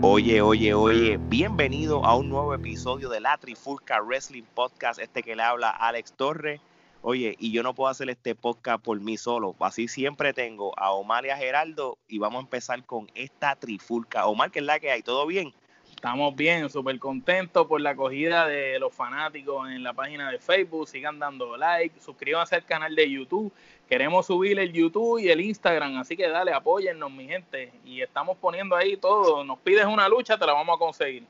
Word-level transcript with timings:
Oye, 0.00 0.40
oye, 0.42 0.74
oye, 0.74 1.16
bienvenido 1.16 2.04
a 2.04 2.14
un 2.14 2.28
nuevo 2.28 2.54
episodio 2.54 3.08
de 3.08 3.18
la 3.18 3.36
Trifulca 3.36 4.00
Wrestling 4.00 4.44
Podcast, 4.44 5.00
este 5.00 5.24
que 5.24 5.34
le 5.34 5.42
habla 5.42 5.70
Alex 5.70 6.12
Torres. 6.12 6.60
Oye, 7.02 7.34
y 7.40 7.50
yo 7.50 7.64
no 7.64 7.74
puedo 7.74 7.90
hacer 7.90 8.08
este 8.08 8.36
podcast 8.36 8.80
por 8.80 9.00
mí 9.00 9.16
solo, 9.16 9.56
así 9.58 9.88
siempre 9.88 10.32
tengo 10.32 10.72
a 10.78 10.92
Omar 10.92 11.26
y 11.26 11.30
a 11.30 11.36
Geraldo 11.36 11.98
y 12.06 12.18
vamos 12.18 12.38
a 12.38 12.44
empezar 12.44 12.84
con 12.86 13.10
esta 13.16 13.56
Trifulca. 13.56 14.26
Omar, 14.26 14.52
¿qué 14.52 14.60
es 14.60 14.64
la 14.64 14.78
que 14.78 14.92
hay? 14.92 15.02
¿Todo 15.02 15.26
bien? 15.26 15.52
Estamos 15.98 16.36
bien, 16.36 16.70
súper 16.70 16.96
contentos 17.00 17.66
por 17.66 17.80
la 17.80 17.90
acogida 17.90 18.46
de 18.46 18.78
los 18.78 18.94
fanáticos 18.94 19.68
en 19.68 19.82
la 19.82 19.92
página 19.94 20.30
de 20.30 20.38
Facebook. 20.38 20.86
Sigan 20.86 21.18
dando 21.18 21.56
like, 21.56 22.00
suscríbanse 22.00 22.54
al 22.54 22.64
canal 22.64 22.94
de 22.94 23.10
YouTube. 23.10 23.52
Queremos 23.88 24.26
subir 24.26 24.60
el 24.60 24.72
YouTube 24.72 25.18
y 25.18 25.28
el 25.28 25.40
Instagram, 25.40 25.96
así 25.96 26.16
que 26.16 26.28
dale, 26.28 26.52
apóyennos, 26.52 27.10
mi 27.10 27.26
gente. 27.26 27.72
Y 27.84 28.00
estamos 28.00 28.36
poniendo 28.36 28.76
ahí 28.76 28.96
todo. 28.96 29.42
Nos 29.42 29.58
pides 29.58 29.86
una 29.86 30.08
lucha, 30.08 30.38
te 30.38 30.46
la 30.46 30.52
vamos 30.52 30.76
a 30.76 30.78
conseguir. 30.78 31.24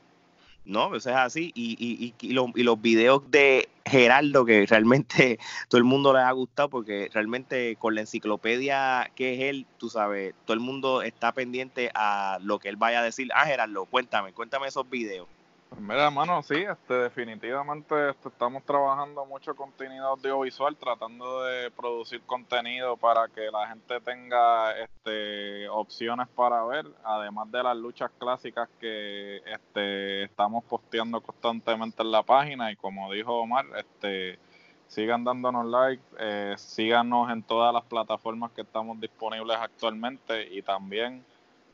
No, 0.65 0.95
eso 0.95 1.09
es 1.09 1.15
así. 1.15 1.51
Y, 1.55 1.75
y, 1.79 2.13
y, 2.21 2.53
y, 2.55 2.63
los 2.63 2.81
videos 2.81 3.29
de 3.31 3.69
Geraldo, 3.85 4.45
que 4.45 4.65
realmente 4.67 5.39
todo 5.67 5.79
el 5.79 5.83
mundo 5.83 6.13
le 6.13 6.19
ha 6.19 6.31
gustado, 6.31 6.69
porque 6.69 7.09
realmente 7.11 7.75
con 7.77 7.95
la 7.95 8.01
enciclopedia 8.01 9.11
que 9.15 9.33
es 9.33 9.39
él, 9.41 9.65
tú 9.77 9.89
sabes, 9.89 10.35
todo 10.45 10.53
el 10.53 10.59
mundo 10.59 11.01
está 11.01 11.31
pendiente 11.31 11.89
a 11.95 12.37
lo 12.41 12.59
que 12.59 12.69
él 12.69 12.75
vaya 12.75 12.99
a 12.99 13.03
decir. 13.03 13.29
Ah, 13.33 13.45
Geraldo, 13.45 13.85
cuéntame, 13.85 14.33
cuéntame 14.33 14.67
esos 14.67 14.87
videos. 14.89 15.27
Pues 15.69 15.81
mira, 15.81 16.07
hermano, 16.07 16.41
sí, 16.41 16.55
este, 16.55 16.95
definitivamente 16.95 18.09
este, 18.09 18.29
estamos 18.29 18.63
trabajando 18.65 19.23
mucho 19.27 19.55
contenido 19.55 20.07
audiovisual, 20.07 20.75
tratando 20.75 21.43
de 21.43 21.69
producir 21.69 22.21
contenido 22.23 22.97
para 22.97 23.27
que 23.27 23.51
la 23.51 23.67
gente 23.67 24.01
tenga 24.01 24.71
este, 24.71 25.69
opciones 25.69 26.27
para 26.29 26.63
ver, 26.65 26.87
además 27.03 27.51
de 27.51 27.61
las 27.61 27.77
luchas 27.77 28.09
clásicas 28.17 28.67
que 28.79 29.37
este, 29.45 30.23
estamos 30.23 30.63
posteando 30.63 31.21
constantemente 31.21 32.01
en 32.01 32.11
la 32.11 32.23
página. 32.23 32.71
Y 32.71 32.75
como 32.75 33.11
dijo 33.13 33.35
Omar, 33.39 33.65
este, 33.77 34.39
sigan 34.87 35.23
dándonos 35.23 35.67
like, 35.67 36.03
eh, 36.19 36.55
síganos 36.57 37.29
en 37.31 37.43
todas 37.43 37.71
las 37.71 37.83
plataformas 37.83 38.51
que 38.51 38.61
estamos 38.61 38.99
disponibles 38.99 39.57
actualmente 39.57 40.51
y 40.51 40.63
también 40.63 41.23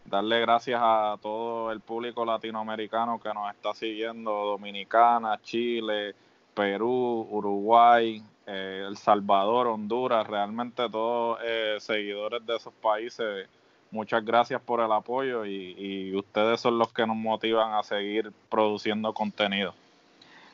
darle 0.06 0.40
gracias 0.40 0.80
a 0.82 1.18
todo 1.22 1.72
el 1.72 1.82
público 1.82 2.24
latinoamericano 2.26 3.20
que 3.20 3.34
nos 3.34 3.54
está 3.54 3.74
siguiendo, 3.74 4.32
Dominicana, 4.32 5.40
Chile, 5.42 6.16
Perú, 6.54 7.28
Uruguay, 7.30 8.22
eh, 8.46 8.86
El 8.88 8.98
Salvador, 8.98 9.68
Honduras, 9.68 10.26
realmente 10.28 10.90
todos 10.90 11.40
eh, 11.44 11.78
seguidores 11.80 12.46
de 12.46 12.56
esos 12.56 12.74
países. 12.74 13.48
Muchas 13.92 14.24
gracias 14.24 14.62
por 14.62 14.82
el 14.82 14.92
apoyo 14.92 15.46
y, 15.46 16.14
ustedes 16.16 16.60
son 16.60 16.78
los 16.78 16.92
que 16.92 17.06
nos 17.06 17.16
motivan 17.16 17.74
a 17.74 17.84
seguir 17.84 18.32
produciendo 18.50 19.14
contenido. 19.14 19.74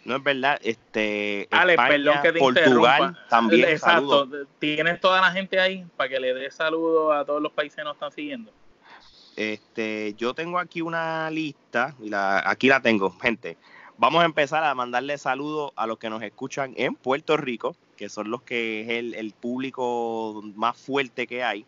No 0.03 0.15
es 0.15 0.23
verdad, 0.23 0.59
este 0.63 1.47
Ale, 1.51 1.75
perdón 1.75 2.15
que 2.23 2.31
te 2.33 2.39
Portugal 2.39 3.17
también. 3.29 3.69
Exacto, 3.69 4.27
tienes 4.57 4.99
toda 4.99 5.21
la 5.21 5.31
gente 5.31 5.59
ahí 5.59 5.85
para 5.95 6.09
que 6.09 6.19
le 6.19 6.33
dé 6.33 6.49
saludos 6.49 7.13
a 7.15 7.23
todos 7.23 7.41
los 7.41 7.51
países 7.51 7.75
que 7.75 7.83
nos 7.83 7.93
están 7.93 8.11
siguiendo. 8.11 8.51
Este, 9.41 10.13
yo 10.19 10.35
tengo 10.35 10.59
aquí 10.59 10.81
una 10.81 11.31
lista, 11.31 11.95
y 11.99 12.11
aquí 12.13 12.67
la 12.67 12.79
tengo, 12.79 13.09
gente. 13.09 13.57
Vamos 13.97 14.21
a 14.21 14.25
empezar 14.25 14.63
a 14.63 14.75
mandarle 14.75 15.17
saludos 15.17 15.71
a 15.75 15.87
los 15.87 15.97
que 15.97 16.11
nos 16.11 16.21
escuchan 16.21 16.75
en 16.77 16.93
Puerto 16.93 17.37
Rico, 17.37 17.75
que 17.97 18.07
son 18.07 18.29
los 18.29 18.43
que 18.43 18.81
es 18.81 18.89
el, 19.15 19.33
público 19.33 20.43
más 20.55 20.77
fuerte 20.77 21.25
que 21.25 21.43
hay. 21.43 21.65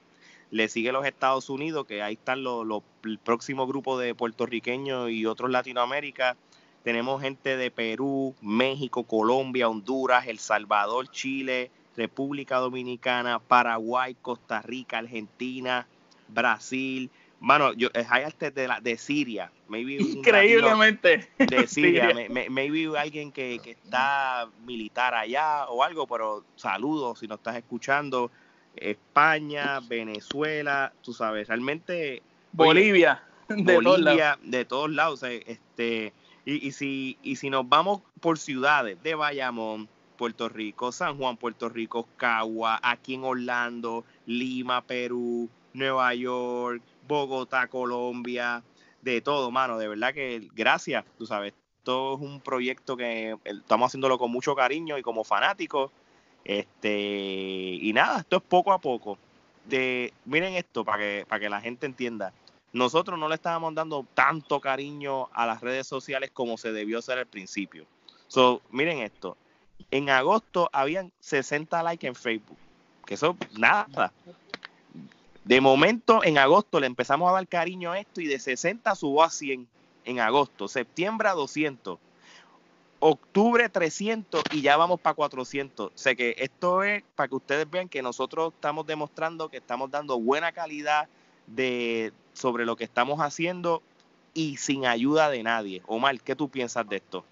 Le 0.52 0.70
sigue 0.70 0.92
los 0.92 1.04
Estados 1.04 1.50
Unidos, 1.50 1.88
que 1.88 2.04
ahí 2.04 2.14
están 2.14 2.44
los, 2.44 2.64
los 2.64 2.84
el 3.06 3.18
próximo 3.18 3.66
grupo 3.66 3.98
de 3.98 4.14
puertorriqueños 4.14 5.10
y 5.10 5.26
otros 5.26 5.50
Latinoamérica. 5.50 6.38
Tenemos 6.84 7.24
gente 7.24 7.58
de 7.58 7.72
Perú, 7.72 8.36
México, 8.40 9.02
Colombia, 9.02 9.68
Honduras, 9.68 10.28
El 10.28 10.38
Salvador, 10.38 11.10
Chile, 11.10 11.72
República 11.98 12.58
Dominicana, 12.58 13.40
Paraguay, 13.40 14.16
Costa 14.22 14.62
Rica, 14.62 15.00
Argentina, 15.00 15.88
Brasil, 16.28 17.10
Mano, 17.44 17.74
yo, 17.74 17.90
hay 18.10 18.24
arte 18.24 18.52
de, 18.52 18.70
la, 18.70 18.80
de 18.80 18.98
Siria. 18.98 19.52
Maybe 19.68 19.96
Increíblemente. 19.96 21.28
de 21.38 21.68
Siria. 21.68 22.10
maybe 22.50 22.98
alguien 22.98 23.34
que, 23.34 23.56
está 23.56 24.48
militar 24.66 25.14
allá 25.14 25.66
o 25.68 25.84
algo, 25.84 26.08
pero 26.08 26.46
saludos 26.56 27.20
si 27.20 27.28
nos 27.28 27.40
estás 27.40 27.58
escuchando. 27.58 28.32
España, 28.78 29.82
Venezuela, 29.82 30.94
tú 31.02 31.14
sabes, 31.14 31.50
realmente. 31.50 32.22
Bolivia. 32.54 33.22
de 33.50 33.76
Bolivia, 33.76 34.38
todos 34.38 34.50
de 34.50 34.66
todos 34.66 34.90
lados. 34.92 35.24
este, 35.24 36.14
y, 36.46 36.66
y, 36.66 36.72
si, 36.72 37.18
y 37.24 37.36
si 37.36 37.50
nos 37.50 37.68
vamos 37.68 38.04
por 38.22 38.40
ciudades 38.40 39.04
de 39.04 39.16
Bayamón, 39.16 39.90
Puerto 40.18 40.48
Rico, 40.48 40.94
San 40.94 41.18
Juan, 41.18 41.36
Puerto 41.36 41.68
Rico, 41.68 42.08
Cagua, 42.16 42.80
aquí 42.82 43.16
en 43.16 43.26
Orlando, 43.26 44.06
Lima, 44.26 44.82
Perú, 44.82 45.50
Nueva 45.74 46.16
York, 46.16 46.82
Bogotá, 47.08 47.68
Colombia, 47.68 48.64
de 49.02 49.22
todo, 49.22 49.52
mano. 49.52 49.78
De 49.78 49.88
verdad 49.88 50.14
que 50.14 50.50
gracias, 50.54 51.06
tú 51.18 51.26
sabes. 51.26 51.54
Todo 51.84 52.16
es 52.16 52.22
un 52.22 52.40
proyecto 52.40 52.96
que 52.96 53.38
estamos 53.44 53.88
haciéndolo 53.88 54.18
con 54.18 54.32
mucho 54.32 54.56
cariño 54.56 54.98
y 54.98 55.02
como 55.02 55.24
fanáticos. 55.24 55.92
Este, 56.46 57.78
y 57.82 57.92
nada, 57.94 58.20
esto 58.20 58.38
es 58.38 58.44
poco 58.44 58.72
a 58.72 58.80
poco. 58.80 59.18
De, 59.66 60.14
miren 60.26 60.54
esto 60.54 60.84
para 60.84 60.98
que, 61.00 61.26
para 61.28 61.40
que 61.40 61.50
la 61.50 61.62
gente 61.62 61.86
entienda. 61.86 62.34
Nosotros 62.72 63.20
no 63.20 63.30
le 63.30 63.36
estábamos 63.36 63.76
dando 63.76 64.06
tanto 64.14 64.60
cariño 64.60 65.30
a 65.34 65.46
las 65.46 65.62
redes 65.62 65.86
sociales 65.88 66.32
como 66.32 66.58
se 66.58 66.72
debió 66.72 67.00
hacer 67.00 67.20
al 67.20 67.28
principio. 67.28 67.86
So, 68.28 68.62
miren 68.72 69.00
esto. 69.00 69.38
En 69.92 70.10
agosto 70.10 70.70
habían 70.74 71.12
60 71.20 71.84
likes 71.84 72.08
en 72.08 72.16
Facebook. 72.16 72.58
Que 73.06 73.14
eso, 73.14 73.38
nada. 73.58 74.12
De 75.46 75.60
momento, 75.60 76.24
en 76.24 76.38
agosto 76.38 76.80
le 76.80 76.88
empezamos 76.88 77.30
a 77.30 77.34
dar 77.34 77.48
cariño 77.48 77.92
a 77.92 78.00
esto 78.00 78.22
y 78.22 78.28
de 78.28 78.40
60 78.40 78.96
subió 78.96 79.24
a 79.24 79.30
100 79.30 79.68
en 80.06 80.20
agosto, 80.20 80.68
septiembre 80.68 81.28
a 81.28 81.34
200, 81.34 82.00
octubre 83.00 83.68
300 83.68 84.42
y 84.52 84.62
ya 84.62 84.78
vamos 84.78 85.02
para 85.02 85.14
400. 85.14 85.92
Sé 85.96 86.16
que 86.16 86.36
esto 86.38 86.84
es 86.84 87.04
para 87.16 87.28
que 87.28 87.36
ustedes 87.36 87.70
vean 87.70 87.90
que 87.90 88.02
nosotros 88.02 88.54
estamos 88.54 88.88
demostrando 88.88 89.50
que 89.50 89.58
estamos 89.58 89.92
dando 89.92 90.18
buena 90.18 90.54
calidad 90.54 91.10
de 91.48 92.14
sobre 92.34 92.66
lo 92.66 92.78
que 92.78 92.86
estamos 92.86 93.20
haciendo 93.20 93.82
y 94.34 94.56
sin 94.58 94.86
ayuda 94.86 95.30
de 95.30 95.44
nadie. 95.44 95.82
Omar, 95.86 96.20
¿qué 96.22 96.36
tú 96.36 96.48
piensas 96.48 96.88
de 96.88 96.98
esto? 96.98 97.26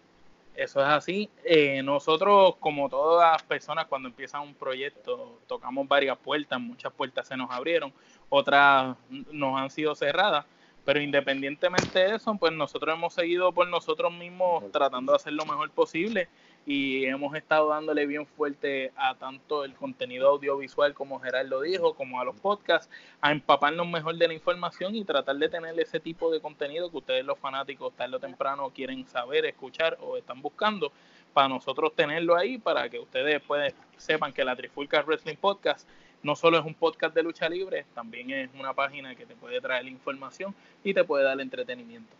Eso 0.53 0.81
es 0.81 0.87
así. 0.87 1.29
Eh, 1.43 1.81
nosotros, 1.81 2.55
como 2.59 2.89
todas 2.89 3.33
las 3.33 3.43
personas, 3.43 3.85
cuando 3.85 4.09
empiezan 4.09 4.41
un 4.41 4.53
proyecto, 4.53 5.39
tocamos 5.47 5.87
varias 5.87 6.17
puertas, 6.17 6.59
muchas 6.59 6.91
puertas 6.91 7.27
se 7.27 7.37
nos 7.37 7.49
abrieron, 7.49 7.93
otras 8.29 8.97
nos 9.09 9.59
han 9.59 9.69
sido 9.69 9.95
cerradas, 9.95 10.45
pero 10.83 10.99
independientemente 10.99 11.99
de 11.99 12.15
eso, 12.15 12.35
pues 12.35 12.51
nosotros 12.53 12.95
hemos 12.95 13.13
seguido 13.13 13.51
por 13.53 13.67
nosotros 13.67 14.11
mismos 14.11 14.69
tratando 14.71 15.13
de 15.13 15.17
hacer 15.17 15.33
lo 15.33 15.45
mejor 15.45 15.71
posible 15.71 16.27
y 16.65 17.05
hemos 17.05 17.35
estado 17.35 17.69
dándole 17.69 18.05
bien 18.05 18.25
fuerte 18.25 18.91
a 18.95 19.15
tanto 19.15 19.65
el 19.65 19.73
contenido 19.73 20.29
audiovisual 20.29 20.93
como 20.93 21.19
Gerardo 21.19 21.61
dijo, 21.61 21.95
como 21.95 22.19
a 22.19 22.25
los 22.25 22.39
podcasts, 22.39 22.89
a 23.19 23.31
empaparnos 23.31 23.87
mejor 23.87 24.15
de 24.15 24.27
la 24.27 24.33
información 24.33 24.95
y 24.95 25.03
tratar 25.03 25.37
de 25.37 25.49
tener 25.49 25.79
ese 25.79 25.99
tipo 25.99 26.31
de 26.31 26.39
contenido 26.39 26.91
que 26.91 26.97
ustedes 26.97 27.25
los 27.25 27.39
fanáticos 27.39 27.93
tarde 27.95 28.15
o 28.15 28.19
temprano 28.19 28.69
quieren 28.69 29.07
saber, 29.07 29.45
escuchar 29.45 29.97
o 30.01 30.17
están 30.17 30.41
buscando, 30.41 30.91
para 31.33 31.47
nosotros 31.47 31.95
tenerlo 31.95 32.35
ahí, 32.35 32.57
para 32.57 32.89
que 32.89 32.99
ustedes 32.99 33.41
pueden, 33.41 33.73
sepan 33.97 34.33
que 34.33 34.43
la 34.43 34.55
Trifulca 34.55 35.01
Wrestling 35.01 35.37
Podcast 35.37 35.87
no 36.23 36.35
solo 36.35 36.59
es 36.59 36.65
un 36.65 36.75
podcast 36.75 37.15
de 37.15 37.23
lucha 37.23 37.49
libre, 37.49 37.85
también 37.95 38.29
es 38.29 38.49
una 38.59 38.73
página 38.73 39.15
que 39.15 39.25
te 39.25 39.35
puede 39.35 39.59
traer 39.59 39.87
información 39.87 40.53
y 40.83 40.93
te 40.93 41.03
puede 41.03 41.23
dar 41.23 41.39
entretenimiento. 41.41 42.15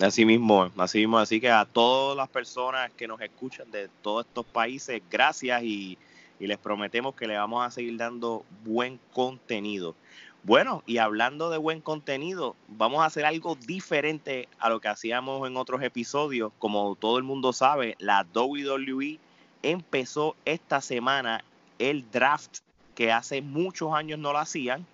Así 0.00 0.24
mismo, 0.24 0.70
así 0.78 0.98
mismo, 0.98 1.18
así 1.18 1.40
que 1.40 1.50
a 1.50 1.66
todas 1.66 2.16
las 2.16 2.28
personas 2.28 2.90
que 2.92 3.06
nos 3.06 3.20
escuchan 3.20 3.70
de 3.70 3.88
todos 4.00 4.24
estos 4.26 4.46
países, 4.46 5.02
gracias 5.10 5.62
y, 5.62 5.98
les 6.40 6.58
prometemos 6.58 7.14
que 7.14 7.28
le 7.28 7.36
vamos 7.36 7.64
a 7.64 7.70
seguir 7.70 7.96
dando 7.96 8.44
buen 8.64 8.98
contenido. 9.12 9.94
Bueno, 10.42 10.82
y 10.86 10.98
hablando 10.98 11.50
de 11.50 11.58
buen 11.58 11.80
contenido, 11.80 12.56
vamos 12.66 13.02
a 13.02 13.04
hacer 13.06 13.24
algo 13.24 13.54
diferente 13.54 14.48
a 14.58 14.68
lo 14.68 14.80
que 14.80 14.88
hacíamos 14.88 15.46
en 15.46 15.56
otros 15.56 15.82
episodios. 15.82 16.50
Como 16.58 16.96
todo 16.96 17.16
el 17.18 17.22
mundo 17.22 17.52
sabe, 17.52 17.94
la 18.00 18.26
WWE 18.34 19.20
empezó 19.62 20.34
esta 20.44 20.80
semana 20.80 21.44
el 21.78 22.10
draft 22.10 22.58
que 22.96 23.12
hace 23.12 23.40
muchos 23.40 23.92
años 23.94 24.18
no 24.18 24.32
lo 24.32 24.38
hacían. 24.38 24.84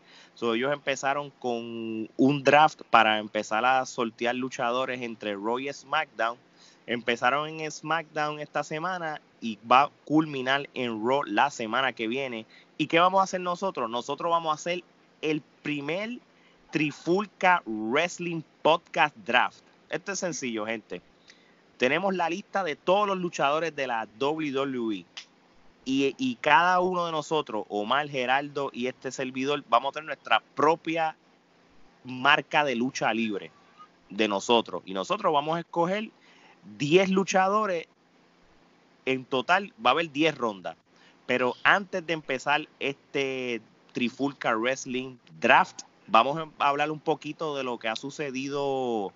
Ellos 0.43 0.73
empezaron 0.73 1.31
con 1.31 2.09
un 2.17 2.43
draft 2.45 2.83
para 2.91 3.19
empezar 3.19 3.65
a 3.65 3.85
sortear 3.87 4.35
luchadores 4.35 5.03
entre 5.03 5.35
Raw 5.35 5.59
y 5.59 5.73
SmackDown. 5.73 6.39
Empezaron 6.87 7.49
en 7.49 7.71
SmackDown 7.71 8.41
esta 8.41 8.63
semana 8.65 9.21
y 9.41 9.59
va 9.71 9.83
a 9.83 9.91
culminar 10.05 10.69
en 10.75 11.05
Raw 11.05 11.23
la 11.25 11.51
semana 11.51 11.93
que 11.93 12.07
viene. 12.07 12.47
¿Y 12.77 12.87
qué 12.87 13.01
vamos 13.01 13.21
a 13.21 13.25
hacer 13.25 13.41
nosotros? 13.41 13.91
Nosotros 13.91 14.31
vamos 14.31 14.53
a 14.53 14.55
hacer 14.55 14.85
el 15.21 15.43
primer 15.63 16.19
Trifulca 16.71 17.63
Wrestling 17.67 18.43
Podcast 18.63 19.17
Draft. 19.17 19.61
Esto 19.91 20.13
es 20.13 20.19
sencillo, 20.21 20.67
gente. 20.67 21.03
Tenemos 21.79 22.15
la 22.15 22.31
lista 22.31 22.63
de 22.63 22.77
todos 22.77 23.07
los 23.07 23.19
luchadores 23.19 23.75
de 23.75 23.87
la 23.87 24.07
WWE. 24.21 25.05
Y, 25.91 26.37
cada 26.43 26.81
uno 26.81 27.07
de 27.07 27.13
nosotros, 27.13 27.65
Omar, 27.71 28.11
Geraldo 28.11 28.69
y 28.75 28.89
este 28.89 29.11
servidor, 29.11 29.65
vamos 29.71 29.89
a 29.89 29.93
tener 29.93 30.07
nuestra 30.07 30.43
propia 30.55 31.17
marca 32.05 32.63
de 32.63 32.75
lucha 32.75 33.15
libre 33.15 33.51
de 34.11 34.29
nosotros. 34.29 34.83
Y 34.85 34.93
nosotros 34.93 35.33
vamos 35.33 35.57
a 35.57 35.61
escoger 35.61 36.11
10 36.77 37.09
luchadores. 37.09 37.87
En 39.07 39.25
total 39.25 39.73
va 39.85 39.91
a 39.91 39.93
haber 39.93 40.13
10 40.13 40.37
rondas. 40.37 40.77
Pero 41.25 41.55
antes 41.65 42.07
de 42.07 42.13
empezar 42.13 42.69
este 42.81 43.63
Trifulca 43.93 44.55
Wrestling 44.55 45.17
Draft. 45.41 45.81
Vamos 46.07 46.39
a 46.59 46.69
hablar 46.69 46.91
un 46.91 47.01
poquito 47.01 47.57
de 47.57 47.65
lo 47.65 47.79
que 47.79 47.89
ha 47.89 47.97
sucedido 47.97 49.13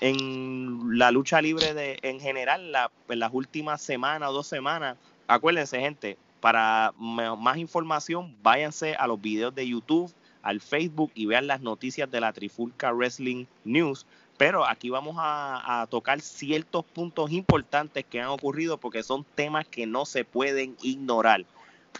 en 0.00 0.98
la 0.98 1.10
lucha 1.10 1.40
libre 1.40 1.72
de, 1.72 1.98
en 2.02 2.18
general 2.18 2.74
en 3.08 3.18
las 3.18 3.30
últimas 3.32 3.80
semanas 3.80 4.30
o 4.30 4.32
dos 4.32 4.46
semanas. 4.46 4.96
Acuérdense, 5.26 5.80
gente, 5.80 6.18
para 6.40 6.92
más 6.98 7.56
información, 7.56 8.36
váyanse 8.42 8.94
a 8.94 9.06
los 9.06 9.20
videos 9.20 9.54
de 9.54 9.66
YouTube, 9.66 10.12
al 10.42 10.60
Facebook 10.60 11.10
y 11.14 11.26
vean 11.26 11.46
las 11.46 11.62
noticias 11.62 12.10
de 12.10 12.20
la 12.20 12.32
Trifulca 12.32 12.92
Wrestling 12.92 13.46
News. 13.64 14.06
Pero 14.36 14.66
aquí 14.66 14.90
vamos 14.90 15.16
a, 15.18 15.82
a, 15.82 15.86
tocar 15.86 16.20
ciertos 16.20 16.84
puntos 16.84 17.30
importantes 17.30 18.04
que 18.04 18.20
han 18.20 18.28
ocurrido 18.28 18.78
porque 18.78 19.02
son 19.02 19.24
temas 19.34 19.66
que 19.66 19.86
no 19.86 20.04
se 20.04 20.24
pueden 20.24 20.76
ignorar. 20.82 21.44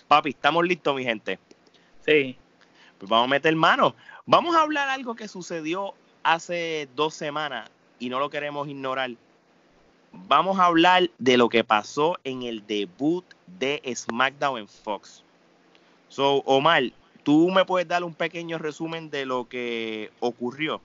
Papi, 0.08 0.30
¿estamos 0.30 0.66
listos, 0.66 0.94
mi 0.94 1.04
gente? 1.04 1.38
Sí. 2.04 2.36
Pues 2.98 3.08
vamos 3.08 3.26
a 3.26 3.30
meter 3.30 3.54
mano. 3.56 3.94
Vamos 4.26 4.56
a 4.56 4.62
hablar 4.62 4.88
algo 4.88 5.14
que 5.14 5.28
sucedió 5.28 5.94
hace 6.22 6.88
dos 6.94 7.14
semanas 7.14 7.70
y 7.98 8.08
no 8.08 8.18
lo 8.18 8.30
queremos 8.30 8.68
ignorar. 8.68 9.10
Vamos 10.26 10.58
a 10.58 10.66
hablar 10.66 11.10
de 11.18 11.36
lo 11.36 11.48
que 11.48 11.64
pasó 11.64 12.18
en 12.24 12.42
el 12.42 12.66
debut 12.66 13.24
de 13.46 13.82
SmackDown 13.94 14.60
en 14.60 14.68
Fox. 14.68 15.22
So, 16.08 16.36
Omar, 16.46 16.84
¿tú 17.24 17.50
me 17.50 17.64
puedes 17.64 17.88
dar 17.88 18.04
un 18.04 18.14
pequeño 18.14 18.58
resumen 18.58 19.10
de 19.10 19.26
lo 19.26 19.48
que 19.48 20.10
ocurrió? 20.20 20.80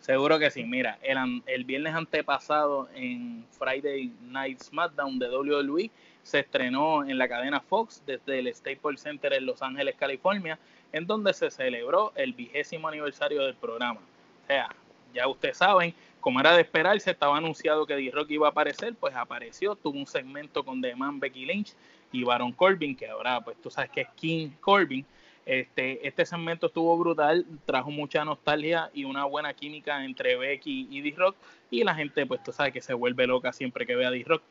Seguro 0.00 0.38
que 0.38 0.50
sí. 0.50 0.64
Mira, 0.64 0.98
el, 1.02 1.42
el 1.46 1.64
viernes 1.64 1.94
antepasado 1.94 2.88
en 2.94 3.44
Friday 3.58 4.12
Night 4.22 4.60
SmackDown 4.60 5.18
de 5.18 5.28
WWE 5.28 5.90
se 6.22 6.40
estrenó 6.40 7.04
en 7.04 7.18
la 7.18 7.28
cadena 7.28 7.60
Fox 7.60 8.02
desde 8.06 8.40
el 8.40 8.52
Staples 8.54 9.00
Center 9.00 9.32
en 9.32 9.46
Los 9.46 9.62
Ángeles, 9.62 9.94
California, 9.96 10.58
en 10.92 11.06
donde 11.06 11.32
se 11.34 11.50
celebró 11.50 12.12
el 12.16 12.32
vigésimo 12.32 12.88
aniversario 12.88 13.42
del 13.42 13.54
programa. 13.54 14.00
O 14.44 14.46
sea, 14.46 14.74
ya 15.14 15.28
ustedes 15.28 15.58
saben, 15.58 15.94
como 16.22 16.40
era 16.40 16.54
de 16.54 16.62
esperarse, 16.62 17.10
estaba 17.10 17.36
anunciado 17.36 17.84
que 17.84 17.96
D-Rock 17.96 18.30
iba 18.30 18.46
a 18.46 18.50
aparecer, 18.50 18.94
pues 18.94 19.14
apareció, 19.14 19.74
tuvo 19.74 19.98
un 19.98 20.06
segmento 20.06 20.64
con 20.64 20.80
The 20.80 20.94
Man, 20.94 21.18
Becky 21.18 21.44
Lynch 21.44 21.74
y 22.12 22.22
Baron 22.22 22.52
Corbin, 22.52 22.96
que 22.96 23.08
ahora, 23.08 23.40
pues 23.40 23.60
tú 23.60 23.70
sabes 23.70 23.90
que 23.90 24.02
es 24.02 24.08
King 24.14 24.50
Corbin. 24.60 25.04
Este, 25.44 26.06
este 26.06 26.24
segmento 26.24 26.68
estuvo 26.68 26.96
brutal, 26.96 27.44
trajo 27.66 27.90
mucha 27.90 28.24
nostalgia 28.24 28.88
y 28.94 29.04
una 29.04 29.24
buena 29.24 29.52
química 29.52 30.04
entre 30.04 30.36
Becky 30.36 30.86
y 30.90 31.00
D-Rock, 31.00 31.34
y 31.70 31.82
la 31.82 31.94
gente, 31.94 32.24
pues 32.24 32.40
tú 32.44 32.52
sabes 32.52 32.72
que 32.72 32.80
se 32.80 32.94
vuelve 32.94 33.26
loca 33.26 33.52
siempre 33.52 33.84
que 33.84 33.96
ve 33.96 34.06
a 34.06 34.10
D-Rock. 34.12 34.42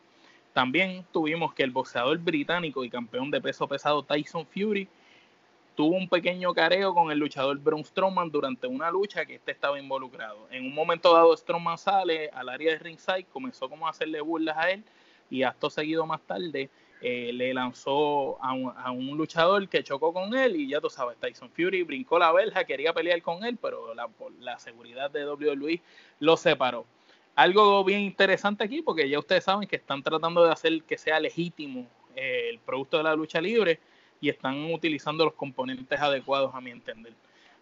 También 0.51 1.05
tuvimos 1.13 1.53
que 1.53 1.63
el 1.63 1.71
boxeador 1.71 2.17
británico 2.17 2.83
y 2.83 2.89
campeón 2.89 3.31
de 3.31 3.39
peso 3.39 3.65
pesado 3.69 4.03
Tyson 4.03 4.45
Fury 4.45 4.89
tuvo 5.75 5.95
un 5.95 6.07
pequeño 6.07 6.53
careo 6.53 6.93
con 6.93 7.11
el 7.11 7.19
luchador 7.19 7.57
Braun 7.57 7.83
Strowman 7.83 8.29
durante 8.29 8.67
una 8.67 8.91
lucha 8.91 9.25
que 9.25 9.35
este 9.35 9.51
estaba 9.51 9.79
involucrado. 9.79 10.47
En 10.51 10.65
un 10.65 10.73
momento 10.73 11.13
dado 11.13 11.35
Strowman 11.35 11.77
sale 11.77 12.29
al 12.29 12.49
área 12.49 12.73
de 12.73 12.79
ringside, 12.79 13.25
comenzó 13.31 13.69
como 13.69 13.87
a 13.87 13.91
hacerle 13.91 14.21
burlas 14.21 14.57
a 14.57 14.71
él 14.71 14.83
y 15.29 15.43
acto 15.43 15.69
seguido 15.69 16.05
más 16.05 16.21
tarde 16.21 16.69
eh, 17.01 17.31
le 17.33 17.53
lanzó 17.53 18.37
a 18.43 18.91
un, 18.91 19.17
luchador 19.17 19.67
que 19.67 19.83
chocó 19.83 20.13
con 20.13 20.35
él 20.35 20.55
y 20.55 20.67
ya 20.67 20.79
tú 20.79 20.89
sabes, 20.89 21.17
Tyson 21.17 21.49
Fury 21.49 21.81
brincó 21.81 22.19
la 22.19 22.31
verja, 22.31 22.63
quería 22.63 22.93
pelear 22.93 23.21
con 23.23 23.43
él, 23.43 23.57
pero 23.59 23.95
la, 23.95 24.07
la 24.39 24.59
seguridad 24.59 25.09
de 25.09 25.25
WWE 25.25 25.81
lo 26.19 26.37
separó 26.37 26.85
algo 27.35 27.83
bien 27.83 28.01
interesante 28.01 28.63
aquí, 28.63 28.81
porque 28.81 29.09
ya 29.09 29.19
ustedes 29.19 29.43
saben 29.43 29.67
que 29.67 29.77
están 29.77 30.03
tratando 30.03 30.43
de 30.43 30.51
hacer 30.51 30.83
que 30.83 30.97
sea 30.97 31.19
legítimo 31.19 31.87
eh, 32.15 32.49
el 32.49 32.59
producto 32.59 32.97
de 32.97 33.03
la 33.03 33.15
lucha 33.15 33.39
libre 33.41 33.79
y 34.21 34.29
están 34.29 34.71
utilizando 34.71 35.25
los 35.25 35.33
componentes 35.33 35.99
adecuados 35.99 36.55
a 36.55 36.61
mi 36.61 36.71
entender. 36.71 37.13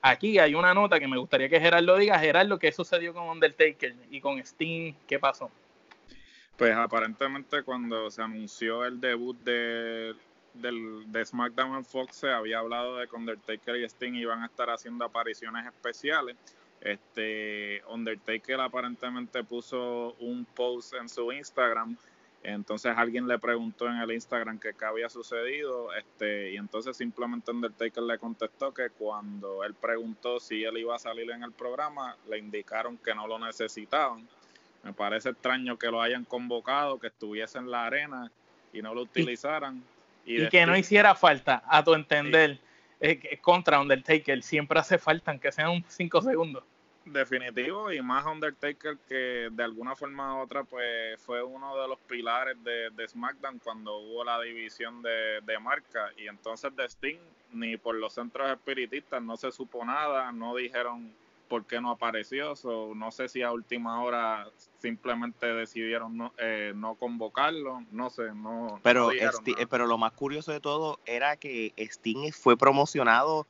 Aquí 0.02 0.38
hay 0.38 0.54
una 0.54 0.74
nota 0.74 1.00
que 1.00 1.08
me 1.08 1.18
gustaría 1.18 1.50
que 1.50 1.60
Gerardo 1.60 1.98
diga. 1.98 2.20
Gerardo, 2.20 2.60
¿qué 2.60 2.72
sucedió 2.72 3.14
con 3.14 3.28
Undertaker 3.28 3.96
y 4.12 4.22
con 4.22 4.38
Sting? 4.40 4.94
¿Qué 5.08 5.18
pasó? 5.20 5.50
Pues 6.58 6.76
aparentemente 6.76 7.64
cuando 7.64 8.12
se 8.12 8.22
anunció 8.22 8.86
el 8.86 9.00
debut 9.00 9.38
de, 9.44 10.14
de 10.54 11.26
SmackDown 11.26 11.78
en 11.78 11.86
Fox 11.86 12.18
se 12.18 12.30
había 12.30 12.60
hablado 12.60 12.98
de 12.98 13.08
que 13.08 13.16
Undertaker 13.16 13.78
y 13.78 13.86
Sting 13.86 14.14
iban 14.14 14.44
a 14.44 14.46
estar 14.46 14.70
haciendo 14.70 15.06
apariciones 15.06 15.66
especiales 15.66 16.36
este 16.82 17.82
Undertaker 17.90 18.60
aparentemente 18.60 19.44
puso 19.44 20.16
un 20.20 20.46
post 20.46 20.94
en 20.94 21.10
su 21.10 21.32
Instagram. 21.32 21.98
Entonces 22.42 22.94
alguien 22.96 23.28
le 23.28 23.38
preguntó 23.38 23.88
en 23.88 23.98
el 23.98 24.12
Instagram 24.12 24.60
que 24.60 24.74
qué 24.74 24.86
había 24.86 25.10
sucedido, 25.10 25.94
este, 25.94 26.54
y 26.54 26.58
entonces 26.58 26.96
simplemente 26.96 27.52
Undertaker 27.52 28.04
le 28.04 28.18
contestó 28.18 28.74
que 28.74 28.90
cuando 28.92 29.64
él 29.64 29.74
preguntó 29.74 30.40
si 30.40 30.64
él 30.64 30.78
iba 30.78 30.96
a 30.96 31.00
salir 31.00 31.30
en 31.32 31.44
el 31.44 31.52
programa, 31.52 32.16
le 32.30 32.38
indicaron 32.38 32.98
que 32.98 33.14
no 33.14 33.28
lo 33.28 33.40
necesitaban. 33.40 34.26
Me 34.84 34.94
parece 34.94 35.30
extraño 35.30 35.78
que 35.78 35.88
lo 35.88 36.02
hayan 36.02 36.24
convocado, 36.24 36.98
que 36.98 37.08
estuviese 37.08 37.58
en 37.58 37.70
la 37.70 37.86
arena 37.86 38.32
y 38.72 38.82
no 38.82 38.94
lo 38.94 39.02
utilizaran. 39.02 39.84
Y, 40.26 40.48
que 40.48 40.66
no 40.66 40.78
hiciera 40.78 41.16
falta, 41.16 41.64
a 41.68 41.84
tu 41.84 41.94
entender. 41.94 42.60
Eh, 43.02 43.40
contra 43.42 43.80
Undertaker 43.80 44.44
siempre 44.44 44.80
hace 44.80 44.98
falta, 44.98 45.32
aunque 45.32 45.52
sean 45.52 45.84
cinco 45.88 46.22
segundos. 46.22 46.64
Definitivo, 47.06 47.92
y 47.92 48.02
más 48.02 48.26
Undertaker 48.26 48.98
que 49.08 49.50
de 49.52 49.64
alguna 49.64 49.96
forma 49.96 50.36
u 50.36 50.44
otra 50.44 50.64
pues 50.64 51.20
fue 51.22 51.42
uno 51.42 51.76
de 51.82 51.88
los 51.88 51.98
pilares 52.00 52.58
de, 52.64 53.08
SmackDown 53.08 53.60
cuando 53.60 53.98
hubo 53.98 54.24
la 54.24 54.40
división 54.42 55.02
de, 55.02 55.42
de 55.42 55.60
marca 55.60 56.12
y 56.18 56.28
entonces 56.28 56.76
de 56.76 56.86
Sting 56.86 57.20
ni 57.54 57.78
por 57.78 57.96
los 57.96 58.14
centros 58.14 58.50
espiritistas 58.52 59.22
no 59.24 59.38
se 59.38 59.52
supo 59.52 59.84
nada, 59.84 60.32
no 60.32 60.56
dijeron 60.56 61.12
por 61.50 61.66
qué 61.66 61.82
no 61.82 61.90
apareció, 61.90 62.54
no 62.96 63.12
sé 63.12 63.28
si 63.28 63.42
a 63.42 63.52
última 63.52 64.04
hora 64.04 64.48
simplemente 64.78 65.48
decidieron 65.48 66.16
no, 66.16 66.32
eh, 66.38 66.74
no 66.76 66.94
convocarlo, 66.94 67.84
no 67.92 68.10
sé, 68.12 68.34
no. 68.36 68.80
Pero, 68.84 69.10
pero 69.70 69.88
lo 69.88 69.98
más 69.98 70.14
curioso 70.14 70.52
de 70.52 70.62
todo 70.62 71.00
era 71.06 71.38
que 71.38 71.74
Sting 71.76 72.32
fue 72.32 72.56
promocionado 72.56 73.48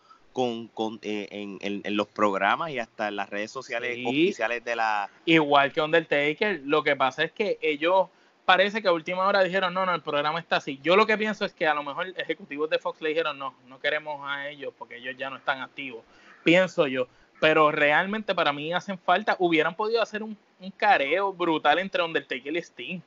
con, 0.73 0.99
eh, 1.01 1.27
en, 1.31 1.97
los 1.97 2.07
programas 2.07 2.71
y 2.71 2.79
hasta 2.79 3.09
en 3.09 3.15
las 3.15 3.29
redes 3.29 3.51
sociales 3.51 3.99
oficiales 4.05 4.63
de 4.63 4.75
la... 4.75 5.09
Igual 5.25 5.71
que 5.71 5.81
Undertaker, 5.81 6.61
lo 6.65 6.83
que 6.83 6.95
pasa 6.95 7.23
es 7.23 7.31
que 7.31 7.57
ellos 7.61 8.07
parece 8.45 8.81
que 8.81 8.87
a 8.87 8.91
última 8.91 9.27
hora 9.27 9.43
dijeron, 9.43 9.73
no, 9.73 9.85
no, 9.85 9.93
el 9.93 10.01
programa 10.01 10.39
está 10.39 10.57
así. 10.57 10.79
Yo 10.81 10.95
lo 10.95 11.05
que 11.05 11.17
pienso 11.17 11.45
es 11.45 11.53
que 11.53 11.67
a 11.67 11.73
lo 11.73 11.83
mejor 11.83 12.07
ejecutivos 12.17 12.69
de 12.69 12.79
Fox 12.79 13.01
le 13.01 13.09
dijeron, 13.09 13.37
no, 13.37 13.53
no 13.67 13.79
queremos 13.79 14.21
a 14.27 14.49
ellos 14.49 14.73
porque 14.77 14.97
ellos 14.97 15.15
ya 15.17 15.29
no 15.29 15.37
están 15.37 15.61
activos. 15.61 16.03
Pienso 16.43 16.87
yo 16.87 17.07
pero 17.39 17.71
realmente 17.71 18.35
para 18.35 18.53
mí 18.53 18.73
hacen 18.73 18.97
falta, 18.97 19.35
hubieran 19.39 19.75
podido 19.75 20.01
hacer 20.01 20.23
un, 20.23 20.37
careo 20.75 21.31
brutal 21.31 21.79
entre 21.79 22.03
Undertaker 22.03 22.53
y 22.53 22.59
Sting, 22.59 22.99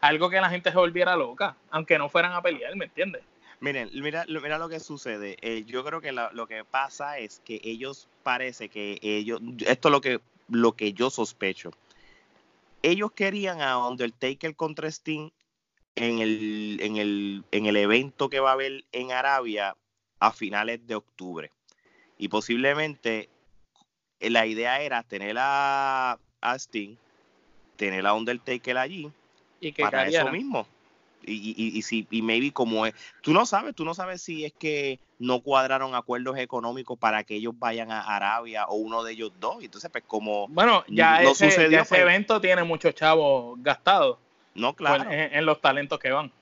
algo 0.00 0.28
que 0.28 0.40
la 0.40 0.50
gente 0.50 0.70
se 0.70 0.76
volviera 0.76 1.16
loca, 1.16 1.56
aunque 1.70 1.98
no 1.98 2.10
fueran 2.10 2.34
a 2.34 2.42
pelear, 2.42 2.76
¿me 2.76 2.84
entiendes? 2.84 3.22
Miren, 3.60 3.90
mira, 3.92 4.24
mira 4.28 4.58
lo 4.58 4.68
que 4.68 4.78
sucede. 4.78 5.36
Eh, 5.40 5.64
yo 5.66 5.84
creo 5.84 6.00
que 6.00 6.12
lo 6.12 6.46
que 6.46 6.64
pasa 6.64 7.18
es 7.18 7.40
que 7.44 7.60
ellos 7.64 8.08
parece 8.22 8.68
que 8.68 8.98
ellos, 9.02 9.40
esto 9.66 9.88
es 9.88 9.92
lo 9.92 10.00
que, 10.00 10.20
lo 10.48 10.72
que 10.72 10.92
yo 10.92 11.10
sospecho. 11.10 11.70
Ellos 12.82 13.10
querían 13.12 13.60
a 13.60 13.78
Undertaker 13.88 14.54
contra 14.54 14.88
Sting 14.88 15.30
en 15.96 16.20
el, 16.20 16.78
en 16.80 16.96
el, 16.96 17.44
en 17.50 17.66
el 17.66 17.76
evento 17.76 18.30
que 18.30 18.38
va 18.38 18.50
a 18.50 18.52
haber 18.52 18.84
en 18.92 19.10
Arabia 19.10 19.76
a 20.20 20.32
finales 20.32 20.84
de 20.86 20.96
octubre 20.96 21.50
Y 22.16 22.28
posiblemente 22.28 23.28
eh, 24.20 24.30
la 24.30 24.46
idea 24.46 24.80
era 24.80 25.02
tener 25.02 25.36
a, 25.38 26.18
a 26.40 26.54
Sting, 26.54 26.96
tener 27.76 28.06
a 28.06 28.14
Undertaker 28.14 28.78
allí, 28.78 29.10
y 29.60 29.72
que 29.72 29.82
para 29.82 30.06
eso 30.06 30.30
mismo. 30.30 30.66
Y, 31.28 31.54
y, 31.56 31.78
y, 31.78 31.82
si, 31.82 32.06
y 32.10 32.22
maybe 32.22 32.52
como 32.52 32.86
es, 32.86 32.94
tú 33.20 33.32
no 33.32 33.46
sabes, 33.46 33.74
tú 33.74 33.84
no 33.84 33.94
sabes 33.94 34.22
si 34.22 34.44
es 34.44 34.52
que 34.52 34.98
no 35.18 35.40
cuadraron 35.40 35.94
acuerdos 35.94 36.38
económicos 36.38 36.98
para 36.98 37.24
que 37.24 37.34
ellos 37.36 37.54
vayan 37.58 37.90
a 37.90 38.00
Arabia 38.00 38.66
o 38.66 38.76
uno 38.76 39.02
de 39.02 39.12
ellos 39.12 39.32
dos. 39.38 39.62
Entonces, 39.62 39.90
pues 39.90 40.04
como 40.06 40.48
Bueno, 40.48 40.84
ya 40.88 41.22
no 41.22 41.30
ese, 41.30 41.50
sucedió, 41.50 41.70
ya 41.70 41.80
ese 41.82 41.88
pues. 41.90 42.00
evento 42.00 42.40
tiene 42.40 42.62
muchos 42.64 42.94
chavos 42.94 43.58
gastados 43.62 44.18
no, 44.54 44.74
pues, 44.74 44.88
claro. 44.88 45.10
en, 45.10 45.34
en 45.34 45.46
los 45.46 45.60
talentos 45.60 45.98
que 45.98 46.10
van. 46.10 46.32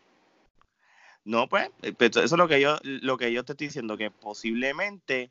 No, 1.25 1.49
pues, 1.49 1.71
eh, 1.83 1.93
pero 1.93 2.23
eso 2.23 2.35
es 2.35 2.39
lo 2.39 2.49
que 2.49 2.61
yo, 2.61 2.79
lo 2.83 3.19
que 3.19 3.33
yo 3.33 3.45
te 3.45 3.53
estoy 3.53 3.67
diciendo, 3.67 3.97
que 3.97 4.11
posiblemente, 4.11 5.31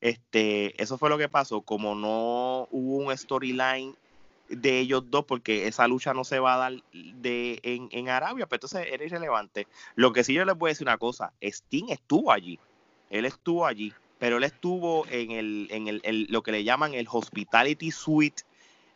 este, 0.00 0.80
eso 0.82 0.98
fue 0.98 1.08
lo 1.08 1.18
que 1.18 1.28
pasó, 1.28 1.62
como 1.62 1.94
no 1.94 2.68
hubo 2.70 2.96
un 2.96 3.16
storyline 3.16 3.96
de 4.50 4.80
ellos 4.80 5.10
dos, 5.10 5.24
porque 5.26 5.66
esa 5.68 5.88
lucha 5.88 6.12
no 6.14 6.24
se 6.24 6.38
va 6.40 6.54
a 6.54 6.58
dar 6.58 6.72
de 6.92 7.60
en, 7.62 7.88
en 7.92 8.08
Arabia, 8.08 8.46
pero 8.46 8.58
entonces 8.58 8.92
era 8.92 9.04
irrelevante. 9.04 9.66
Lo 9.94 10.12
que 10.12 10.24
sí 10.24 10.34
yo 10.34 10.44
les 10.44 10.56
voy 10.56 10.68
a 10.68 10.72
decir 10.72 10.86
una 10.86 10.98
cosa, 10.98 11.32
Sting 11.40 11.86
estuvo 11.90 12.32
allí, 12.32 12.58
él 13.10 13.24
estuvo 13.24 13.66
allí, 13.66 13.92
pero 14.18 14.36
él 14.38 14.44
estuvo 14.44 15.06
en 15.08 15.30
el, 15.32 15.68
en 15.70 15.88
el, 15.88 16.00
el- 16.04 16.26
lo 16.30 16.42
que 16.42 16.52
le 16.52 16.64
llaman 16.64 16.94
el 16.94 17.06
Hospitality 17.10 17.90
Suite 17.90 18.42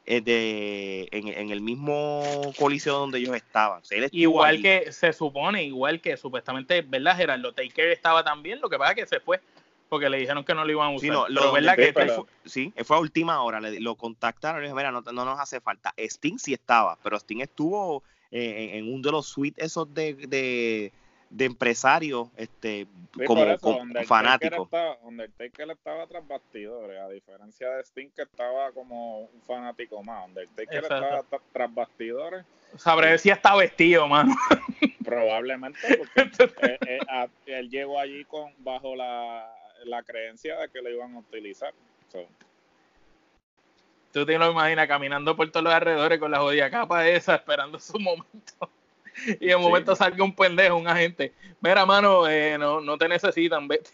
eh, 0.06 0.20
de, 0.20 1.08
en, 1.12 1.28
en 1.28 1.50
el 1.50 1.60
mismo 1.60 2.22
coliseo 2.58 2.98
donde 2.98 3.18
ellos 3.18 3.34
estaban. 3.34 3.80
O 3.80 3.84
sea, 3.84 4.06
Igual 4.10 4.50
allí. 4.50 4.62
que 4.62 4.92
se 4.92 5.12
supone, 5.12 5.64
igual 5.64 6.00
que 6.00 6.16
supuestamente, 6.16 6.82
¿verdad? 6.82 7.16
Gerardo 7.16 7.52
Taker 7.52 7.88
estaba 7.88 8.22
también, 8.22 8.60
lo 8.60 8.68
que 8.68 8.76
pasa 8.78 8.92
es 8.92 8.96
que 8.96 9.06
se 9.06 9.20
fue 9.20 9.40
porque 9.88 10.08
le 10.08 10.18
dijeron 10.18 10.44
que 10.44 10.54
no 10.54 10.64
lo 10.64 10.70
iban 10.72 10.86
a 10.88 10.90
usar. 10.90 11.00
Sí, 11.00 11.10
no, 11.10 11.24
Pero 11.26 11.46
lo, 11.46 11.52
¿verdad 11.52 11.76
que 11.76 11.92
fue, 11.92 12.08
sí, 12.44 12.72
fue 12.84 12.96
a 12.96 13.00
última 13.00 13.42
hora, 13.42 13.60
le- 13.60 13.80
lo 13.80 13.94
contactaron 13.94 14.58
y 14.58 14.62
le 14.62 14.66
dijo, 14.68 14.76
mira, 14.76 14.90
no, 14.90 15.00
no 15.02 15.24
nos 15.24 15.38
hace 15.38 15.60
falta. 15.60 15.92
Sting 15.96 16.38
sí 16.38 16.52
estaba, 16.54 16.96
pero 17.02 17.16
Sting 17.16 17.40
estuvo 17.40 18.02
eh, 18.30 18.70
en, 18.72 18.78
en 18.86 18.92
uno 18.92 19.02
de 19.02 19.12
los 19.12 19.26
suites 19.26 19.64
esos 19.66 19.92
de, 19.94 20.14
de, 20.14 20.92
de 21.30 21.44
empresarios 21.44 22.28
este, 22.36 22.86
Sí, 23.16 23.24
como, 23.26 23.44
eso, 23.44 23.58
como 23.60 23.78
Undertaker 23.80 24.06
fanáticos. 24.08 24.64
Estaba, 24.64 24.98
Undertaker 25.02 25.70
estaba 25.70 26.06
tras 26.08 26.26
bastidores, 26.26 27.00
a 27.00 27.08
diferencia 27.08 27.70
de 27.70 27.82
Sting 27.84 28.08
que 28.10 28.22
estaba 28.22 28.72
como 28.72 29.20
un 29.20 29.42
fanático 29.46 30.02
más. 30.02 30.26
Undertaker 30.28 30.84
Exacto. 30.84 30.94
estaba 31.04 31.22
tra- 31.22 31.42
tras 31.52 31.74
bastidores, 31.74 32.44
Sabré 32.76 33.16
si 33.18 33.30
está 33.30 33.54
vestido, 33.54 34.08
mano. 34.08 34.34
probablemente, 35.04 35.78
porque 35.96 36.22
él, 36.22 36.78
él- 36.88 37.00
a- 37.08 37.28
él 37.46 37.70
llegó 37.70 38.00
allí 38.00 38.24
con 38.24 38.52
bajo 38.58 38.96
la, 38.96 39.48
la 39.86 40.02
creencia 40.02 40.56
de 40.58 40.68
que 40.68 40.80
lo 40.82 40.90
iban 40.90 41.14
a 41.14 41.18
utilizar. 41.18 41.72
So, 42.10 42.26
Tú 44.12 44.24
te 44.24 44.38
lo 44.38 44.50
imaginas 44.52 44.86
caminando 44.86 45.34
por 45.34 45.50
todos 45.50 45.64
los 45.64 45.74
alrededores 45.74 46.20
con 46.20 46.30
la 46.30 46.38
jodida 46.38 46.70
capa 46.70 47.06
esa, 47.08 47.34
esperando 47.36 47.78
su 47.80 47.98
momento. 47.98 48.70
Y 49.40 49.46
de 49.46 49.52
Sí. 49.54 49.58
momento 49.60 49.94
salga 49.94 50.24
un 50.24 50.34
pendejo, 50.34 50.76
un 50.76 50.88
agente. 50.88 51.32
Mira, 51.60 51.86
mano, 51.86 52.26
eh, 52.28 52.58
no, 52.58 52.80
no 52.80 52.98
te 52.98 53.08
necesitan, 53.08 53.68
vete. 53.68 53.88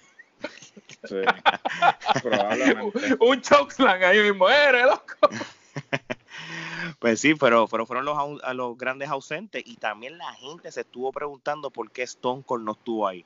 sí, 1.05 1.17
probablemente. 2.23 2.99
un 3.21 3.41
chokeslam 3.43 4.03
ahí 4.03 4.19
mismo, 4.21 4.49
eres 4.49 4.85
loco. 4.87 5.15
Pues 6.99 7.21
sí, 7.21 7.35
pero, 7.35 7.69
pero 7.69 7.85
fueron 7.85 8.07
los, 8.07 8.43
a 8.43 8.55
los 8.55 8.79
grandes 8.79 9.11
ausentes 9.11 9.63
y 9.67 9.77
también 9.77 10.17
la 10.17 10.33
gente 10.35 10.73
se 10.73 10.81
estuvo 10.83 11.13
preguntando 11.13 11.71
por 11.71 11.91
qué 11.91 12.03
Stone 12.03 12.43
Cold 12.45 12.65
no 12.65 12.73
estuvo 12.73 13.07
ahí. 13.07 13.25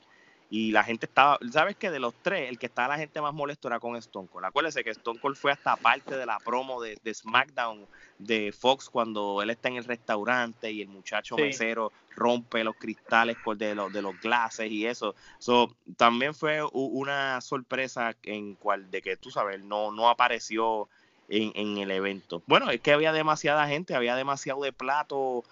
Y 0.54 0.70
la 0.70 0.84
gente 0.84 1.06
estaba, 1.06 1.36
¿sabes 1.50 1.74
que 1.74 1.90
De 1.90 1.98
los 1.98 2.14
tres, 2.22 2.48
el 2.48 2.60
que 2.60 2.66
estaba 2.66 2.86
la 2.86 2.96
gente 2.96 3.20
más 3.20 3.34
molesto 3.34 3.66
era 3.66 3.80
con 3.80 3.96
Stone 3.96 4.28
Cold. 4.28 4.44
Acuérdense 4.44 4.84
que 4.84 4.90
Stone 4.90 5.18
Cold 5.18 5.34
fue 5.36 5.50
hasta 5.50 5.74
parte 5.74 6.16
de 6.16 6.26
la 6.26 6.38
promo 6.38 6.80
de, 6.80 6.96
de 7.02 7.12
SmackDown 7.12 7.88
de 8.18 8.54
Fox 8.56 8.88
cuando 8.88 9.42
él 9.42 9.50
está 9.50 9.68
en 9.68 9.78
el 9.78 9.84
restaurante 9.84 10.70
y 10.70 10.80
el 10.80 10.86
muchacho 10.86 11.34
Sí. 11.34 11.42
mesero 11.42 11.90
rompe 12.14 12.62
los 12.62 12.76
cristales 12.76 13.36
de, 13.56 13.74
los 13.74 13.92
de 13.92 14.00
los 14.00 14.20
glases 14.20 14.70
y 14.70 14.86
eso. 14.86 15.16
So, 15.40 15.74
también 15.96 16.34
fue 16.34 16.60
una 16.72 17.40
sorpresa 17.40 18.14
en 18.22 18.54
cual 18.54 18.88
de 18.92 19.02
que 19.02 19.16
tú 19.16 19.32
sabes, 19.32 19.60
no, 19.64 19.90
no 19.90 20.08
apareció 20.08 20.88
en, 21.28 21.50
en 21.56 21.78
el 21.78 21.90
evento. 21.90 22.44
Bueno, 22.46 22.70
es 22.70 22.80
que 22.80 22.92
había 22.92 23.12
demasiada 23.12 23.66
gente, 23.66 23.96
había 23.96 24.14
demasiado 24.14 24.62
de 24.62 24.72
plato 24.72 25.42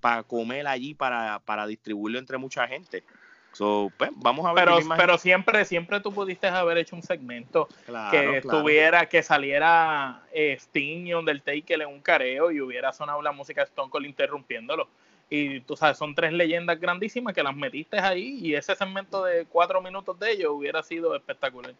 para 0.00 0.24
comer 0.24 0.66
allí 0.66 0.94
para, 0.94 1.38
para 1.38 1.68
distribuirlo 1.68 2.18
entre 2.18 2.36
mucha 2.38 2.66
gente. 2.66 3.04
So, 3.52 3.92
pues, 3.96 4.10
vamos 4.14 4.46
a 4.46 4.52
ver. 4.52 4.64
Pero, 4.64 4.78
pero 4.96 5.18
siempre, 5.18 5.64
siempre 5.64 6.00
tú 6.00 6.12
pudiste 6.12 6.46
haber 6.46 6.78
hecho 6.78 6.96
un 6.96 7.02
segmento 7.02 7.68
Claro, 7.86 8.10
que 8.10 8.40
claro. 8.40 8.58
estuviera, 8.58 9.06
que 9.08 9.22
saliera 9.22 10.22
eh, 10.32 10.56
Sting 10.58 11.06
y 11.08 11.14
Undertaker 11.14 11.82
en 11.82 11.88
un 11.88 12.00
careo 12.00 12.50
y 12.50 12.60
hubiera 12.60 12.92
sonado 12.92 13.20
la 13.22 13.32
música 13.32 13.60
de 13.62 13.66
Stone 13.66 13.90
Cold 13.90 14.06
interrumpiéndolo. 14.06 14.88
Y 15.28 15.60
tú 15.60 15.76
sabes, 15.76 15.96
son 15.98 16.14
tres 16.14 16.32
leyendas 16.32 16.80
grandísimas 16.80 17.34
que 17.34 17.42
las 17.42 17.54
metiste 17.54 17.98
ahí 17.98 18.38
y 18.42 18.54
ese 18.54 18.74
segmento 18.74 19.24
de 19.24 19.46
cuatro 19.46 19.80
minutos 19.80 20.18
de 20.18 20.32
ellos 20.32 20.50
hubiera 20.52 20.82
sido 20.82 21.14
espectacular. 21.14 21.72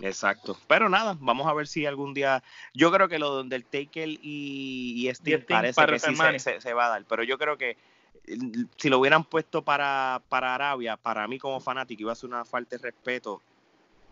Exacto. 0.00 0.56
Pero 0.68 0.88
nada, 0.88 1.16
vamos 1.20 1.46
a 1.48 1.54
ver 1.54 1.66
si 1.66 1.84
algún 1.86 2.14
día. 2.14 2.42
Yo 2.72 2.92
creo 2.92 3.08
que 3.08 3.18
lo 3.18 3.34
de 3.36 3.42
Undertaker 3.42 4.08
y, 4.08 4.94
y 4.96 5.08
Sting, 5.08 5.32
Y 5.32 5.36
Sting 5.38 5.46
parece 5.56 5.86
que 5.86 5.98
sí 5.98 6.14
se, 6.14 6.38
se- 6.38 6.60
se 6.60 6.72
va 6.72 6.86
a 6.86 6.88
dar. 6.90 7.04
Pero 7.08 7.24
yo 7.24 7.36
creo 7.38 7.56
que 7.58 7.76
si 8.76 8.88
lo 8.88 8.98
hubieran 8.98 9.24
puesto 9.24 9.62
para, 9.62 10.22
para 10.28 10.54
Arabia, 10.54 10.96
para 10.96 11.26
mí 11.28 11.38
como 11.38 11.60
fanático, 11.60 12.02
iba 12.02 12.12
a 12.12 12.16
ser 12.16 12.28
una 12.28 12.44
falta 12.44 12.76
de 12.76 12.82
respeto. 12.82 13.40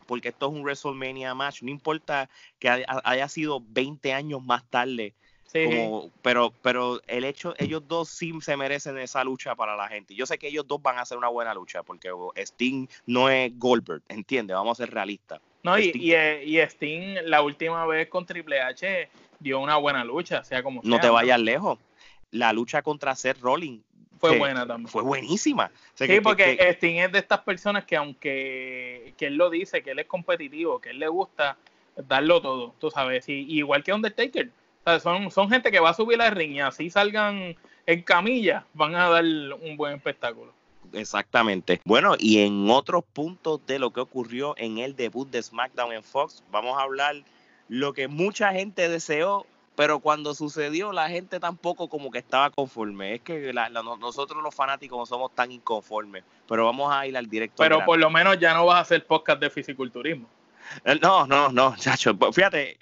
Porque 0.07 0.29
esto 0.29 0.47
es 0.47 0.53
un 0.53 0.63
WrestleMania 0.63 1.35
match. 1.35 1.63
No 1.63 1.71
importa 1.71 2.29
que 2.59 2.69
haya, 2.69 3.29
sido 3.29 3.61
20 3.61 4.13
años 4.13 4.43
más 4.45 4.65
tarde. 4.71 5.15
Sí, 5.49 5.65
Como, 5.65 6.11
pero, 6.23 6.53
pero 6.63 7.01
el 7.07 7.25
hecho, 7.25 7.55
ellos 7.59 7.83
dos 7.89 8.09
sí 8.09 8.33
se 8.41 8.57
merecen 8.57 8.99
esa 8.99 9.25
lucha 9.25 9.55
para 9.55 9.77
la 9.77 9.89
gente. 9.89 10.15
Yo 10.15 10.27
sé 10.27 10.39
que 10.39 10.49
ellos 10.49 10.67
dos 10.67 10.81
van 10.83 10.99
a 10.99 11.03
hacer 11.03 11.19
una 11.19 11.29
buena 11.29 11.55
lucha, 11.55 11.83
porque 11.83 12.11
Sting 12.37 12.87
no 13.07 13.29
es 13.29 13.57
Goldberg, 13.59 14.03
¿entiendes? 14.09 14.57
Vamos 14.57 14.79
a 14.79 14.85
ser 14.85 14.95
realistas. 14.95 15.41
no, 15.63 15.79
y, 15.79 15.91
Sting- 15.91 16.01
y, 16.03 16.13
eh, 16.13 16.45
y 16.45 16.59
Sting 16.59 17.17
la 17.25 17.43
última 17.43 17.85
vez 17.87 18.09
con 18.09 18.27
Triple 18.27 18.61
H 18.61 19.09
dio 19.41 19.61
una 19.61 19.77
buena 19.77 20.05
lucha, 20.05 20.45
sea 20.45 20.63
como 20.63 20.83
No 20.83 20.97
sea, 20.97 21.01
te 21.01 21.09
vayas 21.09 21.41
lejos. 21.41 21.79
La 22.31 22.53
lucha 22.53 22.83
contra 22.83 23.15
Seth 23.15 23.39
Rollins 23.41 23.83
Fue 24.19 24.39
buena 24.39 24.67
también. 24.67 24.89
Fue 24.89 25.03
buenísima. 25.03 25.67
O 25.67 25.97
sea, 25.97 26.07
Sí, 26.07 26.15
que- 26.15 26.23
porque 26.23 26.57
que- 26.57 26.71
Sting 26.71 26.97
es 26.97 27.13
de 27.13 27.19
estas 27.19 27.41
personas 27.41 27.85
que 27.85 27.97
aunque 27.97 29.15
que 29.17 29.27
él 29.27 29.37
lo 29.37 29.51
dice, 29.51 29.83
que 29.83 29.91
él 29.93 29.99
es 29.99 30.07
competitivo, 30.07 30.81
que 30.81 30.91
él 30.91 30.99
le 30.99 31.09
gusta 31.09 31.57
darlo 31.97 32.41
todo, 32.43 32.75
tú 32.79 32.91
sabes, 32.91 33.29
y, 33.29 33.33
igual 33.57 33.83
que 33.83 33.93
Undertaker. 33.93 34.49
O 34.85 34.91
sea, 34.91 35.01
son, 35.01 35.31
son 35.31 35.49
gente 35.51 35.71
que 35.71 35.81
va 35.81 35.91
a 35.91 35.95
subir 35.95 36.19
la 36.19 36.31
ring 36.31 36.53
y 36.53 36.61
así 36.61 36.91
salgan 36.91 37.57
en 37.87 38.03
camilla, 38.03 38.65
van 38.75 38.95
a 38.95 39.09
dar 39.09 39.25
un 39.25 39.77
buen 39.77 39.95
espectáculo. 39.95 40.53
Exactamente. 40.93 41.81
Bueno, 41.85 42.15
y 42.19 42.39
en 42.45 42.71
otros 42.71 43.05
puntos 43.13 43.61
de 43.67 43.79
lo 43.79 43.91
que 43.93 44.01
ocurrió 44.01 44.55
en 44.57 44.79
el 44.79 44.95
debut 44.95 45.29
de 45.29 45.43
SmackDown 45.43 45.93
en 45.93 46.03
Fox, 46.03 46.43
vamos 46.51 46.79
a 46.79 46.83
hablar 46.83 47.17
lo 47.69 47.93
que 47.93 48.07
mucha 48.09 48.53
gente 48.53 48.89
deseó, 48.89 49.47
pero 49.77 50.01
cuando 50.01 50.35
sucedió 50.35 50.91
la 50.93 51.09
gente 51.09 51.39
tampoco 51.39 51.89
como 51.89 52.11
que 52.11 52.19
estaba 52.19 52.51
conforme. 52.51 53.15
Es 53.15 53.21
que 53.21 53.53
la- 53.53 53.69
la- 53.69 53.83
nosotros 53.83 54.43
los 54.43 54.55
fanáticos 54.55 54.99
no 54.99 55.07
somos 55.07 55.35
tan 55.35 55.53
inconformes, 55.53 56.25
pero 56.49 56.65
vamos 56.65 56.93
a 56.93 57.07
ir 57.07 57.17
al 57.17 57.29
directo. 57.29 57.63
Pero 57.63 57.85
por 57.85 57.99
lo 57.99 58.11
menos 58.11 58.39
ya 58.41 58.55
no 58.55 58.67
vas 58.67 58.77
a 58.79 58.81
hacer 58.81 59.07
podcast 59.07 59.39
de 59.41 59.51
fisiculturismo. 59.51 60.27
Eh, 60.85 60.99
No, 61.01 61.27
no, 61.27 61.51
no, 61.53 61.77
chacho. 61.77 62.17
pues, 62.17 62.35
Fíjate, 62.35 62.79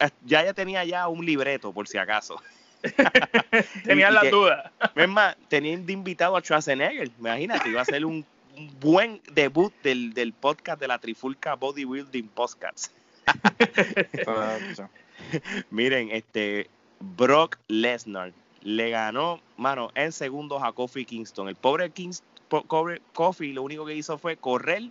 eh, 0.00 0.10
ya 0.26 0.44
ya 0.44 0.52
tenía 0.52 0.84
ya 0.84 1.08
un 1.08 1.24
libreto 1.24 1.72
por 1.72 1.88
si 1.88 1.96
acaso. 1.96 2.42
Tenían 3.84 4.10
y 4.10 4.14
las 4.14 4.24
que- 4.24 4.30
dudas. 4.30 4.70
Es 4.94 5.08
más, 5.08 5.36
tenían 5.48 5.86
de 5.86 5.92
invitado 5.94 6.36
a 6.36 6.40
Schwarzenegger. 6.42 7.10
Imagínate, 7.18 7.68
iba 7.70 7.80
a 7.80 7.84
ser 7.84 8.04
un, 8.04 8.26
un 8.56 8.80
buen 8.80 9.22
debut 9.32 9.72
del, 9.82 10.12
del 10.12 10.32
podcast 10.32 10.78
de 10.80 10.88
la 10.88 10.98
Trifulca 10.98 11.54
Bodybuilding 11.54 12.28
Podcast. 12.28 12.92
Miren, 15.70 16.10
este 16.10 16.68
Brock 17.00 17.58
Lesnar 17.68 18.32
le 18.62 18.90
ganó, 18.90 19.40
mano, 19.56 19.90
en 19.94 20.12
segundos 20.12 20.62
a 20.62 20.72
Kofi 20.72 21.04
Kingston. 21.04 21.48
El 21.48 21.56
pobre 21.56 21.90
Kings, 21.90 22.22
po- 22.48 22.64
pobre 22.64 23.00
Kofi 23.12 23.52
lo 23.52 23.62
único 23.62 23.84
que 23.84 23.94
hizo 23.94 24.16
fue 24.18 24.36
correr, 24.36 24.84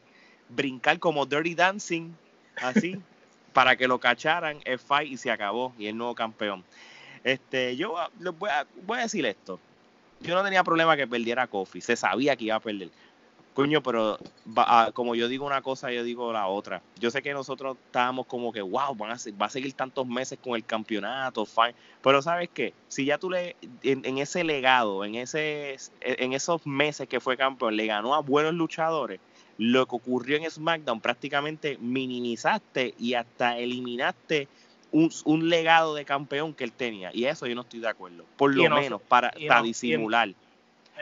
brincar 0.50 1.00
como 1.00 1.26
Dirty 1.26 1.56
Dancing, 1.56 2.12
así, 2.58 3.00
para 3.54 3.76
que 3.76 3.88
lo 3.88 4.00
cacharan 4.00 4.60
el 4.66 4.80
fight 4.80 5.12
y 5.12 5.18
se 5.18 5.32
acabó 5.32 5.74
y 5.78 5.88
el 5.88 5.98
nuevo 5.98 6.14
campeón. 6.16 6.64
Este, 7.24 7.76
yo 7.76 7.98
ah, 7.98 8.10
les 8.20 8.38
voy 8.38 8.50
a, 8.50 8.68
voy 8.86 9.00
a 9.00 9.04
decir 9.04 9.26
esto. 9.26 9.60
Yo 10.20 10.36
no 10.36 10.44
tenía 10.44 10.64
problema 10.64 10.96
que 10.96 11.08
perdiera 11.08 11.48
Kofi, 11.48 11.82
se 11.82 11.96
sabía 11.96 12.36
que 12.36 12.46
iba 12.46 12.56
a 12.56 12.60
perder. 12.60 12.90
Coño, 13.54 13.82
pero 13.82 14.18
va- 14.58 14.66
ah, 14.68 14.92
como 14.94 15.16
yo 15.16 15.28
digo 15.28 15.46
una 15.46 15.62
cosa, 15.62 15.92
yo 15.92 16.04
digo 16.04 16.34
la 16.34 16.48
otra. 16.48 16.82
Yo 17.00 17.12
sé 17.12 17.22
que 17.22 17.34
nosotros 17.34 17.78
estábamos 17.86 18.26
como 18.26 18.52
que, 18.52 18.62
wow, 18.62 18.96
van 18.96 19.12
a, 19.12 19.18
va 19.40 19.46
a 19.46 19.50
seguir 19.50 19.74
tantos 19.74 20.08
meses 20.08 20.40
con 20.42 20.56
el 20.56 20.66
campeonato, 20.66 21.46
fine. 21.46 21.76
Pero 22.02 22.22
¿sabes 22.22 22.50
qué? 22.54 22.74
Si 22.88 23.06
ya 23.06 23.18
tú 23.18 23.30
le, 23.30 23.56
en, 23.84 24.06
en 24.06 24.18
ese 24.18 24.44
legado, 24.44 25.06
en, 25.06 25.16
ese, 25.16 25.78
en 26.02 26.34
esos 26.34 26.66
meses 26.66 27.08
que 27.08 27.20
fue 27.20 27.38
campeón, 27.38 27.76
le 27.76 27.86
ganó 27.86 28.16
a 28.16 28.22
buenos 28.22 28.54
luchadores, 28.54 29.20
lo 29.58 29.86
que 29.86 29.96
ocurrió 29.96 30.38
en 30.38 30.50
SmackDown 30.50 31.00
prácticamente 31.00 31.78
minimizaste 31.80 32.96
y 32.98 33.14
hasta 33.14 33.58
eliminaste 33.60 34.48
un, 34.92 35.50
legado 35.50 35.96
de 35.96 36.06
campeón 36.06 36.54
que 36.54 36.64
él 36.64 36.72
tenía. 36.72 37.12
Y 37.14 37.26
eso 37.26 37.48
yo 37.48 37.56
no 37.56 37.62
estoy 37.62 37.80
de 37.80 37.90
acuerdo. 37.90 38.26
Por 38.38 38.56
lo 38.56 38.70
menos, 38.70 39.02
para, 39.08 39.34
disimular. 39.64 40.30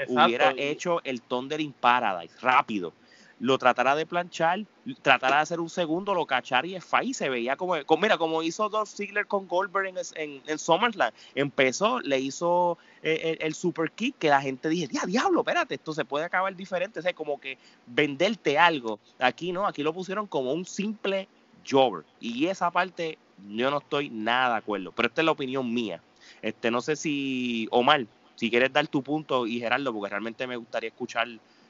Hubiera 0.08 0.54
hecho 0.58 1.02
el 1.04 1.22
Thunder 1.22 1.62
in 1.62 1.74
Paradise 1.74 2.34
rápido. 2.42 2.94
Lo 3.40 3.58
tratará 3.58 3.96
de 3.96 4.06
planchar, 4.06 4.68
tratará 5.02 5.38
de 5.38 5.42
hacer 5.42 5.60
un 5.60 5.70
segundo, 5.72 6.14
lo 6.14 6.28
cachar 6.28 6.64
y 6.68 6.76
es 6.76 6.86
y 7.02 7.16
se 7.16 7.28
veía 7.28 7.56
como, 7.56 7.74
mira, 8.00 8.20
como 8.20 8.44
hizo 8.44 8.70
Dolph 8.70 8.90
Ziggler 8.90 9.26
con 9.26 9.48
Goldberg 9.48 9.88
en, 9.88 9.98
en, 10.14 10.44
en 10.46 10.60
SummerSlam, 10.60 11.12
empezó, 11.34 12.00
le 12.02 12.20
hizo 12.20 12.78
eh, 13.02 13.40
el, 13.42 13.56
super 13.56 13.90
kick 13.92 14.16
que 14.20 14.30
la 14.30 14.42
gente 14.42 14.70
dije, 14.70 14.90
ya 14.92 15.08
diablo, 15.08 15.40
espérate, 15.40 15.74
esto 15.74 15.92
se 15.92 16.06
puede 16.06 16.26
acabar 16.26 16.56
diferente, 16.56 17.00
o 17.00 17.02
sea, 17.02 17.14
como 17.14 17.42
que 17.42 17.58
venderte 17.88 18.60
algo, 18.60 19.00
aquí 19.18 19.52
no, 19.52 19.66
aquí 19.66 19.82
lo 19.82 19.92
pusieron 19.92 20.28
como 20.28 20.54
un 20.54 20.64
simple 20.64 21.28
jobber, 21.68 22.06
y 22.20 22.46
esa 22.46 22.70
parte 22.70 23.18
yo 23.50 23.72
no 23.72 23.80
estoy 23.80 24.12
nada 24.12 24.52
de 24.52 24.58
acuerdo, 24.60 24.92
pero 24.92 25.08
esta 25.08 25.22
es 25.22 25.26
la 25.26 25.32
opinión 25.32 25.74
mía, 25.74 26.00
este, 26.44 26.70
no 26.70 26.80
sé 26.80 26.96
si, 26.96 27.68
Omar, 27.72 28.06
si 28.36 28.50
quieres 28.50 28.74
dar 28.74 28.88
tu 28.88 29.02
punto 29.04 29.46
y 29.46 29.60
Gerardo, 29.60 29.94
porque 29.94 30.10
realmente 30.10 30.48
me 30.48 30.56
gustaría 30.56 30.90
escuchar 30.90 31.28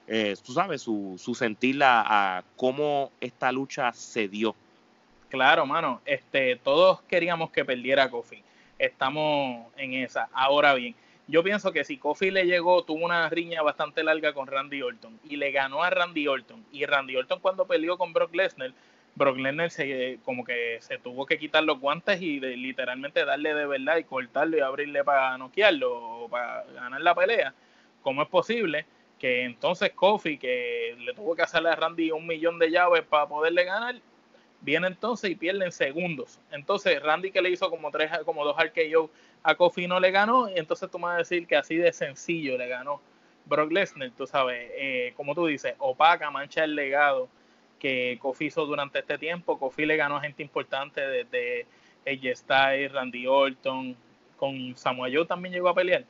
eh, 0.07 0.35
tú 0.43 0.53
sabes, 0.53 0.81
su, 0.81 1.15
su 1.17 1.35
sentir 1.35 1.79
a, 1.83 2.43
cómo 2.57 3.11
esta 3.21 3.51
lucha 3.51 3.93
se 3.93 4.27
dio. 4.27 4.55
Claro, 5.29 5.65
mano, 5.65 6.01
este, 6.05 6.57
todos 6.57 7.01
queríamos 7.03 7.51
que 7.51 7.63
perdiera 7.63 8.09
Kofi. 8.09 8.43
Estamos 8.77 9.67
en 9.77 9.93
esa. 9.93 10.27
Ahora 10.33 10.73
bien, 10.73 10.95
yo 11.27 11.43
pienso 11.43 11.71
que 11.71 11.85
si 11.85 11.97
Kofi 11.97 12.31
le 12.31 12.45
llegó, 12.45 12.83
tuvo 12.83 13.05
una 13.05 13.29
riña 13.29 13.61
bastante 13.61 14.03
larga 14.03 14.33
con 14.33 14.47
Randy 14.47 14.81
Orton 14.81 15.17
y 15.29 15.37
le 15.37 15.51
ganó 15.51 15.83
a 15.83 15.89
Randy 15.89 16.27
Orton. 16.27 16.65
Y 16.73 16.85
Randy 16.85 17.15
Orton 17.15 17.39
cuando 17.39 17.65
peleó 17.65 17.97
con 17.97 18.11
Brock 18.11 18.35
Lesnar, 18.35 18.73
Brock 19.15 19.37
Lesnar 19.37 19.69
se, 19.71 20.19
como 20.23 20.43
que 20.43 20.77
se 20.81 20.97
tuvo 20.97 21.25
que 21.25 21.37
quitar 21.37 21.63
los 21.63 21.79
guantes 21.79 22.21
y 22.21 22.39
literalmente 22.39 23.25
darle 23.25 23.53
de 23.53 23.65
verdad 23.65 23.97
y 23.97 24.03
cortarlo 24.03 24.57
y 24.57 24.61
abrirle 24.61 25.03
para 25.03 25.37
noquearlo 25.37 26.23
o 26.23 26.29
para 26.29 26.63
ganar 26.73 27.01
la 27.01 27.15
pelea. 27.15 27.53
¿Cómo 28.01 28.21
es 28.23 28.29
posible? 28.29 28.85
que 29.21 29.43
entonces 29.43 29.91
Kofi, 29.91 30.39
que 30.39 30.95
le 30.97 31.13
tuvo 31.13 31.35
que 31.35 31.43
hacerle 31.43 31.69
a 31.69 31.75
Randy 31.75 32.09
un 32.09 32.25
millón 32.25 32.57
de 32.57 32.71
llaves 32.71 33.03
para 33.03 33.27
poderle 33.27 33.65
ganar, 33.65 33.93
viene 34.61 34.87
entonces 34.87 35.29
y 35.29 35.35
pierde 35.35 35.63
en 35.63 35.71
segundos. 35.71 36.39
Entonces 36.49 36.99
Randy 36.99 37.29
que 37.29 37.39
le 37.39 37.51
hizo 37.51 37.69
como 37.69 37.91
tres, 37.91 38.09
como 38.25 38.43
dos 38.43 38.55
RKO 38.57 39.11
a 39.43 39.53
Kofi 39.53 39.85
no 39.85 39.99
le 39.99 40.09
ganó, 40.09 40.49
y 40.49 40.57
entonces 40.57 40.89
tú 40.89 40.97
me 40.97 41.05
vas 41.05 41.13
a 41.13 41.17
decir 41.19 41.45
que 41.45 41.55
así 41.55 41.75
de 41.75 41.93
sencillo 41.93 42.57
le 42.57 42.67
ganó 42.67 42.99
Brock 43.45 43.71
Lesnar, 43.71 44.09
tú 44.17 44.25
sabes, 44.25 44.71
eh, 44.73 45.13
como 45.15 45.35
tú 45.35 45.45
dices, 45.45 45.75
opaca, 45.77 46.31
mancha 46.31 46.63
el 46.63 46.73
legado 46.73 47.29
que 47.81 48.19
Kofi 48.21 48.45
hizo 48.45 48.65
durante 48.67 48.99
este 48.99 49.17
tiempo. 49.17 49.57
Kofi 49.57 49.85
le 49.85 49.97
ganó 49.97 50.17
a 50.17 50.21
gente 50.21 50.43
importante 50.43 51.01
desde 51.01 51.65
AJ 52.05 52.37
Styles, 52.37 52.91
Randy 52.91 53.25
Orton, 53.25 53.97
con 54.37 54.77
Samoa 54.77 55.09
Joe 55.11 55.25
también 55.25 55.53
llegó 55.53 55.69
a 55.69 55.73
pelear. 55.73 56.05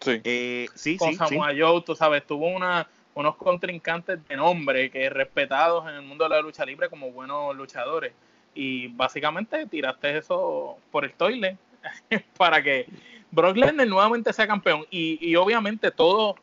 Sí. 0.00 0.20
Eh, 0.24 0.66
sí, 0.74 0.98
con 0.98 1.14
Samoa 1.14 1.52
Joe, 1.56 1.80
tú 1.80 1.94
sabes, 1.94 2.26
tuvo 2.26 2.48
una, 2.48 2.86
unos 3.14 3.36
contrincantes 3.36 4.18
de 4.28 4.36
nombre 4.36 4.90
que 4.90 5.08
respetados 5.08 5.88
en 5.88 5.94
el 5.94 6.02
mundo 6.02 6.24
de 6.24 6.30
la 6.30 6.42
lucha 6.42 6.66
libre 6.66 6.90
como 6.90 7.10
buenos 7.10 7.56
luchadores. 7.56 8.12
Y 8.54 8.88
básicamente 8.88 9.66
tiraste 9.66 10.18
eso 10.18 10.76
por 10.90 11.06
el 11.06 11.14
toilet 11.14 11.56
para 12.36 12.62
que 12.62 12.86
Brock 13.30 13.56
Lesnar 13.56 13.88
nuevamente 13.88 14.32
sea 14.34 14.46
campeón. 14.46 14.86
Y, 14.90 15.34
obviamente 15.36 15.90
todos 15.90 16.36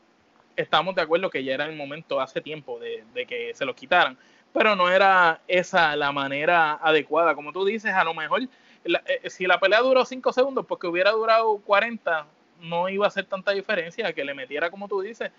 estamos 0.56 0.94
de 0.94 1.02
acuerdo 1.02 1.30
que 1.30 1.44
ya 1.44 1.54
era 1.54 1.66
el 1.66 1.76
momento 1.76 2.20
hace 2.20 2.40
tiempo 2.40 2.78
de, 2.78 3.04
de, 3.14 3.26
que 3.26 3.52
se 3.54 3.64
lo 3.64 3.74
quitaran. 3.74 4.16
Pero 4.52 4.74
no 4.74 4.90
era 4.90 5.40
esa 5.46 5.94
la 5.96 6.10
manera 6.12 6.72
adecuada. 6.82 7.34
Como 7.34 7.52
tú 7.52 7.64
dices, 7.64 7.92
a 7.92 8.04
lo 8.04 8.14
mejor 8.14 8.42
eh, 8.84 9.30
si 9.30 9.46
la 9.46 9.60
pelea 9.60 9.80
duró 9.80 10.04
5 10.04 10.32
segundos, 10.32 10.66
porque 10.66 10.86
hubiera 10.86 11.10
durado 11.10 11.58
40, 11.58 12.26
no 12.62 12.88
iba 12.88 13.04
a 13.04 13.08
hacer 13.08 13.26
tanta 13.26 13.52
diferencia 13.52 14.12
que 14.12 14.24
le 14.24 14.34
metiera, 14.34 14.70
como 14.70 14.88
tú 14.88 15.00
dices, 15.00 15.30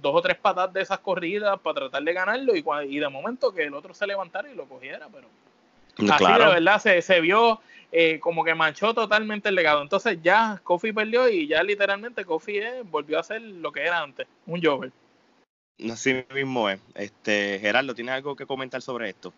dos 0.00 0.14
o 0.14 0.22
tres 0.22 0.36
patas 0.36 0.72
de 0.72 0.82
esas 0.82 0.98
corridas 0.98 1.58
para 1.60 1.80
tratar 1.80 2.02
de 2.02 2.12
ganarlo 2.12 2.54
y, 2.54 2.64
y 2.88 2.98
de 2.98 3.08
momento 3.08 3.52
que 3.52 3.64
el 3.64 3.74
otro 3.74 3.94
se 3.94 4.06
levantara 4.06 4.50
y 4.50 4.54
lo 4.54 4.66
cogiera, 4.66 5.08
pero 5.12 5.28
así 6.12 6.24
de 6.24 6.38
verdad 6.38 6.80
se, 6.80 7.02
se 7.02 7.20
vio 7.20 7.60
eh, 7.92 8.20
como 8.20 8.44
que 8.44 8.54
manchó 8.54 8.94
totalmente 8.94 9.48
el 9.48 9.54
legado. 9.54 9.82
Entonces 9.82 10.18
ya 10.22 10.60
Kofi 10.62 10.92
perdió 10.92 11.28
y 11.28 11.48
ya 11.48 11.62
literalmente 11.62 12.24
Kofi 12.24 12.58
eh, 12.58 12.82
volvió 12.84 13.18
a 13.18 13.22
ser 13.22 13.42
lo 13.42 13.72
que 13.72 13.82
era 13.82 14.00
antes, 14.00 14.26
un 14.46 14.62
Jover. 14.62 14.92
Así 15.90 16.24
mismo 16.34 16.68
es. 16.68 16.80
Este, 16.94 17.58
Gerardo, 17.60 17.94
¿tienes 17.94 18.14
algo 18.14 18.36
que 18.36 18.46
comentar 18.46 18.82
sobre 18.82 19.10
esto? 19.10 19.32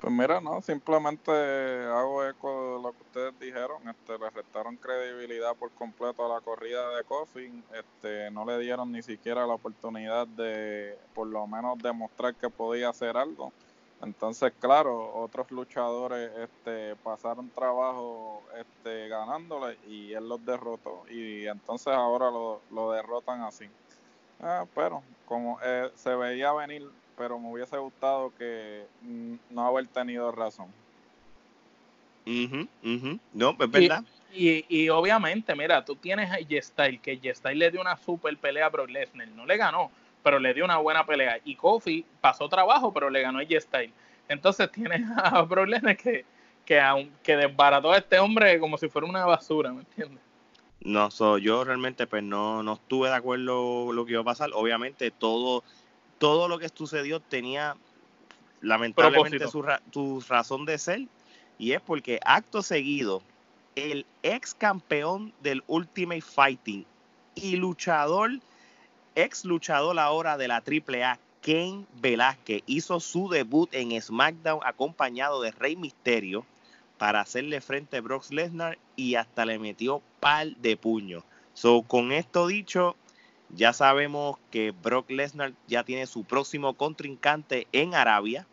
Pues 0.00 0.12
mira, 0.12 0.38
no, 0.38 0.60
simplemente 0.60 1.30
hago 1.30 2.26
eco 2.26 2.76
de 2.76 2.82
lo 2.82 2.92
que 2.92 3.02
ustedes 3.04 3.40
dijeron, 3.40 3.88
este, 3.88 4.18
le 4.18 4.28
restaron 4.28 4.76
credibilidad 4.76 5.54
por 5.56 5.70
completo 5.70 6.26
a 6.26 6.34
la 6.34 6.42
corrida 6.42 6.94
de 6.94 7.04
Coffin, 7.04 7.64
este, 7.72 8.30
no 8.30 8.44
le 8.44 8.58
dieron 8.58 8.92
ni 8.92 9.02
siquiera 9.02 9.46
la 9.46 9.54
oportunidad 9.54 10.26
de 10.26 10.98
por 11.14 11.26
lo 11.26 11.46
menos 11.46 11.78
demostrar 11.78 12.34
que 12.34 12.50
podía 12.50 12.90
hacer 12.90 13.16
algo. 13.16 13.50
Entonces, 14.04 14.52
claro, 14.60 15.14
otros 15.14 15.50
luchadores 15.50 16.30
este, 16.36 16.94
pasaron 16.96 17.50
trabajo 17.50 18.42
este, 18.58 19.08
ganándole 19.08 19.78
y 19.88 20.12
él 20.12 20.28
los 20.28 20.44
derrotó 20.44 21.04
y 21.10 21.46
entonces 21.46 21.92
ahora 21.92 22.30
lo, 22.30 22.60
lo 22.70 22.92
derrotan 22.92 23.42
así. 23.42 23.66
Ah, 24.40 24.66
pero 24.74 25.02
como 25.26 25.58
eh, 25.62 25.90
se 25.94 26.14
veía 26.14 26.52
venir 26.52 26.86
pero 27.16 27.38
me 27.38 27.50
hubiese 27.50 27.76
gustado 27.78 28.32
que 28.36 28.86
no 29.50 29.66
haber 29.66 29.86
tenido 29.88 30.32
razón. 30.32 30.66
No, 33.32 33.56
pues 33.56 33.70
verdad. 33.70 34.04
Y, 34.32 34.64
y, 34.68 34.88
obviamente, 34.88 35.54
mira, 35.54 35.84
tú 35.84 35.94
tienes 35.94 36.30
a 36.30 36.38
G-Style, 36.38 37.00
que 37.00 37.20
G-Style 37.20 37.56
le 37.56 37.70
dio 37.70 37.80
una 37.80 37.96
super 37.96 38.36
pelea 38.36 38.66
a 38.66 38.68
Brock 38.68 38.90
Lesnar, 38.90 39.28
no 39.28 39.46
le 39.46 39.56
ganó, 39.56 39.92
pero 40.24 40.40
le 40.40 40.52
dio 40.52 40.64
una 40.64 40.78
buena 40.78 41.06
pelea. 41.06 41.38
Y 41.44 41.54
Kofi 41.54 42.04
pasó 42.20 42.48
trabajo, 42.48 42.92
pero 42.92 43.08
le 43.08 43.22
ganó 43.22 43.38
a 43.38 43.44
G-Style. 43.44 43.92
Entonces 44.28 44.72
tienes 44.72 45.02
a 45.16 45.42
Brock 45.42 45.68
Lesnar 45.68 45.96
que, 45.96 46.24
que, 46.64 47.08
que 47.22 47.36
desbarató 47.36 47.92
a 47.92 47.98
este 47.98 48.18
hombre 48.18 48.58
como 48.58 48.76
si 48.76 48.88
fuera 48.88 49.06
una 49.06 49.24
basura, 49.24 49.72
¿me 49.72 49.80
entiendes? 49.80 50.20
No, 50.80 51.10
so, 51.12 51.38
yo 51.38 51.62
realmente 51.62 52.06
pues 52.08 52.22
no, 52.22 52.62
no 52.62 52.74
estuve 52.74 53.08
de 53.08 53.14
acuerdo 53.14 53.92
lo 53.92 54.04
que 54.04 54.12
iba 54.12 54.22
a 54.22 54.24
pasar. 54.24 54.50
Obviamente 54.52 55.12
todo 55.12 55.62
todo 56.18 56.48
lo 56.48 56.58
que 56.58 56.68
sucedió 56.68 57.20
tenía 57.20 57.76
lamentablemente 58.60 59.46
su, 59.48 59.62
razón 60.26 60.64
de 60.64 60.78
ser 60.78 61.00
y 61.58 61.72
es 61.72 61.82
porque 61.82 62.18
acto 62.24 62.62
seguido 62.62 63.22
el 63.74 64.06
ex 64.22 64.54
campeón 64.54 65.32
del 65.42 65.62
Ultimate 65.66 66.22
Fighting 66.22 66.86
y 67.34 67.56
luchador, 67.56 68.30
ex 69.14 69.44
luchador 69.44 69.98
ahora 69.98 70.36
de 70.36 70.48
la 70.48 70.56
AAA, 70.56 71.18
Ken 71.40 71.86
Velázquez, 72.00 72.62
hizo 72.66 73.00
su 73.00 73.28
debut 73.28 73.68
en 73.72 74.00
SmackDown 74.00 74.60
acompañado 74.64 75.42
de 75.42 75.50
Rey 75.50 75.76
Misterio 75.76 76.46
para 76.98 77.20
hacerle 77.20 77.60
frente 77.60 77.98
a 77.98 78.00
Brock 78.00 78.30
Lesnar 78.30 78.78
y 78.96 79.16
hasta 79.16 79.44
le 79.44 79.58
metió 79.58 80.00
pal 80.20 80.56
de 80.60 80.76
puño. 80.76 81.24
So, 81.52 81.82
con 81.82 82.12
esto 82.12 82.46
dicho, 82.46 82.96
ya 83.50 83.72
sabemos 83.72 84.38
que 84.50 84.72
Brock 84.72 85.10
Lesnar 85.10 85.52
ya 85.68 85.84
tiene 85.84 86.06
su 86.06 86.24
próximo 86.24 86.74
contrincante 86.74 87.66
en 87.72 87.94
Arabia 87.94 88.46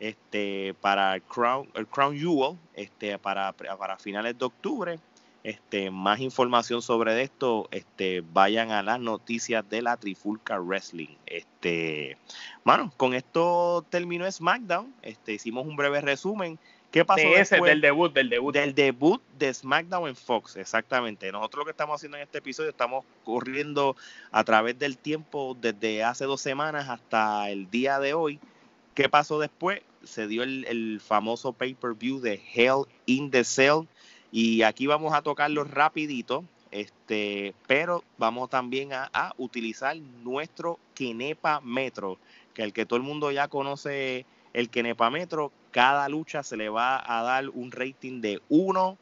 este, 0.00 0.74
para 0.80 1.14
el 1.14 1.22
Crown, 1.22 1.68
el 1.74 1.86
Crown 1.86 2.18
Jewel 2.18 2.58
este, 2.74 3.18
para, 3.18 3.52
para 3.52 3.96
finales 3.98 4.38
de 4.38 4.44
octubre. 4.44 4.98
Este, 5.46 5.92
más 5.92 6.18
información 6.18 6.82
sobre 6.82 7.22
esto, 7.22 7.68
este, 7.70 8.24
vayan 8.32 8.72
a 8.72 8.82
las 8.82 8.98
noticias 8.98 9.64
de 9.70 9.80
la 9.80 9.96
Trifulca 9.96 10.58
Wrestling. 10.58 11.14
Este, 11.24 12.18
bueno, 12.64 12.92
con 12.96 13.14
esto 13.14 13.86
terminó 13.88 14.28
SmackDown. 14.28 14.92
Este, 15.02 15.34
hicimos 15.34 15.64
un 15.64 15.76
breve 15.76 16.00
resumen. 16.00 16.58
¿Qué 16.90 17.04
pasó 17.04 17.28
ese, 17.28 17.60
del 17.60 17.80
debut, 17.80 18.12
del 18.12 18.28
debut. 18.28 18.54
Del 18.54 18.74
debut 18.74 19.22
de 19.38 19.54
SmackDown 19.54 20.08
en 20.08 20.16
Fox, 20.16 20.56
exactamente. 20.56 21.30
Nosotros 21.30 21.60
lo 21.60 21.64
que 21.66 21.70
estamos 21.70 21.94
haciendo 21.94 22.16
en 22.16 22.24
este 22.24 22.38
episodio, 22.38 22.70
estamos 22.70 23.04
corriendo 23.22 23.94
a 24.32 24.42
través 24.42 24.76
del 24.80 24.98
tiempo 24.98 25.56
desde 25.60 26.02
hace 26.02 26.24
dos 26.24 26.40
semanas 26.40 26.88
hasta 26.88 27.50
el 27.50 27.70
día 27.70 28.00
de 28.00 28.14
hoy. 28.14 28.40
¿Qué 28.96 29.08
pasó 29.08 29.38
después? 29.38 29.82
Se 30.02 30.26
dio 30.26 30.42
el, 30.42 31.00
famoso 31.00 31.52
pay-per-view 31.52 32.18
de 32.18 32.42
Hell 32.52 32.86
in 33.04 33.30
the 33.30 33.44
Cell. 33.44 33.82
Y 34.36 34.64
aquí 34.64 34.86
vamos 34.86 35.14
a 35.14 35.22
tocarlo 35.22 35.64
rapidito. 35.64 36.44
Este, 36.70 37.54
pero 37.66 38.04
vamos 38.18 38.50
también 38.50 38.92
a, 38.92 39.08
a 39.14 39.32
utilizar 39.38 39.96
nuestro 39.96 40.78
Kenepa 40.94 41.62
Metro, 41.62 42.18
que 42.52 42.62
el 42.62 42.74
que 42.74 42.84
todo 42.84 42.98
el 42.98 43.02
mundo 43.02 43.30
ya 43.30 43.48
conoce 43.48 44.26
el 44.52 44.68
Kenepa 44.68 45.08
Metro, 45.08 45.52
cada 45.70 46.06
lucha 46.10 46.42
se 46.42 46.58
le 46.58 46.68
va 46.68 47.02
a 47.02 47.22
dar 47.22 47.48
un 47.48 47.72
rating 47.72 48.20
de 48.20 48.42
1 48.50 48.98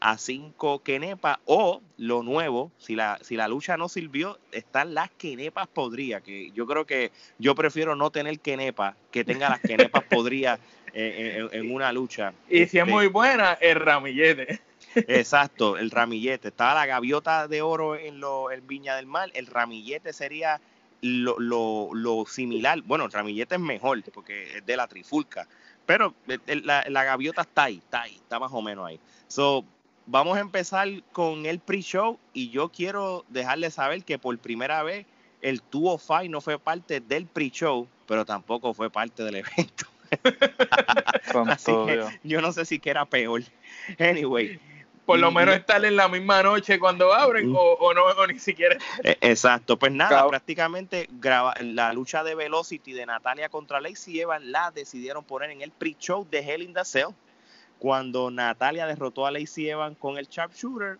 a 0.00 0.18
cinco 0.18 0.82
quenepas 0.82 1.38
o 1.44 1.80
lo 1.96 2.24
nuevo, 2.24 2.72
si 2.76 2.96
la, 2.96 3.20
si 3.22 3.36
la 3.36 3.46
lucha 3.46 3.76
no 3.76 3.88
sirvió, 3.88 4.36
están 4.50 4.94
las 4.94 5.12
quenepas 5.12 5.68
podrías, 5.68 6.22
que 6.22 6.50
yo 6.50 6.66
creo 6.66 6.86
que 6.86 7.12
yo 7.38 7.54
prefiero 7.54 7.94
no 7.94 8.10
tener 8.10 8.40
quenepas 8.40 8.96
que 9.12 9.24
tenga 9.24 9.48
las 9.48 9.60
quenepas 9.60 10.02
podrías 10.10 10.58
en, 10.92 11.70
una 11.70 11.92
lucha. 11.92 12.34
Y 12.48 12.56
si 12.56 12.62
es 12.62 12.74
este, 12.74 12.84
muy 12.84 13.06
buena, 13.06 13.52
el 13.60 13.76
ramillete. 13.76 14.60
Exacto, 14.94 15.76
el 15.76 15.90
ramillete. 15.90 16.48
Estaba 16.48 16.74
la 16.74 16.86
gaviota 16.86 17.48
de 17.48 17.62
oro 17.62 17.96
en, 17.96 18.20
lo, 18.20 18.50
el 18.50 18.60
Viña 18.60 18.96
del 18.96 19.06
Mar, 19.06 19.30
el 19.34 19.46
ramillete 19.46 20.12
sería 20.12 20.60
lo, 21.00 21.38
lo, 21.38 21.90
lo, 21.92 22.24
similar. 22.26 22.80
Bueno, 22.82 23.06
el 23.06 23.12
ramillete 23.12 23.56
es 23.56 23.60
mejor 23.60 24.02
porque 24.12 24.58
es 24.58 24.66
de 24.66 24.76
la 24.76 24.86
trifulca, 24.86 25.46
pero 25.86 26.14
la, 26.46 26.84
la, 26.88 27.04
gaviota 27.04 27.42
está 27.42 27.64
ahí, 27.64 27.78
está 27.78 28.02
ahí, 28.02 28.14
está 28.14 28.38
más 28.38 28.52
o 28.52 28.62
menos 28.62 28.86
ahí. 28.86 29.00
So, 29.28 29.64
vamos 30.06 30.36
a 30.36 30.40
empezar 30.40 30.88
con 31.12 31.46
el 31.46 31.58
pre-show 31.58 32.18
y 32.32 32.50
yo 32.50 32.70
quiero 32.70 33.24
dejarle 33.28 33.70
saber 33.70 34.04
que 34.04 34.18
por 34.18 34.36
primera 34.38 34.82
vez 34.82 35.06
el 35.40 35.60
Tuo 35.60 35.98
Fight 35.98 36.30
no 36.30 36.40
fue 36.40 36.58
parte 36.58 37.00
del 37.00 37.26
pre-show, 37.26 37.88
pero 38.06 38.24
tampoco 38.24 38.72
fue 38.72 38.90
parte 38.90 39.24
del 39.24 39.36
evento. 39.36 39.86
Así 41.48 41.72
que 41.86 42.04
yo 42.22 42.40
no 42.40 42.52
sé 42.52 42.64
si 42.64 42.78
que 42.78 42.90
era 42.90 43.04
peor. 43.04 43.42
Anyway, 43.98 44.60
por 45.06 45.18
lo 45.18 45.30
menos 45.30 45.56
estar 45.56 45.84
en 45.84 45.96
la 45.96 46.08
misma 46.08 46.42
noche 46.42 46.78
cuando 46.78 47.12
abren 47.12 47.52
o, 47.56 47.92
no 47.94 48.26
ni 48.26 48.38
siquiera. 48.38 48.76
E, 49.02 49.16
exacto, 49.20 49.78
pues 49.78 49.92
nada, 49.92 50.26
prácticamente 50.28 51.08
graba, 51.10 51.54
la 51.60 51.92
lucha 51.92 52.22
de 52.22 52.34
Velocity 52.34 52.92
de 52.92 53.06
Natalia 53.06 53.48
contra 53.48 53.80
Lacey 53.80 54.20
Evans 54.20 54.44
la 54.44 54.70
decidieron 54.70 55.24
poner 55.24 55.50
en 55.50 55.62
el 55.62 55.70
pre-show 55.70 56.26
de 56.30 56.38
Hell 56.38 56.62
in 56.62 56.74
the 56.74 56.84
Cell. 56.84 57.08
Cuando 57.78 58.30
Natalia 58.30 58.86
derrotó 58.86 59.26
a 59.26 59.32
Lacey 59.32 59.68
Evans 59.68 59.98
con 59.98 60.16
el 60.18 60.28
sharpshooter, 60.28 60.98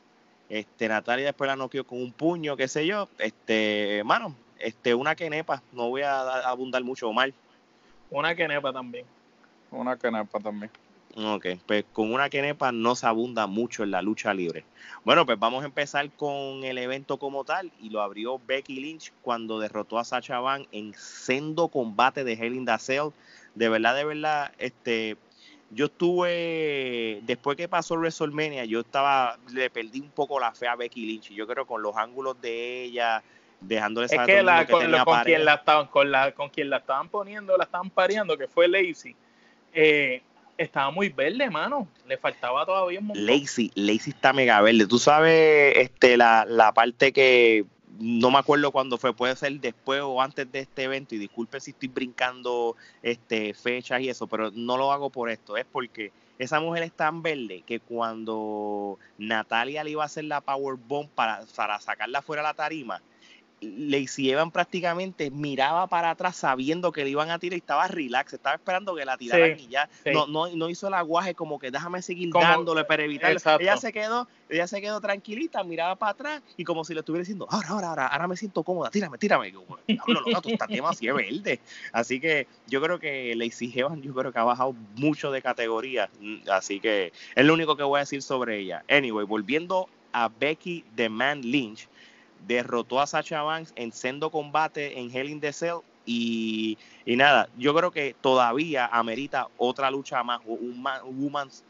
este, 0.48 0.88
Natalia 0.88 1.26
después 1.26 1.48
la 1.48 1.56
noqueó 1.56 1.84
con 1.86 2.02
un 2.02 2.12
puño, 2.12 2.56
qué 2.56 2.68
sé 2.68 2.86
yo. 2.86 3.08
Este, 3.18 4.02
mano, 4.04 4.34
este, 4.58 4.94
una 4.94 5.14
quenepa, 5.14 5.62
no 5.72 5.88
voy 5.88 6.02
a, 6.02 6.40
abundar 6.40 6.82
mucho 6.84 7.12
mal. 7.12 7.32
Una 8.10 8.34
quenepa 8.34 8.72
también. 8.72 9.06
Una 9.70 9.96
quenepa 9.96 10.40
también. 10.40 10.70
Ok, 11.14 11.46
pues 11.66 11.84
con 11.92 12.12
una 12.12 12.30
quenepa 12.30 12.72
no 12.72 12.94
se 12.94 13.06
abunda 13.06 13.46
mucho 13.46 13.82
en 13.82 13.90
la 13.90 14.00
lucha 14.00 14.32
libre. 14.32 14.64
Bueno, 15.04 15.26
pues 15.26 15.38
vamos 15.38 15.62
a 15.62 15.66
empezar 15.66 16.10
con 16.12 16.64
el 16.64 16.78
evento 16.78 17.18
como 17.18 17.44
tal 17.44 17.70
y 17.80 17.90
lo 17.90 18.00
abrió 18.00 18.40
Becky 18.46 18.80
Lynch 18.80 19.12
cuando 19.20 19.58
derrotó 19.58 19.98
a 19.98 20.04
Sacha 20.04 20.40
Van 20.40 20.66
en 20.72 20.94
sendo 20.94 21.68
combate 21.68 22.24
de 22.24 22.32
Hell 22.32 22.54
in 22.54 22.64
the 22.64 22.78
Cell. 22.78 23.10
De 23.54 23.68
verdad, 23.68 23.94
de 23.94 24.04
verdad, 24.04 24.52
este, 24.58 25.18
yo 25.70 25.86
estuve, 25.86 27.20
después 27.24 27.58
que 27.58 27.68
pasó 27.68 27.94
WrestleMania, 27.96 28.64
yo 28.64 28.80
estaba, 28.80 29.36
le 29.52 29.68
perdí 29.68 30.00
un 30.00 30.10
poco 30.10 30.40
la 30.40 30.52
fe 30.52 30.66
a 30.66 30.76
Becky 30.76 31.04
Lynch. 31.04 31.30
Yo 31.30 31.46
creo 31.46 31.66
con 31.66 31.82
los 31.82 31.94
ángulos 31.94 32.40
de 32.40 32.84
ella, 32.84 33.22
dejándole 33.60 34.08
saber 34.08 34.30
es 34.30 34.36
que, 34.36 34.42
la, 34.42 34.66
con, 34.66 34.80
quien 35.24 35.44
la 35.44 35.54
estaban, 35.54 35.86
con, 35.88 36.10
la, 36.10 36.32
con 36.32 36.48
quien 36.48 36.70
la 36.70 36.78
estaban 36.78 37.10
poniendo, 37.10 37.54
la 37.58 37.64
estaban 37.64 37.90
pareando, 37.90 38.38
que 38.38 38.48
fue 38.48 38.66
Lacey. 38.66 39.14
Eh, 39.74 40.22
estaba 40.62 40.90
muy 40.90 41.08
verde, 41.08 41.50
mano. 41.50 41.88
Le 42.06 42.16
faltaba 42.16 42.64
todavía 42.64 43.00
un 43.00 43.06
montón. 43.06 43.26
Lazy, 43.26 43.70
Lazy 43.74 44.10
está 44.10 44.32
mega 44.32 44.60
verde. 44.60 44.86
Tú 44.86 44.98
sabes 44.98 45.74
este, 45.76 46.16
la, 46.16 46.44
la 46.48 46.72
parte 46.72 47.12
que 47.12 47.64
no 47.98 48.30
me 48.30 48.38
acuerdo 48.38 48.72
cuándo 48.72 48.98
fue, 48.98 49.14
puede 49.14 49.36
ser 49.36 49.52
después 49.60 50.00
o 50.02 50.20
antes 50.20 50.50
de 50.50 50.60
este 50.60 50.84
evento, 50.84 51.14
y 51.14 51.18
disculpe 51.18 51.60
si 51.60 51.70
estoy 51.70 51.88
brincando 51.88 52.76
este, 53.02 53.54
fechas 53.54 54.00
y 54.00 54.08
eso, 54.08 54.26
pero 54.26 54.50
no 54.50 54.76
lo 54.76 54.92
hago 54.92 55.10
por 55.10 55.30
esto, 55.30 55.56
es 55.56 55.66
porque 55.70 56.10
esa 56.38 56.58
mujer 56.58 56.82
es 56.82 56.92
tan 56.92 57.22
verde 57.22 57.62
que 57.66 57.78
cuando 57.80 58.98
Natalia 59.18 59.84
le 59.84 59.90
iba 59.90 60.02
a 60.02 60.06
hacer 60.06 60.24
la 60.24 60.40
power 60.40 60.76
bomb 60.76 61.08
para, 61.10 61.42
para 61.54 61.78
sacarla 61.80 62.22
fuera 62.22 62.42
de 62.42 62.48
la 62.48 62.54
tarima, 62.54 63.02
le 63.62 64.00
hicieron 64.00 64.50
prácticamente 64.50 65.30
miraba 65.30 65.86
para 65.86 66.10
atrás 66.10 66.36
sabiendo 66.36 66.90
que 66.90 67.04
le 67.04 67.10
iban 67.10 67.30
a 67.30 67.38
tirar 67.38 67.54
y 67.54 67.60
estaba 67.60 67.86
relax, 67.86 68.32
estaba 68.32 68.56
esperando 68.56 68.94
que 68.94 69.04
la 69.04 69.16
tiraran 69.16 69.58
y 69.58 69.68
ya 69.68 69.88
no, 70.12 70.26
no, 70.26 70.48
no 70.48 70.68
hizo 70.68 70.88
el 70.88 70.94
aguaje 70.94 71.34
como 71.34 71.58
que 71.58 71.70
déjame 71.70 72.02
seguir 72.02 72.30
dándole 72.32 72.84
para 72.84 73.04
evitar. 73.04 73.36
Ella 73.60 73.76
se 73.76 73.92
quedó, 73.92 74.26
ella 74.48 74.66
se 74.66 74.80
quedó 74.80 75.00
tranquilita, 75.00 75.62
miraba 75.62 75.96
para 75.96 76.12
atrás 76.12 76.42
y 76.56 76.64
como 76.64 76.84
si 76.84 76.92
le 76.92 77.00
estuviera 77.00 77.22
diciendo, 77.22 77.46
ahora, 77.50 77.68
ahora, 77.68 77.88
ahora, 77.88 78.06
ahora 78.08 78.28
me 78.28 78.36
siento 78.36 78.62
cómoda, 78.62 78.90
tírame, 78.90 79.18
tírame. 79.18 79.52
Yo, 79.52 79.64
tú 80.42 80.50
estás 80.50 80.68
demasiado 80.68 81.18
verde. 81.18 81.60
Así 81.92 82.20
que 82.20 82.48
yo 82.66 82.82
creo 82.82 82.98
que 82.98 83.34
le 83.36 83.44
exigieron, 83.44 84.02
yo 84.02 84.12
creo 84.12 84.32
que 84.32 84.38
ha 84.38 84.44
bajado 84.44 84.74
mucho 84.96 85.30
de 85.30 85.40
categoría. 85.40 86.10
Así 86.50 86.80
que 86.80 87.12
es 87.34 87.44
lo 87.44 87.54
único 87.54 87.76
que 87.76 87.84
voy 87.84 87.98
a 87.98 88.00
decir 88.00 88.22
sobre 88.22 88.58
ella. 88.58 88.84
Anyway, 88.88 89.24
volviendo 89.24 89.88
a 90.12 90.28
Becky 90.28 90.84
the 90.94 91.08
Man 91.08 91.42
Lynch, 91.42 91.88
derrotó 92.46 93.00
a 93.00 93.06
Sacha 93.06 93.42
Banks 93.42 93.72
en 93.76 93.92
sendo 93.92 94.30
combate 94.30 94.98
en 94.98 95.14
Hell 95.14 95.30
in 95.30 95.40
the 95.40 95.52
Cell 95.52 95.80
y, 96.04 96.78
nada, 97.06 97.48
yo 97.56 97.74
creo 97.74 97.90
que 97.90 98.14
todavía 98.20 98.86
amerita 98.86 99.48
otra 99.56 99.90
lucha 99.90 100.22
más, 100.22 100.40
un, 100.44 100.84
woman's, 101.04 101.64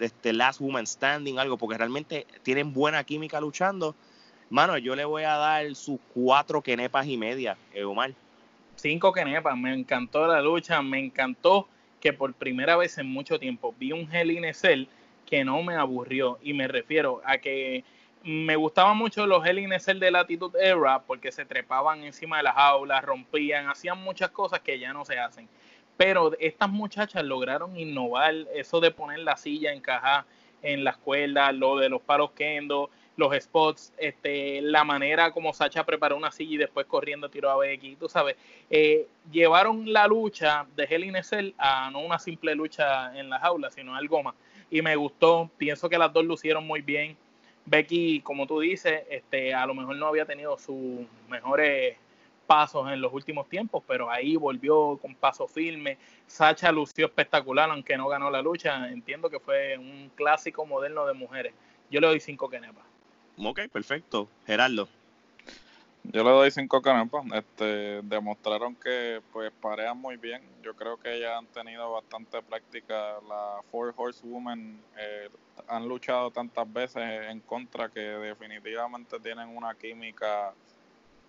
este, 0.00 0.32
last 0.32 0.60
woman 0.60 0.86
standing, 0.86 1.38
algo, 1.38 1.56
porque 1.56 1.78
realmente 1.78 2.26
tienen 2.42 2.72
buena 2.72 3.04
química 3.04 3.40
luchando. 3.40 3.94
Mano, 4.50 4.76
yo 4.78 4.96
le 4.96 5.04
voy 5.04 5.22
a 5.22 5.36
dar 5.36 5.74
sus 5.74 5.98
cuatro 6.12 6.60
quenepas 6.60 7.06
y 7.06 7.16
media, 7.16 7.56
eh, 7.72 7.84
Omar. 7.84 8.12
Cinco 8.76 9.12
quenepas, 9.12 9.56
me 9.56 9.72
encantó 9.72 10.26
la 10.26 10.42
lucha, 10.42 10.82
me 10.82 10.98
encantó 10.98 11.68
que 12.00 12.12
por 12.12 12.34
primera 12.34 12.76
vez 12.76 12.98
en 12.98 13.06
mucho 13.06 13.38
tiempo 13.38 13.74
vi 13.78 13.92
un 13.92 14.12
Hell 14.12 14.32
in 14.32 14.44
a 14.46 14.52
Cell 14.52 14.86
que 15.24 15.44
no 15.44 15.62
me 15.62 15.76
aburrió 15.76 16.38
y 16.42 16.52
me 16.52 16.66
refiero 16.66 17.22
a 17.24 17.38
que 17.38 17.84
me 18.24 18.56
gustaban 18.56 18.96
mucho 18.96 19.26
los 19.26 19.44
Hell 19.44 19.58
in 19.58 19.80
Cell 19.80 19.98
de 19.98 20.10
Latitude 20.10 20.58
Era 20.60 21.00
porque 21.00 21.32
se 21.32 21.44
trepaban 21.44 22.04
encima 22.04 22.38
de 22.38 22.44
las 22.44 22.56
aulas, 22.56 23.04
rompían, 23.04 23.68
hacían 23.68 24.02
muchas 24.02 24.30
cosas 24.30 24.60
que 24.60 24.78
ya 24.78 24.92
no 24.92 25.04
se 25.04 25.18
hacen. 25.18 25.48
Pero 25.96 26.32
estas 26.38 26.70
muchachas 26.70 27.24
lograron 27.24 27.76
innovar 27.76 28.34
eso 28.54 28.80
de 28.80 28.90
poner 28.90 29.20
la 29.20 29.36
silla 29.36 29.72
encajada 29.72 30.26
en 30.62 30.84
las 30.84 30.96
cuerdas, 30.96 31.54
lo 31.54 31.76
de 31.76 31.88
los 31.88 32.00
palos 32.00 32.30
kendo, 32.32 32.90
los 33.16 33.34
spots, 33.36 33.92
este, 33.98 34.62
la 34.62 34.84
manera 34.84 35.32
como 35.32 35.52
Sacha 35.52 35.84
preparó 35.84 36.16
una 36.16 36.30
silla 36.30 36.54
y 36.54 36.58
después 36.58 36.86
corriendo 36.86 37.28
tiró 37.28 37.50
a 37.50 37.56
Becky, 37.56 37.96
tú 37.96 38.08
sabes, 38.08 38.36
eh, 38.70 39.06
llevaron 39.30 39.92
la 39.92 40.06
lucha 40.06 40.66
de 40.76 40.84
Hell 40.84 41.04
in 41.04 41.22
Cell 41.22 41.52
a 41.58 41.90
no 41.90 42.00
una 42.00 42.18
simple 42.18 42.54
lucha 42.54 43.16
en 43.18 43.28
las 43.28 43.42
aulas, 43.42 43.74
sino 43.74 43.94
algo 43.94 44.22
más. 44.22 44.34
Y 44.70 44.80
me 44.80 44.96
gustó, 44.96 45.50
pienso 45.58 45.88
que 45.90 45.98
las 45.98 46.12
dos 46.12 46.24
lucieron 46.24 46.66
muy 46.66 46.80
bien 46.80 47.16
Becky, 47.64 48.20
como 48.20 48.46
tú 48.46 48.60
dices, 48.60 49.04
este, 49.08 49.54
a 49.54 49.66
lo 49.66 49.74
mejor 49.74 49.96
no 49.96 50.06
había 50.06 50.24
tenido 50.24 50.58
sus 50.58 51.06
mejores 51.28 51.96
pasos 52.46 52.90
en 52.90 53.00
los 53.00 53.12
últimos 53.12 53.48
tiempos, 53.48 53.82
pero 53.86 54.10
ahí 54.10 54.36
volvió 54.36 54.98
con 54.98 55.14
paso 55.14 55.46
firme. 55.46 55.96
Sacha 56.26 56.72
lució 56.72 57.06
espectacular, 57.06 57.70
aunque 57.70 57.96
no 57.96 58.08
ganó 58.08 58.30
la 58.30 58.42
lucha. 58.42 58.90
Entiendo 58.90 59.30
que 59.30 59.38
fue 59.38 59.78
un 59.78 60.10
clásico 60.14 60.66
moderno 60.66 61.06
de 61.06 61.14
mujeres. 61.14 61.54
Yo 61.90 62.00
le 62.00 62.08
doy 62.08 62.20
cinco 62.20 62.48
kenepas. 62.48 62.84
Ok, 63.38 63.60
perfecto. 63.72 64.28
Gerardo. 64.46 64.88
Yo 66.04 66.24
le 66.24 66.30
doy 66.30 66.50
cinco 66.50 66.82
canepas. 66.82 67.24
Este, 67.32 68.02
demostraron 68.02 68.74
que 68.74 69.20
pues 69.32 69.52
parean 69.60 69.98
muy 69.98 70.16
bien. 70.16 70.42
Yo 70.62 70.74
creo 70.74 70.96
que 70.98 71.20
ya 71.20 71.38
han 71.38 71.46
tenido 71.46 71.92
bastante 71.92 72.42
práctica. 72.42 73.18
La 73.28 73.60
Four 73.70 73.94
Horsewomen 73.96 74.80
eh, 74.98 75.28
han 75.68 75.88
luchado 75.88 76.30
tantas 76.30 76.70
veces 76.72 77.02
en 77.30 77.40
contra 77.40 77.88
que 77.88 78.00
definitivamente 78.00 79.20
tienen 79.20 79.56
una 79.56 79.74
química 79.74 80.52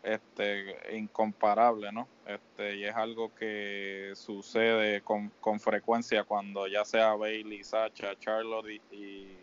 este 0.01 0.75
incomparable, 0.97 1.89
¿no? 1.93 2.07
Este, 2.25 2.75
y 2.75 2.83
es 2.83 2.95
algo 2.95 3.33
que 3.33 4.11
sucede 4.15 5.01
con, 5.01 5.31
con 5.39 5.61
frecuencia 5.61 6.25
cuando 6.25 6.67
ya 6.67 6.83
sea 6.83 7.13
Bailey, 7.13 7.63
Sacha, 7.63 8.19
Charlotte 8.19 8.69
y 8.69 8.81
y 8.91 9.37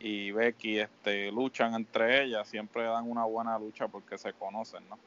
Becky 0.00 0.78
este, 0.78 1.30
luchan 1.30 1.74
entre 1.74 2.24
ellas, 2.24 2.48
siempre 2.48 2.84
dan 2.84 3.08
una 3.08 3.24
buena 3.24 3.58
lucha 3.58 3.88
porque 3.88 4.16
se 4.18 4.32
conocen, 4.32 4.88
¿no? 4.88 4.98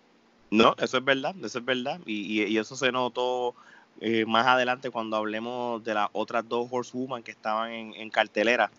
No, 0.52 0.76
eso 0.78 0.98
es 0.98 1.04
verdad, 1.04 1.36
eso 1.44 1.58
es 1.58 1.66
verdad. 1.66 2.00
Y, 2.06 2.44
y, 2.44 2.58
eso 2.58 2.76
se 2.76 2.92
notó 2.92 3.56
eh, 4.02 4.24
más 4.26 4.46
adelante 4.46 4.92
cuando 4.92 5.18
hablemos 5.18 5.84
de 5.84 5.96
las 5.96 6.10
otras 6.14 6.48
dos 6.48 6.68
Horsewoman 6.70 7.24
que 7.24 7.32
estaban 7.32 7.72
en, 7.72 8.10
cartelera. 8.12 8.70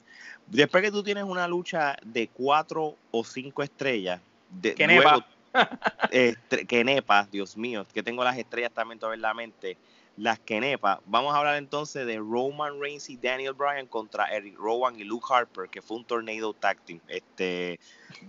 Después 0.46 0.84
que 0.84 0.92
tú 0.92 1.02
tienes 1.02 1.24
una 1.24 1.48
lucha 1.48 1.96
de 2.04 2.28
cuatro 2.28 2.94
o 3.10 3.24
cinco 3.24 3.64
estrellas, 3.64 4.20
de, 4.50 4.74
que 4.74 4.86
nepa. 4.86 5.26
que 6.68 6.84
nepa, 6.84 7.28
Dios 7.30 7.56
mío, 7.56 7.84
que 7.92 8.02
tengo 8.02 8.22
las 8.22 8.38
estrellas 8.38 8.72
también 8.72 8.98
todavía 8.98 9.16
en 9.16 9.22
la 9.22 9.34
mente 9.34 9.76
las 10.16 10.38
Kenepa. 10.38 11.00
Vamos 11.06 11.34
a 11.34 11.38
hablar 11.38 11.56
entonces 11.56 12.06
de 12.06 12.18
Roman 12.18 12.80
Reigns 12.80 13.10
y 13.10 13.16
Daniel 13.16 13.54
Bryan 13.54 13.86
contra 13.86 14.26
Eric 14.26 14.56
Rowan 14.56 14.98
y 14.98 15.04
Luke 15.04 15.26
Harper, 15.28 15.68
que 15.68 15.82
fue 15.82 15.96
un 15.96 16.04
tornado 16.04 16.52
tag 16.54 16.78
Este, 17.08 17.80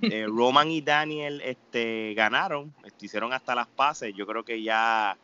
eh, 0.01 0.25
Roman 0.27 0.71
y 0.71 0.81
Daniel 0.81 1.41
este, 1.41 2.13
ganaron, 2.15 2.73
este, 2.83 3.05
hicieron 3.05 3.33
hasta 3.33 3.53
las 3.53 3.67
pases. 3.67 4.13
Yo 4.15 4.25
creo 4.25 4.43
que 4.43 4.63
ya, 4.63 5.17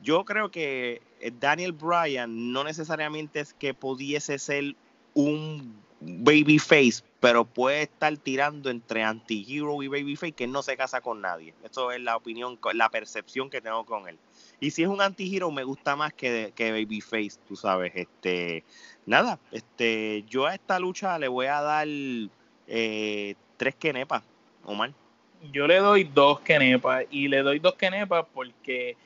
yo 0.00 0.24
creo 0.24 0.50
que 0.50 1.02
eh, 1.20 1.32
Daniel 1.38 1.72
Bryan 1.72 2.52
no 2.52 2.64
necesariamente 2.64 3.40
es 3.40 3.52
que 3.52 3.74
pudiese 3.74 4.38
ser 4.38 4.74
un 5.14 5.76
babyface, 6.00 7.02
pero 7.20 7.44
puede 7.44 7.82
estar 7.82 8.16
tirando 8.16 8.70
entre 8.70 9.02
anti-hero 9.02 9.82
y 9.82 9.88
babyface 9.88 10.32
que 10.32 10.46
no 10.46 10.62
se 10.62 10.76
casa 10.76 11.00
con 11.00 11.20
nadie. 11.20 11.54
Eso 11.64 11.90
es 11.90 12.00
la 12.00 12.16
opinión, 12.16 12.58
la 12.72 12.88
percepción 12.88 13.50
que 13.50 13.60
tengo 13.60 13.84
con 13.84 14.08
él. 14.08 14.18
Y 14.60 14.70
si 14.70 14.82
es 14.82 14.88
un 14.88 15.00
anti-hero, 15.00 15.50
me 15.50 15.62
gusta 15.62 15.94
más 15.94 16.12
que, 16.12 16.52
que 16.54 16.72
babyface, 16.72 17.38
tú 17.46 17.54
sabes. 17.54 17.92
Este, 17.94 18.64
nada, 19.06 19.38
este, 19.52 20.24
yo 20.28 20.46
a 20.46 20.54
esta 20.54 20.78
lucha 20.78 21.18
le 21.18 21.28
voy 21.28 21.46
a 21.46 21.60
dar 21.60 21.86
eh, 22.66 23.34
tres 23.56 23.74
kenepas, 23.76 24.22
Omar. 24.64 24.92
Yo 25.52 25.68
le 25.68 25.78
doy 25.78 26.04
dos 26.04 26.40
kenepas 26.40 27.04
y 27.10 27.28
le 27.28 27.42
doy 27.42 27.60
dos 27.60 27.74
kenepas 27.74 28.26
porque 28.34 28.96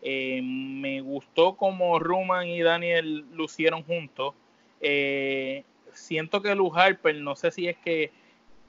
eh, 0.00 0.40
me 0.42 1.00
gustó 1.02 1.54
como 1.54 1.98
Roman 1.98 2.48
y 2.48 2.62
Daniel 2.62 3.26
lucieron 3.34 3.82
juntos. 3.82 4.34
Eh, 4.80 5.64
siento 5.92 6.40
que 6.40 6.54
Lu 6.54 6.74
Harper, 6.74 7.14
no 7.16 7.36
sé 7.36 7.50
si 7.50 7.68
es 7.68 7.76
que 7.76 8.10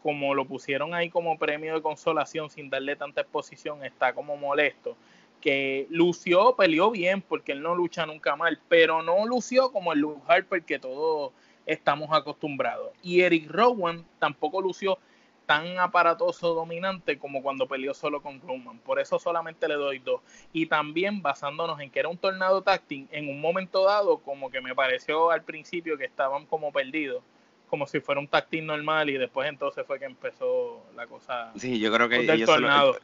como 0.01 0.35
lo 0.35 0.45
pusieron 0.45 0.93
ahí 0.93 1.09
como 1.09 1.39
premio 1.39 1.73
de 1.73 1.81
consolación 1.81 2.49
sin 2.49 2.69
darle 2.69 2.97
tanta 2.97 3.21
exposición, 3.21 3.85
está 3.85 4.13
como 4.13 4.35
molesto. 4.35 4.97
Que 5.43 5.87
lució, 5.89 6.55
peleó 6.55 6.89
bien 6.89 7.21
porque 7.21 7.51
él 7.51 7.61
no 7.61 7.75
lucha 7.75 8.05
nunca 8.05 8.37
mal, 8.37 8.61
pero 8.69 9.01
no 9.01 9.25
lució 9.25 9.73
como 9.73 9.91
el 9.91 9.99
Lu 9.99 10.21
Harper 10.25 10.63
que 10.63 10.79
todos 10.79 11.33
estamos 11.65 12.07
acostumbrados. 12.13 12.91
Y 13.01 13.19
Eric 13.19 13.51
Rowan 13.51 14.05
tampoco 14.19 14.61
lució 14.61 14.97
tan 15.45 15.77
aparatoso 15.79 16.53
dominante 16.53 17.19
como 17.19 17.43
cuando 17.43 17.67
peleó 17.67 17.93
solo 17.93 18.21
con 18.21 18.39
Grumman. 18.39 18.79
Por 18.79 19.01
eso 19.01 19.19
solamente 19.19 19.67
le 19.67 19.73
doy 19.73 19.99
dos. 19.99 20.21
Y 20.53 20.67
también 20.67 21.21
basándonos 21.21 21.81
en 21.81 21.91
que 21.91 21.99
era 21.99 22.07
un 22.07 22.17
tornado 22.17 22.61
táctil, 22.61 23.09
en 23.11 23.27
un 23.27 23.41
momento 23.41 23.83
dado 23.83 24.19
como 24.19 24.49
que 24.49 24.61
me 24.61 24.73
pareció 24.73 25.29
al 25.29 25.43
principio 25.43 25.97
que 25.97 26.05
estaban 26.05 26.45
como 26.45 26.71
perdidos 26.71 27.21
como 27.67 27.87
si 27.87 27.99
fuera 27.99 28.21
un 28.21 28.27
táctil 28.27 28.65
normal 28.65 29.09
y 29.09 29.17
después 29.17 29.49
entonces 29.49 29.85
fue 29.85 29.99
que 29.99 30.05
empezó 30.05 30.83
la 30.95 31.07
cosa. 31.07 31.51
Sí, 31.57 31.79
yo 31.79 31.91
creo 31.91 32.07
que 32.07 32.45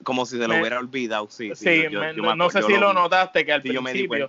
como 0.03 0.25
si 0.25 0.37
se 0.37 0.47
lo 0.47 0.59
hubiera 0.59 0.79
olvidado, 0.79 1.27
sí. 1.29 1.51
Sí, 1.55 1.85
no, 1.89 2.49
sé 2.49 2.61
si 2.63 2.77
lo, 2.77 2.93
notaste 2.93 3.45
que 3.45 3.53
al 3.53 3.61
principio 3.61 4.27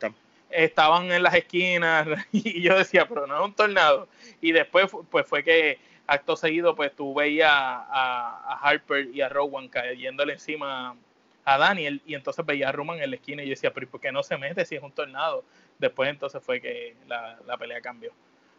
estaban 0.51 1.13
en 1.13 1.23
las 1.23 1.35
esquinas 1.35 2.07
y 2.33 2.63
yo 2.63 2.77
decía, 2.77 3.07
pero 3.07 3.27
no 3.27 3.39
es 3.39 3.45
un 3.45 3.55
tornado. 3.55 4.09
Y 4.41 4.53
después 4.53 4.91
pues 5.11 5.27
fue 5.27 5.45
que 5.45 5.79
acto 6.07 6.37
seguido, 6.37 6.75
pues 6.75 6.95
tú 6.95 7.15
veías 7.15 7.53
a, 7.53 8.59
Harper 8.63 9.09
y 9.13 9.21
a 9.21 9.29
Rowan 9.29 9.69
cayéndole 9.69 10.33
encima 10.35 10.97
a 11.45 11.59
Daniel 11.59 12.03
y 12.05 12.15
entonces 12.15 12.45
veía 12.45 12.69
a 12.69 12.73
Roman 12.73 13.01
en 13.01 13.11
la 13.11 13.17
esquina 13.17 13.43
y 13.43 13.47
yo 13.47 13.51
decía, 13.51 13.73
pero 13.73 13.89
¿por 13.89 14.01
qué 14.01 14.13
no 14.13 14.23
se 14.23 14.37
mete 14.37 14.65
si 14.65 14.75
es 14.75 14.83
un 14.83 14.93
tornado? 14.93 15.45
Después 15.79 16.11
entonces 16.11 16.43
fue 16.43 16.61
que 16.61 16.97
la, 17.07 17.57
pelea 17.59 17.81
cambió. 17.81 18.13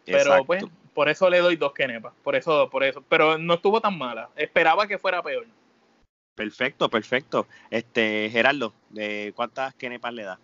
Pero 0.06 0.44
pues 0.46 0.64
por 0.94 1.10
eso 1.10 1.30
le 1.30 1.40
doy 1.40 1.56
dos 1.56 1.74
kenepas, 1.74 2.14
por 2.24 2.36
eso, 2.36 2.70
por 2.70 2.84
eso, 2.84 3.04
pero 3.08 3.38
no 3.38 3.56
estuvo 3.56 3.80
tan 3.80 3.98
mala, 3.98 4.30
esperaba 4.36 4.88
que 4.88 4.98
fuera 4.98 5.22
peor. 5.24 5.46
Perfecto, 6.36 6.90
perfecto. 6.90 7.48
Este, 7.70 8.30
Gerardo, 8.32 8.74
¿de 8.90 9.34
cuántas 9.36 9.74
kenepas 9.76 10.14
le 10.14 10.24
das? 10.24 10.40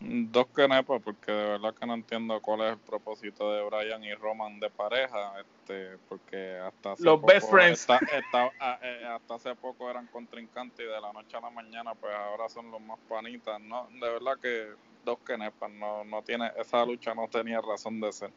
Dos 0.00 0.46
kenepas, 0.56 1.02
porque 1.02 1.30
de 1.30 1.44
verdad 1.50 1.74
que 1.74 1.86
no 1.86 1.94
entiendo 1.94 2.40
cuál 2.40 2.62
es 2.62 2.72
el 2.72 2.78
propósito 2.78 3.52
de 3.52 3.62
Brian 3.62 4.02
y 4.02 4.14
Roman 4.14 4.58
de 4.58 4.70
pareja, 4.70 5.34
este, 5.40 5.98
porque 6.08 6.58
hasta 6.58 6.92
hace 6.92 7.04
los 7.04 7.20
poco, 7.20 7.26
best 7.26 7.50
friends, 7.50 7.86
ah, 7.90 8.78
eh, 8.82 9.06
hasta 9.06 9.34
hace 9.34 9.54
poco 9.54 9.90
eran 9.90 10.06
contrincantes 10.06 10.80
y 10.80 10.88
de 10.88 11.00
la 11.00 11.12
noche 11.12 11.36
a 11.36 11.40
la 11.40 11.50
mañana, 11.50 11.94
pues 11.94 12.14
ahora 12.14 12.48
son 12.48 12.70
los 12.70 12.80
más 12.80 12.98
panitas, 13.08 13.60
no, 13.60 13.88
de 13.92 14.00
verdad 14.10 14.38
que 14.40 14.68
dos 15.04 15.18
kenepas, 15.18 15.70
no, 15.70 16.02
no 16.04 16.22
tiene, 16.22 16.50
esa 16.56 16.84
lucha 16.86 17.14
no 17.14 17.28
tenía 17.28 17.60
razón 17.60 18.00
de 18.00 18.12
ser. 18.12 18.30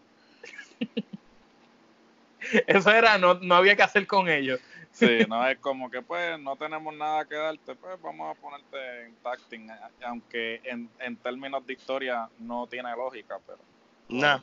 Eso 2.68 2.92
era, 2.92 3.18
no, 3.18 3.36
no 3.36 3.56
había 3.56 3.76
que 3.76 3.84
hacer 3.84 4.08
con 4.08 4.30
ellos. 4.30 4.60
Sí, 4.92 5.08
no 5.30 5.46
es 5.48 5.58
como 5.58 5.90
que 5.90 6.02
pues 6.02 6.40
no 6.40 6.56
tenemos 6.56 6.94
nada 6.96 7.26
que 7.26 7.36
darte, 7.36 7.76
pues 7.76 8.02
vamos 8.02 8.36
a 8.36 8.40
ponerte 8.40 9.06
en 9.06 9.16
tacting, 9.16 9.70
aunque 10.06 10.62
en, 10.64 10.90
en 11.00 11.16
términos 11.18 11.66
de 11.66 11.74
historia 11.74 12.30
no 12.40 12.68
tiene 12.68 12.96
lógica, 12.96 13.40
pero... 13.46 13.60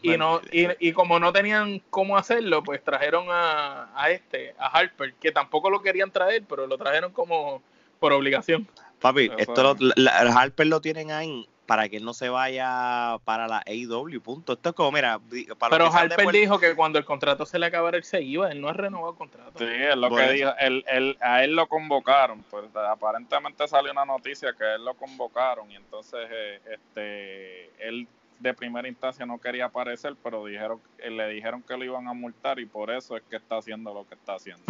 y, 0.03 0.17
no, 0.17 0.41
y, 0.51 0.89
y, 0.89 0.93
como 0.93 1.21
no 1.21 1.33
tenían 1.33 1.81
cómo 1.91 2.17
hacerlo, 2.17 2.63
pues 2.65 2.83
trajeron 2.83 3.27
a, 3.31 3.91
a 3.95 4.11
este, 4.11 4.55
a 4.59 4.67
Harper, 4.67 5.15
que 5.15 5.31
tampoco 5.31 5.71
lo 5.71 5.81
querían 5.81 6.11
traer, 6.11 6.43
pero 6.49 6.67
lo 6.67 6.77
trajeron 6.77 7.13
como 7.13 7.63
por 8.01 8.13
obligación. 8.13 8.67
Papi, 9.01 9.31
esto 9.39 9.63
lo, 9.63 9.77
la, 9.97 10.13
Harper 10.13 10.67
lo 10.67 10.81
tienen 10.81 11.11
ahí 11.11 11.49
para 11.71 11.89
que 11.89 12.01
no 12.01 12.15
se 12.15 12.29
vaya 12.29 13.19
para 13.25 13.47
la 13.47 13.63
AEW, 13.65 14.21
punto. 14.21 14.55
Esto 14.55 14.71
es 14.71 14.75
como, 14.75 14.91
mira, 14.91 15.21
para 15.57 15.71
Pero 15.71 15.87
Harper 15.87 16.27
dijo 16.33 16.59
que 16.59 16.75
cuando 16.75 16.99
el 16.99 17.05
contrato 17.05 17.47
se 17.47 17.61
le 17.61 17.67
acabara 17.67 17.97
él 17.97 18.03
se 18.03 18.21
iba, 18.21 18.51
él 18.51 18.61
no 18.61 18.71
ha 18.71 18.73
renovado 18.73 19.13
el 19.13 19.17
contrato. 19.17 19.57
Sí, 19.57 19.67
es 19.69 19.95
lo 19.95 20.11
que 20.11 20.33
dijo, 20.33 20.51
él, 20.59 20.85
él, 20.89 21.17
a 21.21 21.45
él 21.45 21.55
lo 21.55 21.69
convocaron, 21.69 22.43
pues 22.51 22.65
aparentemente 22.75 23.69
salió 23.69 23.93
una 23.93 24.05
noticia 24.05 24.53
que 24.53 24.65
él 24.65 24.85
lo 24.85 24.95
convocaron 24.95 25.71
y 25.71 25.77
entonces 25.77 26.29
eh, 26.29 26.61
este 26.73 27.71
él 27.87 28.09
de 28.41 28.53
primera 28.53 28.89
instancia 28.89 29.25
no 29.25 29.39
quería 29.39 29.67
aparecer, 29.67 30.17
pero 30.25 30.45
dijeron 30.45 30.81
le 30.99 31.29
dijeron 31.29 31.63
que 31.63 31.77
lo 31.77 31.85
iban 31.85 32.09
a 32.09 32.15
multar 32.15 32.59
y 32.59 32.67
por 32.67 32.91
eso 32.91 33.17
es 33.17 33.23
que 33.31 33.37
está 33.37 33.59
haciendo 33.59 33.95
lo 33.95 34.09
que 34.09 34.17
está 34.17 34.35
haciendo. 34.35 34.65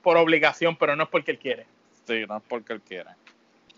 Por 0.00 0.16
obligación, 0.16 0.76
pero 0.76 0.94
no 0.94 1.02
es 1.02 1.08
porque 1.08 1.32
él 1.32 1.40
quiere. 1.40 1.66
Sí, 2.06 2.24
no 2.28 2.36
es 2.36 2.42
porque 2.48 2.72
él 2.72 2.82
quiere. 2.82 3.10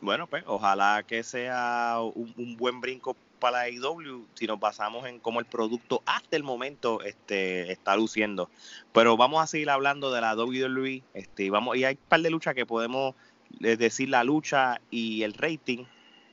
Bueno, 0.00 0.28
pues 0.28 0.44
ojalá 0.46 1.02
que 1.06 1.22
sea 1.24 1.98
un, 2.14 2.56
buen 2.56 2.80
brinco 2.80 3.16
para 3.40 3.58
la 3.58 3.70
IW 3.70 4.26
si 4.34 4.46
nos 4.46 4.60
basamos 4.60 5.06
en 5.06 5.18
cómo 5.18 5.40
el 5.40 5.46
producto 5.46 6.02
hasta 6.06 6.36
el 6.36 6.44
momento 6.44 7.02
este, 7.02 7.72
está 7.72 7.96
luciendo. 7.96 8.48
Pero 8.92 9.16
vamos 9.16 9.42
a 9.42 9.46
seguir 9.46 9.70
hablando 9.70 10.12
de 10.12 10.20
la 10.20 10.36
WWE 10.36 11.02
este, 11.14 11.44
y, 11.44 11.50
vamos, 11.50 11.76
y 11.76 11.84
hay 11.84 11.94
un 11.94 12.08
par 12.08 12.20
de 12.20 12.30
luchas 12.30 12.54
que 12.54 12.66
podemos 12.66 13.14
eh, 13.60 13.76
decir 13.76 14.08
la 14.08 14.22
lucha 14.22 14.80
y 14.90 15.22
el 15.22 15.34
rating. 15.34 15.84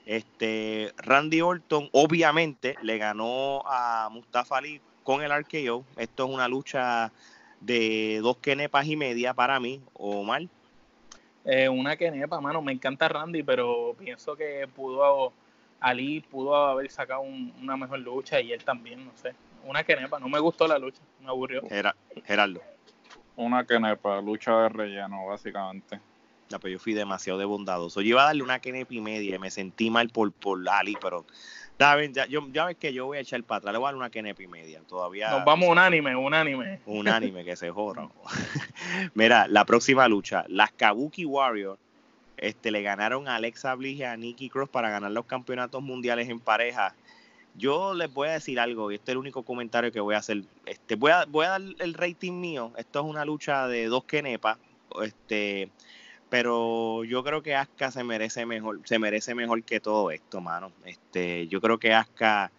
Este, 0.06 0.94
Randy 0.98 1.42
Orton 1.42 1.90
obviamente 1.92 2.76
le 2.84 3.00
ganó 3.00 3.64
a 3.66 4.10
Mustafa 4.12 4.58
Ali 4.58 4.80
con 5.04 5.24
el 5.24 5.32
RKO. 5.32 5.86
Esto 5.98 6.26
es 6.26 6.32
una 6.32 6.48
lucha 6.48 7.12
de 7.62 8.20
dos 8.22 8.38
kenepas 8.38 8.86
y 8.86 8.96
media 8.96 9.34
para 9.34 9.60
mí, 9.60 9.82
o 9.94 10.24
mal. 10.24 10.50
Eh, 11.46 11.70
una 11.70 11.96
que 11.96 12.10
nepa, 12.10 12.42
mano, 12.42 12.62
me 12.62 12.72
encanta 12.72 13.08
Randy, 13.08 13.44
pero 13.44 13.96
pienso 13.98 14.36
que 14.36 14.68
pudo, 14.76 15.32
Ali 15.80 16.22
pudo 16.22 16.56
haber 16.56 16.90
sacado 16.90 17.22
una 17.22 17.78
mejor 17.78 18.00
lucha 18.00 18.42
y 18.42 18.52
él 18.52 18.64
también, 18.64 19.06
no 19.06 19.12
sé. 19.16 19.34
Una 19.64 19.84
que 19.84 19.96
nepa, 19.96 20.20
no 20.20 20.28
me 20.28 20.40
gustó 20.40 20.68
la 20.68 20.80
lucha, 20.80 21.02
me 21.22 21.28
aburrió. 21.28 21.62
Gerardo. 22.26 22.62
Una 23.36 23.64
que 23.66 23.80
nepa, 23.80 24.22
lucha 24.22 24.62
de 24.62 24.70
relleno, 24.70 25.26
básicamente. 25.28 26.00
Ya, 26.50 26.60
pero 26.60 26.74
yo 26.74 26.80
fui 26.80 26.94
demasiado 26.94 27.40
de 27.40 27.46
bondadoso. 27.46 28.02
Yo 28.02 28.10
iba 28.10 28.24
a 28.24 28.26
darle 28.26 28.44
una 28.44 28.60
kenepa 28.60 28.94
y 28.94 29.02
media 29.02 29.36
y 29.36 29.40
me 29.40 29.50
sentí 29.52 29.90
mal 29.90 30.10
por, 30.10 30.32
por 30.32 30.68
Ali, 30.70 30.96
pero 31.02 31.26
ya, 31.80 32.26
yo, 32.28 32.48
ya 32.52 32.66
ves 32.66 32.78
que 32.78 32.94
yo 32.94 33.06
voy 33.06 33.18
a 33.18 33.22
echar 33.22 33.44
para 33.44 33.60
atrás, 33.60 33.74
le 33.74 33.80
voy 33.80 33.88
a 33.88 33.90
dar 33.90 33.96
una 33.96 34.10
kenepa 34.10 34.44
y 34.44 34.48
media. 34.48 34.82
Todavía. 34.88 35.30
Nos 35.30 35.46
vamos 35.46 35.70
un 35.70 35.78
anime, 35.78 36.16
un 36.16 36.34
anime. 36.34 36.80
Un 36.86 37.08
anime 37.08 37.44
que 37.44 37.56
se 37.56 37.70
joda. 37.70 38.10
Mira, 39.14 39.48
la 39.48 39.66
próxima 39.66 40.08
lucha, 40.08 40.46
las 40.48 40.72
Kabuki 40.72 41.26
Warriors 41.26 41.80
este, 42.38 42.72
le 42.72 42.82
ganaron 42.82 43.28
a 43.28 43.36
Alexa 43.36 43.74
Bliss 43.76 44.00
y 44.00 44.04
a 44.04 44.16
Nikki 44.16 44.50
Cross 44.50 44.70
para 44.70 44.90
ganar 44.90 45.12
los 45.12 45.26
campeonatos 45.26 45.82
mundiales 45.82 46.30
en 46.30 46.40
pareja. 46.40 46.96
Yo 47.58 47.94
les 47.94 48.14
voy 48.14 48.28
a 48.28 48.34
decir 48.34 48.60
algo, 48.60 48.92
y 48.92 48.96
este 48.96 49.12
es 49.12 49.14
el 49.14 49.18
único 49.18 49.44
comentario 49.44 49.92
que 49.92 50.02
voy 50.02 50.16
a 50.16 50.20
hacer. 50.20 50.44
Este, 50.66 50.96
voy, 50.96 51.12
a, 51.12 51.26
voy 51.26 51.46
a 51.46 51.50
dar 51.50 51.62
el 51.80 51.94
rating 51.94 52.34
mío. 52.34 52.74
Esto 52.78 53.00
es 53.00 53.06
una 53.06 53.24
lucha 53.24 53.68
de 53.68 53.86
dos 53.86 54.04
kenepas. 54.04 54.58
Este, 55.02 55.70
pero 56.36 57.06
yo 57.06 57.24
creo 57.24 57.42
que 57.42 57.56
Asuka 57.56 57.92
se 57.92 58.04
merece 58.04 58.46
mejor, 58.46 58.82
se 58.84 59.00
merece 59.00 59.34
mejor 59.34 59.64
que 59.64 59.80
todo 59.80 60.12
esto, 60.12 60.42
mano. 60.42 60.70
Este, 60.84 61.48
yo 61.48 61.62
creo 61.62 61.78
que 61.78 61.94
Asuka, 61.94 62.52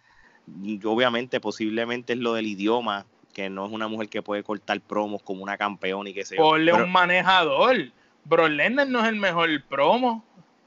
obviamente, 0.83 1.39
posiblemente 1.39 2.13
es 2.13 2.19
lo 2.19 2.33
del 2.33 2.47
idioma, 2.47 3.05
que 3.35 3.51
no 3.51 3.67
es 3.67 3.71
una 3.71 3.87
mujer 3.87 4.09
que 4.09 4.23
puede 4.23 4.41
cortar 4.41 4.81
promos 4.81 5.21
como 5.21 5.43
una 5.43 5.57
campeona 5.57 6.09
y 6.09 6.15
que 6.15 6.25
se 6.25 6.37
Ponle 6.37 6.73
un 6.73 6.91
manejador. 6.91 7.91
Bro 8.25 8.49
no 8.49 9.03
es 9.03 9.09
el 9.09 9.17
mejor 9.17 9.49
promo. 9.69 10.25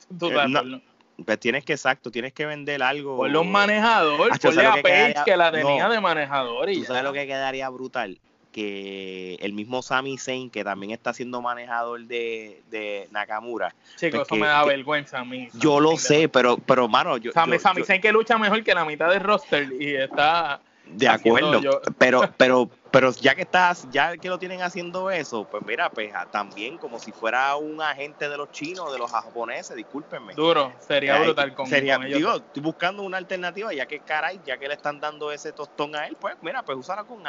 Eh, 1.20 1.24
pues 1.26 1.38
tienes 1.38 1.64
que, 1.64 1.74
exacto, 1.74 2.10
tienes 2.10 2.32
que 2.32 2.46
vender 2.46 2.82
algo. 2.82 3.16
Ponle 3.16 3.38
un 3.38 3.52
manejador, 3.52 4.30
ponle 4.40 4.66
a 4.66 4.82
Paige 4.82 5.14
que, 5.24 5.36
la 5.36 5.52
tenía 5.52 5.88
de 5.88 6.00
manejador. 6.00 6.70
Y 6.70 6.78
¿Tú 6.78 6.84
sabes 6.84 7.02
lo 7.02 7.12
que 7.12 7.26
quedaría 7.26 7.68
brutal? 7.68 8.18
Que 8.50 9.36
el 9.40 9.52
mismo 9.52 9.82
Sami 9.82 10.18
Zayn, 10.18 10.50
que 10.50 10.64
también 10.64 10.92
está 10.92 11.12
siendo 11.12 11.40
manejador 11.40 12.04
de, 12.06 12.62
de 12.70 13.08
Nakamura. 13.10 13.74
Chicos, 13.96 14.22
eso 14.22 14.36
me 14.36 14.46
da 14.46 14.64
vergüenza 14.64 15.20
a 15.20 15.24
mí. 15.24 15.48
Yo 15.54 15.80
lo 15.80 15.96
sé, 15.96 16.28
pero, 16.28 16.56
pero 16.58 16.88
mano, 16.88 17.16
yo. 17.16 17.32
Sami, 17.32 17.58
Zayn 17.58 18.00
que 18.00 18.12
lucha 18.12 18.38
mejor 18.38 18.62
que 18.64 18.74
la 18.74 18.84
mitad 18.84 19.10
del 19.10 19.20
roster 19.20 19.68
y 19.78 19.94
está. 19.94 20.60
De 20.92 21.08
acuerdo, 21.08 21.60
pero, 21.98 22.20
pero, 22.38 22.70
pero 22.90 23.12
ya 23.12 23.34
que 23.34 23.42
estás, 23.42 23.86
ya 23.90 24.16
que 24.16 24.28
lo 24.28 24.38
tienen 24.38 24.62
haciendo 24.62 25.10
eso, 25.10 25.46
pues 25.50 25.62
mira, 25.64 25.88
pues 25.90 26.12
ah, 26.14 26.26
también 26.30 26.78
como 26.78 26.98
si 26.98 27.12
fuera 27.12 27.54
un 27.56 27.80
agente 27.80 28.28
de 28.28 28.36
los 28.36 28.50
chinos, 28.50 28.92
de 28.92 28.98
los 28.98 29.10
japoneses, 29.10 29.76
discúlpenme. 29.76 30.34
Duro, 30.34 30.72
sería 30.80 31.20
brutal 31.20 31.54
con, 31.54 31.66
sería, 31.66 31.98
Digo, 31.98 32.36
estoy 32.36 32.62
buscando 32.62 33.02
una 33.02 33.18
alternativa, 33.18 33.72
ya 33.72 33.86
que 33.86 34.00
caray, 34.00 34.40
ya 34.44 34.58
que 34.58 34.68
le 34.68 34.74
están 34.74 35.00
dando 35.00 35.30
ese 35.30 35.52
tostón 35.52 35.94
a 35.94 36.06
él, 36.06 36.16
pues 36.18 36.34
mira, 36.42 36.62
pues 36.62 36.76
usarla 36.78 37.04
con 37.04 37.20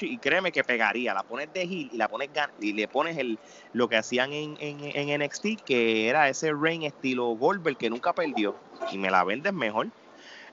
y 0.00 0.18
créeme 0.18 0.52
que 0.52 0.64
pegaría, 0.64 1.12
la 1.12 1.22
pones 1.22 1.52
de 1.52 1.64
Hill 1.64 1.90
y 1.92 1.96
la 1.96 2.08
pones 2.08 2.30
y 2.60 2.72
le 2.72 2.88
pones 2.88 3.18
el 3.18 3.38
lo 3.72 3.88
que 3.88 3.96
hacían 3.96 4.32
en, 4.32 4.56
en, 4.60 4.78
en 4.80 5.22
NXT, 5.22 5.64
que 5.64 6.08
era 6.08 6.28
ese 6.28 6.52
Rain 6.52 6.82
estilo 6.82 7.26
Goldberg 7.26 7.76
que 7.76 7.90
nunca 7.90 8.12
perdió, 8.12 8.54
y 8.90 8.98
me 8.98 9.10
la 9.10 9.24
vendes 9.24 9.52
mejor. 9.52 9.88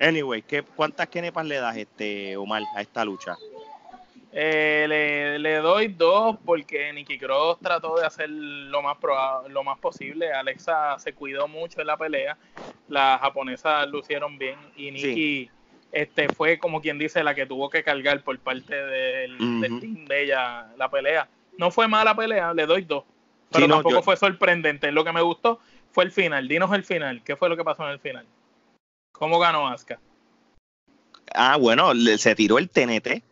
Anyway, 0.04 0.42
¿qué, 0.42 0.64
¿cuántas 0.64 1.08
kenepas 1.08 1.46
le 1.46 1.56
das, 1.56 1.78
este 1.78 2.36
Omar, 2.36 2.64
a 2.76 2.82
esta 2.82 3.06
lucha? 3.06 3.38
Eh, 4.34 5.38
le, 5.40 5.56
doy 5.58 5.88
dos 5.90 6.38
porque 6.44 6.92
Nikki 6.92 7.20
Cross 7.20 7.60
trató 7.62 7.96
de 7.98 8.06
hacer 8.06 8.30
lo 8.30 8.82
más 8.82 8.98
lo 9.50 9.64
más 9.64 9.80
posible. 9.80 10.34
Alexa 10.34 10.98
se 11.00 11.14
cuidó 11.14 11.48
mucho 11.48 11.82
en 11.82 11.88
la 11.88 11.98
pelea. 11.98 12.38
Las 12.88 13.22
japonesas 13.22 13.88
lucieron 13.88 14.38
bien 14.38 14.58
y 14.76 14.92
Nikki 14.92 15.50
este 15.94 16.28
fue 16.30 16.58
como 16.58 16.82
quien 16.82 16.98
dice 16.98 17.24
la 17.24 17.36
que 17.36 17.46
tuvo 17.46 17.70
que 17.70 17.84
cargar 17.84 18.24
por 18.24 18.38
parte 18.40 18.76
del, 18.76 19.38
team 19.38 20.06
de 20.06 20.24
ella 20.24 20.68
la 20.76 20.90
pelea. 20.90 21.30
No 21.60 21.70
fue 21.70 21.88
mala 21.88 22.16
pelea, 22.16 22.54
le 22.54 22.66
doy 22.66 22.82
dos. 22.82 23.04
Pero 23.52 23.68
tampoco 23.68 24.02
fue 24.02 24.18
sorprendente. 24.18 24.92
Lo 24.92 25.04
que 25.04 25.14
me 25.14 25.22
gustó 25.22 25.60
fue 25.92 26.04
el 26.04 26.12
final. 26.12 26.48
Dinos 26.48 26.74
el 26.74 26.84
final. 26.84 27.22
¿Qué 27.24 27.36
fue 27.36 27.48
lo 27.48 27.56
que 27.56 27.64
pasó 27.64 27.84
en 27.84 27.92
el 27.92 28.00
final? 28.00 28.26
¿Cómo 29.24 29.40
ganó 29.40 29.70
Asuka? 29.70 30.02
Ah, 31.34 31.56
bueno, 31.56 31.94
se 32.18 32.36
tiró 32.36 32.58
el 32.58 32.70
TNT. 32.70 33.24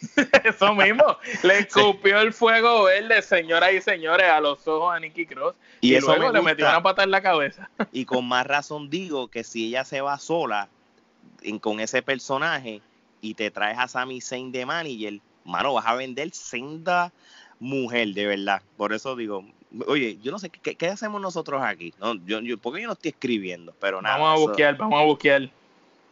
Eso 0.44 0.76
mismo, 0.76 1.18
le 1.42 1.58
escupió 1.58 2.20
el 2.20 2.32
fuego 2.32 2.84
verde, 2.84 3.20
señoras 3.22 3.72
y 3.72 3.80
señores, 3.80 4.28
a 4.28 4.40
los 4.40 4.68
ojos 4.68 4.94
a 4.94 5.00
Nikki 5.00 5.26
Cross 5.26 5.56
y, 5.80 5.96
eso 5.96 6.16
luego 6.16 6.32
le 6.32 6.40
metió 6.40 6.68
una 6.68 6.84
pata 6.84 7.02
en 7.02 7.10
la 7.10 7.20
cabeza. 7.20 7.68
y 7.92 8.04
con 8.04 8.28
más 8.28 8.46
razón 8.46 8.90
digo 8.90 9.26
que 9.26 9.42
si 9.42 9.66
ella 9.66 9.84
se 9.84 10.00
va 10.00 10.20
sola 10.20 10.68
con 11.60 11.80
ese 11.80 12.00
personaje 12.00 12.80
y 13.20 13.34
te 13.34 13.50
traes 13.50 13.76
a 13.76 13.88
Sami 13.88 14.20
Zayn 14.20 14.52
de 14.52 14.66
manager, 14.66 15.18
mano, 15.44 15.74
vas 15.74 15.86
a 15.86 15.96
vender 15.96 16.30
senda 16.30 17.12
mujer, 17.58 18.06
de 18.14 18.24
verdad. 18.24 18.62
Por 18.76 18.92
eso 18.92 19.16
digo, 19.16 19.44
oye, 19.86 20.18
yo 20.22 20.32
no 20.32 20.38
sé, 20.38 20.50
¿qué, 20.50 20.86
hacemos 20.86 21.20
nosotros 21.20 21.62
aquí? 21.62 21.92
No, 21.98 22.14
yo, 22.24 22.40
yo, 22.40 22.58
porque 22.58 22.82
yo 22.82 22.86
no 22.86 22.94
estoy 22.94 23.10
escribiendo, 23.10 23.74
pero 23.80 24.00
nada. 24.02 24.18
Vamos 24.18 24.38
a 24.38 24.46
buscar, 24.46 24.76
vamos 24.76 25.00
a 25.00 25.04
buscar. 25.04 25.50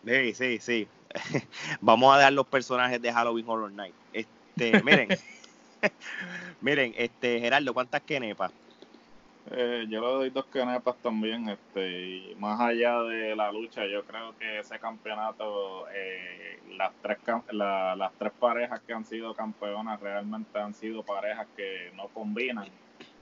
Sí, 0.04 0.34
sí, 0.34 0.58
sí. 0.60 0.88
Vamos 1.80 2.14
a 2.14 2.18
dar 2.18 2.32
los 2.32 2.46
personajes 2.46 3.00
de 3.00 3.12
Halloween 3.12 3.48
Horror 3.48 3.72
Night. 3.72 3.94
Este, 4.12 4.82
miren, 4.84 5.08
miren, 6.60 6.94
este, 6.96 7.40
Gerardo, 7.40 7.72
¿cuántas 7.72 8.02
kenepas? 8.02 8.52
Eh, 9.50 9.86
yo 9.88 10.00
le 10.00 10.06
doy 10.06 10.30
dos 10.30 10.46
kenepas 10.46 10.96
también, 10.96 11.48
este, 11.48 11.88
y 11.88 12.36
más 12.38 12.60
allá 12.60 13.00
de 13.02 13.36
la 13.36 13.52
lucha, 13.52 13.86
yo 13.86 14.04
creo 14.04 14.36
que 14.38 14.58
ese 14.58 14.78
campeonato, 14.80 15.88
eh, 15.94 16.58
las 16.76 16.92
tres 17.00 17.18
las 17.52 18.12
tres 18.18 18.32
parejas 18.40 18.80
que 18.80 18.92
han 18.92 19.04
sido 19.04 19.34
campeonas 19.34 20.00
realmente 20.00 20.58
han 20.58 20.74
sido 20.74 21.04
parejas 21.04 21.46
que 21.56 21.92
no 21.94 22.08
combinan, 22.08 22.66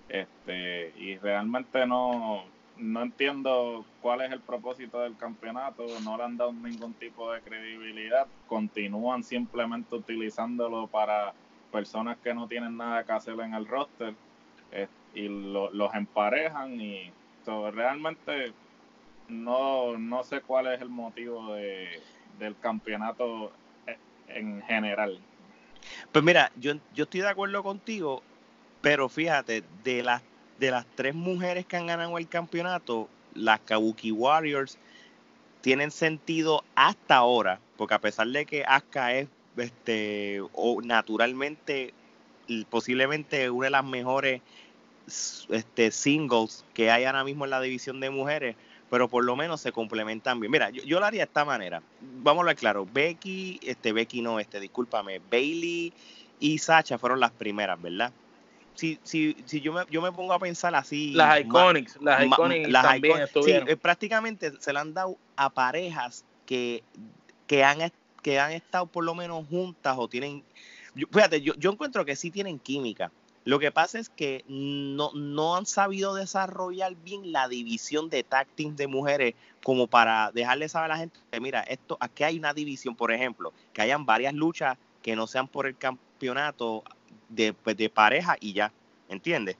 este, 0.09 0.93
y 0.99 1.17
realmente 1.19 1.87
no, 1.87 2.45
no 2.77 3.03
entiendo 3.03 3.85
cuál 4.03 4.23
es 4.23 4.33
el 4.33 4.40
propósito 4.40 5.01
del 5.01 5.17
campeonato, 5.17 5.85
no 6.03 6.17
le 6.17 6.25
han 6.25 6.37
dado 6.37 6.53
ningún 6.53 6.95
tipo 6.95 7.33
de 7.33 7.40
credibilidad, 7.40 8.27
continúan 8.49 9.23
simplemente 9.23 9.95
utilizándolo 9.95 10.87
para 10.87 11.33
personas 11.73 12.17
que 12.19 12.35
no 12.35 12.47
tienen 12.47 12.77
nada 12.77 13.05
que 13.05 13.12
hacer 13.12 13.38
en 13.40 13.55
el 13.55 13.67
roster 13.67 14.14
eh, 14.73 14.88
y 15.14 15.29
los 15.29 15.95
emparejan 15.95 16.81
y 16.81 17.11
realmente 17.73 18.53
no, 19.29 19.97
no 19.99 20.23
sé 20.23 20.40
cuál 20.40 20.73
es 20.73 20.81
el 20.81 20.88
motivo 20.88 21.55
de, 21.55 22.01
del 22.38 22.57
campeonato 22.59 23.53
eh, 23.87 23.97
en 24.29 24.62
general. 24.62 25.19
Pues 26.12 26.25
mira, 26.25 26.51
yo, 26.57 26.75
yo 26.95 27.05
estoy 27.05 27.21
de 27.21 27.29
acuerdo 27.29 27.62
contigo, 27.62 28.23
pero 28.85 29.09
fíjate, 29.09 29.64
de 29.83 30.03
las 30.03 30.23
de 30.59 30.70
las 30.70 30.85
tres 30.94 31.14
mujeres 31.14 31.64
que 31.64 31.77
han 31.77 31.87
ganado 31.87 32.18
el 32.18 32.29
campeonato, 32.29 33.09
las 33.35 33.59
Kabuki 33.61 34.12
Warriors 34.12 34.79
tienen 35.62 35.90
sentido 35.90 36.62
hasta 36.75 37.16
ahora, 37.16 37.61
porque 37.79 37.94
a 37.94 37.99
pesar 37.99 38.29
de 38.29 38.44
que 38.44 38.62
Asuka 38.62 39.14
es 39.14 39.29
este 39.57 40.42
o 40.53 40.83
naturalmente 40.83 41.94
posiblemente 42.68 43.49
una 43.49 43.66
de 43.68 43.70
las 43.70 43.85
mejores 43.87 44.42
este, 45.49 45.90
singles 45.90 46.66
que 46.75 46.90
hay 46.90 47.05
ahora 47.05 47.25
mismo 47.25 47.47
en 47.47 47.53
la 47.53 47.62
división 47.62 48.01
de 48.01 48.11
mujeres, 48.11 48.55
pero 48.90 49.09
por 49.09 49.25
lo 49.25 49.35
menos 49.35 49.62
se 49.62 49.73
complementan 49.73 50.40
bien. 50.40 50.53
Mira, 50.53 50.68
yo, 50.68 51.01
lo 51.01 51.07
haría 51.07 51.20
de 51.20 51.25
esta 51.25 51.47
manera. 51.47 51.83
Vamos 52.23 52.47
a 52.47 52.55
claro. 52.55 52.87
Becky, 52.92 53.61
este 53.62 53.92
Becky 53.92 54.20
no, 54.20 54.38
este, 54.40 54.61
discúlpame, 54.61 55.23
Bailey 55.31 55.90
y 56.38 56.59
Sacha 56.59 56.99
fueron 56.99 57.18
las 57.18 57.33
primeras, 57.33 57.81
¿verdad? 57.81 58.12
Si, 58.75 58.99
si, 59.03 59.37
si 59.45 59.61
yo, 59.61 59.73
me, 59.73 59.83
yo 59.91 60.03
me 60.03 60.13
pongo 60.13 60.33
a 60.33 60.39
pensar 60.39 60.75
así. 60.75 61.13
Las 61.13 61.41
Iconics, 61.41 61.99
las 62.01 62.25
Iconics 62.25 62.73
también 62.73 63.23
estuvieron. 63.23 63.69
Eh, 63.69 63.77
prácticamente 63.77 64.53
se 64.59 64.73
le 64.73 64.79
han 64.79 64.95
dado 64.95 65.17
a 65.37 65.51
parejas 65.51 66.25
que, 66.47 66.83
que, 67.47 67.65
han, 67.65 67.93
que 68.23 68.41
han 68.41 68.53
estado 68.53 68.87
por 68.87 69.05
lo 69.05 69.15
menos 69.15 69.47
juntas 69.49 69.97
o 69.99 70.09
tienen. 70.09 70.43
fíjate, 70.95 71.41
yo, 71.41 71.55
yo 71.55 71.71
encuentro 71.71 72.05
que 72.05 72.17
sí 72.17 72.31
tienen 72.31 72.59
química. 72.59 73.11
Lo 73.45 73.59
que 73.59 73.71
pasa 73.71 73.99
es 73.99 74.09
que 74.09 74.43
no, 74.49 75.11
no 75.13 75.55
han 75.57 75.67
sabido 75.67 76.15
desarrollar 76.15 76.95
bien 76.97 77.31
la 77.31 77.47
división 77.47 78.09
de 78.09 78.25
tag 78.25 78.49
de 78.57 78.87
mujeres 78.87 79.35
como 79.63 79.87
para 79.87 80.33
dejarle 80.33 80.69
saber 80.69 80.91
a 80.91 80.95
la 80.95 81.01
gente 81.01 81.21
que 81.31 81.41
mira, 81.41 81.61
esto, 81.61 81.99
aquí 82.01 82.25
hay 82.25 82.39
una 82.39 82.55
división, 82.55 82.97
por 82.97 83.13
ejemplo, 83.13 83.53
que 83.75 83.83
hayan 83.83 84.07
varias 84.07 84.33
luchas 84.33 84.79
que 85.03 85.15
no 85.15 85.27
sean 85.27 85.47
por 85.47 85.67
el 85.67 85.77
campeonato 85.77 86.85
de, 87.29 87.53
pues, 87.53 87.77
de 87.77 87.88
pareja 87.88 88.37
y 88.40 88.53
ya, 88.53 88.72
¿entiendes? 89.09 89.57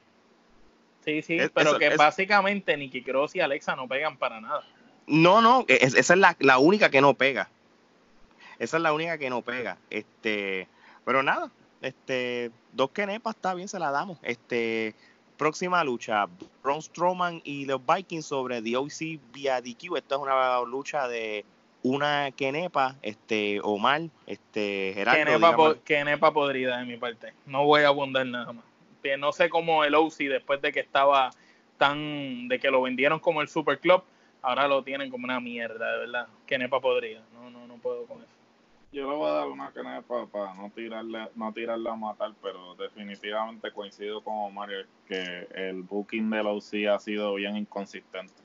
Sí, 1.04 1.20
sí, 1.22 1.38
pero 1.52 1.78
que 1.78 1.96
básicamente 1.96 2.76
Nicky 2.76 3.02
Cross 3.02 3.36
y 3.36 3.40
Alexa 3.40 3.76
no 3.76 3.86
pegan 3.86 4.16
para 4.16 4.40
nada. 4.40 4.64
No, 5.06 5.42
no, 5.42 5.66
e, 5.68 5.78
esa 5.82 5.98
es 5.98 6.18
la, 6.18 6.34
la, 6.40 6.58
única 6.58 6.88
que 6.88 7.02
no 7.02 7.12
pega. 7.14 7.50
Esa 8.58 8.78
es 8.78 8.82
la 8.82 8.92
única 8.92 9.18
que 9.18 9.28
no 9.28 9.42
pega. 9.42 9.76
Este, 9.90 10.66
pero 11.04 11.22
nada, 11.22 11.50
este, 11.82 12.50
dos 12.72 12.90
kenepas 12.90 13.34
está 13.34 13.52
bien, 13.52 13.68
se 13.68 13.78
la 13.78 13.90
damos. 13.90 14.18
Este, 14.22 14.94
próxima 15.36 15.84
lucha, 15.84 16.26
Braun 16.62 16.80
Strowman 16.80 17.42
y 17.44 17.66
los 17.66 17.80
Vikings 17.84 18.24
sobre 18.24 18.62
The 18.62 18.76
OC 18.76 19.20
via 19.32 19.60
DQ. 19.60 19.96
Esta 19.96 20.14
es 20.14 20.20
una 20.20 20.60
lucha 20.62 21.06
de 21.08 21.44
una 21.84 22.30
quenepa, 22.32 22.96
este, 23.02 23.60
Omar, 23.62 24.00
este, 24.26 24.92
Gerardo. 24.94 25.82
Quenepa, 25.84 26.32
podrida 26.32 26.78
de 26.78 26.86
mi 26.86 26.96
parte. 26.96 27.34
No 27.44 27.66
voy 27.66 27.82
a 27.82 27.88
abundar 27.88 28.26
nada 28.26 28.52
más. 28.52 28.64
No 29.18 29.32
sé 29.32 29.50
cómo 29.50 29.84
el 29.84 29.94
OC, 29.94 30.16
después 30.30 30.62
de 30.62 30.72
que 30.72 30.80
estaba 30.80 31.30
tan, 31.76 32.48
de 32.48 32.58
que 32.58 32.70
lo 32.70 32.80
vendieron 32.80 33.20
como 33.20 33.42
el 33.42 33.48
Super 33.48 33.78
Club, 33.78 34.02
ahora 34.40 34.66
lo 34.66 34.82
tienen 34.82 35.10
como 35.10 35.24
una 35.24 35.40
mierda, 35.40 35.92
de 35.92 35.98
verdad. 35.98 36.26
Quenepa 36.46 36.80
podrida. 36.80 37.20
No, 37.34 37.50
no, 37.50 37.66
no 37.66 37.74
puedo 37.74 38.06
con 38.06 38.22
eso. 38.22 38.32
Yo 38.90 39.10
le 39.10 39.16
voy 39.16 39.28
a 39.28 39.34
dar 39.34 39.48
una 39.48 39.70
quenepa 39.70 40.26
para 40.26 40.54
no 40.54 40.70
tirarle, 40.74 41.28
no 41.34 41.52
tirarla 41.52 41.92
a 41.92 41.96
matar, 41.96 42.32
pero 42.42 42.76
definitivamente 42.76 43.70
coincido 43.72 44.22
con 44.22 44.34
Omar 44.34 44.70
que 45.06 45.48
el 45.54 45.82
booking 45.82 46.30
del 46.30 46.46
OC 46.46 46.88
ha 46.90 46.98
sido 46.98 47.34
bien 47.34 47.58
inconsistente. 47.58 48.43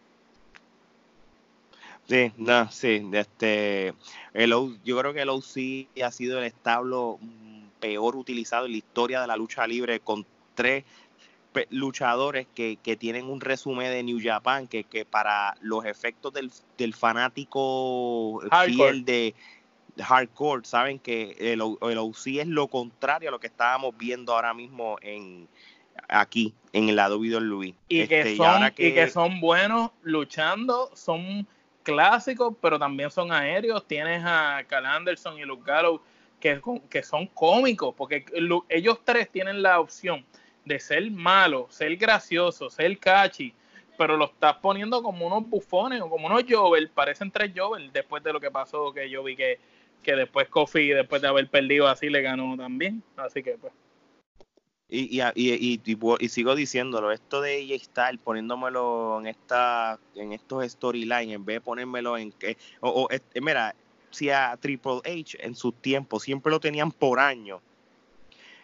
Sí, 2.10 2.32
no, 2.38 2.72
sí, 2.72 3.08
este, 3.14 3.94
el, 4.34 4.50
yo 4.84 4.98
creo 4.98 5.14
que 5.14 5.22
el 5.22 5.30
OC 5.30 6.04
ha 6.04 6.12
sido 6.12 6.40
el 6.40 6.46
establo 6.46 7.20
mm, 7.22 7.68
peor 7.80 8.16
utilizado 8.16 8.66
en 8.66 8.72
la 8.72 8.78
historia 8.80 9.22
de 9.22 9.28
la 9.28 9.38
lucha 9.38 9.68
libre 9.68 10.00
con 10.00 10.26
tres 10.56 10.86
luchadores 11.70 12.48
que, 12.56 12.78
que 12.82 12.96
tienen 12.96 13.26
un 13.26 13.42
resumen 13.42 13.92
de 13.92 14.02
New 14.02 14.20
Japan 14.22 14.68
que, 14.68 14.86
que 14.86 15.06
para 15.06 15.56
los 15.62 15.86
efectos 15.86 16.34
del, 16.34 16.52
del 16.78 16.96
fanático 16.96 18.42
fiel 18.66 19.06
de, 19.06 19.36
hardcore 20.02 20.66
saben 20.66 20.98
que 21.00 21.36
el, 21.40 21.62
el 21.82 21.98
OC 21.98 22.28
es 22.40 22.48
lo 22.48 22.68
contrario 22.68 23.30
a 23.30 23.32
lo 23.32 23.40
que 23.40 23.48
estábamos 23.48 23.96
viendo 23.98 24.34
ahora 24.34 24.54
mismo 24.54 24.98
en 25.02 25.48
aquí 26.08 26.54
en 26.74 26.90
el 26.90 26.96
lado 26.96 27.18
Luis. 27.18 27.76
Y, 27.88 28.08
que 28.08 28.22
este, 28.22 28.38
son, 28.38 28.64
y, 28.78 28.86
y 28.86 28.94
que 28.94 29.10
son 29.10 29.42
buenos 29.42 29.92
luchando, 30.02 30.90
son 30.96 31.48
clásicos, 31.84 32.56
pero 32.62 32.78
también 32.78 33.12
son 33.12 33.32
aéreos. 33.32 33.86
Tienes 33.88 34.24
a 34.26 34.64
Cal 34.68 34.86
Anderson 34.86 35.38
y 35.38 35.44
Luke 35.44 35.64
Gallows 35.66 36.02
que, 36.40 36.62
que 36.90 37.04
son 37.04 37.28
cómicos, 37.28 37.94
porque 37.96 38.26
ellos 38.70 39.00
tres 39.04 39.30
tienen 39.30 39.62
la 39.62 39.80
opción 39.80 40.26
de 40.66 40.80
ser 40.80 41.10
malos, 41.12 41.74
ser 41.74 41.96
graciosos, 41.98 42.74
ser 42.74 42.98
catchy, 43.00 43.54
pero 43.98 44.16
lo 44.16 44.26
estás 44.26 44.56
poniendo 44.58 45.04
como 45.04 45.28
unos 45.28 45.50
bufones 45.50 46.02
o 46.02 46.10
como 46.10 46.28
unos 46.28 46.44
Jovel, 46.48 46.90
parecen 46.90 47.32
tres 47.32 47.52
Jovel 47.56 47.92
después 47.92 48.24
de 48.24 48.32
lo 48.32 48.40
que 48.40 48.52
pasó, 48.52 48.94
que 48.94 49.10
yo 49.10 49.24
vi 49.24 49.36
que 49.36 49.60
que 50.04 50.16
después 50.16 50.48
Kofi, 50.50 50.90
después 50.90 51.22
de 51.22 51.28
haber 51.28 51.50
perdido 51.50 51.88
así, 51.88 52.10
le 52.10 52.22
ganó 52.22 52.56
también. 52.58 53.04
Así 53.18 53.44
que 53.44 53.58
pues. 53.58 53.74
Y, 54.92 55.22
y, 55.22 55.24
y, 55.36 55.82
y, 56.20 56.30
sigo 56.30 56.56
diciéndolo, 56.56 57.12
esto 57.12 57.42
de 57.42 57.58
AJ 57.58 57.84
Styles 57.84 58.22
poniéndomelo 58.24 59.20
en 59.20 59.28
esta 59.28 60.00
en 60.16 60.34
estos 60.34 60.66
storylines 60.72 61.36
en 61.36 61.46
vez 61.46 61.58
de 61.58 61.62
ponérmelo 61.62 62.18
en 62.18 62.32
que 62.32 62.58
o, 62.80 63.04
o 63.04 63.10
mira, 63.40 63.76
si 64.10 64.32
a 64.32 64.58
Triple 64.60 65.02
H 65.06 65.38
en 65.46 65.54
su 65.54 65.72
tiempo 65.74 66.20
siempre 66.20 66.52
lo 66.52 66.60
tenían 66.60 66.92
por 66.92 67.20
año 67.20 67.62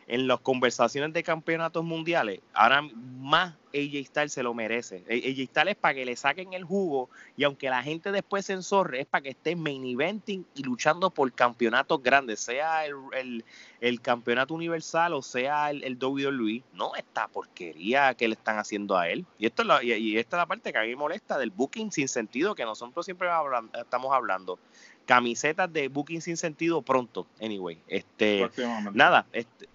en 0.08 0.28
las 0.28 0.39
conversaciones 0.39 1.14
de 1.14 1.24
campeonatos 1.24 1.84
mundiales, 1.84 2.41
ahora 2.53 2.82
más 2.82 3.56
AJ 3.74 4.06
Styles 4.06 4.34
se 4.34 4.43
lo 4.43 4.53
merece. 4.53 5.03
AJ 5.10 5.49
Styles 5.49 5.72
es 5.72 5.76
para 5.76 5.93
que 5.95 6.06
le 6.06 6.16
saquen 6.16 6.53
el 6.53 6.64
jugo 6.64 7.10
y 7.36 7.43
aunque 7.43 7.70
la 7.70 7.84
gente 7.84 8.12
después 8.12 8.45
se 8.45 8.53
enzorre, 8.53 9.01
es 9.01 9.06
para 9.06 9.24
que 9.24 9.30
esté 9.30 9.56
main 9.56 9.86
eventing 9.86 10.45
y 10.56 10.64
luchando 10.64 11.10
por 11.10 11.32
campeonatos 11.34 12.01
grandes, 12.01 12.39
sea 12.39 12.86
el, 12.86 13.43
el, 13.82 14.01
campeonato 14.01 14.53
universal 14.53 15.14
o 15.14 15.22
sea 15.22 15.72
el, 15.72 15.84
el 15.84 15.97
WWE. 16.01 16.64
No 16.74 16.95
esta 16.95 17.28
porquería 17.28 18.14
que 18.14 18.28
le 18.28 18.36
están 18.36 18.58
haciendo 18.58 18.97
a 18.97 19.10
él. 19.10 19.26
Y, 19.38 19.47
esto 19.47 19.64
es 19.64 19.68
la, 19.68 19.84
y, 19.84 20.18
esta 20.18 20.38
es 20.38 20.41
la 20.41 20.45
parte 20.45 20.72
que 20.72 20.78
a 20.78 20.84
mí 20.84 20.89
me 20.89 20.95
molesta 20.95 21.38
del 21.38 21.51
booking 21.51 21.91
sin 21.91 22.08
sentido 22.08 22.56
que 22.56 22.64
nosotros 22.64 23.06
siempre 23.06 23.28
estamos 23.74 24.14
hablando 24.14 24.60
camisetas 25.06 25.72
de 25.72 25.88
booking 25.88 26.22
sin 26.22 26.38
sentido 26.38 26.82
pronto. 26.82 27.28
Anyway, 27.39 27.80
este, 27.88 28.49
nada, 28.93 29.28
este, 29.32 29.68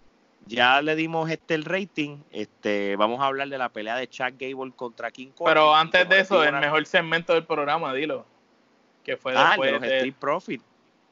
ya 0.50 0.82
le 0.82 0.96
dimos 0.96 1.30
este 1.30 1.54
el 1.54 1.64
rating. 1.64 2.18
Este, 2.30 2.96
vamos 2.96 3.20
a 3.20 3.26
hablar 3.26 3.48
de 3.48 3.58
la 3.58 3.68
pelea 3.68 3.96
de 3.96 4.08
Chad 4.08 4.34
Gable 4.38 4.72
contra 4.74 5.10
King 5.10 5.28
Corbin. 5.28 5.54
Pero 5.54 5.74
antes 5.74 6.08
de 6.08 6.20
eso, 6.20 6.42
el 6.42 6.52
mejor 6.54 6.84
segmento 6.86 7.32
del 7.32 7.44
programa, 7.46 7.94
dilo. 7.94 8.26
Que 9.04 9.16
fue 9.16 9.32
ah, 9.36 9.56
de 9.60 9.72
los 9.72 9.82
Street 9.82 10.14
Profit. 10.18 10.62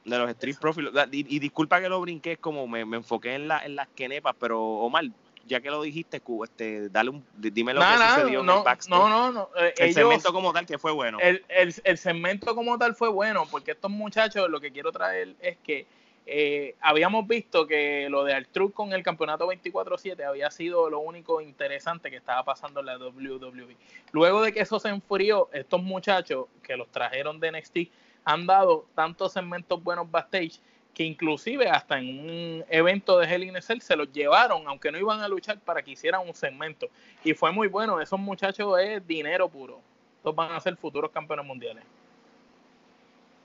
De 0.05 0.17
los 0.17 0.29
Street 0.31 0.57
Profit. 0.59 0.87
Y, 1.11 1.39
disculpa 1.39 1.81
que 1.81 1.89
lo 1.89 2.01
brinqué, 2.01 2.37
como 2.37 2.67
me, 2.67 2.81
enfoqué 2.81 3.35
en, 3.35 3.47
la, 3.47 3.59
en 3.59 3.75
las 3.75 3.87
quenepas, 3.89 4.35
pero 4.39 4.61
Omar, 4.61 5.05
ya 5.47 5.61
que 5.61 5.69
lo 5.69 5.81
dijiste, 5.81 6.21
este, 6.43 6.89
dale 6.89 7.09
un, 7.09 7.25
dime 7.35 7.73
lo 7.73 7.81
que 7.81 7.87
sucedió 7.87 8.43
no, 8.43 8.63
No, 8.89 9.09
no, 9.09 9.31
no. 9.31 9.49
Eh, 9.57 9.73
el 9.77 9.93
segmento 9.93 10.31
como 10.31 10.53
tal 10.53 10.65
que 10.65 10.77
fue 10.77 10.91
bueno. 10.91 11.17
El, 11.19 11.43
el, 11.49 11.73
el 11.83 11.97
segmento 11.97 12.55
como 12.55 12.77
tal 12.77 12.93
fue 12.93 13.09
bueno, 13.09 13.47
porque 13.49 13.71
estos 13.71 13.89
muchachos, 13.89 14.49
lo 14.49 14.59
que 14.59 14.71
quiero 14.71 14.91
traer 14.91 15.35
es 15.39 15.57
que 15.63 15.87
eh, 16.31 16.75
habíamos 16.79 17.27
visto 17.27 17.65
que 17.65 18.07
lo 18.09 18.23
de 18.23 18.33
Artruth 18.33 18.71
con 18.71 18.93
el 18.93 19.01
campeonato 19.01 19.47
24-7 19.47 20.23
había 20.23 20.51
sido 20.51 20.87
lo 20.89 20.99
único 20.99 21.41
interesante 21.41 22.11
que 22.11 22.17
estaba 22.17 22.43
pasando 22.43 22.81
en 22.81 22.85
la 22.85 22.97
WWE. 22.99 23.75
Luego 24.11 24.43
de 24.43 24.53
que 24.53 24.59
eso 24.59 24.79
se 24.79 24.89
enfrió, 24.89 25.49
estos 25.51 25.81
muchachos 25.81 26.45
que 26.61 26.77
los 26.77 26.87
trajeron 26.89 27.39
de 27.39 27.51
NXT 27.51 27.77
han 28.25 28.45
dado 28.45 28.85
tantos 28.93 29.33
segmentos 29.33 29.83
buenos 29.83 30.09
backstage 30.11 30.59
que 30.93 31.03
inclusive 31.03 31.67
hasta 31.67 31.97
en 31.97 32.19
un 32.19 32.65
evento 32.69 33.17
de 33.17 33.25
Hell 33.25 33.43
in 33.43 33.57
a 33.57 33.61
Cell 33.61 33.79
se 33.79 33.95
los 33.95 34.11
llevaron, 34.11 34.67
aunque 34.67 34.91
no 34.91 34.99
iban 34.99 35.21
a 35.21 35.27
luchar, 35.27 35.59
para 35.59 35.81
que 35.81 35.91
hicieran 35.91 36.27
un 36.27 36.35
segmento. 36.35 36.89
Y 37.23 37.33
fue 37.33 37.51
muy 37.51 37.67
bueno, 37.67 37.99
esos 37.99 38.19
muchachos 38.19 38.79
es 38.79 39.07
dinero 39.07 39.49
puro. 39.49 39.81
Estos 40.17 40.35
van 40.35 40.51
a 40.51 40.59
ser 40.59 40.75
futuros 40.75 41.09
campeones 41.09 41.45
mundiales. 41.45 41.83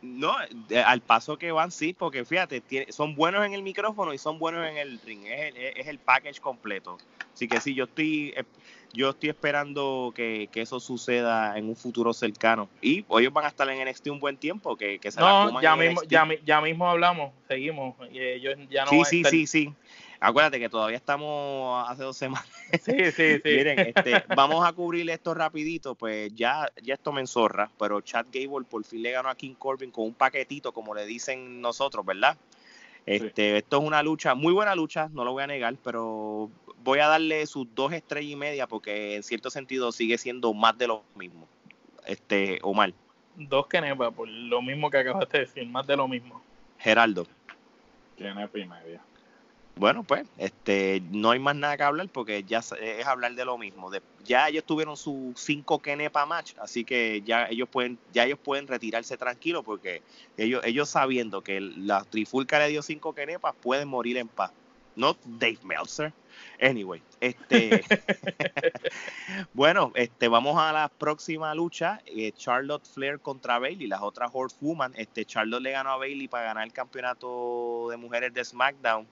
No, 0.04 0.36
al 0.84 1.00
paso 1.00 1.38
que 1.38 1.50
van, 1.50 1.70
sí, 1.70 1.94
porque 1.94 2.24
fíjate, 2.24 2.62
son 2.90 3.14
buenos 3.14 3.44
en 3.46 3.54
el 3.54 3.62
micrófono 3.62 4.12
y 4.12 4.18
son 4.18 4.38
buenos 4.38 4.66
en 4.66 4.76
el 4.76 5.00
ring. 5.00 5.24
Es 5.24 5.54
el, 5.54 5.56
es 5.56 5.86
el 5.86 5.98
package 5.98 6.40
completo. 6.40 6.98
Así 7.32 7.48
que 7.48 7.60
sí, 7.60 7.74
yo 7.74 7.84
estoy, 7.84 8.32
eh, 8.36 8.44
yo 8.92 9.10
estoy 9.10 9.30
esperando 9.30 10.12
que, 10.14 10.48
eso 10.54 10.78
suceda 10.78 11.58
en 11.58 11.68
un 11.68 11.74
futuro 11.74 12.12
cercano. 12.12 12.68
Y 12.80 13.04
ellos 13.18 13.32
van 13.32 13.46
a 13.46 13.48
estar 13.48 13.68
en 13.68 13.88
NXT 13.88 14.08
un 14.08 14.20
buen 14.20 14.36
tiempo, 14.36 14.76
que, 14.76 14.98
que 15.00 15.10
se 15.10 15.20
no, 15.20 15.60
ya 15.60 15.74
mismo, 15.74 16.02
ya, 16.04 16.28
ya, 16.44 16.60
mismo 16.60 16.88
hablamos, 16.88 17.32
seguimos. 17.48 17.96
Ellos 18.12 18.56
ya 18.70 18.84
no 18.84 18.90
sí, 18.90 19.04
sí, 19.04 19.24
sí, 19.24 19.46
sí. 19.46 19.72
Acuérdate 20.24 20.58
que 20.58 20.70
todavía 20.70 20.96
estamos 20.96 21.86
hace 21.86 22.02
dos 22.02 22.16
semanas. 22.16 22.48
Sí, 22.82 23.12
sí, 23.12 23.38
sí. 23.44 23.56
Miren, 23.56 23.78
este, 23.78 24.24
vamos 24.34 24.66
a 24.66 24.72
cubrir 24.72 25.10
esto 25.10 25.34
rapidito, 25.34 25.94
pues 25.94 26.34
ya, 26.34 26.66
ya 26.82 26.94
esto 26.94 27.12
me 27.12 27.20
enzorra, 27.20 27.70
pero 27.78 28.00
Chad 28.00 28.26
Gable 28.32 28.64
por 28.64 28.82
fin 28.84 29.02
le 29.02 29.10
ganó 29.10 29.28
a 29.28 29.34
King 29.34 29.54
Corbin 29.54 29.90
con 29.90 30.06
un 30.06 30.14
paquetito, 30.14 30.72
como 30.72 30.94
le 30.94 31.04
dicen 31.04 31.60
nosotros, 31.60 32.06
¿verdad? 32.06 32.38
Este, 33.04 33.58
Esto 33.58 33.80
es 33.80 33.84
una 33.84 34.02
lucha, 34.02 34.34
muy 34.34 34.54
buena 34.54 34.74
lucha, 34.74 35.10
no 35.12 35.24
lo 35.24 35.32
voy 35.32 35.42
a 35.42 35.46
negar, 35.46 35.74
pero 35.84 36.50
voy 36.82 37.00
a 37.00 37.08
darle 37.08 37.44
sus 37.46 37.66
dos 37.74 37.92
estrellas 37.92 38.32
y 38.32 38.36
media 38.36 38.66
porque 38.66 39.16
en 39.16 39.22
cierto 39.22 39.50
sentido 39.50 39.92
sigue 39.92 40.16
siendo 40.16 40.54
más 40.54 40.78
de 40.78 40.86
lo 40.86 41.02
mismo. 41.14 41.46
Este, 42.06 42.60
Omar. 42.62 42.94
Dos 43.36 43.66
kenepa, 43.66 44.10
por 44.10 44.26
lo 44.26 44.62
mismo 44.62 44.88
que 44.88 44.98
acabaste 44.98 45.36
de 45.36 45.44
decir, 45.44 45.66
más 45.66 45.86
de 45.86 45.98
lo 45.98 46.08
mismo. 46.08 46.40
Geraldo. 46.78 47.26
Kenepa 48.16 48.58
y 48.58 48.64
media. 48.66 49.02
Bueno, 49.76 50.04
pues, 50.04 50.24
este, 50.38 51.02
no 51.10 51.32
hay 51.32 51.40
más 51.40 51.56
nada 51.56 51.76
que 51.76 51.82
hablar 51.82 52.08
porque 52.08 52.44
ya 52.44 52.60
es 52.60 53.06
hablar 53.06 53.34
de 53.34 53.44
lo 53.44 53.58
mismo. 53.58 53.90
ya 54.24 54.48
ellos 54.48 54.64
tuvieron 54.64 54.96
sus 54.96 55.38
cinco 55.38 55.80
Kenepa 55.80 56.24
match, 56.26 56.52
así 56.60 56.84
que 56.84 57.22
ya 57.22 57.46
ellos 57.46 57.68
pueden, 57.68 57.98
ya 58.12 58.24
ellos 58.24 58.38
pueden 58.38 58.68
retirarse 58.68 59.16
tranquilos 59.16 59.64
porque 59.64 60.02
ellos, 60.36 60.62
ellos 60.64 60.88
sabiendo 60.88 61.42
que 61.42 61.60
la 61.60 62.04
trifulca 62.04 62.60
le 62.60 62.68
dio 62.68 62.82
cinco 62.82 63.14
Kenepas 63.14 63.54
pueden 63.60 63.88
morir 63.88 64.16
en 64.16 64.28
paz. 64.28 64.52
No 64.96 65.16
Dave 65.24 65.58
Meltzer. 65.64 66.12
Anyway, 66.62 67.02
este, 67.20 67.82
bueno, 69.54 69.90
este, 69.96 70.28
vamos 70.28 70.56
a 70.56 70.72
la 70.72 70.88
próxima 70.88 71.52
lucha. 71.52 72.00
Eh, 72.06 72.30
Charlotte 72.36 72.86
Flair 72.86 73.18
contra 73.18 73.58
Bailey, 73.58 73.88
las 73.88 74.02
otras 74.02 74.30
Horsewoman. 74.32 74.92
Este, 74.94 75.24
Charlotte 75.24 75.62
le 75.62 75.72
ganó 75.72 75.90
a 75.90 75.96
Bailey 75.96 76.28
para 76.28 76.44
ganar 76.44 76.64
el 76.64 76.72
campeonato 76.72 77.88
de 77.90 77.96
mujeres 77.96 78.32
de 78.32 78.44
SmackDown 78.44 79.04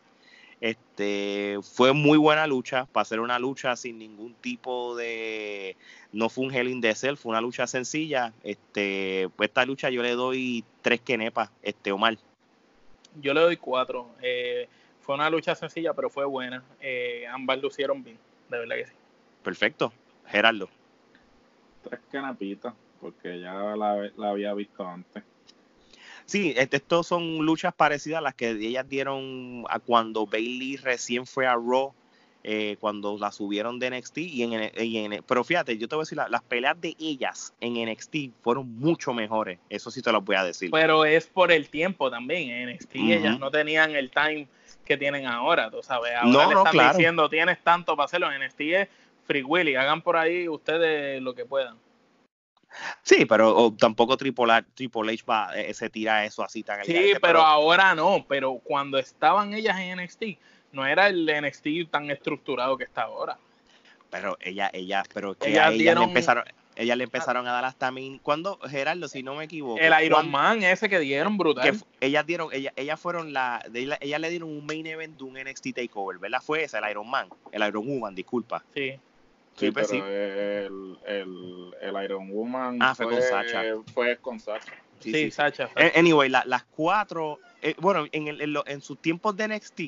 este, 0.62 1.58
fue 1.60 1.92
muy 1.92 2.16
buena 2.16 2.46
lucha, 2.46 2.86
para 2.86 3.04
ser 3.04 3.18
una 3.18 3.36
lucha 3.40 3.74
sin 3.74 3.98
ningún 3.98 4.32
tipo 4.34 4.94
de, 4.94 5.76
no 6.12 6.28
fue 6.28 6.44
un 6.44 6.54
Hell 6.54 6.68
in 6.68 6.80
the 6.80 6.94
Cell, 6.94 7.16
fue 7.16 7.30
una 7.30 7.40
lucha 7.40 7.66
sencilla. 7.66 8.32
Este, 8.44 9.28
pues 9.34 9.48
esta 9.48 9.66
lucha 9.66 9.90
yo 9.90 10.04
le 10.04 10.12
doy 10.12 10.64
tres 10.80 11.00
quenepas, 11.00 11.50
este 11.64 11.90
Omar. 11.90 12.16
Yo 13.20 13.34
le 13.34 13.40
doy 13.40 13.56
cuatro. 13.56 14.10
Eh, 14.22 14.68
fue 15.00 15.16
una 15.16 15.28
lucha 15.28 15.56
sencilla, 15.56 15.94
pero 15.94 16.08
fue 16.08 16.24
buena. 16.26 16.62
Eh, 16.80 17.26
ambas 17.28 17.60
lucieron 17.60 18.04
bien, 18.04 18.18
de 18.48 18.58
verdad 18.58 18.76
que 18.76 18.86
sí. 18.86 18.92
Perfecto. 19.42 19.92
Gerardo. 20.26 20.68
Tres 21.82 21.98
kenepitas, 22.08 22.72
porque 23.00 23.40
ya 23.40 23.52
la, 23.52 24.12
la 24.16 24.30
había 24.30 24.54
visto 24.54 24.86
antes. 24.86 25.24
Sí, 26.26 26.54
estos 26.56 27.06
son 27.06 27.38
luchas 27.38 27.74
parecidas 27.74 28.18
a 28.18 28.22
las 28.22 28.34
que 28.34 28.50
ellas 28.50 28.88
dieron 28.88 29.64
a 29.68 29.78
cuando 29.78 30.26
Bailey 30.26 30.76
recién 30.76 31.26
fue 31.26 31.46
a 31.46 31.54
Raw, 31.54 31.92
eh, 32.44 32.76
cuando 32.80 33.16
la 33.18 33.30
subieron 33.30 33.78
de 33.78 33.90
NXT. 33.90 34.18
Y 34.18 34.42
en, 34.42 35.22
pero 35.26 35.44
fíjate, 35.44 35.78
yo 35.78 35.88
te 35.88 35.94
voy 35.94 36.02
a 36.02 36.04
decir, 36.04 36.18
las 36.28 36.42
peleas 36.42 36.80
de 36.80 36.96
ellas 36.98 37.54
en 37.60 37.74
NXT 37.74 38.16
fueron 38.42 38.78
mucho 38.78 39.12
mejores. 39.12 39.58
Eso 39.68 39.90
sí 39.90 40.02
te 40.02 40.10
lo 40.10 40.20
voy 40.20 40.36
a 40.36 40.44
decir. 40.44 40.70
Pero 40.70 41.04
es 41.04 41.26
por 41.26 41.52
el 41.52 41.68
tiempo 41.68 42.10
también. 42.10 42.50
En 42.50 42.74
NXT 42.74 42.94
ellas 42.96 43.38
no 43.38 43.50
tenían 43.50 43.94
el 43.94 44.10
time 44.10 44.48
que 44.84 44.96
tienen 44.96 45.26
ahora, 45.26 45.70
tú 45.70 45.82
sabes. 45.82 46.12
Ahora 46.16 46.48
le 46.48 46.54
están 46.54 46.96
diciendo, 46.96 47.28
tienes 47.28 47.62
tanto 47.62 47.96
para 47.96 48.06
hacerlo. 48.06 48.32
En 48.32 48.42
NXT 48.44 48.60
es 48.60 48.88
Free 49.24 49.42
Willy, 49.42 49.76
hagan 49.76 50.02
por 50.02 50.16
ahí 50.16 50.48
ustedes 50.48 51.22
lo 51.22 51.34
que 51.34 51.44
puedan. 51.44 51.76
Sí, 53.02 53.26
pero 53.26 53.74
tampoco 53.78 54.16
Triple 54.16 54.52
H, 54.52 54.68
Triple 54.74 55.12
H 55.12 55.24
va, 55.28 55.50
eh, 55.54 55.72
se 55.74 55.90
tira 55.90 56.24
eso 56.24 56.42
así 56.42 56.62
tan 56.62 56.84
Sí, 56.84 57.12
pero, 57.20 57.42
ahora 57.42 57.94
no, 57.94 58.24
pero 58.28 58.54
cuando 58.64 58.98
estaban 58.98 59.54
ellas 59.54 59.78
en 59.78 59.98
NXT, 60.00 60.22
no 60.72 60.86
era 60.86 61.08
el 61.08 61.26
NXT 61.26 61.90
tan 61.90 62.10
estructurado 62.10 62.76
que 62.76 62.84
está 62.84 63.02
ahora. 63.02 63.38
Pero 64.10 64.36
ella, 64.40 64.70
ella, 64.72 65.02
pero 65.12 65.34
que 65.34 65.50
ellas, 65.50 65.74
le 65.74 65.90
empezaron, 65.90 66.44
ellas 66.76 66.96
le 66.96 67.04
empezaron 67.04 67.46
a 67.46 67.52
dar 67.52 67.64
hasta 67.64 67.90
mí. 67.90 68.20
¿Cuándo, 68.22 68.58
Gerardo, 68.68 69.08
si 69.08 69.22
no 69.22 69.34
me 69.34 69.44
equivoco? 69.44 69.80
El 69.80 70.04
Iron 70.04 70.30
Man 70.30 70.62
ese 70.62 70.88
que 70.88 70.98
dieron 70.98 71.38
brutal. 71.38 71.78
ellas 72.00 72.26
dieron, 72.26 72.48
ellas, 72.52 72.72
ellas 72.76 73.00
fueron 73.00 73.32
la, 73.32 73.64
ellas, 73.72 74.20
le 74.20 74.30
dieron 74.30 74.50
un 74.50 74.66
main 74.66 74.86
event 74.86 75.16
de 75.16 75.24
un 75.24 75.34
NXT 75.34 75.74
Takeover, 75.74 76.18
¿verdad? 76.18 76.40
Fue 76.42 76.64
ese, 76.64 76.78
el 76.78 76.90
Iron 76.90 77.08
Man, 77.08 77.28
el 77.52 77.66
Iron 77.66 77.86
Woman, 77.86 78.14
disculpa. 78.14 78.62
Sí. 78.74 78.98
Sí, 79.66 79.70
pues 79.70 79.88
pero 79.90 80.06
El, 80.06 80.98
el, 81.06 81.74
el, 81.80 82.04
Iron 82.04 82.30
Woman 82.30 82.78
ah, 82.80 82.94
fue, 82.94 83.06
con 83.06 83.22
Sacha. 83.22 83.62
Fue 83.94 84.16
con 84.18 84.40
Sacha. 84.40 84.72
Sí, 85.00 85.30
Sacha. 85.30 85.70
Anyway, 85.94 86.28
las 86.28 86.64
cuatro, 86.64 87.38
eh, 87.60 87.74
bueno, 87.78 88.06
en, 88.12 88.28
el, 88.28 88.40
en, 88.40 88.54
en, 88.66 88.80
sus 88.80 89.00
tiempos 89.00 89.36
de 89.36 89.48
NXT, 89.48 89.80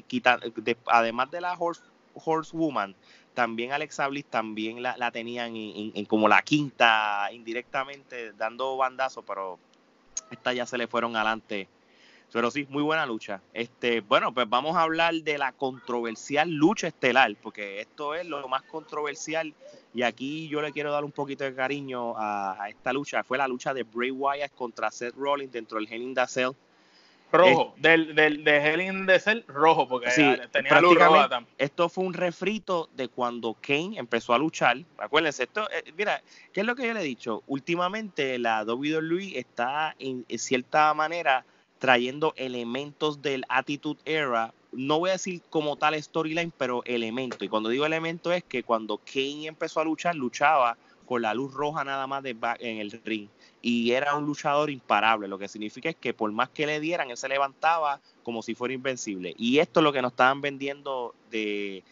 además 0.86 1.30
de 1.30 1.40
la 1.40 1.54
Horse, 1.54 1.82
Horsewoman, 2.14 2.94
también 3.34 3.72
Alexa 3.72 4.06
Bliss 4.08 4.26
también 4.26 4.82
la, 4.82 4.96
la 4.96 5.10
tenían 5.10 5.54
en, 5.56 6.04
como 6.06 6.28
la 6.28 6.42
quinta 6.42 7.28
indirectamente 7.32 8.32
dando 8.32 8.76
bandazos, 8.76 9.24
pero 9.26 9.58
esta 10.30 10.52
ya 10.52 10.66
se 10.66 10.78
le 10.78 10.86
fueron 10.86 11.16
adelante 11.16 11.68
pero 12.32 12.50
sí, 12.50 12.66
muy 12.68 12.82
buena 12.82 13.06
lucha. 13.06 13.40
Este, 13.52 14.00
bueno, 14.00 14.34
pues 14.34 14.48
vamos 14.48 14.76
a 14.76 14.82
hablar 14.82 15.14
de 15.14 15.38
la 15.38 15.52
controversial 15.52 16.50
lucha 16.50 16.88
estelar, 16.88 17.34
porque 17.42 17.80
esto 17.80 18.14
es 18.14 18.26
lo 18.26 18.46
más 18.48 18.62
controversial. 18.62 19.54
Y 19.94 20.02
aquí 20.02 20.48
yo 20.48 20.60
le 20.60 20.72
quiero 20.72 20.90
dar 20.90 21.04
un 21.04 21.12
poquito 21.12 21.44
de 21.44 21.54
cariño 21.54 22.14
a, 22.16 22.68
esta 22.68 22.92
lucha. 22.92 23.22
Fue 23.22 23.38
la 23.38 23.46
lucha 23.46 23.72
de 23.72 23.84
Bray 23.84 24.10
Wyatt 24.10 24.52
contra 24.54 24.90
Seth 24.90 25.14
Rollins 25.14 25.52
dentro 25.52 25.78
del 25.78 25.86
Hell 25.88 26.02
in 26.02 26.14
Rojo, 27.34 27.74
del, 27.78 28.14
del, 28.14 28.44
de 28.44 28.56
Hell 28.58 28.80
in 28.80 29.06
the 29.06 29.18
Cell, 29.18 29.42
rojo, 29.48 29.88
porque 29.88 30.10
Sí, 30.10 30.24
tenía 30.52 30.80
luz 30.80 30.94
roja 30.94 31.28
también. 31.28 31.54
esto 31.58 31.88
fue 31.88 32.04
un 32.04 32.14
refrito 32.14 32.88
de 32.94 33.08
cuando 33.08 33.56
Kane 33.60 33.98
empezó 33.98 34.34
a 34.34 34.38
luchar. 34.38 34.78
Acuérdense, 34.98 35.44
esto, 35.44 35.68
eh, 35.70 35.92
mira, 35.96 36.22
¿qué 36.52 36.60
es 36.60 36.66
lo 36.66 36.76
que 36.76 36.86
yo 36.86 36.94
le 36.94 37.00
he 37.00 37.04
dicho? 37.04 37.42
Últimamente 37.48 38.38
la 38.38 38.62
WWE 38.62 39.38
está 39.38 39.96
en, 39.98 40.24
en 40.28 40.38
cierta 40.38 40.94
manera 40.94 41.44
trayendo 41.78 42.32
elementos 42.36 43.22
del 43.22 43.44
Attitude 43.48 44.00
Era. 44.04 44.54
No 44.72 44.98
voy 44.98 45.10
a 45.10 45.14
decir 45.14 45.42
como 45.50 45.76
tal 45.76 46.00
storyline, 46.02 46.52
pero 46.56 46.82
elemento. 46.84 47.44
Y 47.44 47.48
cuando 47.48 47.68
digo 47.68 47.86
elemento 47.86 48.32
es 48.32 48.44
que 48.44 48.64
cuando 48.64 48.98
Kane 48.98 49.46
empezó 49.46 49.80
a 49.80 49.84
luchar, 49.84 50.14
luchaba 50.16 50.78
con 51.04 51.20
la 51.22 51.34
luz 51.34 51.52
roja 51.52 51.84
nada 51.84 52.06
más 52.06 52.22
de 52.22 52.32
ba- 52.34 52.56
en 52.58 52.78
el 52.78 52.90
ring. 53.04 53.30
Y 53.60 53.90
era 53.92 54.16
un 54.16 54.24
luchador 54.24 54.70
imparable, 54.70 55.28
lo 55.28 55.38
que 55.38 55.48
significa 55.48 55.88
es 55.90 55.96
que 55.96 56.14
por 56.14 56.30
más 56.32 56.50
que 56.50 56.66
le 56.66 56.80
dieran, 56.80 57.10
él 57.10 57.16
se 57.16 57.28
levantaba 57.28 58.00
como 58.22 58.42
si 58.42 58.54
fuera 58.54 58.74
invencible. 58.74 59.34
Y 59.36 59.58
esto 59.58 59.80
es 59.80 59.84
lo 59.84 59.92
que 59.92 60.02
nos 60.02 60.12
estaban 60.12 60.40
vendiendo 60.40 61.16
de, 61.22 61.84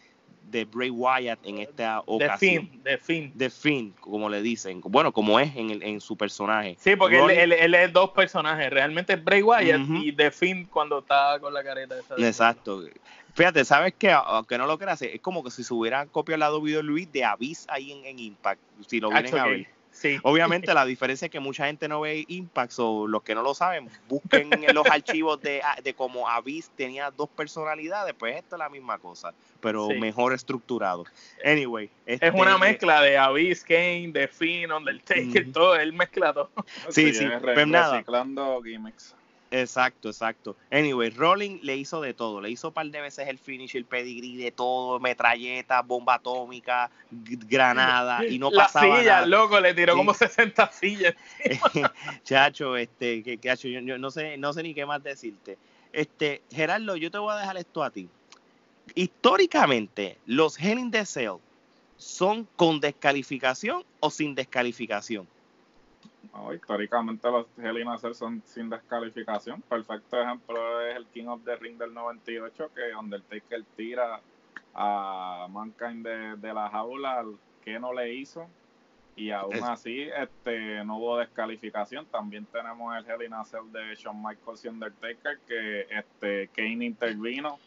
de 0.49 0.65
Bray 0.65 0.89
Wyatt 0.89 1.39
en 1.43 1.57
esta 1.59 2.01
ocasión. 2.05 2.69
de 2.83 2.97
fin. 2.97 3.31
De 3.33 3.49
Finn, 3.49 3.93
como 3.99 4.29
le 4.29 4.41
dicen. 4.41 4.81
Bueno, 4.83 5.11
como 5.11 5.39
es 5.39 5.55
en, 5.55 5.69
el- 5.71 5.83
en 5.83 5.99
su 5.99 6.15
personaje. 6.15 6.75
Sí, 6.79 6.95
porque 6.95 7.17
él, 7.23 7.29
él- 7.31 7.53
él 7.53 7.73
es 7.75 7.91
dos 7.91 8.11
personajes. 8.11 8.69
Realmente 8.69 9.13
es 9.13 9.23
Bray 9.23 9.41
Wyatt 9.41 9.79
y 10.03 10.11
The 10.13 10.31
Finn 10.31 10.65
cuando 10.65 10.99
está 10.99 11.39
con 11.39 11.53
la 11.53 11.63
careta 11.63 11.97
esa. 11.99 12.15
Exacto. 12.17 12.83
Fíjate, 13.35 13.65
¿sabes 13.65 13.95
qué? 13.97 14.11
Aunque 14.11 14.59
no 14.59 14.67
lo 14.67 14.77
creas, 14.77 15.01
es 15.01 15.19
como 15.19 15.43
que 15.43 15.49
si 15.49 15.63
se 15.63 15.73
hubieran 15.73 16.07
copiado 16.09 16.37
la 16.37 16.53
WWE 16.55 17.07
de 17.11 17.23
Abyss 17.23 17.65
ahí 17.67 17.91
en, 17.91 18.05
en 18.05 18.19
Impact, 18.19 18.61
si 18.87 18.99
lo 18.99 19.09
vienen 19.09 19.35
a 19.39 19.45
ver. 19.47 19.67
Sí. 19.93 20.17
Obviamente 20.23 20.73
la 20.73 20.85
diferencia 20.85 21.27
es 21.27 21.31
que 21.31 21.39
mucha 21.39 21.67
gente 21.67 21.87
no 21.87 22.01
ve 22.01 22.25
Impact 22.27 22.73
o 22.79 23.07
los 23.07 23.23
que 23.23 23.35
no 23.35 23.41
lo 23.43 23.53
saben, 23.53 23.89
busquen 24.09 24.51
en 24.51 24.73
los 24.75 24.85
archivos 24.91 25.39
de, 25.41 25.61
de 25.83 25.93
como 25.93 26.27
Abyss 26.27 26.71
tenía 26.75 27.09
dos 27.11 27.29
personalidades, 27.29 28.13
pues 28.17 28.35
esto 28.37 28.55
es 28.55 28.59
la 28.59 28.69
misma 28.69 28.97
cosa, 28.97 29.33
pero 29.61 29.87
Sí. 29.89 29.99
mejor 29.99 30.33
estructurado. 30.33 31.05
Anyway, 31.45 31.89
Es 32.05 32.21
este, 32.21 32.31
una 32.31 32.55
eh, 32.55 32.59
mezcla 32.59 33.01
de 33.01 33.17
Abyss, 33.17 33.63
Kane, 33.63 34.09
The 34.11 34.27
Finn, 34.27 34.71
Undertaker, 34.71 35.43
Ujú. 35.43 35.51
todo. 35.51 35.75
Él 35.75 35.93
mezcla 35.93 36.33
todo. 36.33 36.49
Sí, 36.89 37.13
sí, 37.13 37.25
es 37.25 37.31
pues 37.39 37.55
re- 37.55 37.65
nada. 37.65 37.91
reciclando 37.93 38.61
gimmicks. 38.63 39.15
Exacto, 39.55 40.09
exacto. 40.09 40.57
Anyway, 40.71 41.11
Rolling 41.11 41.59
le 41.61 41.77
hizo 41.77 42.01
de 42.01 42.15
todo. 42.15 42.41
Le 42.41 42.49
hizo 42.49 42.69
un 42.69 42.73
par 42.73 42.87
de 42.87 42.99
veces 43.01 43.27
el 43.27 43.37
finish, 43.37 43.75
el 43.75 43.85
pedigree 43.85 44.35
de 44.35 44.49
todo, 44.51 44.99
metralleta, 44.99 45.83
bomba 45.83 46.15
atómica, 46.15 46.89
granada, 47.11 48.25
y 48.25 48.39
no 48.39 48.49
la 48.51 48.63
pasaba 48.63 48.97
silla, 48.97 49.13
nada. 49.15 49.25
loco, 49.27 49.59
le 49.59 49.75
tiró 49.75 49.93
Sí. 49.93 49.97
como 49.97 50.13
60 50.15 50.71
sillas. 50.71 51.13
Chacho, 52.23 52.75
este, 52.77 53.21
que, 53.21 53.39
chacho, 53.39 53.67
yo, 53.67 53.79
yo 53.81 53.97
no 53.99 54.09
sé, 54.09 54.37
no 54.37 54.53
sé 54.53 54.63
ni 54.63 54.73
qué 54.73 54.87
más 54.87 55.03
decirte. 55.03 55.57
Este, 55.91 56.41
Gerardo, 56.51 56.95
yo 56.95 57.11
te 57.11 57.19
voy 57.19 57.33
a 57.33 57.37
dejar 57.37 57.57
esto 57.57 57.83
a 57.83 57.91
ti. 57.91 58.09
Históricamente, 58.95 60.17
los 60.25 60.59
in 60.59 60.89
the 60.91 61.05
Cell 61.05 61.37
son 61.97 62.47
con 62.55 62.79
descalificación 62.79 63.83
o 63.99 64.09
sin 64.09 64.33
descalificación. 64.35 65.27
No, 66.33 66.53
históricamente 66.53 67.29
los 67.29 67.45
Hell 67.57 67.79
in 67.79 67.87
a 67.87 67.97
Cell 67.97 68.13
son 68.15 68.41
sin 68.45 68.69
descalificación. 68.69 69.61
Perfecto 69.61 70.19
ejemplo 70.21 70.81
es 70.81 70.95
el 70.95 71.05
King 71.07 71.27
of 71.27 71.43
the 71.45 71.55
Ring 71.57 71.77
del 71.77 71.93
98, 71.93 72.71
que 72.73 72.95
Undertaker 72.95 73.63
tira 73.77 74.19
a 74.73 75.47
Mankind 75.49 76.05
de, 76.05 76.35
de 76.37 76.53
la 76.53 76.69
jaula, 76.69 77.23
que 77.63 77.79
no 77.79 77.93
le 77.93 78.13
hizo. 78.13 78.47
Y 79.15 79.29
aún 79.29 79.53
Es- 79.53 79.63
así 79.63 80.09
este 80.17 80.83
no 80.83 80.97
hubo 80.97 81.17
descalificación. 81.19 82.07
También 82.07 82.45
tenemos 82.47 82.95
el 82.97 83.05
Hell 83.07 83.21
in 83.27 83.33
a 83.35 83.45
Cell 83.45 83.71
de 83.71 83.93
Shawn 83.95 84.23
Michaels 84.23 84.65
y 84.65 84.67
Undertaker, 84.69 85.37
que 85.47 85.81
este 85.81 86.47
Kane 86.55 86.83
intervino 86.85 87.59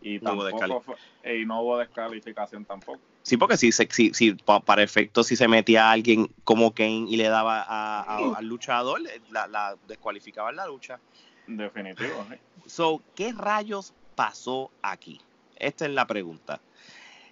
y 0.00 0.18
No 0.18 0.32
hubo 0.34 0.48
tampoco 0.58 0.80
fue- 0.80 1.36
y 1.40 1.46
no 1.46 1.62
hubo 1.62 1.78
descalificación 1.78 2.64
tampoco. 2.64 2.98
Sí, 3.22 3.36
porque 3.36 3.56
si, 3.56 3.70
se- 3.72 3.88
si, 3.90 4.12
si 4.14 4.32
pa- 4.34 4.60
para 4.60 4.82
efecto, 4.82 5.22
si 5.22 5.36
se 5.36 5.46
metía 5.48 5.84
a 5.88 5.92
alguien 5.92 6.28
como 6.44 6.72
Kane 6.74 7.06
y 7.08 7.16
le 7.16 7.28
daba 7.28 7.62
a- 7.62 8.00
a- 8.02 8.36
al 8.36 8.46
luchador, 8.46 9.00
la, 9.30 9.46
la 9.46 9.76
descualificaba 9.86 10.50
en 10.50 10.56
la 10.56 10.66
lucha. 10.66 10.98
Definitivo, 11.46 12.26
sí. 12.30 12.36
So, 12.68 13.02
¿qué 13.14 13.32
rayos 13.32 13.92
pasó 14.14 14.70
aquí? 14.82 15.20
Esta 15.56 15.84
es 15.86 15.92
la 15.92 16.06
pregunta. 16.06 16.60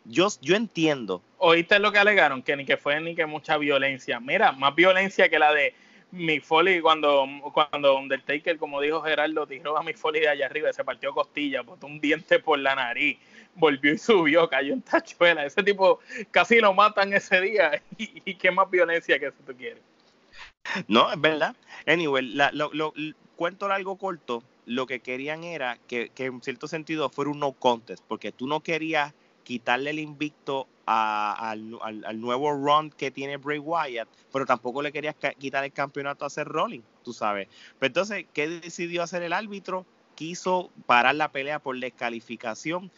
Yo, 0.05 0.29
yo 0.41 0.57
entiendo. 0.57 1.23
¿Oíste 1.39 1.79
lo 1.79 1.93
que 1.93 1.99
alegaron? 1.99 2.43
Que 2.43 2.57
ni 2.57 2.65
que 2.65 2.77
fue 2.77 3.01
ni 3.01 3.15
que 3.15 3.27
mucha 3.27 3.57
violencia. 3.57 4.19
Mira, 4.21 4.53
más 4.53 4.75
violencia 4.75 5.29
que 5.29 5.39
la 5.39 5.53
de 5.53 5.75
Mick 6.13 6.45
Foley 6.45 6.81
cuando, 6.81 7.27
cuando 7.53 7.97
Undertaker, 7.97 8.59
como 8.59 8.81
dijo 8.81 9.01
Gerardo, 9.03 9.47
tiró 9.47 9.77
a 9.77 9.83
Mick 9.83 9.97
Foley 9.97 10.23
de 10.23 10.29
allá 10.29 10.47
arriba, 10.47 10.73
se 10.73 10.85
partió 10.85 11.13
costilla, 11.15 11.63
botó 11.63 11.87
un 11.87 12.01
diente 12.01 12.39
por 12.39 12.59
la 12.59 12.75
nariz, 12.75 13.19
volvió 13.55 13.93
y 13.93 13.99
subió, 13.99 14.49
cayó 14.49 14.73
en 14.73 14.83
tachuela. 14.83 15.45
Ese 15.47 15.63
tipo 15.63 16.01
casi 16.31 16.61
lo 16.61 16.75
matan 16.75 17.13
ese 17.13 17.41
día. 17.41 17.83
¿Y, 17.99 18.23
y 18.25 18.35
qué 18.35 18.51
más 18.51 18.71
violencia 18.71 19.19
que 19.19 19.27
eso 19.27 19.39
tú 19.47 19.55
quieres? 19.57 19.83
No, 20.89 21.13
es 21.13 21.21
verdad. 21.21 21.57
Anyway, 21.87 22.27
la- 22.35 22.51
lo, 22.53 22.71
cuento 23.37 23.69
largo 23.69 23.97
corto, 23.97 24.43
lo 24.67 24.87
que 24.87 25.01
querían 25.01 25.45
era 25.45 25.79
que, 25.87 26.11
que 26.11 26.27
en 26.27 26.43
cierto 26.43 26.69
sentido 26.69 27.09
fuera 27.09 27.31
un 27.31 27.39
no 27.41 27.53
contest, 27.53 28.05
porque 28.07 28.33
tú 28.33 28.47
no 28.47 28.61
querías 28.61 29.15
quitarle 29.45 29.91
el 29.91 29.99
invicto 29.99 30.69
a- 30.93 31.51
al, 31.51 31.79
al- 31.83 32.05
al 32.05 32.21
nuevo 32.21 32.51
run 32.53 32.91
que 32.91 33.13
tiene 33.13 33.37
Bray 33.37 33.59
Wyatt, 33.61 34.09
pero 34.33 34.45
tampoco 34.45 34.83
le 34.83 34.91
querías 34.91 35.15
quitar 35.39 35.63
el 35.65 35.73
campeonato 35.73 36.25
a 36.25 36.31
Seth 36.31 36.49
Rollins, 36.49 36.85
tú 37.05 37.13
sabes. 37.13 37.47
Pero 37.79 37.87
entonces, 37.89 38.27
¿qué 38.35 38.49
decidió 38.49 39.05
hacer 39.05 39.23
el 39.23 39.33
árbitro? 39.33 39.87
Quiso 40.17 40.71
parar 40.87 41.15
la 41.15 41.31
pelea 41.31 41.61
por 41.61 41.79
descalificación 41.79 42.91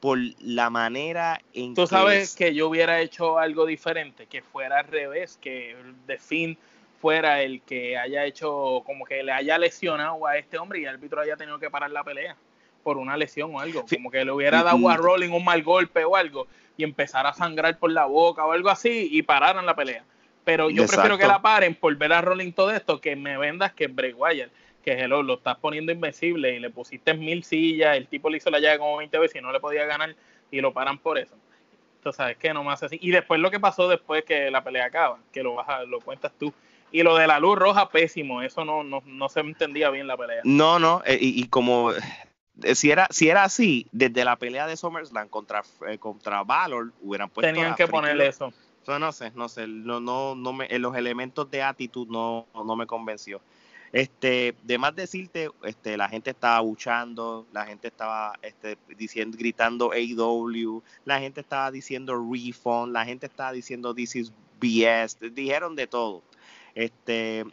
por 0.00 0.18
la 0.40 0.70
manera 0.70 1.40
en 1.54 1.74
Tú 1.74 1.82
que 1.82 1.86
sabes 1.86 2.34
que 2.34 2.52
yo 2.52 2.68
hubiera 2.68 3.00
hecho 3.00 3.38
algo 3.38 3.64
diferente, 3.64 4.26
que 4.26 4.42
fuera 4.42 4.80
al 4.80 4.86
revés, 4.88 5.38
que 5.40 5.76
The 6.06 6.18
Finn 6.18 6.58
fuera 7.00 7.42
el 7.42 7.62
que 7.62 7.96
haya 7.96 8.24
hecho, 8.24 8.82
como 8.84 9.04
que 9.04 9.22
le 9.22 9.30
haya 9.32 9.56
lesionado 9.56 10.26
a 10.26 10.36
este 10.36 10.58
hombre 10.58 10.80
y 10.80 10.82
el 10.82 10.88
árbitro 10.88 11.20
haya 11.20 11.36
tenido 11.36 11.58
que 11.60 11.70
parar 11.70 11.90
la 11.92 12.02
pelea 12.02 12.36
por 12.82 12.98
una 12.98 13.16
lesión 13.16 13.54
o 13.54 13.60
algo, 13.60 13.84
como 13.92 14.10
que 14.10 14.24
le 14.24 14.32
hubiera 14.32 14.62
dado 14.62 14.88
a. 14.88 14.96
Rolling 14.96 15.30
un 15.30 15.44
mal 15.44 15.62
golpe 15.62 16.04
o 16.04 16.14
algo 16.16 16.46
y 16.76 16.84
empezar 16.84 17.26
a 17.26 17.32
sangrar 17.32 17.78
por 17.78 17.90
la 17.90 18.04
boca 18.06 18.44
o 18.44 18.52
algo 18.52 18.68
así 18.70 19.08
y 19.10 19.22
pararan 19.22 19.66
la 19.66 19.74
pelea. 19.76 20.04
Pero 20.44 20.70
yo 20.70 20.82
prefiero 20.86 21.16
que 21.18 21.26
la 21.26 21.42
paren 21.42 21.74
por 21.74 21.94
ver 21.96 22.12
a 22.12 22.20
Rolling 22.20 22.52
todo 22.52 22.70
esto 22.70 23.00
que 23.00 23.16
me 23.16 23.36
vendas 23.38 23.72
que 23.72 23.88
Bray 23.88 24.12
Wyatt, 24.12 24.50
que 24.84 24.92
hello, 24.92 25.22
lo 25.22 25.34
estás 25.34 25.56
poniendo 25.58 25.90
invencible 25.90 26.54
y 26.54 26.60
le 26.60 26.70
pusiste 26.70 27.14
mil 27.14 27.42
sillas, 27.42 27.96
el 27.96 28.06
tipo 28.06 28.30
le 28.30 28.36
hizo 28.36 28.50
la 28.50 28.60
llave 28.60 28.78
como 28.78 28.96
20 28.98 29.18
veces 29.18 29.36
y 29.36 29.40
no 29.42 29.50
le 29.50 29.58
podía 29.58 29.84
ganar 29.86 30.14
y 30.50 30.60
lo 30.60 30.72
paran 30.72 30.98
por 30.98 31.18
eso. 31.18 31.34
Entonces, 31.96 32.18
¿sabes 32.18 32.36
qué? 32.36 32.54
No 32.54 32.62
más 32.62 32.80
así. 32.84 32.96
Y 33.02 33.10
después 33.10 33.40
lo 33.40 33.50
que 33.50 33.58
pasó 33.58 33.88
después 33.88 34.24
que 34.24 34.48
la 34.52 34.62
pelea 34.62 34.84
acaba, 34.84 35.18
que 35.32 35.42
lo 35.42 35.54
vas 35.56 35.68
a- 35.68 35.82
lo 35.82 36.00
cuentas 36.00 36.30
tú. 36.38 36.54
Y 36.92 37.02
lo 37.02 37.16
de 37.16 37.26
la 37.26 37.40
luz 37.40 37.58
roja, 37.58 37.88
pésimo. 37.88 38.42
Eso 38.42 38.64
no, 38.64 38.84
no, 38.84 39.02
no 39.04 39.28
se 39.28 39.40
entendía 39.40 39.90
bien 39.90 40.06
la 40.06 40.16
pelea. 40.16 40.42
No, 40.44 40.78
no, 40.78 41.02
eh, 41.04 41.18
y, 41.20 41.42
y 41.42 41.48
como 41.48 41.90
si 42.74 42.90
era, 42.90 43.08
si 43.10 43.28
era 43.28 43.44
así, 43.44 43.86
desde 43.92 44.24
la 44.24 44.36
pelea 44.36 44.66
de 44.66 44.76
SummerSlam 44.76 45.28
contra, 45.28 45.62
eh, 45.88 45.98
contra 45.98 46.42
Valor, 46.42 46.92
hubieran 47.02 47.30
puesto 47.30 47.52
Tenían 47.52 47.74
que 47.74 47.86
ponerle 47.86 48.28
eso. 48.28 48.52
So, 48.84 48.98
no 48.98 49.10
sé, 49.10 49.32
no 49.34 49.48
sé, 49.48 49.66
no, 49.66 49.98
no, 50.00 50.34
no 50.36 50.52
me, 50.52 50.66
eh, 50.66 50.78
los 50.78 50.96
elementos 50.96 51.50
de 51.50 51.62
actitud 51.62 52.06
no, 52.06 52.46
no 52.54 52.76
me 52.76 52.86
convenció. 52.86 53.40
Este, 53.92 54.54
de 54.62 54.78
más 54.78 54.94
decirte, 54.94 55.50
este, 55.64 55.96
la 55.96 56.08
gente 56.08 56.30
estaba 56.30 56.60
buchando, 56.60 57.46
la 57.52 57.66
gente 57.66 57.88
estaba 57.88 58.34
este, 58.42 58.76
diciendo, 58.96 59.36
gritando 59.38 59.90
AW, 59.92 60.82
la 61.04 61.18
gente 61.18 61.40
estaba 61.40 61.70
diciendo 61.70 62.14
refund, 62.14 62.92
la 62.92 63.04
gente 63.04 63.26
estaba 63.26 63.52
diciendo 63.52 63.94
this 63.94 64.16
is 64.16 64.32
BS, 64.60 65.18
dijeron 65.32 65.76
de 65.76 65.86
todo. 65.86 66.22
Este, 66.74 67.44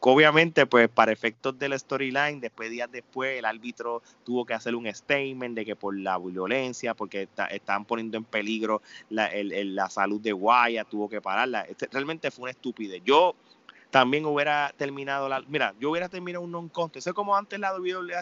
obviamente, 0.00 0.66
pues 0.66 0.88
para 0.88 1.12
efectos 1.12 1.58
del 1.58 1.78
storyline, 1.78 2.40
después 2.40 2.70
días 2.70 2.90
después, 2.90 3.38
el 3.38 3.44
árbitro 3.44 4.02
tuvo 4.24 4.44
que 4.44 4.54
hacer 4.54 4.74
un 4.74 4.86
statement 4.92 5.54
de 5.54 5.64
que 5.64 5.76
por 5.76 5.96
la 5.98 6.18
violencia, 6.18 6.94
porque 6.94 7.28
estaban 7.50 7.84
poniendo 7.84 8.18
en 8.18 8.24
peligro 8.24 8.82
la, 9.08 9.26
el- 9.26 9.74
la 9.74 9.88
salud 9.90 10.20
de 10.20 10.32
Guaya, 10.32 10.84
tuvo 10.84 11.08
que 11.08 11.20
pararla. 11.20 11.62
Este, 11.62 11.88
realmente 11.90 12.30
fue 12.30 12.42
una 12.44 12.50
estupidez. 12.52 13.02
Yo 13.04 13.34
también 13.90 14.24
hubiera 14.26 14.72
terminado 14.76 15.28
la. 15.28 15.40
Mira, 15.48 15.74
yo 15.80 15.90
hubiera 15.90 16.08
terminado 16.08 16.44
un 16.44 16.52
non-contest. 16.52 17.06
Es 17.08 17.12
como 17.14 17.36
antes 17.36 17.58
la 17.58 17.72
WWE, 17.74 18.14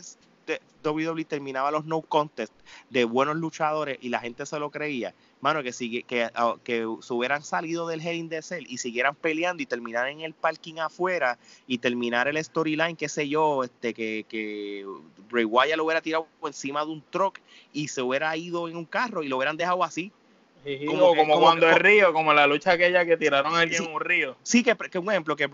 de- 0.47 0.61
WWE 0.83 1.25
terminaba 1.25 1.71
los 1.71 1.85
no 1.85 2.01
contest 2.03 2.53
de 2.89 3.05
buenos 3.05 3.37
luchadores 3.37 3.99
y 4.01 4.09
la 4.09 4.21
gente 4.21 4.47
se 4.47 4.59
lo 4.59 4.71
creía. 4.71 5.15
Mano, 5.41 5.63
que, 5.63 5.73
sigue, 5.73 6.03
que, 6.03 6.29
ah, 6.35 6.57
que 6.65 6.87
se 7.01 7.13
hubieran 7.13 7.43
salido 7.45 7.87
del 7.87 8.01
Hell 8.01 8.17
in 8.17 8.29
the 8.29 8.43
Cell 8.43 8.67
y 8.69 8.79
siguieran 8.79 9.15
peleando 9.15 9.63
y 9.63 9.67
terminaran 9.67 10.11
en 10.11 10.21
el 10.23 10.35
parking 10.35 10.79
afuera 10.79 11.39
y 11.69 11.79
terminar 11.79 12.27
el 12.27 12.43
storyline, 12.43 12.97
qué 12.97 13.09
sé 13.09 13.29
yo, 13.29 13.63
este 13.63 13.95
que, 13.95 14.27
que 14.29 14.85
Bray 15.31 15.45
Wyatt 15.45 15.77
lo 15.77 15.85
hubiera 15.85 16.01
tirado 16.01 16.27
encima 16.45 16.85
de 16.85 16.91
un 16.91 17.03
truck 17.11 17.39
y 17.73 17.87
se 17.89 18.03
hubiera 18.03 18.37
ido 18.37 18.69
en 18.69 18.77
un 18.77 18.85
carro 18.85 19.23
y 19.23 19.29
lo 19.29 19.37
hubieran 19.37 19.57
dejado 19.57 19.85
así. 19.85 20.11
como, 20.87 21.15
como, 21.15 21.39
cuando 21.39 21.71
el 21.71 21.77
río, 21.77 22.13
como 22.13 22.35
la 22.35 22.49
lucha 22.49 22.73
aquella 22.73 23.05
que 23.05 23.17
tiraron 23.17 23.55
a 23.55 23.61
alguien 23.61 23.85
en 23.85 23.95
un 23.95 24.01
río. 24.01 24.37
Sí, 24.43 24.65
que, 24.65 24.75
que 24.75 24.99
un 24.99 25.09
ejemplo, 25.09 25.37
que 25.37 25.49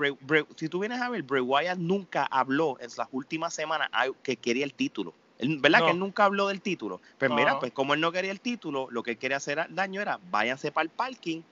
si 0.57 0.70
tú 0.70 0.80
vienes 0.80 1.03
a 1.03 1.11
ver, 1.11 1.22
Bray 1.24 1.43
Wyatt 1.43 1.76
nunca 1.76 2.24
habló 2.24 2.78
en 2.80 2.89
las 2.97 3.09
últimas 3.12 3.53
semanas 3.53 3.91
que 4.22 4.37
quería 4.37 4.64
el 4.64 4.72
título. 4.72 5.12
¿Verdad 5.39 5.85
que 5.85 5.91
él 5.91 5.99
nunca 5.99 6.24
habló 6.24 6.49
del 6.49 6.61
título? 6.61 7.01
Pues 7.18 7.30
mira, 7.30 7.59
pues 7.59 7.72
como 7.72 7.95
él 7.95 8.01
no 8.01 8.12
quería 8.12 8.30
el 8.30 8.41
título, 8.41 8.89
lo 8.91 9.03
que 9.03 9.12
él 9.12 9.18
quería 9.18 9.39
hacer 9.39 9.66
daño 9.70 10.01
era 10.01 10.20
váyanse 10.30 10.70
para 10.70 10.85
el 10.85 10.91
parking, 10.91 11.43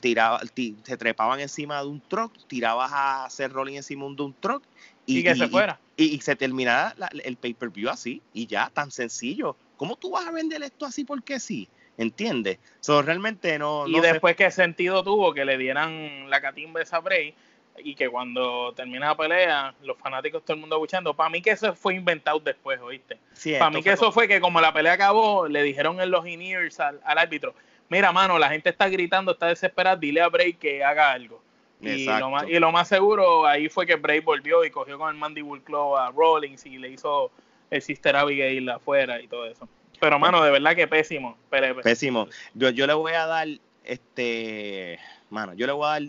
tiraba, 0.00 0.40
se 0.54 0.96
trepaban 0.96 1.40
encima 1.40 1.80
de 1.80 1.88
un 1.88 2.00
truck, 2.00 2.32
tirabas 2.46 2.92
a 2.92 3.24
hacer 3.24 3.52
rolling 3.52 3.76
encima 3.76 4.06
de 4.06 4.22
un 4.22 4.34
truck 4.34 4.62
y, 5.06 5.22
que 5.22 5.34
se 5.34 5.48
fuera. 5.48 5.80
Y, 5.96 6.20
se 6.20 6.36
terminara 6.36 6.94
el 7.24 7.36
pay-per-view 7.36 7.88
así 7.88 8.22
y 8.32 8.46
ya, 8.46 8.70
tan 8.72 8.90
sencillo. 8.90 9.56
¿Cómo 9.76 9.96
tú 9.96 10.10
vas 10.10 10.26
a 10.26 10.30
vender 10.30 10.62
esto 10.62 10.86
así 10.86 11.04
porque 11.04 11.40
sí? 11.40 11.68
¿Entiendes? 11.96 12.58
So, 12.80 13.02
realmente 13.02 13.58
no. 13.58 13.86
Y 13.86 14.00
después, 14.00 14.34
¿qué 14.34 14.50
sentido 14.50 15.04
tuvo 15.04 15.32
que 15.32 15.44
le 15.44 15.56
dieran 15.56 16.28
la 16.28 16.40
catimba 16.40 16.82
esa 16.82 16.98
Bray? 16.98 17.34
Y 17.78 17.94
que 17.94 18.08
cuando 18.08 18.72
termina 18.74 19.08
la 19.08 19.16
pelea, 19.16 19.74
los 19.82 19.98
fanáticos, 19.98 20.44
todo 20.44 20.54
el 20.54 20.60
mundo 20.60 20.76
escuchando. 20.76 21.14
Para 21.14 21.30
mí 21.30 21.42
que 21.42 21.50
eso 21.50 21.74
fue 21.74 21.94
inventado 21.94 22.38
después, 22.38 22.80
¿oíste? 22.80 23.18
Para 23.58 23.70
mí 23.70 23.82
que 23.82 23.92
eso 23.92 24.12
fue 24.12 24.28
que 24.28 24.40
como 24.40 24.60
la 24.60 24.72
pelea 24.72 24.92
acabó, 24.92 25.48
le 25.48 25.62
dijeron 25.62 26.00
en 26.00 26.10
los 26.10 26.26
in-ears 26.26 26.78
al, 26.78 27.00
árbitro, 27.04 27.54
mira, 27.88 28.12
mano, 28.12 28.38
la 28.38 28.48
gente 28.48 28.70
está 28.70 28.88
gritando, 28.88 29.32
está 29.32 29.46
desesperada, 29.46 29.96
dile 29.96 30.20
a 30.20 30.28
Bray 30.28 30.54
que 30.54 30.84
haga 30.84 31.10
algo. 31.10 31.42
Y 31.80 32.06
lo, 32.06 32.30
más, 32.30 32.48
y 32.48 32.58
lo, 32.58 32.72
más, 32.72 32.88
seguro 32.88 33.44
ahí 33.44 33.68
fue 33.68 33.84
que 33.84 33.96
Bray 33.96 34.20
volvió 34.20 34.64
y 34.64 34.70
cogió 34.70 34.96
con 34.96 35.10
el 35.10 35.16
Mandible 35.16 35.60
Claw 35.62 35.96
a 35.96 36.10
Rollins 36.10 36.64
y 36.64 36.78
le 36.78 36.88
hizo 36.88 37.30
el 37.70 37.82
Sister 37.82 38.16
Abigail 38.16 38.68
afuera 38.70 39.20
y 39.20 39.26
todo 39.26 39.46
eso. 39.46 39.68
Pero, 40.00 40.18
mano, 40.18 40.42
de 40.42 40.50
verdad 40.50 40.74
que 40.76 40.86
pésimo. 40.86 41.36
Pésimo. 41.82 42.28
Yo, 42.54 42.70
yo 42.70 42.86
le 42.86 42.94
voy 42.94 43.12
a 43.12 43.26
dar, 43.26 43.48
este, 43.84 44.98
mano, 45.30 45.54
yo 45.54 45.66
le 45.66 45.72
voy 45.72 45.86
a 45.86 45.90
dar 45.90 46.02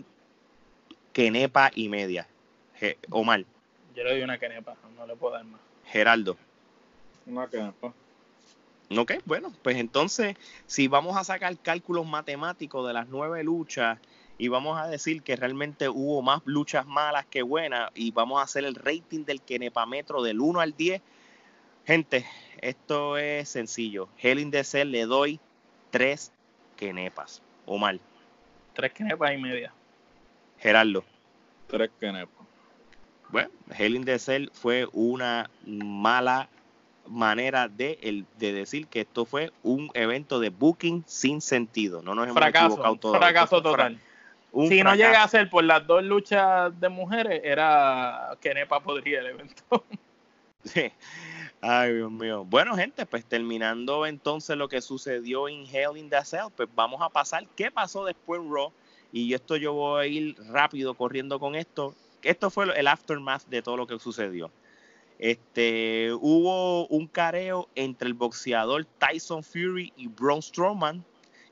quenepa 1.16 1.70
y 1.74 1.88
media. 1.88 2.28
Omar. 3.08 3.42
Yo 3.94 4.04
le 4.04 4.10
doy 4.10 4.20
una 4.20 4.36
quenepa, 4.36 4.76
no 4.94 5.06
le 5.06 5.16
puedo 5.16 5.32
dar 5.32 5.46
más. 5.46 5.62
Geraldo. 5.86 6.36
Una 7.24 7.48
quenepa. 7.48 7.94
Ok, 8.94 9.12
bueno, 9.24 9.50
pues 9.62 9.78
entonces, 9.78 10.36
si 10.66 10.88
vamos 10.88 11.16
a 11.16 11.24
sacar 11.24 11.56
cálculos 11.56 12.04
matemáticos 12.04 12.86
de 12.86 12.92
las 12.92 13.08
nueve 13.08 13.42
luchas 13.42 13.98
y 14.36 14.48
vamos 14.48 14.78
a 14.78 14.88
decir 14.88 15.22
que 15.22 15.36
realmente 15.36 15.88
hubo 15.88 16.20
más 16.20 16.42
luchas 16.44 16.84
malas 16.84 17.24
que 17.24 17.40
buenas 17.40 17.90
y 17.94 18.10
vamos 18.10 18.38
a 18.38 18.42
hacer 18.42 18.66
el 18.66 18.74
rating 18.74 19.24
del 19.24 19.40
Metro 19.88 20.22
del 20.22 20.38
1 20.38 20.60
al 20.60 20.76
10, 20.76 21.00
gente, 21.86 22.26
esto 22.60 23.16
es 23.16 23.48
sencillo. 23.48 24.10
Hell 24.18 24.38
in 24.38 24.50
the 24.50 24.62
Cell 24.64 24.90
le 24.90 25.06
doy 25.06 25.40
tres 25.90 26.30
quenepas. 26.76 27.40
O 27.64 27.78
mal. 27.78 28.00
Tres 28.74 28.92
quenepas 28.92 29.32
y 29.32 29.38
media. 29.38 29.72
Gerardo. 30.58 31.04
Tres 31.66 31.90
quenepas. 32.00 32.46
Bueno, 33.28 33.50
Hell 33.76 33.96
in 33.96 34.04
the 34.04 34.18
Cell 34.18 34.48
fue 34.52 34.86
una 34.92 35.50
mala 35.64 36.48
manera 37.08 37.68
de, 37.68 38.24
de 38.38 38.52
decir 38.52 38.86
que 38.86 39.00
esto 39.00 39.24
fue 39.24 39.52
un 39.62 39.90
evento 39.94 40.40
de 40.40 40.50
booking 40.50 41.04
sin 41.06 41.40
sentido. 41.40 42.02
No 42.02 42.14
nos 42.14 42.26
hemos 42.26 42.38
fracaso, 42.38 42.66
equivocado 42.66 42.96
todo. 42.96 43.14
Fracaso 43.14 43.62
total. 43.62 44.00
si 44.68 44.82
no 44.82 44.94
llega 44.94 45.22
a 45.22 45.28
ser 45.28 45.50
por 45.50 45.64
las 45.64 45.86
dos 45.86 46.02
luchas 46.02 46.78
de 46.80 46.88
mujeres, 46.88 47.40
era 47.44 48.36
Kenepa 48.40 48.80
podría 48.80 49.20
el 49.20 49.26
evento. 49.26 49.84
Sí. 50.64 50.90
Ay, 51.60 51.94
Dios 51.94 52.10
mío. 52.10 52.44
Bueno, 52.44 52.74
gente, 52.74 53.06
pues 53.06 53.24
terminando 53.24 54.04
entonces 54.04 54.56
lo 54.56 54.68
que 54.68 54.80
sucedió 54.80 55.48
en 55.48 55.64
Hell 55.64 55.96
in 55.96 56.10
the 56.10 56.24
Cell, 56.24 56.48
pues 56.56 56.68
vamos 56.74 57.00
a 57.02 57.08
pasar 57.08 57.46
qué 57.54 57.70
pasó 57.70 58.04
después 58.04 58.40
en 58.40 58.52
Raw. 58.52 58.72
Y 59.16 59.32
esto 59.32 59.56
yo 59.56 59.72
voy 59.72 60.04
a 60.04 60.06
ir 60.06 60.36
rápido 60.50 60.92
corriendo 60.92 61.40
con 61.40 61.54
esto. 61.54 61.94
Esto 62.22 62.50
fue 62.50 62.66
el 62.78 62.86
aftermath 62.86 63.46
de 63.46 63.62
todo 63.62 63.78
lo 63.78 63.86
que 63.86 63.98
sucedió. 63.98 64.50
Este, 65.18 66.12
hubo 66.20 66.86
un 66.88 67.06
careo 67.06 67.66
entre 67.76 68.08
el 68.08 68.12
boxeador 68.12 68.84
Tyson 68.98 69.42
Fury 69.42 69.90
y 69.96 70.08
Braun 70.08 70.42
Strowman, 70.42 71.02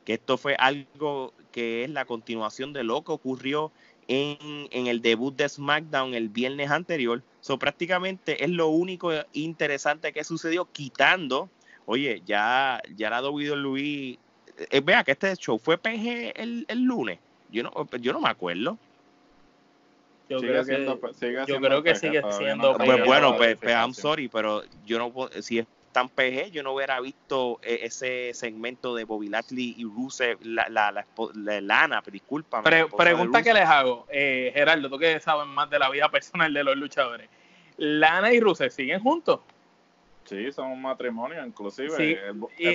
que 0.04 0.12
esto 0.12 0.36
fue 0.36 0.56
algo 0.56 1.32
que 1.52 1.84
es 1.84 1.90
la 1.90 2.04
continuación 2.04 2.74
de 2.74 2.84
lo 2.84 3.02
que 3.02 3.12
ocurrió 3.12 3.72
en, 4.08 4.68
el 4.70 5.00
debut 5.00 5.34
de 5.34 5.48
SmackDown 5.48 6.12
el 6.12 6.28
viernes 6.28 6.70
anterior 6.70 7.22
So, 7.40 7.58
prácticamente 7.58 8.44
es 8.44 8.50
lo 8.50 8.68
único 8.68 9.10
interesante 9.32 10.12
que 10.12 10.22
sucedió, 10.22 10.66
quitando, 10.70 11.48
oye, 11.86 12.22
ya, 12.26 12.82
ya 12.94 13.08
la 13.08 13.22
WWE, 13.22 14.18
eh, 14.58 14.80
vea 14.84 15.02
que 15.02 15.12
este 15.12 15.34
show 15.36 15.58
fue 15.58 15.78
PG 15.78 16.34
el 16.36 16.82
lunes. 16.82 17.20
Yo 17.50 17.62
no, 17.62 17.72
yo 18.00 18.12
no 18.12 18.20
me 18.20 18.28
acuerdo. 18.28 18.78
Yo 20.28 20.38
creo 20.38 20.64
que, 20.64 21.44
yo 21.46 21.60
creo 21.60 21.82
que 21.82 21.94
sigue 21.94 22.22
siendo 22.32 22.76
PG. 22.76 22.86
Pues 22.86 23.04
bueno, 23.04 23.36
pues, 23.36 23.56
pues, 23.56 23.74
I'm 23.74 23.92
sorry, 23.92 24.28
pero 24.28 24.62
yo 24.86 24.98
no 24.98 25.12
si 25.42 25.58
es 25.58 25.66
tan 25.92 26.08
PG, 26.08 26.50
yo 26.50 26.62
no 26.62 26.72
hubiera 26.72 27.00
visto 27.00 27.60
eh, 27.62 27.80
ese 27.82 28.32
segmento 28.34 28.94
de 28.96 29.04
Bobby 29.04 29.28
Lashley 29.28 29.74
y 29.78 29.84
Rusev, 29.84 30.38
la, 30.42 30.68
la, 30.68 30.90
la, 30.90 31.60
Lana, 31.60 32.02
disculpa. 32.10 32.62
pregunta 32.62 33.42
que 33.42 33.54
les 33.54 33.64
hago, 33.64 34.06
eh, 34.10 34.50
Gerardo, 34.54 34.90
tú 34.90 34.98
que 34.98 35.20
sabes 35.20 35.46
más 35.46 35.70
de 35.70 35.78
la 35.78 35.88
vida 35.90 36.10
personal 36.10 36.52
de 36.52 36.64
los 36.64 36.76
luchadores. 36.76 37.28
¿Lana 37.76 38.32
y 38.32 38.40
Rusev 38.40 38.70
siguen 38.70 39.00
juntos? 39.00 39.40
Sí, 40.24 40.50
son 40.52 40.70
un 40.72 40.82
matrimonio, 40.82 41.44
inclusive. 41.46 41.96
Sí. 41.96 42.16
Y, 42.58 42.66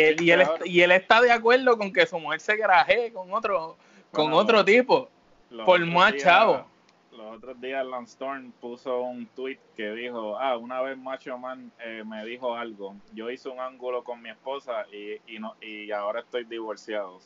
él, 0.00 0.16
y, 0.64 0.80
él, 0.80 0.92
está 0.92 1.20
de 1.20 1.30
acuerdo 1.30 1.78
con 1.78 1.92
que 1.92 2.04
su 2.04 2.18
mujer 2.18 2.40
se 2.40 2.56
graje 2.56 3.12
con 3.12 3.32
otro, 3.32 3.76
con 4.12 4.32
otro 4.32 4.64
tipo, 4.64 5.08
por 5.64 5.84
más 5.86 6.16
chavo 6.16 6.66
los 7.16 7.36
otros 7.36 7.60
días 7.60 7.84
Lance 7.86 8.12
Storm 8.12 8.52
puso 8.60 9.00
un 9.00 9.26
tweet 9.26 9.58
que 9.76 9.90
dijo, 9.92 10.38
ah, 10.38 10.56
una 10.56 10.80
vez 10.82 10.96
Macho 10.98 11.38
Man 11.38 11.72
eh, 11.80 12.02
me 12.04 12.24
dijo 12.24 12.54
algo, 12.54 12.94
yo 13.12 13.30
hice 13.30 13.48
un 13.48 13.60
ángulo 13.60 14.04
con 14.04 14.20
mi 14.22 14.28
esposa 14.28 14.86
y, 14.92 15.20
y, 15.26 15.38
no, 15.38 15.54
y 15.60 15.90
ahora 15.90 16.20
estoy 16.20 16.44
divorciado. 16.44 17.18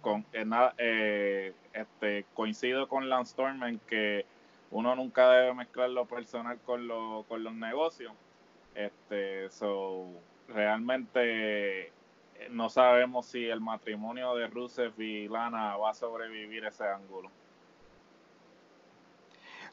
con, 0.00 0.24
eh, 0.32 0.44
eh, 0.78 1.52
este, 1.72 2.24
coincido 2.34 2.88
con 2.88 3.08
Lance 3.08 3.30
Storm 3.30 3.62
en 3.64 3.78
que 3.80 4.26
uno 4.70 4.94
nunca 4.96 5.30
debe 5.30 5.54
mezclar 5.54 5.90
lo 5.90 6.04
personal 6.06 6.58
con, 6.64 6.86
lo, 6.88 7.24
con 7.28 7.42
los 7.42 7.54
negocios. 7.54 8.12
Este, 8.74 9.50
so, 9.50 10.06
realmente 10.48 11.92
no 12.50 12.70
sabemos 12.70 13.26
si 13.26 13.44
el 13.44 13.60
matrimonio 13.60 14.34
de 14.34 14.46
Rusev 14.46 15.00
y 15.00 15.28
Lana 15.28 15.76
va 15.76 15.90
a 15.90 15.94
sobrevivir 15.94 16.64
ese 16.64 16.84
ángulo. 16.84 17.30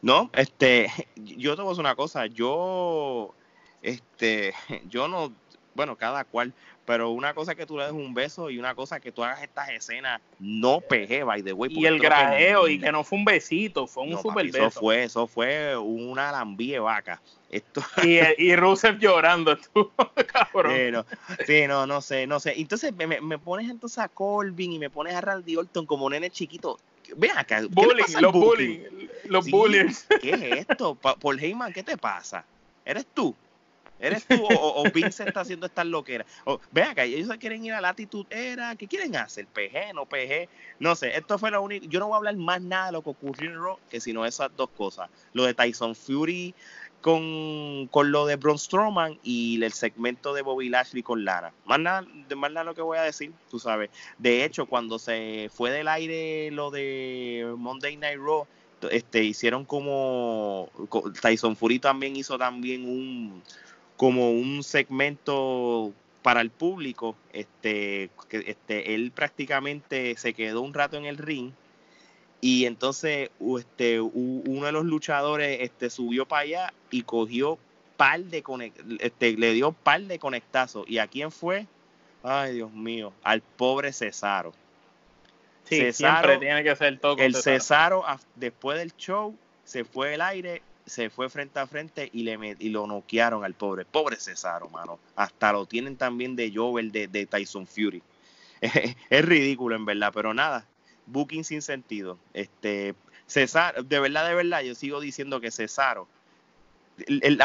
No, 0.01 0.30
este, 0.34 0.91
yo 1.16 1.55
te 1.55 1.61
voy 1.61 1.70
a 1.70 1.72
decir 1.72 1.80
una 1.80 1.95
cosa, 1.95 2.28
yo, 2.28 3.34
este, 3.82 4.53
yo 4.88 5.07
no, 5.07 5.32
bueno, 5.74 5.95
cada 5.95 6.24
cual, 6.26 6.53
pero 6.86 7.09
una 7.09 7.34
cosa 7.34 7.55
que 7.55 7.66
tú 7.66 7.78
le 7.78 7.86
des 7.86 7.93
un 7.93 8.13
beso 8.13 8.49
y 8.49 8.59
una 8.59 8.76
cosa 8.76 8.99
que 8.99 9.11
tú 9.11 9.24
hagas 9.24 9.41
estas 9.41 9.70
escenas 9.70 10.22
no 10.39 10.80
pegué, 10.82 11.24
by 11.24 11.41
the 11.41 11.53
way. 11.53 11.72
Y 11.74 11.86
el 11.86 11.99
grajeo, 11.99 12.68
y 12.68 12.80
que 12.80 12.91
no 12.91 13.03
fue 13.03 13.18
un 13.18 13.26
besito, 13.26 13.88
fue 13.88 14.03
un 14.03 14.22
super 14.22 14.45
beso. 14.45 14.68
Eso 14.68 14.80
fue, 14.80 15.03
eso 15.03 15.28
fue 15.28 15.76
una 15.76 16.32
lambie 16.32 16.78
vaca. 16.80 17.22
Esto... 17.56 17.82
Y, 18.03 18.20
y 18.38 18.56
Rusev 18.56 18.99
llorando, 18.99 19.58
tú, 19.58 19.91
cabrón. 20.34 21.06
Sí 21.47 21.68
no, 21.68 21.88
no, 21.88 22.01
sé, 22.01 22.28
no 22.28 22.39
sé. 22.39 22.53
Entonces 22.58 22.93
me, 22.93 23.08
me, 23.08 23.39
pones 23.39 23.70
entonces 23.70 23.99
a 23.99 24.10
Colvin 24.10 24.74
y 24.74 24.80
me 24.80 24.89
pones 24.89 25.16
a 25.16 25.22
Randy 25.22 25.56
Orton 25.56 25.86
como 25.86 26.10
nene 26.10 26.30
chiquito. 26.30 26.78
Ven 27.16 27.32
acá. 27.38 27.62
Bullying, 27.70 28.20
los 28.20 28.34
bullying, 28.34 28.80
los 29.26 29.49
bullies. 29.49 30.06
¿Qué 30.22 30.32
es 30.32 30.68
esto? 30.70 30.95
Paul 30.95 31.39
Heyman, 31.39 31.72
¿qué 31.72 31.84
te 31.84 31.97
pasa? 31.97 32.43
¿Eres 32.84 33.06
tú? 33.14 33.34
¿Eres 33.99 34.26
tú 34.26 34.43
o, 34.43 34.82
o, 34.82 34.91
Vince 34.91 35.24
está 35.24 35.41
haciendo 35.41 35.68
estas 35.68 35.86
loqueras? 35.86 36.28
O, 36.43 36.60
ven 36.72 36.89
acá, 36.89 37.06
ellos 37.06 37.30
quieren 37.39 37.64
ir 37.64 37.74
a 37.74 37.80
la 37.80 37.89
actitud 37.89 38.26
era, 38.30 38.76
¿qué 38.76 38.88
quieren 38.88 39.16
hacer? 39.16 39.47
¿PG, 39.47 39.93
no 39.93 40.06
PG? 40.06 40.49
No 40.80 40.95
sé, 40.95 41.16
esto 41.16 41.39
fue 41.39 41.51
lo 41.51 41.62
único. 41.62 41.86
Yo 41.88 41.99
no 41.99 42.08
voy 42.08 42.16
a 42.16 42.18
hablar 42.18 42.36
más 42.36 42.62
nada 42.62 42.88
de 42.88 42.91
lo 42.91 43.01
que 43.01 43.12
ocurrió 43.12 43.49
en 43.49 43.56
Raw 43.56 43.80
que 43.89 44.01
sino 44.01 44.26
esas 44.26 44.51
dos 44.58 44.70
cosas. 44.72 45.10
Lo 45.34 45.45
de 45.45 45.53
Tyson 45.53 45.95
Fury 45.95 46.53
con, 47.06 47.88
con 47.91 48.12
lo 48.12 48.26
de 48.26 48.36
Braun 48.36 48.58
Strowman 48.58 49.20
y 49.22 49.64
el 49.64 49.74
segmento 49.74 50.34
de 50.34 50.41
Bobby 50.41 50.70
Lashley 50.70 51.03
con 51.03 51.24
Lara. 51.24 51.53
Más 51.68 51.80
nada, 51.80 52.03
más 52.36 52.51
nada 52.51 52.64
lo 52.64 52.74
que 52.74 52.82
voy 52.82 52.97
a 52.97 53.03
decir, 53.03 53.32
tú 53.51 53.60
sabes. 53.60 53.91
De 54.18 54.43
hecho, 54.43 54.66
cuando 54.66 54.97
se 54.97 55.51
fue 55.53 55.70
del 55.70 55.88
aire 55.88 56.49
lo 56.49 56.72
de 56.72 57.53
Monday 57.60 57.95
Night 57.97 58.18
Raw, 58.18 58.47
este, 58.89 59.24
hicieron 59.24 59.66
como 59.66 60.68
Tyson 61.22 61.56
Fury 61.56 61.78
también 61.78 62.16
hizo 62.16 62.39
también 62.39 62.89
un 62.89 63.43
como 63.97 64.32
un 64.32 64.64
segmento 64.64 65.93
para 66.24 66.41
el 66.41 66.49
público, 66.49 67.16
este, 67.34 68.10
que 68.30 68.45
este, 68.47 68.95
él 68.95 69.12
prácticamente 69.12 70.18
se 70.18 70.34
quedó 70.34 70.62
un 70.62 70.74
rato 70.74 70.97
en 70.97 71.06
el 71.06 71.20
ring 71.20 71.51
y 72.46 72.68
entonces 72.68 73.32
este, 73.58 74.00
uno 74.00 74.68
de 74.68 74.72
los 74.72 74.86
luchadores 74.86 75.62
este, 75.62 75.89
subió 75.89 76.28
para 76.28 76.43
allá 76.43 76.74
y 76.91 77.02
cogió 77.02 77.58
par 77.98 78.24
de 78.24 78.43
este, 79.00 79.36
le 79.36 79.54
dio 79.54 79.72
par 79.72 80.02
de 80.02 80.20
conectazos. 80.20 80.86
¿Y 80.88 81.00
a 81.00 81.08
quién 81.08 81.32
fue? 81.32 81.66
Ay, 82.22 82.54
Dios 82.54 82.72
mío, 82.72 83.14
al 83.24 83.41
pobre 83.41 83.91
Cesaro. 83.91 84.54
Sí, 85.64 85.91
siempre 85.91 86.38
tiene 86.38 86.64
que 86.64 86.76
ser 86.76 87.00
todo. 87.00 87.18
el 87.18 87.34
Cesaro. 87.34 88.06
después 88.36 88.78
del 88.78 88.96
show, 88.96 89.36
se 89.64 89.84
fue 89.84 90.14
el 90.14 90.22
aire, 90.22 90.62
se 90.86 91.10
fue 91.10 91.30
frente 91.30 91.58
a 91.58 91.66
frente 91.66 92.12
y, 92.14 92.22
le 92.22 92.56
y 92.60 92.70
lo 92.70 92.86
noquearon 92.86 93.43
al 93.43 93.56
pobre. 93.56 93.86
Pobre 93.86 94.18
Cesaro, 94.18 94.70
mano. 94.70 95.00
Hasta 95.16 95.52
lo 95.52 95.66
tienen 95.66 95.98
también 95.98 96.36
de 96.36 96.52
de, 96.52 97.08
de 97.08 97.26
Tyson 97.26 97.66
Fury. 97.66 98.04
es 98.62 99.26
ridículo, 99.26 99.76
en 99.76 99.86
verdad, 99.86 100.12
pero 100.14 100.32
nada. 100.32 100.68
Booking 101.08 101.43
sin 101.43 101.62
sentido. 101.62 102.18
Este, 102.34 102.95
Cesaro, 103.28 103.84
de 103.84 103.99
verdad, 103.99 104.28
de 104.28 104.36
verdad, 104.36 104.62
yo 104.62 104.76
sigo 104.76 104.99
diciendo 104.99 105.41
que 105.41 105.51
Cesaro. 105.51 106.08
El, 107.08 107.41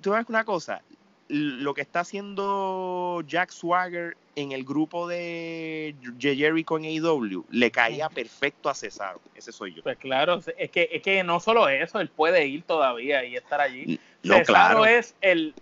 tú 0.00 0.12
ves 0.12 0.24
una 0.28 0.44
cosa, 0.44 0.82
lo 1.28 1.74
que 1.74 1.80
está 1.80 2.00
haciendo 2.00 3.22
Jack 3.26 3.50
Swagger 3.50 4.16
en 4.36 4.52
el 4.52 4.64
grupo 4.64 5.08
de 5.08 5.96
Jericho 6.20 6.78
en 6.78 6.84
AEW 6.84 7.44
le 7.50 7.70
caía 7.70 8.08
perfecto 8.08 8.70
a 8.70 8.74
Cesaro. 8.74 9.20
Ese 9.34 9.50
soy 9.52 9.74
yo. 9.74 9.82
Pues 9.82 9.98
claro, 9.98 10.40
es 10.56 10.70
que, 10.70 10.88
es 10.92 11.02
que 11.02 11.24
no 11.24 11.40
solo 11.40 11.68
eso, 11.68 12.00
él 12.00 12.08
puede 12.08 12.46
ir 12.46 12.62
todavía 12.62 13.24
y 13.24 13.36
estar 13.36 13.60
allí. 13.60 13.98
Cesaro 14.22 14.86
es 14.86 15.14
el, 15.20 15.54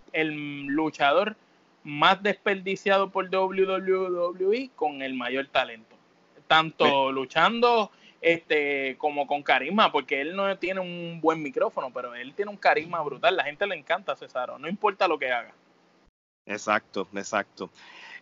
luchador 0.66 1.36
más 1.84 2.22
desperdiciado 2.22 3.10
por 3.10 3.34
WWE 3.34 4.70
con 4.76 5.02
el 5.02 5.14
mayor 5.14 5.46
talento. 5.46 5.95
Tanto 6.46 7.10
luchando 7.12 7.90
este 8.20 8.96
como 8.98 9.26
con 9.26 9.42
carisma, 9.42 9.92
porque 9.92 10.20
él 10.20 10.34
no 10.34 10.56
tiene 10.58 10.80
un 10.80 11.20
buen 11.20 11.42
micrófono, 11.42 11.90
pero 11.92 12.14
él 12.14 12.34
tiene 12.34 12.50
un 12.50 12.56
carisma 12.56 13.00
brutal. 13.02 13.36
La 13.36 13.44
gente 13.44 13.66
le 13.66 13.76
encanta 13.76 14.12
a 14.12 14.16
Cesaro, 14.16 14.58
no 14.58 14.68
importa 14.68 15.08
lo 15.08 15.18
que 15.18 15.32
haga. 15.32 15.52
Exacto, 16.46 17.08
exacto. 17.14 17.70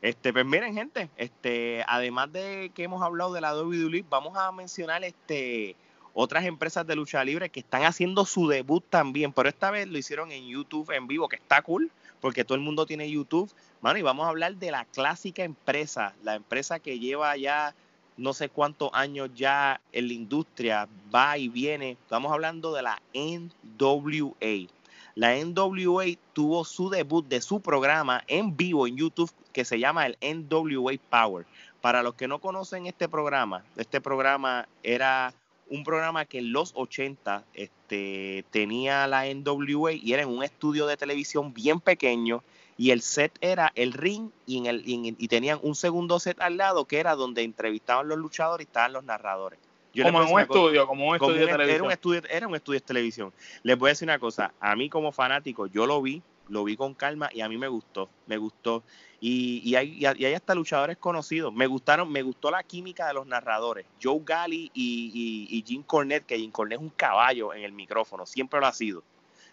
Este, 0.01 0.33
pues 0.33 0.45
miren, 0.45 0.75
gente, 0.75 1.09
este, 1.17 1.85
además 1.87 2.33
de 2.33 2.71
que 2.75 2.85
hemos 2.85 3.03
hablado 3.03 3.33
de 3.33 3.41
la 3.41 3.55
WWE, 3.55 4.05
vamos 4.09 4.37
a 4.37 4.51
mencionar 4.53 5.05
este 5.05 5.77
otras 6.15 6.45
empresas 6.45 6.87
de 6.87 6.95
lucha 6.95 7.25
libre 7.25 7.51
que 7.51 7.61
están 7.61 7.83
haciendo 7.83 8.25
su 8.25 8.47
debut 8.47 8.85
también, 8.89 9.33
pero 9.33 9.49
esta 9.49 9.71
vez 9.71 9.89
lo 9.89 9.99
hicieron 9.99 10.31
en 10.31 10.47
YouTube 10.47 10.91
en 10.93 11.09
vivo, 11.09 11.29
que 11.29 11.37
está 11.37 11.61
cool, 11.63 11.91
porque 12.21 12.45
todo 12.45 12.55
el 12.55 12.63
mundo 12.63 12.87
tiene 12.87 13.11
YouTube. 13.11 13.53
Mano, 13.81 13.99
y 13.99 14.03
vamos 14.03 14.25
a 14.25 14.29
hablar 14.29 14.55
de 14.57 14.71
la 14.71 14.85
clásica 14.85 15.43
empresa, 15.43 16.15
la 16.23 16.37
empresa 16.37 16.79
que 16.79 17.01
lleva 17.01 17.37
ya 17.37 17.75
no 18.17 18.33
sé 18.33 18.49
cuántos 18.49 18.91
años 18.93 19.31
ya 19.35 19.81
en 19.93 20.09
la 20.09 20.15
industria, 20.15 20.89
va 21.15 21.37
y 21.39 21.49
viene. 21.49 21.93
Estamos 21.93 22.33
hablando 22.33 22.73
de 22.73 22.83
la 22.83 23.01
NWA. 23.15 24.69
La 25.15 25.37
NWA 25.37 26.05
tuvo 26.33 26.65
su 26.65 26.91
debut 26.91 27.27
de 27.27 27.41
su 27.41 27.61
programa 27.61 28.25
en 28.27 28.57
vivo 28.57 28.87
en 28.87 28.97
YouTube 28.97 29.31
que 29.53 29.65
se 29.65 29.79
llama 29.79 30.07
el 30.07 30.19
NWA 30.21 30.95
Power. 31.11 31.47
Para 31.81 32.03
los 32.03 32.15
que 32.15 32.29
no 32.29 32.41
conocen 32.41 32.87
este 32.87 33.09
programa, 33.09 33.65
este 33.77 34.01
programa 34.01 34.67
era 34.83 35.35
un 35.69 35.85
programa 35.85 36.25
que 36.25 36.39
en 36.39 36.53
los 36.53 36.73
80 36.75 37.45
este, 37.55 38.45
tenía 38.51 39.07
la 39.07 39.25
NWA 39.27 39.93
y 39.93 40.13
era 40.13 40.23
en 40.23 40.29
un 40.29 40.43
estudio 40.43 40.87
de 40.87 40.97
televisión 40.97 41.55
bien 41.55 41.81
pequeño 41.81 42.43
y 42.77 42.91
el 42.91 43.03
set 43.03 43.37
era 43.41 43.73
el 43.75 43.93
ring 43.93 44.31
y, 44.47 44.59
en 44.59 44.67
el, 44.67 44.83
y, 44.85 45.29
tenían 45.29 45.59
un 45.63 45.75
segundo 45.75 46.19
set 46.19 46.41
al 46.41 46.57
lado 46.57 46.87
que 46.87 46.99
era 46.99 47.15
donde 47.15 47.43
entrevistaban 47.43 48.09
los 48.09 48.19
luchadores 48.19 48.67
y 48.67 48.69
estaban 48.69 48.93
los 48.93 49.05
narradores. 49.05 49.59
como 50.03 50.23
en 50.23 50.33
un 50.33 50.41
estudio, 50.41 50.87
como 50.87 51.09
un 51.09 51.15
estudio 51.17 51.47
de 51.47 51.53
televisión. 51.53 51.75
Era 51.75 51.85
un 51.85 51.93
estudio, 51.93 52.23
era 52.29 52.49
un 52.49 52.55
estudio 52.55 52.81
de 52.81 52.87
televisión. 52.87 53.33
Les 53.63 53.79
voy 53.79 53.89
a 53.89 53.93
decir 53.93 54.07
una 54.07 54.19
cosa, 54.19 54.53
a 54.61 54.75
mí 54.77 54.89
como 54.89 55.13
fanático, 55.13 55.67
yo 55.67 55.87
lo 55.87 56.03
vi, 56.03 56.23
lo 56.49 56.65
vi 56.65 56.77
con 56.77 56.95
calma 56.95 57.31
y 57.33 57.41
a 57.41 57.49
mí 57.49 57.57
me 57.57 57.69
gustó, 57.69 58.09
me 58.27 58.37
gustó. 58.37 58.83
Y, 59.21 59.63
y, 59.65 59.77
hay, 59.77 59.97
y 59.99 60.05
hay 60.05 60.35
hasta 60.35 60.55
luchadores 60.55 60.99
conocidos. 60.99 61.53
Me 61.53 61.67
gustaron, 61.67 62.13
me 62.13 62.23
gustó 62.23 62.51
la 62.51 62.63
química 62.63 63.07
de 63.07 63.15
los 63.15 63.27
narradores. 63.27 63.87
Joe 64.03 64.21
Gali 64.23 64.71
y, 64.75 65.47
y, 65.49 65.65
Jim 65.67 65.83
Cornette, 65.83 66.27
que 66.27 66.39
Jim 66.39 66.51
Cornette 66.51 66.79
es 66.79 66.83
un 66.83 66.91
caballo 66.91 67.55
en 67.55 67.63
el 67.65 67.73
micrófono, 67.73 68.27
siempre 68.27 68.61
lo 68.61 68.67
ha 68.67 68.73
sido. 68.73 69.03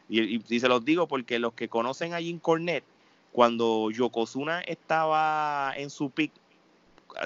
Y, 0.09 0.41
se 0.59 0.67
los 0.67 0.83
digo 0.83 1.07
porque 1.07 1.39
los 1.39 1.53
que 1.53 1.69
conocen 1.69 2.13
a 2.13 2.19
Jim 2.19 2.37
Cornette, 2.39 2.83
cuando 3.31 3.89
Yokozuna 3.91 4.61
estaba 4.61 5.73
en 5.75 5.89
su 5.89 6.09
pick, 6.09 6.31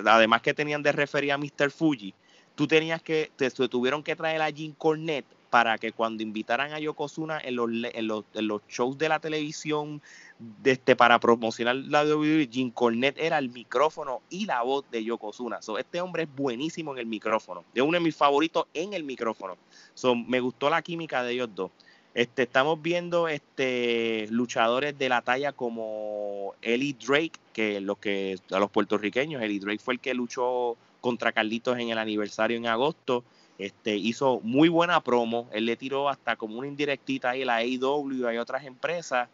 además 0.06 0.42
que 0.42 0.54
tenían 0.54 0.84
de 0.84 0.92
referir 0.92 1.32
a 1.32 1.38
Mr. 1.38 1.72
Fuji, 1.72 2.14
tú 2.56 2.68
tenías 2.68 3.02
que, 3.02 3.32
te, 3.36 3.50
tuvieron 3.52 4.04
que 4.04 4.16
traer 4.16 4.42
a 4.42 4.52
Jim 4.52 4.74
Cornette 4.78 5.26
para 5.50 5.78
que 5.78 5.94
cuando 5.94 6.22
invitaran 6.22 6.74
a 6.74 6.80
Yokozuna 6.80 7.40
en 7.40 7.56
los, 7.56 8.64
shows 8.68 8.98
de 8.98 9.08
la 9.08 9.20
televisión 9.20 10.02
de 10.38 10.72
este, 10.72 10.98
para 10.98 11.20
promocionar 11.20 11.78
la 11.78 12.04
WWE, 12.04 12.50
Jim 12.52 12.72
Cornette 12.72 13.18
era 13.18 13.38
el 13.38 13.50
micrófono 13.50 14.22
y 14.30 14.46
la 14.46 14.64
voz 14.64 14.84
de 14.92 15.04
Yokozuna. 15.04 15.62
So, 15.62 15.78
este 15.78 16.02
hombre 16.02 16.24
es 16.24 16.36
buenísimo 16.36 16.92
en 16.92 17.00
el 17.00 17.06
micrófono. 17.06 17.64
Es 17.74 17.82
uno 17.82 17.94
de 17.94 18.02
mis 18.02 18.16
favoritos 18.16 18.66
en 18.74 18.94
el 18.94 19.06
micrófono. 19.06 19.56
So, 19.94 20.14
me 20.14 20.42
gustó 20.42 20.70
la 20.70 20.82
química 20.82 21.24
de 21.24 21.34
ellos 21.34 21.50
dos. 21.56 21.72
Este, 22.16 22.44
estamos 22.44 22.82
viendo 22.82 23.28
este, 23.28 24.28
luchadores 24.30 24.98
de 24.98 25.10
la 25.10 25.22
talla 25.22 25.52
como 25.52 26.54
Eli 26.62 26.94
Drake, 26.94 27.34
que, 27.52 27.82
los 27.82 27.98
que 27.98 28.40
a 28.52 28.60
los 28.60 28.72
puertorriqueños, 28.72 29.44
Eli 29.44 29.60
Drake 29.60 29.80
fue 29.80 29.96
el 29.96 30.00
que 30.00 30.14
luchó 30.14 30.78
contra 31.02 31.34
Carlitos 31.34 31.78
en 31.78 31.90
el 31.90 31.98
aniversario 31.98 32.56
en 32.56 32.68
agosto. 32.68 33.26
Este, 33.58 33.98
hizo 33.98 34.40
muy 34.44 34.70
buena 34.70 35.02
promo. 35.02 35.50
Él 35.52 35.66
le 35.66 35.76
tiró 35.76 36.08
hasta 36.08 36.38
como 36.38 36.58
una 36.58 36.70
indirectita 36.70 37.32
ahí 37.32 37.42
a 37.42 37.48
la 37.48 37.56
AEW 37.58 38.32
y 38.32 38.38
otras 38.38 38.64
empresas. 38.64 39.28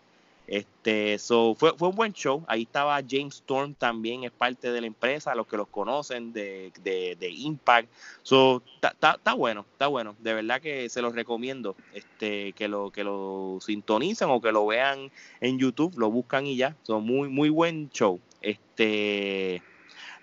Este, 0.47 1.17
so, 1.17 1.55
fue, 1.55 1.73
fue 1.77 1.89
un 1.89 1.95
buen 1.95 2.13
show. 2.13 2.43
Ahí 2.47 2.63
estaba 2.63 3.01
James 3.07 3.35
Storm 3.35 3.73
también, 3.73 4.23
es 4.23 4.31
parte 4.31 4.71
de 4.71 4.81
la 4.81 4.87
empresa, 4.87 5.33
los 5.35 5.47
que 5.47 5.57
los 5.57 5.67
conocen 5.67 6.33
de, 6.33 6.73
de, 6.83 7.29
Impact. 7.29 7.89
So, 8.21 8.61
está 8.81 9.33
bueno, 9.33 9.65
está 9.71 9.87
bueno. 9.87 10.15
De 10.19 10.33
verdad 10.33 10.59
que 10.61 10.89
se 10.89 11.01
los 11.01 11.15
recomiendo 11.15 11.75
este, 11.93 12.53
que, 12.53 12.67
lo, 12.67 12.91
que 12.91 13.03
lo 13.03 13.59
sintonicen 13.61 14.29
o 14.29 14.41
que 14.41 14.51
lo 14.51 14.65
vean 14.65 15.11
en 15.39 15.57
YouTube, 15.57 15.97
lo 15.97 16.11
buscan 16.11 16.45
y 16.45 16.57
ya. 16.57 16.75
Son 16.83 17.05
muy, 17.05 17.29
muy 17.29 17.49
buen 17.49 17.89
show. 17.91 18.19
Este, 18.41 19.61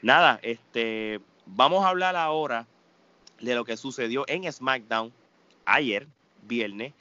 nada, 0.02 0.40
este, 0.42 1.20
vamos 1.46 1.84
a 1.84 1.88
hablar 1.88 2.16
ahora 2.16 2.66
de 3.40 3.54
lo 3.54 3.64
que 3.64 3.76
sucedió 3.76 4.24
en 4.28 4.50
SmackDown 4.52 5.12
ayer, 5.64 6.06
viernes 6.42 6.92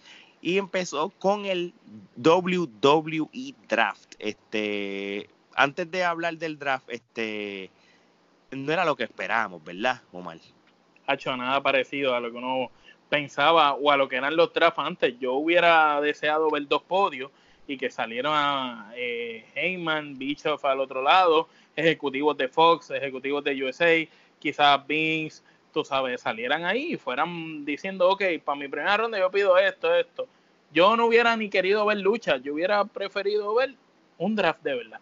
y 0.42 0.58
empezó 0.58 1.10
con 1.10 1.46
el 1.46 1.74
WWE 2.18 3.56
Draft. 3.68 4.16
Este, 4.20 5.30
antes 5.56 5.90
de 5.90 6.04
hablar 6.04 6.38
del 6.38 6.60
draft, 6.60 6.90
este, 6.90 7.70
no 8.52 8.72
era 8.72 8.86
lo 8.86 8.96
que 8.96 9.04
esperábamos, 9.04 9.64
¿verdad, 9.64 10.02
Omar? 10.12 10.38
Ha 11.08 11.16
hecho 11.16 11.36
nada 11.36 11.62
parecido 11.62 12.16
a 12.16 12.20
lo 12.20 12.32
que 12.32 12.38
uno 12.38 12.72
pensaba 13.10 13.74
o 13.74 13.92
a 13.92 13.98
lo 13.98 14.08
que 14.08 14.18
eran 14.18 14.36
los 14.36 14.54
drafts 14.54 14.80
antes. 14.80 15.20
Yo 15.20 15.34
hubiera 15.34 16.00
deseado 16.02 16.50
ver 16.50 16.68
dos 16.68 16.84
podios 16.84 17.32
y 17.68 17.78
que 17.78 17.90
salieran 17.90 18.34
a 18.36 18.92
eh, 18.96 19.46
Heyman, 19.56 20.18
Bischoff 20.18 20.64
al 20.66 20.80
otro 20.80 21.02
lado, 21.02 21.50
ejecutivos 21.76 22.38
de 22.38 22.48
Fox, 22.48 22.92
ejecutivos 22.92 23.44
de 23.44 23.64
USA, 23.64 24.08
quizás 24.40 24.86
Vince, 24.88 25.44
tú 25.78 25.86
sabes, 25.86 26.22
salieran 26.22 26.66
ahí 26.66 26.94
y 26.94 26.98
fueran 26.98 27.64
diciendo, 27.64 28.10
ok, 28.10 28.24
para 28.44 28.58
mi 28.58 28.68
primera 28.68 28.98
ronda 28.98 29.20
yo 29.20 29.30
pido 29.30 29.56
esto, 29.60 29.94
esto. 29.94 30.28
Yo 30.74 30.98
no 30.98 31.06
hubiera 31.06 31.38
ni 31.38 31.50
querido 31.50 31.86
ver 31.86 32.00
luchas, 32.00 32.42
yo 32.42 32.56
hubiera 32.56 32.84
preferido 32.86 33.54
ver 33.54 33.76
un 34.18 34.36
draft 34.36 34.64
de 34.64 34.74
verdad. 34.74 35.00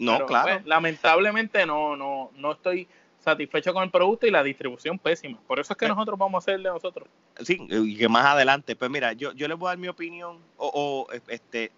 No, 0.00 0.26
claro. 0.26 0.54
Pues, 0.54 0.66
lamentablemente 0.66 1.64
no, 1.66 1.94
no, 1.94 2.32
no 2.36 2.50
estoy 2.50 2.88
satisfecho 3.20 3.72
con 3.72 3.84
el 3.84 3.92
producto 3.92 4.26
y 4.26 4.32
la 4.32 4.42
distribución 4.42 4.98
pésima. 4.98 5.38
Por 5.46 5.60
eso 5.60 5.72
es 5.72 5.76
que 5.76 5.84
eh. 5.84 5.88
nosotros 5.88 6.18
vamos 6.18 6.34
a 6.34 6.38
hacer 6.38 6.60
de 6.60 6.68
nosotros. 6.68 7.08
Sí, 7.44 7.64
y 7.70 7.96
que 7.96 8.08
más 8.08 8.26
adelante. 8.26 8.74
Pues 8.74 8.90
mira, 8.90 9.12
yo, 9.12 9.32
yo 9.34 9.46
les 9.46 9.56
voy 9.56 9.68
a 9.68 9.70
dar 9.70 9.78
mi 9.78 9.86
opinión. 9.86 10.38
O, 10.56 11.06
este, 11.28 11.70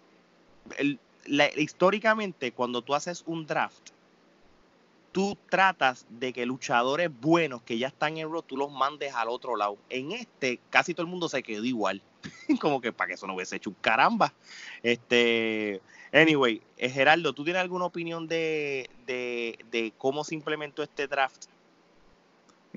históricamente, 1.57 2.53
cuando 2.53 2.81
tú 2.81 2.95
haces 2.95 3.23
un 3.27 3.45
draft, 3.45 3.91
tú 5.11 5.37
tratas 5.49 6.05
de 6.09 6.33
que 6.33 6.45
luchadores 6.45 7.09
buenos 7.19 7.61
que 7.63 7.77
ya 7.77 7.87
están 7.87 8.17
en 8.17 8.31
Raw, 8.31 8.41
tú 8.41 8.57
los 8.57 8.71
mandes 8.71 9.13
al 9.13 9.29
otro 9.29 9.55
lado. 9.55 9.77
En 9.89 10.11
este, 10.11 10.59
casi 10.69 10.93
todo 10.93 11.05
el 11.05 11.11
mundo 11.11 11.29
se 11.29 11.43
quedó 11.43 11.63
igual. 11.63 12.01
Como 12.61 12.81
que 12.81 12.93
para 12.93 13.09
que 13.09 13.13
eso 13.15 13.27
no 13.27 13.35
hubiese 13.35 13.57
hecho 13.57 13.69
un 13.69 13.75
caramba. 13.81 14.33
Este, 14.83 15.81
anyway, 16.13 16.61
eh, 16.77 16.89
Gerardo, 16.89 17.33
¿tú 17.33 17.43
tienes 17.43 17.61
alguna 17.61 17.85
opinión 17.85 18.27
de, 18.27 18.89
de, 19.05 19.93
cómo 19.97 20.23
se 20.23 20.35
implementó 20.35 20.83
este 20.83 21.07
draft? 21.07 21.45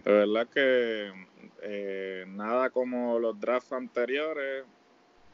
De 0.04 0.12
verdad 0.12 0.48
que 0.48 1.12
eh, 1.62 2.24
nada 2.28 2.70
como 2.70 3.18
los 3.18 3.38
drafts 3.38 3.72
anteriores. 3.72 4.64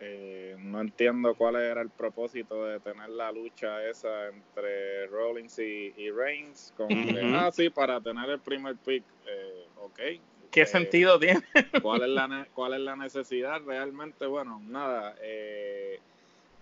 Eh, 0.02 0.56
no 0.58 0.80
entiendo 0.80 1.34
cuál 1.34 1.56
era 1.56 1.82
el 1.82 1.90
propósito 1.90 2.64
de 2.64 2.80
tener 2.80 3.10
la 3.10 3.30
lucha 3.30 3.84
esa 3.86 4.28
entre 4.28 5.06
Rollins 5.08 5.58
y, 5.58 6.10
Reigns. 6.10 6.72
Con 6.76 6.88
ah, 7.34 7.50
sí, 7.52 7.68
para 7.68 8.00
tener 8.00 8.30
el 8.30 8.40
primer 8.40 8.76
pick. 8.76 9.04
Eh, 9.26 9.66
ok. 9.78 10.00
¿Qué 10.50 10.64
sentido 10.64 11.18
tiene? 11.18 11.42
¿cuál, 11.82 12.02
es 12.02 12.08
la, 12.08 12.48
¿Cuál 12.54 12.74
es 12.74 12.80
la 12.80 12.96
necesidad 12.96 13.60
realmente? 13.64 14.26
Bueno, 14.26 14.60
nada. 14.66 15.14
Eh, 15.20 16.00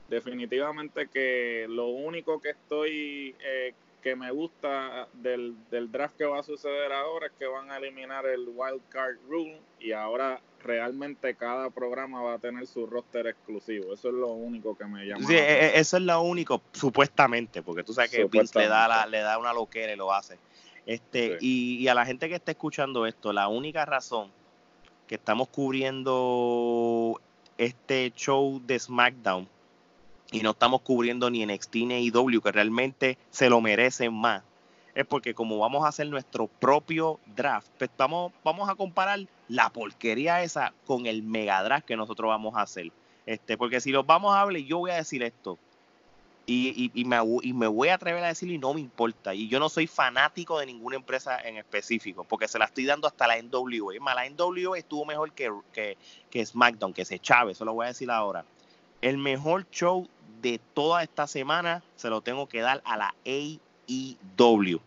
definitivamente 0.08 1.06
que 1.06 1.66
lo 1.68 1.86
único 1.86 2.40
que 2.40 2.50
estoy 2.50 3.36
que 4.02 4.14
me 4.14 4.30
gusta 4.30 5.08
del, 5.12 5.54
del 5.70 5.90
draft 5.90 6.16
que 6.16 6.24
va 6.24 6.40
a 6.40 6.42
suceder 6.42 6.92
ahora 6.92 7.26
es 7.26 7.32
que 7.38 7.46
van 7.46 7.70
a 7.70 7.78
eliminar 7.78 8.26
el 8.26 8.48
wild 8.48 8.80
card 8.88 9.16
rule 9.28 9.60
y 9.80 9.92
ahora 9.92 10.40
realmente 10.62 11.34
cada 11.34 11.70
programa 11.70 12.22
va 12.22 12.34
a 12.34 12.38
tener 12.38 12.66
su 12.66 12.86
roster 12.86 13.26
exclusivo. 13.26 13.94
Eso 13.94 14.08
es 14.08 14.14
lo 14.14 14.28
único 14.28 14.76
que 14.76 14.84
me 14.84 15.06
llama. 15.06 15.26
Sí, 15.26 15.34
e, 15.34 15.66
e, 15.66 15.78
eso 15.78 15.96
es 15.96 16.02
lo 16.02 16.20
único, 16.22 16.62
supuestamente, 16.72 17.62
porque 17.62 17.84
tú 17.84 17.92
sabes 17.92 18.10
que 18.10 18.24
Vince 18.24 18.58
le 18.58 18.68
da, 18.68 19.06
le 19.06 19.20
da 19.20 19.38
una 19.38 19.52
loquera 19.52 19.92
y 19.92 19.96
lo 19.96 20.12
hace. 20.12 20.38
Este, 20.88 21.36
y, 21.42 21.86
a 21.88 21.94
la 21.94 22.06
gente 22.06 22.30
que 22.30 22.34
está 22.34 22.52
escuchando 22.52 23.04
esto, 23.04 23.34
la 23.34 23.48
única 23.48 23.84
razón 23.84 24.30
que 25.06 25.16
estamos 25.16 25.48
cubriendo 25.48 27.20
este 27.58 28.10
show 28.16 28.58
de 28.64 28.78
SmackDown 28.78 29.46
y 30.32 30.40
no 30.40 30.52
estamos 30.52 30.80
cubriendo 30.80 31.28
ni 31.28 31.44
NXT 31.44 31.74
ni 31.74 32.06
IW, 32.06 32.40
que 32.40 32.52
realmente 32.52 33.18
se 33.30 33.50
lo 33.50 33.60
merecen 33.60 34.14
más, 34.14 34.42
es 34.98 35.06
porque 35.06 35.32
como 35.32 35.58
vamos 35.58 35.84
a 35.84 35.88
hacer 35.90 36.08
nuestro 36.08 36.48
propio 36.48 37.20
draft, 37.36 37.68
pues 37.78 37.88
vamos, 37.96 38.32
a 38.68 38.74
comparar 38.74 39.20
la 39.46 39.70
porquería 39.70 40.42
esa 40.42 40.74
con 40.86 41.06
el 41.06 41.22
mega 41.22 41.62
draft 41.62 41.86
que 41.86 41.96
nosotros 41.96 42.28
vamos 42.28 42.56
a 42.56 42.62
hacer. 42.62 42.90
Este, 43.24 43.56
porque 43.56 43.80
si 43.80 43.92
los 43.92 44.04
vamos 44.04 44.34
a 44.34 44.40
hablar, 44.40 44.60
yo 44.62 44.78
voy 44.78 44.90
a 44.90 44.96
decir 44.96 45.22
esto. 45.22 45.56
Y, 46.46 46.90
me, 47.04 47.20
voy 47.68 47.88
a 47.88 47.94
atrever 47.94 48.24
a 48.24 48.26
decirlo 48.26 48.54
y 48.54 48.58
no 48.58 48.74
me 48.74 48.80
importa. 48.80 49.32
Y 49.34 49.46
yo 49.46 49.60
no 49.60 49.68
soy 49.68 49.86
fanático 49.86 50.58
de 50.58 50.66
ninguna 50.66 50.96
empresa 50.96 51.38
en 51.42 51.58
específico, 51.58 52.24
porque 52.24 52.48
se 52.48 52.58
la 52.58 52.64
estoy 52.64 52.84
dando 52.84 53.06
hasta 53.06 53.28
la 53.28 53.40
NWA. 53.40 53.94
Es 53.94 54.00
más, 54.00 54.16
la 54.16 54.28
NWA 54.28 54.78
estuvo 54.78 55.04
mejor 55.04 55.30
que, 55.30 55.52
que, 55.72 55.96
que 56.28 56.44
SmackDown, 56.44 56.92
que 56.92 57.04
se 57.04 57.20
chave, 57.20 57.52
eso 57.52 57.64
lo 57.64 57.72
voy 57.72 57.84
a 57.84 57.88
decir 57.88 58.10
ahora. 58.10 58.44
El 59.00 59.16
mejor 59.18 59.70
show 59.70 60.08
de 60.42 60.60
toda 60.74 61.04
esta 61.04 61.28
semana 61.28 61.84
se 61.94 62.10
lo 62.10 62.20
tengo 62.20 62.48
que 62.48 62.62
dar 62.62 62.82
a 62.84 62.96
la 62.96 63.14
AEW. 63.24 64.80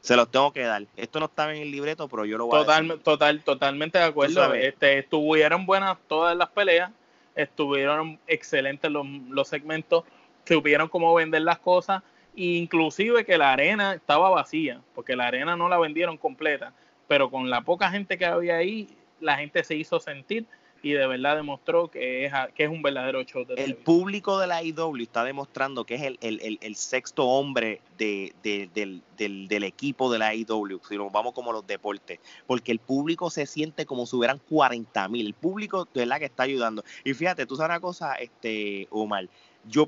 Se 0.00 0.16
los 0.16 0.30
tengo 0.30 0.52
que 0.52 0.62
dar. 0.62 0.84
Esto 0.96 1.20
no 1.20 1.26
estaba 1.26 1.54
en 1.54 1.62
el 1.62 1.70
libreto, 1.70 2.08
pero 2.08 2.24
yo 2.24 2.38
lo 2.38 2.46
voy 2.46 2.64
a 2.66 2.80
decir. 2.80 2.98
Total, 3.02 3.42
totalmente 3.42 3.98
de 3.98 4.04
acuerdo. 4.04 4.54
Este, 4.54 4.98
estuvieron 4.98 5.66
buenas 5.66 5.98
todas 6.08 6.36
las 6.36 6.48
peleas, 6.48 6.90
estuvieron 7.34 8.18
excelentes 8.26 8.90
los, 8.90 9.06
los 9.28 9.48
segmentos, 9.48 10.04
supieron 10.46 10.88
cómo 10.88 11.14
vender 11.14 11.42
las 11.42 11.58
cosas, 11.58 12.02
inclusive 12.34 13.24
que 13.24 13.36
la 13.36 13.52
arena 13.52 13.94
estaba 13.94 14.30
vacía, 14.30 14.80
porque 14.94 15.16
la 15.16 15.26
arena 15.26 15.56
no 15.56 15.68
la 15.68 15.78
vendieron 15.78 16.16
completa, 16.16 16.72
pero 17.06 17.30
con 17.30 17.50
la 17.50 17.60
poca 17.60 17.90
gente 17.90 18.16
que 18.16 18.26
había 18.26 18.56
ahí, 18.56 18.88
la 19.20 19.36
gente 19.36 19.62
se 19.64 19.74
hizo 19.74 20.00
sentir 20.00 20.46
y 20.82 20.92
de 20.92 21.06
verdad 21.06 21.36
demostró 21.36 21.88
que 21.88 22.26
es, 22.26 22.32
que 22.54 22.64
es 22.64 22.70
un 22.70 22.82
verdadero 22.82 23.22
show 23.24 23.44
de 23.44 23.54
El 23.54 23.76
público 23.76 24.38
de 24.38 24.46
la 24.46 24.62
IW 24.62 25.02
está 25.02 25.24
demostrando 25.24 25.84
que 25.84 25.94
es 25.96 26.02
el, 26.02 26.18
el, 26.20 26.58
el, 26.60 26.76
sexto 26.76 27.26
hombre 27.26 27.80
de, 27.98 28.32
del, 28.42 29.02
del, 29.16 29.48
del, 29.48 29.64
equipo 29.64 30.10
de 30.10 30.18
la 30.18 30.34
IW, 30.34 30.80
si 30.88 30.96
nos 30.96 31.12
vamos 31.12 31.34
como 31.34 31.52
los 31.52 31.66
deportes, 31.66 32.20
porque 32.46 32.72
el 32.72 32.78
público 32.78 33.30
se 33.30 33.46
siente 33.46 33.86
como 33.86 34.06
si 34.06 34.16
hubieran 34.16 34.40
40 34.48 35.08
mil, 35.08 35.26
el 35.26 35.34
público 35.34 35.86
de 35.92 36.00
verdad 36.00 36.18
que 36.18 36.24
está 36.26 36.44
ayudando. 36.44 36.84
Y 37.04 37.14
fíjate, 37.14 37.46
tú 37.46 37.56
sabes 37.56 37.70
una 37.70 37.80
cosa, 37.80 38.14
este 38.14 38.88
Omar, 38.90 39.28
yo, 39.68 39.86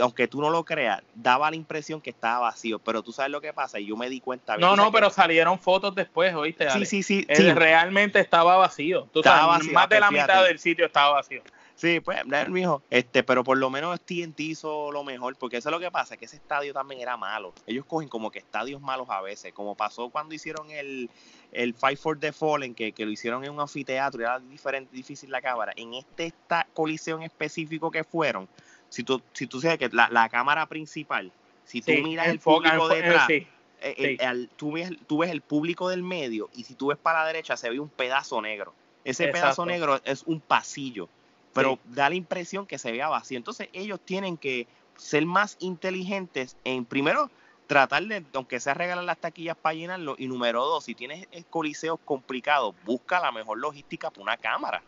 aunque 0.00 0.28
tú 0.28 0.40
no 0.40 0.50
lo 0.50 0.64
creas, 0.64 1.02
daba 1.14 1.50
la 1.50 1.56
impresión 1.56 2.00
que 2.00 2.10
estaba 2.10 2.40
vacío, 2.40 2.78
pero 2.78 3.02
tú 3.02 3.12
sabes 3.12 3.30
lo 3.30 3.40
que 3.40 3.52
pasa 3.52 3.78
y 3.78 3.86
yo 3.86 3.96
me 3.96 4.08
di 4.08 4.20
cuenta. 4.20 4.56
No, 4.56 4.76
no, 4.76 4.92
pero 4.92 5.10
salieron 5.10 5.58
fotos 5.58 5.94
después, 5.94 6.34
¿oíste? 6.34 6.70
Sí, 6.70 6.84
sí, 6.84 7.02
sí, 7.02 7.26
Realmente 7.54 8.20
estaba 8.20 8.56
vacío. 8.56 9.08
Tú 9.12 9.22
sabes, 9.22 9.70
más 9.72 9.88
de 9.88 10.00
la 10.00 10.10
mitad 10.10 10.44
del 10.44 10.58
sitio 10.58 10.86
estaba 10.86 11.14
vacío. 11.14 11.42
Sí, 11.78 12.00
pues, 12.00 12.18
mijo, 12.48 12.82
este, 12.90 13.22
pero 13.22 13.44
por 13.44 13.56
lo 13.56 13.70
menos 13.70 14.00
TNT 14.00 14.40
hizo 14.40 14.90
lo 14.90 15.04
mejor, 15.04 15.36
porque 15.36 15.58
eso 15.58 15.68
es 15.68 15.72
lo 15.72 15.78
que 15.78 15.92
pasa, 15.92 16.16
que 16.16 16.24
ese 16.24 16.34
estadio 16.34 16.74
también 16.74 17.00
era 17.00 17.16
malo. 17.16 17.52
Ellos 17.68 17.84
cogen 17.84 18.08
como 18.08 18.32
que 18.32 18.40
estadios 18.40 18.80
malos 18.80 19.08
a 19.10 19.20
veces, 19.20 19.52
como 19.52 19.76
pasó 19.76 20.08
cuando 20.10 20.34
hicieron 20.34 20.72
el, 20.72 21.08
el 21.52 21.74
Fight 21.74 21.96
for 21.96 22.18
the 22.18 22.32
Fallen, 22.32 22.74
que, 22.74 22.90
que 22.90 23.06
lo 23.06 23.12
hicieron 23.12 23.44
en 23.44 23.52
un 23.52 23.60
anfiteatro 23.60 24.20
y 24.20 24.24
era 24.24 24.40
diferente, 24.40 24.90
difícil 24.92 25.30
la 25.30 25.40
cámara. 25.40 25.72
En 25.76 25.94
este 25.94 26.26
esta 26.26 26.66
colisión 26.74 27.22
específico 27.22 27.92
que 27.92 28.02
fueron, 28.02 28.48
si 28.88 29.04
tú, 29.04 29.22
si 29.32 29.46
tú 29.46 29.60
sabes 29.60 29.78
que 29.78 29.88
la, 29.92 30.28
cámara 30.28 30.66
principal, 30.66 31.30
si 31.64 31.82
tú 31.82 31.92
miras 32.02 32.28
el 32.28 32.38
público 32.38 32.88
detrás, 32.88 33.28
eh, 33.30 33.46
eh, 33.80 34.48
tú, 34.56 34.72
ves, 34.72 34.90
tú 35.06 35.18
ves 35.18 35.30
el 35.30 35.40
público 35.40 35.88
del 35.88 36.02
medio 36.02 36.48
y 36.54 36.64
si 36.64 36.74
tú 36.74 36.88
ves 36.88 36.98
para 36.98 37.20
la 37.20 37.26
derecha 37.26 37.56
se 37.56 37.70
ve 37.70 37.78
un 37.80 37.88
pedazo 37.88 38.40
negro. 38.40 38.74
Ese 39.04 39.28
pedazo 39.28 39.64
negro 39.64 40.00
es 40.04 40.22
un 40.24 40.40
pasillo, 40.40 41.08
pero 41.54 41.78
da 41.84 42.08
la 42.08 42.14
impresión 42.14 42.66
que 42.66 42.78
se 42.78 42.92
vea 42.92 43.08
vacío. 43.08 43.38
Entonces 43.38 43.68
ellos 43.72 44.00
tienen 44.04 44.36
que 44.36 44.66
ser 44.96 45.24
más 45.24 45.56
inteligentes 45.60 46.56
en, 46.64 46.84
primero, 46.84 47.30
tratar 47.66 48.04
de, 48.04 48.24
aunque 48.34 48.60
sea 48.60 48.74
regalar 48.74 49.04
las 49.04 49.18
taquillas 49.18 49.56
para 49.56 49.74
llenarlo, 49.74 50.16
y 50.18 50.26
número 50.26 50.64
dos, 50.64 50.84
si 50.84 50.94
tienes 50.94 51.26
coliseos 51.48 51.98
complicados, 52.04 52.74
busca 52.84 53.20
la 53.20 53.32
mejor 53.32 53.58
logística 53.58 54.10
para 54.10 54.22
una 54.22 54.36
cámara 54.36 54.82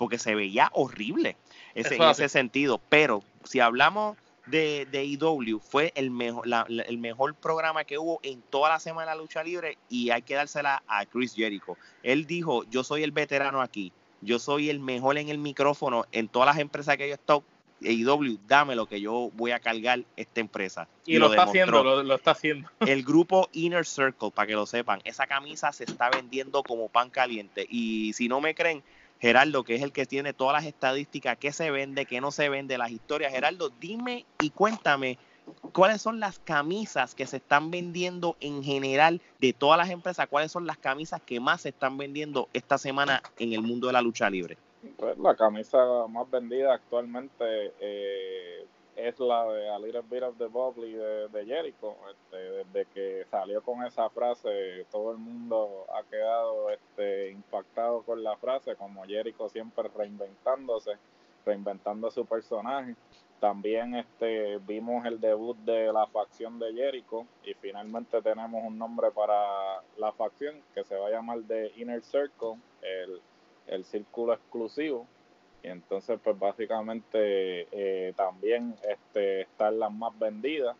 porque 0.00 0.16
se 0.16 0.34
veía 0.34 0.70
horrible 0.72 1.36
ese, 1.74 1.96
en 1.96 2.02
ese 2.04 2.30
sentido. 2.30 2.80
Pero 2.88 3.22
si 3.44 3.60
hablamos 3.60 4.16
de, 4.46 4.88
de 4.90 5.04
IW, 5.04 5.58
fue 5.58 5.92
el 5.94 6.10
mejor, 6.10 6.46
el 6.68 6.96
mejor 6.96 7.34
programa 7.34 7.84
que 7.84 7.98
hubo 7.98 8.18
en 8.22 8.40
toda 8.40 8.70
la 8.70 8.80
semana 8.80 9.10
de 9.10 9.16
la 9.18 9.20
lucha 9.20 9.44
libre 9.44 9.76
y 9.90 10.08
hay 10.08 10.22
que 10.22 10.36
dársela 10.36 10.82
a 10.88 11.04
Chris 11.04 11.34
Jericho. 11.34 11.76
Él 12.02 12.26
dijo, 12.26 12.64
yo 12.70 12.82
soy 12.82 13.02
el 13.02 13.12
veterano 13.12 13.60
aquí, 13.60 13.92
yo 14.22 14.38
soy 14.38 14.70
el 14.70 14.80
mejor 14.80 15.18
en 15.18 15.28
el 15.28 15.36
micrófono 15.36 16.06
en 16.12 16.28
todas 16.28 16.46
las 16.46 16.58
empresas 16.58 16.96
que 16.96 17.06
yo 17.06 17.12
he 17.12 17.16
estado. 17.16 17.44
IW, 17.82 18.38
dame 18.46 18.76
lo 18.76 18.86
que 18.86 19.02
yo 19.02 19.30
voy 19.34 19.50
a 19.50 19.60
cargar 19.60 20.04
esta 20.16 20.40
empresa. 20.40 20.88
Y, 21.04 21.18
lo, 21.18 21.26
está 21.30 21.42
haciendo, 21.42 21.82
lo, 21.82 22.14
está 22.14 22.30
haciendo. 22.30 22.70
El 22.80 23.02
grupo 23.02 23.50
Inner 23.52 23.84
Circle, 23.84 24.30
para 24.30 24.46
que 24.46 24.54
lo 24.54 24.64
sepan, 24.64 25.00
esa 25.04 25.26
camisa 25.26 25.72
se 25.72 25.84
está 25.84 26.08
vendiendo 26.08 26.62
como 26.62 26.88
pan 26.88 27.10
caliente. 27.10 27.66
Y 27.68 28.14
si 28.14 28.28
no 28.28 28.40
me 28.40 28.54
creen, 28.54 28.82
Gerardo, 29.20 29.64
que 29.64 29.74
es 29.74 29.82
el 29.82 29.92
que 29.92 30.06
tiene 30.06 30.32
todas 30.32 30.54
las 30.54 30.64
estadísticas, 30.64 31.36
qué 31.36 31.52
se 31.52 31.70
vende, 31.70 32.06
qué 32.06 32.20
no 32.20 32.30
se 32.30 32.48
vende, 32.48 32.78
las 32.78 32.90
historias. 32.90 33.32
Gerardo, 33.32 33.70
dime 33.80 34.24
y 34.38 34.50
cuéntame 34.50 35.18
cuáles 35.72 36.00
son 36.00 36.20
las 36.20 36.38
camisas 36.38 37.14
que 37.14 37.26
se 37.26 37.36
están 37.36 37.70
vendiendo 37.70 38.36
en 38.40 38.62
general 38.62 39.20
de 39.38 39.52
todas 39.52 39.78
las 39.78 39.90
empresas, 39.90 40.26
cuáles 40.28 40.50
son 40.50 40.66
las 40.66 40.78
camisas 40.78 41.20
que 41.20 41.38
más 41.38 41.62
se 41.62 41.70
están 41.70 41.98
vendiendo 41.98 42.48
esta 42.54 42.78
semana 42.78 43.22
en 43.38 43.52
el 43.52 43.62
mundo 43.62 43.88
de 43.88 43.92
la 43.92 44.02
lucha 44.02 44.30
libre. 44.30 44.56
Pues 44.96 45.18
la 45.18 45.34
camisa 45.34 45.78
más 46.08 46.30
vendida 46.30 46.72
actualmente 46.74 47.74
eh, 47.80 48.66
es 49.08 49.18
la 49.18 49.44
de 49.46 49.68
A 49.68 49.78
Little 49.78 50.02
Bit 50.02 50.22
of 50.22 50.38
the 50.38 50.46
Bubbly 50.46 50.92
de, 50.92 51.28
de 51.28 51.46
Jericho. 51.46 51.96
Este, 52.10 52.36
desde 52.36 52.86
que 52.92 53.26
salió 53.30 53.62
con 53.62 53.84
esa 53.84 54.08
frase, 54.10 54.86
todo 54.90 55.12
el 55.12 55.18
mundo 55.18 55.86
ha 55.94 56.02
quedado 56.04 56.70
este, 56.70 57.30
impactado 57.30 58.02
con 58.02 58.22
la 58.22 58.36
frase, 58.36 58.76
como 58.76 59.04
Jericho 59.04 59.48
siempre 59.48 59.88
reinventándose, 59.96 60.92
reinventando 61.44 62.10
su 62.10 62.24
personaje. 62.26 62.94
También 63.40 63.94
este, 63.94 64.58
vimos 64.58 65.06
el 65.06 65.18
debut 65.18 65.56
de 65.58 65.92
la 65.92 66.06
facción 66.06 66.58
de 66.58 66.74
Jericho 66.74 67.26
y 67.42 67.54
finalmente 67.54 68.20
tenemos 68.20 68.62
un 68.62 68.78
nombre 68.78 69.10
para 69.10 69.82
la 69.96 70.12
facción 70.12 70.60
que 70.74 70.84
se 70.84 70.94
va 70.96 71.08
a 71.08 71.10
llamar 71.10 71.38
The 71.48 71.72
Inner 71.76 72.02
Circle, 72.02 72.58
el, 72.82 73.20
el 73.66 73.84
círculo 73.84 74.34
exclusivo 74.34 75.06
y 75.62 75.68
entonces 75.68 76.18
pues 76.22 76.38
básicamente 76.38 77.68
eh, 77.70 78.12
también 78.16 78.74
este 78.88 79.42
están 79.42 79.78
las 79.78 79.92
más 79.92 80.18
vendidas. 80.18 80.76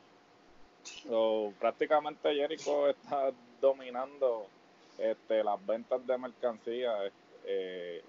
So, 0.82 1.52
prácticamente 1.58 2.34
Jericho 2.34 2.88
está 2.88 3.30
dominando 3.60 4.46
este 4.98 5.44
las 5.44 5.64
ventas 5.66 6.06
de 6.06 6.18
mercancía 6.18 6.92
eh, 7.44 8.02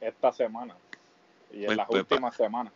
esta 0.00 0.32
semana. 0.32 0.76
Y 1.52 1.60
en 1.60 1.66
pues, 1.66 1.76
las 1.76 1.86
pues, 1.86 2.00
últimas 2.02 2.36
semanas. 2.36 2.72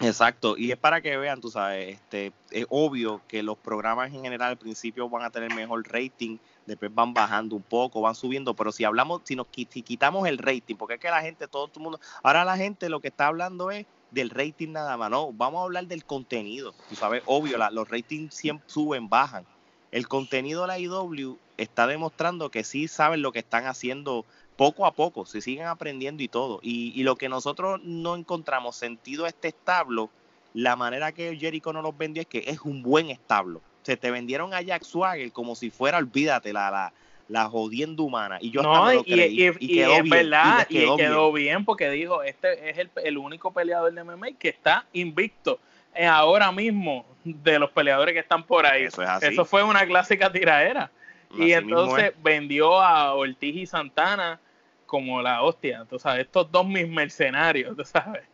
Exacto, 0.00 0.56
y 0.56 0.72
es 0.72 0.78
para 0.78 1.00
que 1.00 1.16
vean, 1.16 1.40
tú 1.40 1.48
sabes, 1.48 1.94
este, 1.94 2.32
es 2.50 2.66
obvio 2.70 3.20
que 3.28 3.42
los 3.42 3.56
programas 3.56 4.12
en 4.12 4.22
general 4.22 4.50
al 4.50 4.56
principio 4.56 5.08
van 5.08 5.22
a 5.22 5.30
tener 5.30 5.54
mejor 5.54 5.86
rating, 5.86 6.38
después 6.66 6.94
van 6.94 7.14
bajando 7.14 7.56
un 7.56 7.62
poco, 7.62 8.00
van 8.00 8.14
subiendo, 8.14 8.54
pero 8.54 8.72
si 8.72 8.84
hablamos, 8.84 9.22
si 9.24 9.36
nos 9.36 9.46
quitamos 9.48 10.28
el 10.28 10.38
rating, 10.38 10.76
porque 10.76 10.94
es 10.94 11.00
que 11.00 11.10
la 11.10 11.22
gente, 11.22 11.48
todo 11.48 11.70
el 11.74 11.80
mundo, 11.80 12.00
ahora 12.22 12.44
la 12.44 12.56
gente 12.56 12.88
lo 12.88 13.00
que 13.00 13.08
está 13.08 13.26
hablando 13.26 13.70
es 13.70 13.86
del 14.10 14.30
rating 14.30 14.72
nada 14.72 14.96
más, 14.96 15.10
no, 15.10 15.32
vamos 15.32 15.60
a 15.60 15.64
hablar 15.64 15.86
del 15.86 16.04
contenido, 16.04 16.74
tú 16.88 16.94
sabes, 16.94 17.22
obvio, 17.26 17.56
los 17.70 17.88
ratings 17.88 18.34
siempre 18.34 18.68
suben, 18.68 19.08
bajan. 19.08 19.44
El 19.90 20.08
contenido 20.08 20.62
de 20.62 20.68
la 20.68 20.78
IW 20.78 21.36
está 21.58 21.86
demostrando 21.86 22.50
que 22.50 22.64
sí 22.64 22.88
saben 22.88 23.20
lo 23.20 23.30
que 23.30 23.40
están 23.40 23.66
haciendo 23.66 24.24
poco 24.56 24.86
a 24.86 24.92
poco, 24.92 25.26
se 25.26 25.42
siguen 25.42 25.66
aprendiendo 25.66 26.22
y 26.22 26.28
todo. 26.28 26.60
Y, 26.62 27.02
lo 27.02 27.16
que 27.16 27.28
nosotros 27.28 27.80
no 27.84 28.16
encontramos 28.16 28.76
sentido 28.76 29.26
a 29.26 29.28
este 29.28 29.48
establo, 29.48 30.08
la 30.54 30.76
manera 30.76 31.12
que 31.12 31.36
Jericho 31.36 31.72
nos 31.72 31.82
los 31.82 31.96
vendió 31.96 32.22
es 32.22 32.26
que 32.26 32.44
es 32.46 32.60
un 32.62 32.82
buen 32.82 33.10
establo 33.10 33.60
se 33.82 33.96
te 33.96 34.10
vendieron 34.10 34.54
a 34.54 34.60
Jack 34.62 34.84
Swagger 34.84 35.30
como 35.32 35.54
si 35.54 35.70
fuera, 35.70 35.98
olvídate, 35.98 36.52
la, 36.52 36.70
la, 36.70 36.92
la 37.28 37.44
jodienda 37.48 38.02
humana. 38.02 38.38
Y 38.40 38.50
yo 38.50 38.62
no, 38.62 38.92
y, 38.92 39.02
quedó 39.04 39.22
es 39.44 39.58
bien, 39.58 40.08
verdad, 40.08 40.66
y 40.68 40.96
quedó, 40.96 41.32
bien. 41.32 41.64
porque 41.64 41.90
dijo, 41.90 42.22
este 42.22 42.70
es 42.70 42.78
el, 42.78 42.90
el, 43.02 43.18
único 43.18 43.52
peleador 43.52 43.92
de 43.92 44.04
MMA 44.04 44.32
que 44.38 44.48
está 44.48 44.86
invicto. 44.92 45.58
Eh, 45.94 46.06
ahora 46.06 46.50
mismo, 46.52 47.04
de 47.24 47.58
los 47.58 47.70
peleadores 47.70 48.14
que 48.14 48.20
están 48.20 48.44
por 48.44 48.64
ahí. 48.66 48.84
Eso 48.84 49.02
es 49.02 49.08
así. 49.08 49.26
Eso 49.26 49.44
fue 49.44 49.62
una 49.62 49.86
clásica 49.86 50.30
tiraera. 50.32 50.90
Y 51.34 51.52
Así 51.52 51.64
mismo 51.64 51.80
entonces 51.80 52.04
es. 52.10 52.22
vendió 52.22 52.80
a 52.80 53.14
Ortiz 53.14 53.56
y 53.56 53.66
Santana 53.66 54.38
como 54.86 55.22
la 55.22 55.42
hostia, 55.42 55.86
tú 55.88 55.98
sabes, 55.98 56.26
estos 56.26 56.52
dos 56.52 56.66
mis 56.66 56.86
mercenarios, 56.86 57.74
tú 57.74 57.82
sabes. 57.84 58.24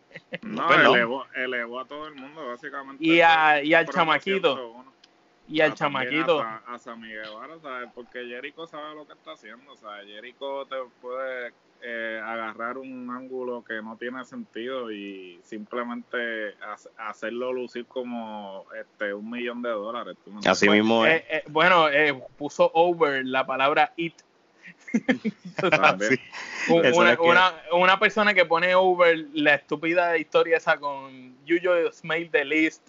No, 0.43 0.69
elevó, 0.73 1.25
elevó 1.37 1.79
a 1.79 1.85
todo 1.85 2.09
el 2.09 2.17
mundo, 2.17 2.49
básicamente. 2.49 3.05
Y, 3.05 3.21
a- 3.21 3.63
y 3.63 3.75
al 3.75 3.89
chamaquito, 3.89 4.73
uno. 4.75 4.93
Y 5.49 5.61
al 5.63 5.73
Ah, 5.73 5.75
también 5.75 6.11
chamaquito. 6.11 6.41
A, 6.41 6.61
Sa- 6.67 6.75
a 6.75 6.79
Sammy 6.79 7.09
Guevara, 7.09 7.59
¿sabes? 7.61 7.89
Porque 7.95 8.27
Jericho 8.27 8.67
sabe 8.67 8.95
lo 8.95 9.07
que 9.07 9.15
está 9.15 9.33
haciendo, 9.33 9.77
¿sabes? 9.77 10.07
Jericho 10.07 10.67
te 10.67 10.77
puede 11.01 11.53
eh, 11.81 12.21
agarrar 12.25 12.77
un 12.77 13.09
ángulo 13.11 13.63
que 13.63 13.81
no 13.81 13.97
tiene 13.97 14.25
sentido 14.25 14.91
y 14.91 15.39
simplemente 15.45 16.55
hace- 16.61 16.91
hacerlo 16.99 17.53
lucir 17.53 17.87
como 17.87 18.65
este 18.81 19.15
un 19.15 19.31
millón 19.31 19.63
de 19.63 19.71
dólares. 19.71 20.17
¿tú 20.25 20.33
me 20.33 20.41
Así 20.45 20.69
mismo 20.69 21.07
es. 21.07 21.21
Eh, 21.21 21.25
eh, 21.31 21.43
bueno, 21.49 21.89
eh, 21.89 22.21
puso 22.37 22.71
over 22.75 23.25
la 23.25 23.47
palabra 23.47 23.93
it. 23.97 24.15
Eso 26.69 27.01
una, 27.01 27.17
que- 27.17 27.23
una, 27.23 27.53
una 27.73 27.99
persona 27.99 28.35
que 28.35 28.45
pone 28.45 28.75
over 28.75 29.17
la 29.33 29.55
estúpida 29.55 30.17
historia 30.19 30.57
esa 30.57 30.77
con 30.79 31.37
You 31.47 31.59
just 31.63 32.05
made 32.05 32.29
the 32.31 32.45
list, 32.45 32.87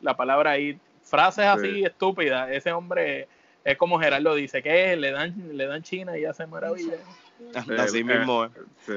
la 0.00 0.16
palabra 0.16 0.58
it, 0.58 0.78
frases 1.02 1.44
así 1.46 1.70
Sí. 1.72 1.84
estúpidas. 1.84 2.50
Ese 2.50 2.72
hombre 2.72 3.28
es 3.64 3.76
como 3.78 3.98
Gerardo 4.00 4.34
dice, 4.34 4.62
que 4.62 4.96
le 4.96 5.10
dan, 5.12 5.56
le 5.56 5.66
dan 5.66 5.82
China 5.82 6.16
y 6.18 6.24
hace 6.24 6.46
maravilla. 6.46 6.94
Así 7.78 7.98
Eh, 7.98 8.04
mismo. 8.04 8.48
Sí. 8.86 8.92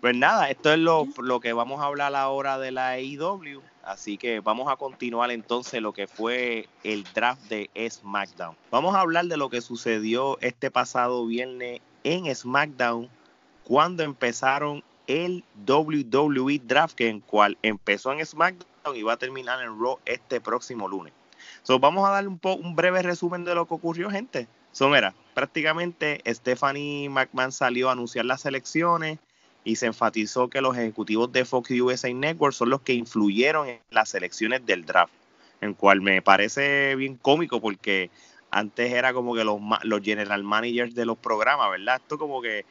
Pues 0.00 0.14
nada, 0.16 0.50
esto 0.50 0.72
es 0.72 0.78
lo, 0.78 1.06
lo 1.22 1.40
que 1.40 1.52
vamos 1.52 1.80
a 1.80 1.84
hablar 1.86 2.14
ahora 2.14 2.58
de 2.58 2.70
la 2.70 2.90
AEW. 2.90 3.62
Así 3.82 4.18
que 4.18 4.40
vamos 4.40 4.70
a 4.70 4.76
continuar 4.76 5.30
entonces 5.30 5.80
lo 5.80 5.92
que 5.92 6.06
fue 6.06 6.68
el 6.84 7.04
draft 7.14 7.42
de 7.48 7.70
SmackDown. 7.90 8.54
Vamos 8.70 8.94
a 8.94 9.00
hablar 9.00 9.24
de 9.26 9.36
lo 9.36 9.48
que 9.48 9.60
sucedió 9.62 10.38
este 10.42 10.70
pasado 10.70 11.26
viernes 11.26 11.80
en 12.04 12.32
SmackDown 12.34 13.08
cuando 13.64 14.02
empezaron 14.02 14.82
el 15.06 15.42
WWE 15.66 16.60
Draft, 16.62 16.94
que 16.94 17.08
en 17.08 17.20
cual 17.20 17.56
empezó 17.62 18.12
en 18.12 18.24
SmackDown 18.24 18.94
y 18.94 19.02
va 19.02 19.14
a 19.14 19.16
terminar 19.16 19.60
en 19.62 19.80
Raw 19.80 19.98
este 20.04 20.40
próximo 20.40 20.86
lunes. 20.88 21.12
So, 21.62 21.78
vamos 21.78 22.08
a 22.08 22.12
darle 22.12 22.28
un, 22.28 22.38
po- 22.38 22.54
un 22.54 22.74
breve 22.74 23.02
resumen 23.02 23.44
de 23.44 23.54
lo 23.54 23.66
que 23.66 23.74
ocurrió, 23.74 24.10
gente. 24.10 24.48
So, 24.72 24.88
mira, 24.88 25.14
prácticamente 25.34 26.20
Stephanie 26.26 27.08
McMahon 27.08 27.52
salió 27.52 27.88
a 27.88 27.92
anunciar 27.92 28.24
las 28.24 28.46
elecciones 28.46 29.18
y 29.64 29.76
se 29.76 29.86
enfatizó 29.86 30.48
que 30.48 30.60
los 30.62 30.76
ejecutivos 30.76 31.30
de 31.32 31.44
Fox 31.44 31.70
USA 31.72 32.12
Network 32.14 32.54
son 32.54 32.70
los 32.70 32.80
que 32.80 32.94
influyeron 32.94 33.68
en 33.68 33.80
las 33.90 34.14
elecciones 34.14 34.64
del 34.64 34.86
draft, 34.86 35.12
en 35.60 35.74
cual 35.74 36.00
me 36.00 36.22
parece 36.22 36.94
bien 36.96 37.16
cómico 37.16 37.60
porque 37.60 38.10
antes 38.50 38.92
era 38.92 39.12
como 39.12 39.34
que 39.34 39.44
los, 39.44 39.60
los 39.82 40.00
general 40.02 40.42
managers 40.44 40.94
de 40.94 41.04
los 41.04 41.18
programas, 41.18 41.70
¿verdad? 41.70 41.96
Esto 42.02 42.18
como 42.18 42.40
que... 42.40 42.64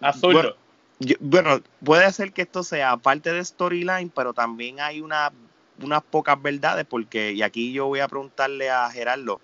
Azul. 0.00 0.32
Bueno, 0.32 0.50
yo- 0.98 1.16
bueno, 1.20 1.60
puede 1.84 2.10
ser 2.12 2.32
que 2.32 2.42
esto 2.42 2.62
sea 2.64 2.96
parte 2.96 3.32
de 3.32 3.44
storyline, 3.44 4.10
pero 4.10 4.34
también 4.34 4.80
hay 4.80 5.00
una, 5.00 5.30
unas 5.80 6.02
pocas 6.02 6.40
verdades 6.40 6.84
porque, 6.88 7.32
y 7.32 7.42
aquí 7.42 7.72
yo 7.72 7.86
voy 7.86 8.00
a 8.00 8.08
preguntarle 8.08 8.70
a 8.70 8.90
Gerardo, 8.90 9.40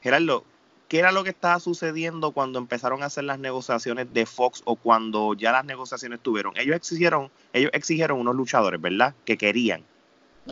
Gerardo, 0.00 0.44
¿qué 0.88 0.98
era 0.98 1.12
lo 1.12 1.24
que 1.24 1.30
estaba 1.30 1.58
sucediendo 1.60 2.32
cuando 2.32 2.58
empezaron 2.58 3.02
a 3.02 3.06
hacer 3.06 3.24
las 3.24 3.38
negociaciones 3.38 4.12
de 4.12 4.26
Fox 4.26 4.62
o 4.64 4.76
cuando 4.76 5.34
ya 5.34 5.52
las 5.52 5.64
negociaciones 5.64 6.20
tuvieron? 6.20 6.52
Ellos 6.56 6.76
exigieron, 6.76 7.30
ellos 7.52 7.70
exigieron 7.72 8.18
unos 8.18 8.36
luchadores, 8.36 8.80
¿verdad? 8.80 9.14
Que 9.24 9.36
querían. 9.36 9.84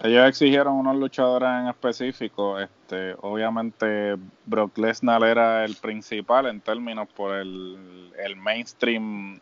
Ellos 0.04 0.28
exigieron 0.28 0.74
unos 0.74 0.96
luchadores 0.96 1.48
en 1.48 1.68
específico. 1.68 2.60
Este, 2.60 3.14
obviamente 3.20 4.16
Brock 4.46 4.78
Lesnar 4.78 5.24
era 5.24 5.64
el 5.64 5.74
principal 5.76 6.46
en 6.46 6.60
términos 6.60 7.08
por 7.08 7.34
el, 7.34 8.12
el 8.16 8.36
mainstream 8.36 9.40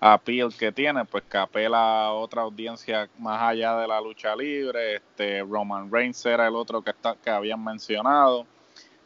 appeal 0.00 0.52
que 0.56 0.72
tiene, 0.72 1.04
pues 1.04 1.24
que 1.30 1.36
apela 1.36 2.06
a 2.06 2.12
otra 2.12 2.42
audiencia 2.42 3.08
más 3.18 3.40
allá 3.42 3.76
de 3.76 3.86
la 3.86 4.00
lucha 4.00 4.34
libre. 4.34 4.96
Este, 4.96 5.42
Roman 5.42 5.92
Reigns 5.92 6.24
era 6.24 6.48
el 6.48 6.54
otro 6.56 6.82
que, 6.82 6.90
está, 6.90 7.16
que 7.22 7.30
habían 7.30 7.62
mencionado. 7.62 8.46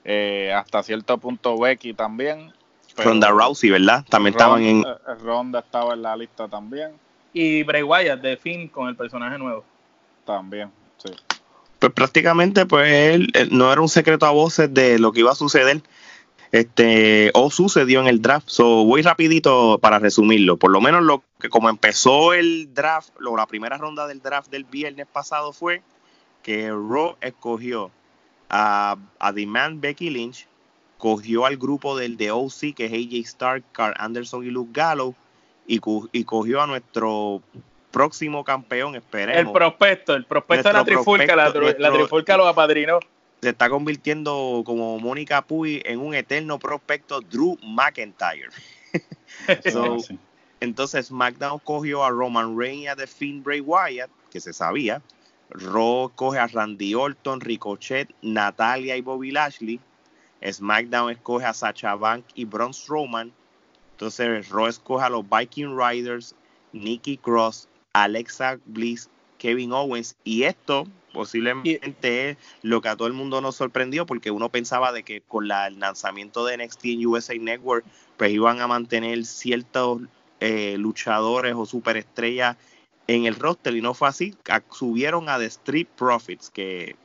Eh, 0.05 0.53
hasta 0.55 0.83
cierto 0.83 1.19
punto 1.19 1.59
Becky 1.59 1.95
también. 1.95 2.53
pero- 2.95 3.11
Ronda 3.11 3.31
Rousey, 3.31 3.71
¿verdad? 3.71 4.05
También 4.09 4.35
estaban 4.35 4.63
en... 4.63 4.83
Ronda- 4.85 5.01
eh, 5.09 5.15
Ronda 5.23 5.59
estaba 5.61 5.95
en 5.95 6.03
la 6.03 6.17
lista 6.17 6.47
también. 6.49 6.93
Y 7.33 7.65
Bray 7.65 7.83
Wyatt 7.83 8.21
de 8.21 8.37
Finn 8.37 8.69
con 8.69 8.89
el 8.89 8.95
personaje 8.97 9.37
nuevo. 9.39 9.65
También, 10.25 10.71
sí. 10.99 11.11
pues 11.79 11.93
prácticamente 11.93 12.65
pues 12.65 12.91
él, 12.91 13.29
él 13.35 13.49
no 13.53 13.71
era 13.73 13.81
un 13.81 13.89
secreto 13.91 14.25
a 14.25 14.31
voces 14.31 14.73
de 14.73 14.99
lo 14.99 15.13
que 15.13 15.21
iba 15.21 15.33
a 15.33 15.35
suceder 15.35 15.83
este 16.59 17.31
o 17.35 17.51
sucedió 17.51 18.01
en 18.01 18.07
el 18.07 18.23
draft. 18.23 18.49
So 18.49 18.85
voy 18.85 19.03
rapidito 19.03 19.79
para 19.79 19.99
resumirlo. 19.99 20.57
Por 20.57 20.71
lo 20.71 20.81
menos 20.81 21.03
lo 21.03 21.23
que 21.41 21.49
como 21.49 21.69
empezó 21.69 22.33
el 22.33 22.73
draft 22.73 23.11
lo, 23.19 23.37
la 23.37 23.47
primera 23.47 23.77
ronda 23.77 24.07
del 24.07 24.23
draft 24.23 24.51
del 24.51 24.65
viernes 24.65 25.07
pasado 25.13 25.53
fue 25.53 25.83
que 26.43 26.69
Raw 26.71 27.17
escogió 27.21 27.91
a, 28.49 28.97
a 29.19 29.33
The 29.33 29.47
Man 29.47 29.81
Becky 29.81 30.11
Lynch 30.11 30.47
cogió 30.99 31.45
al 31.45 31.57
grupo 31.57 31.97
del 31.99 32.17
de 32.17 32.31
OC 32.31 32.75
que 32.77 32.85
es 32.87 32.93
AJ 32.93 33.15
Stark, 33.27 33.65
Carl 33.73 33.95
Anderson 33.99 34.45
y 34.45 34.51
Luke 34.51 34.71
Gallows 34.73 35.15
y, 35.67 35.79
co- 35.81 36.09
y 36.13 36.25
cogió 36.25 36.63
a 36.63 36.67
nuestro 36.67 37.43
próximo 37.91 38.45
campeón 38.45 38.95
esperemos. 38.95 39.41
El 39.47 39.53
prospecto, 39.53 40.15
el 40.15 40.25
prospecto 40.25 40.69
de 40.69 40.73
la 40.73 40.85
trifulca, 40.85 41.35
la, 41.37 41.51
prospecto, 41.53 41.83
la 41.83 41.89
nuestro- 41.89 42.07
trifulca 42.07 42.37
lo 42.37 42.47
apadrinó. 42.47 43.01
Se 43.45 43.51
está 43.51 43.71
convirtiendo 43.71 44.63
como 44.65 44.99
Mónica 44.99 45.43
Puy 45.43 45.83
en 45.85 46.01
un 46.01 46.15
eterno 46.15 46.59
prospecto 46.59 47.21
Drew 47.21 47.57
McIntyre. 47.63 48.51
So, 49.73 49.99
Sí. 49.99 50.19
Entonces 50.61 51.09
SmackDown 51.09 51.59
cogió 51.59 52.05
a 52.05 52.11
Roman 52.11 52.59
Reigns 52.59 52.85
y 52.85 52.87
a 52.87 52.97
The 52.97 53.07
Fiend 53.07 53.43
Bray 53.45 53.61
Wyatt, 53.61 54.11
que 54.31 54.41
se 54.41 54.53
sabía. 54.53 55.03
Raw 55.51 56.11
coge 56.15 56.39
a 56.39 56.47
Randy 56.47 56.95
Orton, 56.95 57.41
Ricochet, 57.41 58.09
Natalia 58.23 58.97
y 58.97 59.03
Bobby 59.03 59.31
Lashley. 59.31 59.79
SmackDown 60.43 61.11
escoge 61.11 61.45
a 61.45 61.53
Sacha 61.53 61.95
Banks 61.97 62.33
y 62.35 62.47
Braun 62.47 62.73
Strowman. 62.73 63.33
Entonces 63.93 64.49
Raw 64.49 64.67
escoge 64.67 65.05
a 65.05 65.11
los 65.11 65.25
Viking 65.29 65.77
Riders, 65.77 66.35
Nikki 66.73 67.19
Cross, 67.19 67.69
Alexa 67.93 68.59
Bliss, 68.65 69.11
Kevin 69.37 69.73
Owens. 69.73 70.17
Y 70.25 70.45
esto 70.45 70.87
posiblemente 71.15 72.31
es 72.31 72.37
lo 72.61 72.83
que 72.83 72.89
a 72.89 72.97
todo 72.97 73.09
el 73.09 73.15
mundo 73.15 73.41
nos 73.41 73.57
sorprendió 73.57 74.05
porque 74.05 74.31
uno 74.31 74.51
pensaba 74.51 74.93
de 74.93 75.03
que 75.03 75.23
con 75.23 75.49
la- 75.49 75.69
el 75.69 75.79
lanzamiento 75.81 76.45
de 76.45 76.59
NXT 76.59 76.85
en 76.93 77.07
USA 77.07 77.39
Network 77.39 77.87
pues 78.19 78.31
iban 78.33 78.61
a 78.61 78.67
mantener 78.67 79.25
ciertos 79.25 80.03
eh, 80.41 80.77
luchadores 80.77 81.55
o 81.57 81.65
superestrellas 81.65 82.59
en 83.07 83.25
el 83.25 83.37
roster 83.37 83.75
y 83.75 83.81
no 83.81 83.95
fue 83.95 84.09
así. 84.09 84.35
Subieron 84.71 85.31
a 85.31 85.39
The 85.39 85.47
Street 85.47 85.87
Profits 85.97 86.51
que, 86.51 86.97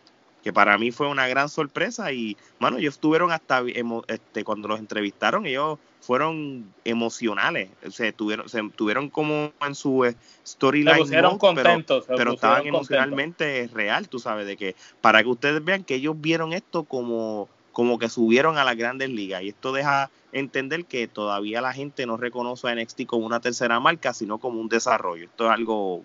que 0.44 0.54
para 0.54 0.78
mí 0.78 0.92
fue 0.92 1.08
una 1.08 1.28
gran 1.28 1.50
sorpresa 1.50 2.12
y 2.14 2.38
mano 2.60 2.78
ellos 2.78 2.94
estuvieron 2.96 3.32
hasta 3.32 3.62
emo- 3.62 4.04
este 4.08 4.44
cuando 4.44 4.68
los 4.70 4.80
entrevistaron 4.80 5.46
ellos 5.46 5.78
fueron 6.02 6.74
emocionales 6.86 7.70
se 7.92 8.14
tuvieron 8.14 8.48
se 8.48 8.62
tuvieron 8.76 9.10
como 9.10 9.52
en 9.62 9.76
su 9.76 10.06
eh, 10.06 10.16
Se 10.44 10.52
storyline 10.54 10.98
pusieron 10.98 11.34
mode, 11.38 11.56
pero- 11.56 11.70
contentos. 11.70 12.06
se 12.06 12.08
pero 12.08 12.32
pusieron 12.32 12.34
estaban 12.36 12.56
contentos. 12.58 12.80
emocionalmente 12.92 13.70
real, 13.74 14.08
tú 14.08 14.20
sabes, 14.20 14.48
de 14.48 14.56
que 14.58 14.76
para 15.02 15.22
que 15.24 15.30
ustedes 15.30 15.64
vean 15.64 15.84
que 15.84 15.96
ellos 15.96 16.16
vieron 16.20 16.54
esto 16.54 16.84
como, 16.86 17.50
como 17.74 18.00
que 18.00 18.08
subieron 18.10 18.58
a 18.58 18.64
las 18.64 18.78
grandes 18.78 19.10
ligas 19.10 19.44
y 19.44 19.50
esto 19.50 19.72
deja 19.74 20.10
entender 20.32 20.86
que 20.86 21.08
todavía 21.08 21.60
la 21.60 21.74
gente 21.74 22.06
no 22.06 22.16
reconoce 22.16 22.68
a 22.70 22.76
NXT 22.76 23.06
como 23.06 23.26
una 23.26 23.40
tercera 23.42 23.80
marca, 23.80 24.14
sino 24.14 24.38
como 24.38 24.62
un 24.62 24.70
desarrollo. 24.70 25.26
Esto 25.26 25.46
es 25.48 25.52
algo, 25.52 26.04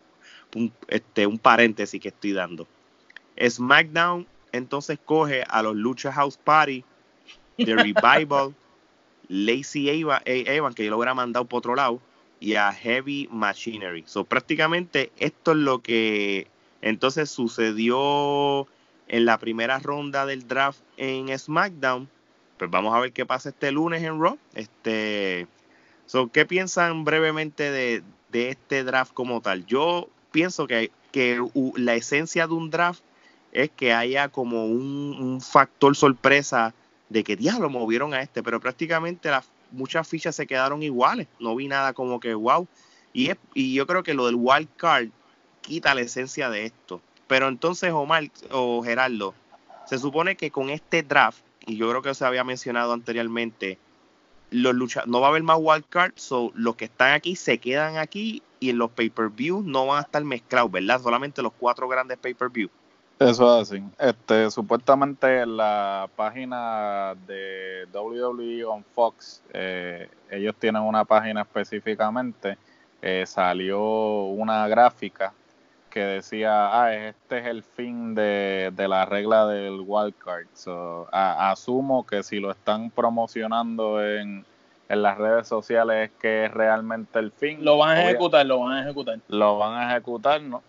un, 0.55 0.73
este, 0.89 1.27
un 1.27 1.39
paréntesis 1.39 2.01
que 2.01 2.09
estoy 2.09 2.33
dando. 2.33 2.67
SmackDown 3.37 4.27
entonces 4.53 4.99
coge 5.05 5.45
a 5.49 5.63
los 5.63 5.75
Lucha 5.75 6.13
House 6.13 6.37
Party, 6.37 6.85
The 7.57 7.75
Revival, 7.75 8.55
Lacey 9.29 9.89
Eva- 9.89 10.23
eh, 10.25 10.45
Evan, 10.47 10.75
que 10.75 10.85
yo 10.85 10.91
lo 10.91 10.97
hubiera 10.99 11.15
mandado 11.15 11.45
por 11.45 11.59
otro 11.59 11.75
lado, 11.75 12.01
y 12.41 12.55
a 12.55 12.73
Heavy 12.73 13.29
Machinery. 13.31 14.05
So, 14.07 14.25
prácticamente 14.25 15.11
esto 15.19 15.53
es 15.53 15.59
lo 15.59 15.81
que 15.81 16.47
entonces 16.83 17.31
sucedió 17.31 18.67
en 19.09 19.25
la 19.25 19.39
primera 19.39 19.79
ronda 19.79 20.27
del 20.27 20.47
draft 20.47 20.81
en 20.97 21.37
SmackDown. 21.37 22.09
Pues 22.59 22.71
vamos 22.71 22.95
a 22.95 23.01
ver 23.01 23.13
qué 23.13 23.27
pasa 23.27 23.49
este 23.49 23.73
lunes 23.73 24.03
en 24.03 24.21
Raw. 24.21 24.39
Este, 24.55 25.47
so, 26.07 26.31
¿Qué 26.31 26.47
piensan 26.47 27.05
brevemente 27.05 27.71
de, 27.71 28.03
de 28.31 28.51
este 28.51 28.85
draft 28.85 29.13
como 29.15 29.41
tal? 29.41 29.67
Yo 29.67 30.09
pienso 30.31 30.67
que, 30.67 30.91
la 31.77 31.95
esencia 31.95 32.47
de 32.47 32.55
un 32.55 32.71
draft 32.71 33.01
es 33.55 33.71
que 33.71 33.93
haya 33.93 34.29
como 34.29 34.67
un, 34.67 35.17
un 35.19 35.41
factor 35.41 35.97
sorpresa 35.97 36.75
de 37.09 37.25
que 37.25 37.37
diablo 37.37 37.71
movieron 37.71 38.13
a 38.13 38.21
este, 38.23 38.43
pero 38.43 38.61
prácticamente 38.61 39.31
las 39.31 39.49
muchas 39.71 40.07
fichas 40.07 40.37
se 40.37 40.47
quedaron 40.47 40.83
iguales, 40.83 41.29
no 41.41 41.55
vi 41.57 41.69
nada 41.69 41.93
como 41.93 42.21
que 42.21 42.35
wow. 42.35 42.67
Y, 43.13 43.31
es- 43.31 43.39
y 43.55 43.75
yo 43.75 43.87
creo 43.87 44.03
que 44.03 44.15
lo 44.15 44.27
del 44.27 44.37
wild 44.37 44.69
card 44.77 45.09
quita 45.63 45.95
la 45.95 46.03
esencia 46.03 46.51
de 46.51 46.67
esto. 46.67 47.01
Pero 47.27 47.49
entonces, 47.49 47.91
Omar 47.93 48.25
o 48.51 48.83
Gerardo, 48.83 49.35
se 49.87 49.99
supone 49.99 50.37
que 50.37 50.51
con 50.51 50.71
este 50.71 51.03
draft, 51.03 51.41
y 51.67 51.77
yo 51.77 51.89
creo 51.89 52.03
que 52.03 52.15
se 52.15 52.25
había 52.25 52.45
mencionado 52.45 52.93
anteriormente, 52.93 53.79
los 54.51 54.75
no 55.07 55.21
va 55.21 55.29
a 55.29 55.31
haber 55.31 55.43
más 55.43 55.59
wildcards, 55.61 56.21
so 56.23 56.53
los 56.55 56.77
que 56.77 56.85
están 56.85 57.13
aquí 57.13 57.35
se 57.35 57.59
quedan 57.59 57.97
aquí 57.97 58.43
y 58.61 58.71
en 58.71 58.79
los 58.79 58.91
pay-per-view 58.91 59.63
no 59.63 59.87
van 59.87 59.99
a 59.99 60.03
estar 60.03 60.23
mezclados, 60.25 60.71
¿verdad? 60.71 61.01
Solamente 61.01 61.43
los 61.43 61.53
cuatro 61.59 61.89
grandes 61.89 62.19
pay-per-view. 62.19 62.71
Eso 63.19 63.61
es 63.61 63.71
así. 63.71 63.83
Este, 63.99 64.51
supuestamente 64.51 65.41
en 65.41 65.57
la 65.57 66.09
página 66.17 67.15
de 67.27 67.87
WWE 67.93 68.65
on 68.65 68.85
Fox, 68.95 69.43
eh, 69.53 70.09
ellos 70.31 70.55
tienen 70.59 70.83
una 70.83 71.05
página 71.05 71.43
específicamente, 71.43 72.59
eh, 73.01 73.25
salió 73.27 74.25
una 74.25 74.67
gráfica 74.67 75.33
que 75.91 76.01
decía, 76.01 76.83
ah, 76.83 76.93
este 76.93 77.39
es 77.39 77.47
el 77.47 77.63
fin 77.63 78.17
de, 78.17 78.73
la 78.77 79.05
regla 79.05 79.47
del 79.47 79.85
wildcard. 79.87 80.47
So, 80.53 81.07
asumo 81.13 82.05
que 82.05 82.25
si 82.25 82.41
lo 82.41 82.51
están 82.51 82.91
promocionando 82.91 84.05
en, 84.05 84.45
en 84.89 85.03
las 85.03 85.17
redes 85.19 85.47
sociales 85.47 86.11
es 86.11 86.17
que 86.21 86.47
es 86.47 86.51
realmente 86.51 87.21
el 87.21 87.31
fin. 87.31 87.65
Lo 87.65 87.79
van 87.79 87.97
a 87.97 88.03
ejecutar, 88.03 88.45
lo 88.45 88.59
van 88.59 88.73
a 88.73 88.83
ejecutar. 88.83 89.21
Lo 89.29 89.59
van 89.59 89.75
a 89.81 89.93
ejecutar, 89.93 90.43
¿no? 90.43 90.63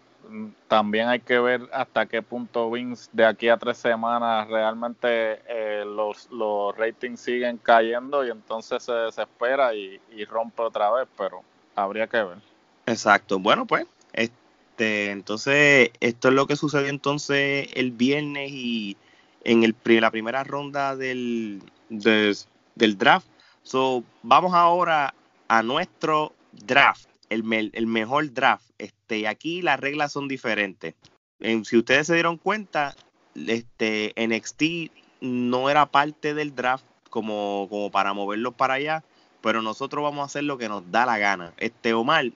También 0.68 1.08
hay 1.08 1.20
que 1.20 1.40
ver 1.40 1.70
hasta 1.72 2.06
qué 2.06 2.22
punto 2.22 2.72
Vince 2.72 3.10
de 3.14 3.26
aquí 3.26 3.50
a 3.50 3.58
tres 3.58 3.78
semanas 3.78 4.48
realmente 4.48 5.42
eh, 5.48 5.84
los, 5.86 6.30
los 6.32 6.76
ratings 6.76 7.20
siguen 7.20 7.58
cayendo 7.58 8.26
y 8.26 8.32
entonces 8.32 8.84
se 8.84 8.92
desespera 8.92 9.74
y, 9.74 10.00
y 10.12 10.26
rompe 10.26 10.64
otra 10.64 10.92
vez, 10.92 11.08
pero 11.18 11.42
habría 11.76 12.08
que 12.08 12.24
ver. 12.24 12.38
Exacto. 12.86 13.40
Bueno, 13.40 13.66
pues, 13.66 13.86
este 14.14 15.12
entonces, 15.12 15.92
esto 16.00 16.28
es 16.30 16.34
lo 16.34 16.48
que 16.48 16.56
sucedió 16.56 16.90
entonces 16.90 17.70
el 17.74 17.92
viernes 17.92 18.52
y 18.52 18.98
en 19.44 19.64
el, 19.64 19.76
la 20.02 20.12
primera 20.12 20.44
ronda 20.44 20.96
del, 20.96 21.62
del 21.90 22.98
draft. 22.98 23.28
So, 23.64 24.04
vamos 24.22 24.54
ahora 24.54 25.14
a 25.48 25.64
nuestro 25.64 26.34
draft, 26.52 27.08
el, 27.36 27.88
mejor 27.88 28.34
draft. 28.34 28.70
Este, 28.78 29.28
aquí 29.28 29.62
las 29.62 29.80
reglas 29.80 30.12
son 30.12 30.28
diferentes. 30.28 30.96
si 31.40 31.78
ustedes 31.78 32.08
se 32.08 32.14
dieron 32.14 32.38
cuenta, 32.38 32.96
este, 33.36 34.14
NXT 34.18 34.92
no 35.22 35.70
era 35.70 35.86
parte 35.86 36.34
del 36.34 36.56
draft 36.56 36.86
como, 37.10 37.68
como 37.70 37.92
para 37.92 38.14
moverlos 38.14 38.54
para 38.56 38.76
allá, 38.76 39.04
pero 39.42 39.62
nosotros 39.62 40.04
vamos 40.04 40.22
a 40.22 40.26
hacer 40.26 40.44
lo 40.44 40.58
que 40.58 40.70
nos 40.70 40.90
da 40.92 41.06
la 41.06 41.18
gana. 41.18 41.54
Este 41.58 41.94
Omar, 41.94 42.32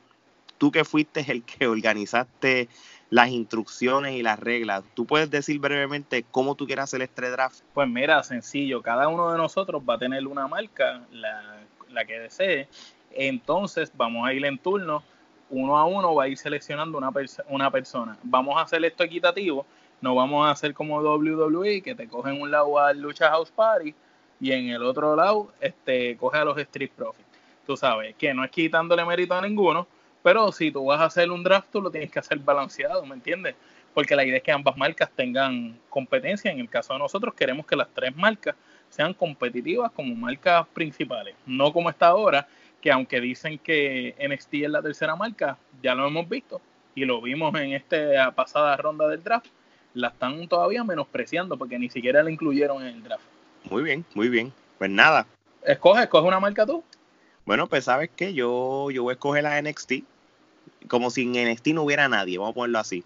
tú 0.57 0.71
que 0.71 0.85
fuiste 0.85 1.25
el 1.31 1.43
que 1.43 1.67
organizaste 1.67 2.69
las 3.09 3.29
instrucciones 3.29 4.13
y 4.13 4.21
las 4.21 4.39
reglas, 4.39 4.83
¿tú 4.93 5.05
puedes 5.05 5.31
decir 5.31 5.59
brevemente 5.59 6.23
cómo 6.29 6.55
tú 6.55 6.67
quieres 6.67 6.83
hacer 6.83 7.01
este 7.01 7.29
draft? 7.29 7.61
Pues 7.73 7.89
mira, 7.89 8.21
sencillo, 8.23 8.81
cada 8.81 9.07
uno 9.07 9.31
de 9.31 9.37
nosotros 9.37 9.81
va 9.87 9.95
a 9.95 9.97
tener 9.97 10.27
una 10.27 10.47
marca, 10.47 11.01
la, 11.11 12.05
que 12.05 12.19
desee, 12.19 12.67
entonces 13.11 13.91
vamos 13.95 14.27
a 14.27 14.33
ir 14.33 14.45
en 14.45 14.57
turno, 14.57 15.03
uno 15.49 15.77
a 15.77 15.85
uno 15.85 16.13
va 16.15 16.25
a 16.25 16.27
ir 16.27 16.37
seleccionando 16.37 16.97
una, 16.97 17.11
una 17.47 17.71
persona. 17.71 18.17
Vamos 18.23 18.57
a 18.57 18.61
hacer 18.61 18.83
esto 18.85 19.03
equitativo, 19.03 19.65
no 20.01 20.15
vamos 20.15 20.47
a 20.47 20.51
hacer 20.51 20.73
como 20.73 21.01
WWE, 21.01 21.81
que 21.81 21.95
te 21.95 22.07
cogen 22.07 22.41
un 22.41 22.51
lado 22.51 22.79
al 22.79 22.99
Lucha 22.99 23.29
House 23.29 23.51
Party 23.51 23.93
y 24.39 24.51
en 24.51 24.69
el 24.69 24.83
otro 24.83 25.15
lado 25.15 25.51
este, 25.59 26.15
coge 26.17 26.37
a 26.37 26.45
los 26.45 26.57
Street 26.57 26.91
Profits. 26.95 27.27
Tú 27.65 27.75
sabes 27.75 28.15
que 28.15 28.33
no 28.33 28.43
es 28.43 28.51
quitándole 28.51 29.03
mérito 29.05 29.33
a 29.33 29.41
ninguno, 29.41 29.87
pero 30.23 30.51
si 30.51 30.71
tú 30.71 30.85
vas 30.85 30.99
a 31.01 31.05
hacer 31.05 31.31
un 31.31 31.43
draft, 31.43 31.67
tú 31.71 31.81
lo 31.81 31.91
tienes 31.91 32.11
que 32.11 32.19
hacer 32.19 32.39
balanceado, 32.39 33.05
¿me 33.05 33.15
entiendes? 33.15 33.55
Porque 33.93 34.15
la 34.15 34.23
idea 34.23 34.37
es 34.37 34.43
que 34.43 34.51
ambas 34.51 34.77
marcas 34.77 35.09
tengan 35.15 35.77
competencia. 35.89 36.51
En 36.51 36.59
el 36.59 36.69
caso 36.69 36.93
de 36.93 36.99
nosotros, 36.99 37.33
queremos 37.33 37.65
que 37.65 37.75
las 37.75 37.87
tres 37.89 38.15
marcas 38.15 38.55
sean 38.89 39.13
competitivas 39.13 39.91
como 39.91 40.15
marcas 40.15 40.67
principales, 40.73 41.35
no 41.45 41.71
como 41.71 41.89
está 41.89 42.07
ahora, 42.07 42.47
que 42.81 42.91
aunque 42.91 43.19
dicen 43.19 43.59
que 43.59 44.15
NXT 44.19 44.53
es 44.53 44.69
la 44.69 44.81
tercera 44.81 45.15
marca, 45.15 45.57
ya 45.81 45.95
lo 45.95 46.07
hemos 46.07 46.27
visto 46.27 46.61
y 46.95 47.05
lo 47.05 47.21
vimos 47.21 47.53
en 47.55 47.73
esta 47.73 48.31
pasada 48.31 48.75
ronda 48.77 49.07
del 49.07 49.23
draft, 49.23 49.47
la 49.93 50.09
están 50.09 50.47
todavía 50.47 50.83
menospreciando 50.83 51.57
porque 51.57 51.79
ni 51.79 51.89
siquiera 51.89 52.23
la 52.23 52.31
incluyeron 52.31 52.81
en 52.81 52.95
el 52.95 53.03
draft. 53.03 53.23
Muy 53.69 53.83
bien, 53.83 54.05
muy 54.13 54.29
bien. 54.29 54.53
Pues 54.77 54.89
nada. 54.89 55.25
Escoge, 55.65 56.03
escoge 56.03 56.27
una 56.27 56.39
marca 56.39 56.65
tú. 56.65 56.83
Bueno, 57.45 57.67
pues 57.67 57.85
sabes 57.85 58.09
que 58.15 58.33
yo, 58.33 58.91
yo 58.91 59.03
voy 59.03 59.11
a 59.11 59.13
escoger 59.13 59.43
la 59.43 59.61
NXT. 59.61 60.03
Como 60.87 61.09
si 61.09 61.23
en 61.23 61.51
NXT 61.51 61.67
no 61.69 61.83
hubiera 61.83 62.07
nadie, 62.07 62.37
vamos 62.37 62.51
a 62.51 62.55
ponerlo 62.55 62.79
así. 62.79 63.03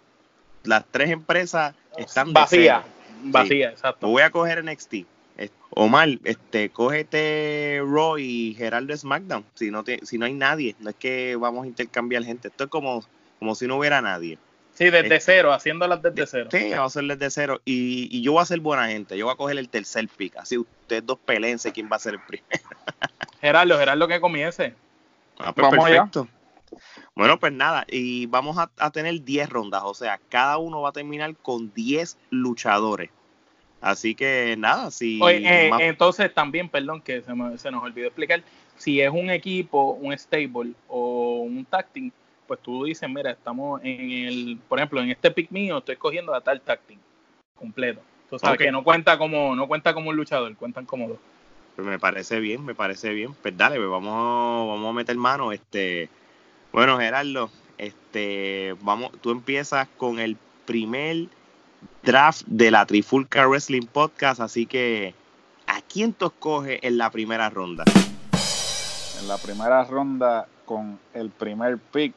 Las 0.64 0.86
tres 0.86 1.10
empresas 1.10 1.74
están 1.98 2.34
vacías. 2.34 2.84
Vacía, 3.24 3.70
exacto. 3.70 4.08
Voy 4.08 4.22
a 4.22 4.30
coger 4.30 4.64
NXT. 4.64 5.06
Omar, 5.76 6.08
este, 6.24 6.70
cógete 6.70 7.82
Raw 7.84 8.18
y 8.20 8.54
Geraldo 8.56 8.96
SmackDown. 8.96 9.44
Si 9.56 9.72
no, 9.72 9.84
si 10.04 10.18
no 10.18 10.26
hay 10.26 10.34
nadie, 10.34 10.76
no 10.80 10.92
es 10.92 10.96
que 10.96 11.36
vamos 11.36 11.64
a 11.64 11.68
intercambiar 11.68 12.24
gente. 12.24 12.50
Esto 12.50 12.66
es 12.66 12.70
como, 12.70 13.04
como 13.40 13.56
si 13.56 13.66
no 13.66 13.78
hubiera 13.78 14.02
nadie. 14.02 14.38
Sí, 14.76 14.90
desde 14.90 15.20
cero, 15.20 15.52
haciéndolas 15.54 16.02
desde 16.02 16.28
cero. 16.28 16.50
Sí, 16.52 16.70
vamos 16.72 16.96
a 16.96 17.00
hacer 17.00 17.18
desde 17.18 17.32
cero. 17.32 17.62
Y, 17.66 18.08
y, 18.16 18.22
yo 18.22 18.34
voy 18.34 18.42
a 18.42 18.46
ser 18.46 18.60
buena 18.60 18.88
gente. 18.88 19.18
Yo 19.18 19.26
voy 19.26 19.34
a 19.34 19.38
coger 19.38 19.58
el 19.58 19.70
tercer 19.70 20.08
pick. 20.08 20.38
Así 20.38 20.58
ustedes 20.58 21.06
dos 21.06 21.20
pelense 21.20 21.72
quién 21.72 21.90
va 21.92 21.96
a 21.96 22.00
ser 22.00 22.16
el 22.16 22.22
primero. 22.22 22.50
Gerardo, 23.42 23.78
Gerardo 23.78 24.08
que 24.08 24.22
comience. 24.22 24.76
Ah, 25.40 25.54
pues 25.54 25.70
perfecto. 25.70 26.28
Bueno, 27.16 27.40
pues 27.40 27.54
nada, 27.54 27.86
y 27.88 28.26
vamos 28.26 28.58
a, 28.58 28.92
tener 28.92 29.24
10 29.24 29.50
rondas, 29.50 29.84
o 29.86 29.94
sea, 29.94 30.20
cada 30.30 30.58
uno 30.58 30.82
va 30.82 30.90
a 30.90 30.94
terminar 30.94 31.36
con 31.36 31.72
10 31.74 32.18
luchadores. 32.32 33.12
Así 33.84 34.16
que 34.16 34.56
nada, 34.58 34.90
si... 34.92 35.20
Oye, 35.22 35.40
eh, 35.44 35.70
entonces 35.82 36.34
también, 36.34 36.70
perdón 36.70 37.02
que 37.02 37.22
se, 37.22 37.36
nos 37.36 37.84
olvidó 37.84 38.08
explicar, 38.08 38.42
si 38.78 39.02
es 39.02 39.10
un 39.10 39.30
equipo, 39.30 39.92
un 40.00 40.18
stable 40.18 40.72
o 40.88 41.42
un 41.42 41.66
tacting, 41.66 42.10
pues 42.48 42.62
tú 42.62 42.86
dices, 42.86 43.10
mira, 43.10 43.32
estamos 43.32 43.82
en 43.84 44.12
el, 44.12 44.58
por 44.70 44.80
ejemplo, 44.80 45.02
en 45.02 45.12
este 45.12 45.32
pick 45.32 45.52
mío 45.52 45.80
estoy 45.80 45.98
cogiendo 45.98 46.34
a 46.34 46.40
tal 46.40 46.62
tacting 46.62 46.98
completo. 47.56 48.00
Tú 48.30 48.40
sabes 48.40 48.58
que 48.58 48.72
no 48.72 48.86
cuenta 48.86 49.18
como, 49.18 49.54
no 49.54 49.68
cuenta 49.68 49.94
como 49.94 50.12
un 50.12 50.16
luchador, 50.16 50.56
cuentan 50.56 50.86
como 50.86 51.10
dos. 51.10 51.18
Pues 51.76 51.86
me 51.86 52.00
parece 52.00 52.40
bien, 52.40 52.64
me 52.64 52.76
parece 52.76 53.10
bien. 53.10 53.34
Pues 53.42 53.58
dale, 53.58 53.76
pues 53.76 53.90
vamos, 53.90 54.70
vamos 54.70 54.90
a 54.90 54.94
meter 54.94 55.18
mano. 55.18 55.52
Este, 55.52 56.08
bueno, 56.72 56.98
Gerardo, 57.00 57.52
este, 57.78 58.76
vamos, 58.80 59.12
tú 59.20 59.32
empiezas 59.32 59.90
con 59.98 60.20
el 60.20 60.38
primer 60.66 61.28
draft 62.04 62.44
de 62.48 62.72
la 62.72 62.86
Trifulca 62.86 63.48
Wrestling 63.48 63.88
Podcast, 63.88 64.40
así 64.42 64.66
que 64.66 65.14
¿a 65.68 65.82
quién 65.82 66.14
tú 66.14 66.28
escoges 66.28 66.80
en 66.82 66.98
la 66.98 67.10
primera 67.10 67.50
ronda? 67.50 67.84
En 69.20 69.28
la 69.28 69.38
primera 69.38 69.84
ronda, 69.86 70.48
con 70.66 71.00
el 71.14 71.30
primer 71.30 71.78
pick, 71.78 72.14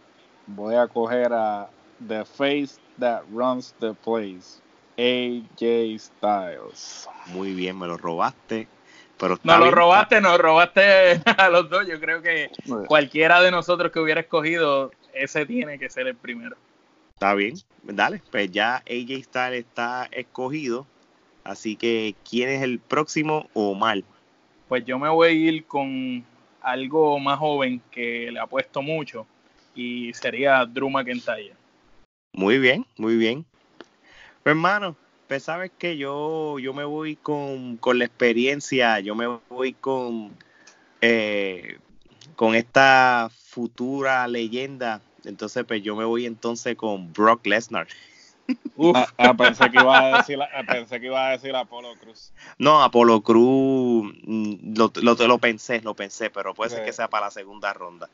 voy 0.46 0.74
a 0.74 0.86
coger 0.88 1.32
a 1.32 1.68
The 2.06 2.24
Face 2.24 2.80
That 2.98 3.22
Runs 3.32 3.74
the 3.80 3.94
Place, 3.94 4.60
AJ 4.98 5.98
Styles. 5.98 7.08
Muy 7.26 7.54
bien, 7.54 7.78
me 7.78 7.86
lo 7.86 7.96
robaste. 7.96 8.68
Pero 9.18 9.38
nos 9.42 9.58
lo 9.58 9.70
robaste, 9.70 10.20
nos 10.20 10.38
robaste 10.38 11.22
a 11.38 11.48
los 11.48 11.70
dos. 11.70 11.86
Yo 11.86 11.98
creo 12.00 12.20
que 12.20 12.50
cualquiera 12.86 13.40
de 13.40 13.50
nosotros 13.50 13.90
que 13.90 14.00
hubiera 14.00 14.20
escogido, 14.20 14.90
ese 15.14 15.46
tiene 15.46 15.78
que 15.78 15.88
ser 15.88 16.06
el 16.06 16.16
primero. 16.16 16.56
Está 17.16 17.32
bien, 17.32 17.54
dale, 17.82 18.20
pues 18.30 18.50
ya 18.52 18.76
AJ 18.86 19.22
Styles 19.24 19.64
está 19.64 20.06
escogido. 20.12 20.86
Así 21.44 21.74
que, 21.74 22.14
¿quién 22.28 22.50
es 22.50 22.60
el 22.60 22.78
próximo 22.78 23.48
o 23.54 23.74
mal? 23.74 24.04
Pues 24.68 24.84
yo 24.84 24.98
me 24.98 25.08
voy 25.08 25.28
a 25.28 25.30
ir 25.30 25.64
con 25.64 26.22
algo 26.60 27.18
más 27.18 27.38
joven 27.38 27.80
que 27.90 28.30
le 28.30 28.38
ha 28.38 28.46
puesto 28.46 28.82
mucho 28.82 29.26
y 29.74 30.12
sería 30.12 30.66
Drew 30.66 30.90
McIntyre. 30.90 31.54
Muy 32.34 32.58
bien, 32.58 32.84
muy 32.98 33.16
bien. 33.16 33.46
Pues, 34.42 34.52
hermano, 34.52 34.94
pues 35.26 35.44
sabes 35.44 35.70
que 35.78 35.96
yo, 35.96 36.58
yo 36.58 36.74
me 36.74 36.84
voy 36.84 37.16
con, 37.16 37.80
la 37.94 38.04
experiencia, 38.04 39.00
yo 39.00 39.14
me 39.14 39.26
voy 39.48 39.72
con, 39.72 40.36
eh, 41.00 41.78
con 42.34 42.54
esta 42.54 43.30
futura 43.32 44.28
leyenda. 44.28 45.00
Entonces, 45.26 45.64
pues 45.64 45.82
yo 45.82 45.96
me 45.96 46.04
voy 46.04 46.26
entonces 46.26 46.76
con 46.76 47.12
Brock 47.12 47.46
Lesnar. 47.46 47.86
Ah, 48.94 49.08
ah, 49.18 49.34
pensé, 49.34 49.68
que 49.70 49.80
iba 49.80 49.98
a 49.98 50.18
decir, 50.18 50.38
pensé 50.68 51.00
que 51.00 51.06
iba 51.06 51.26
a 51.26 51.30
decir 51.32 51.56
Apolo 51.56 51.94
Cruz. 51.96 52.30
No, 52.58 52.80
Apolo 52.80 53.20
Cruz 53.20 54.14
mm, 54.24 54.76
lo, 54.76 54.92
lo, 55.02 55.14
lo 55.14 55.38
pensé, 55.38 55.80
lo 55.80 55.94
pensé, 55.94 56.30
pero 56.30 56.54
puede 56.54 56.70
ser 56.70 56.84
que 56.84 56.92
sea 56.92 57.08
para 57.08 57.26
la 57.26 57.30
segunda 57.32 57.72
ronda. 57.72 58.08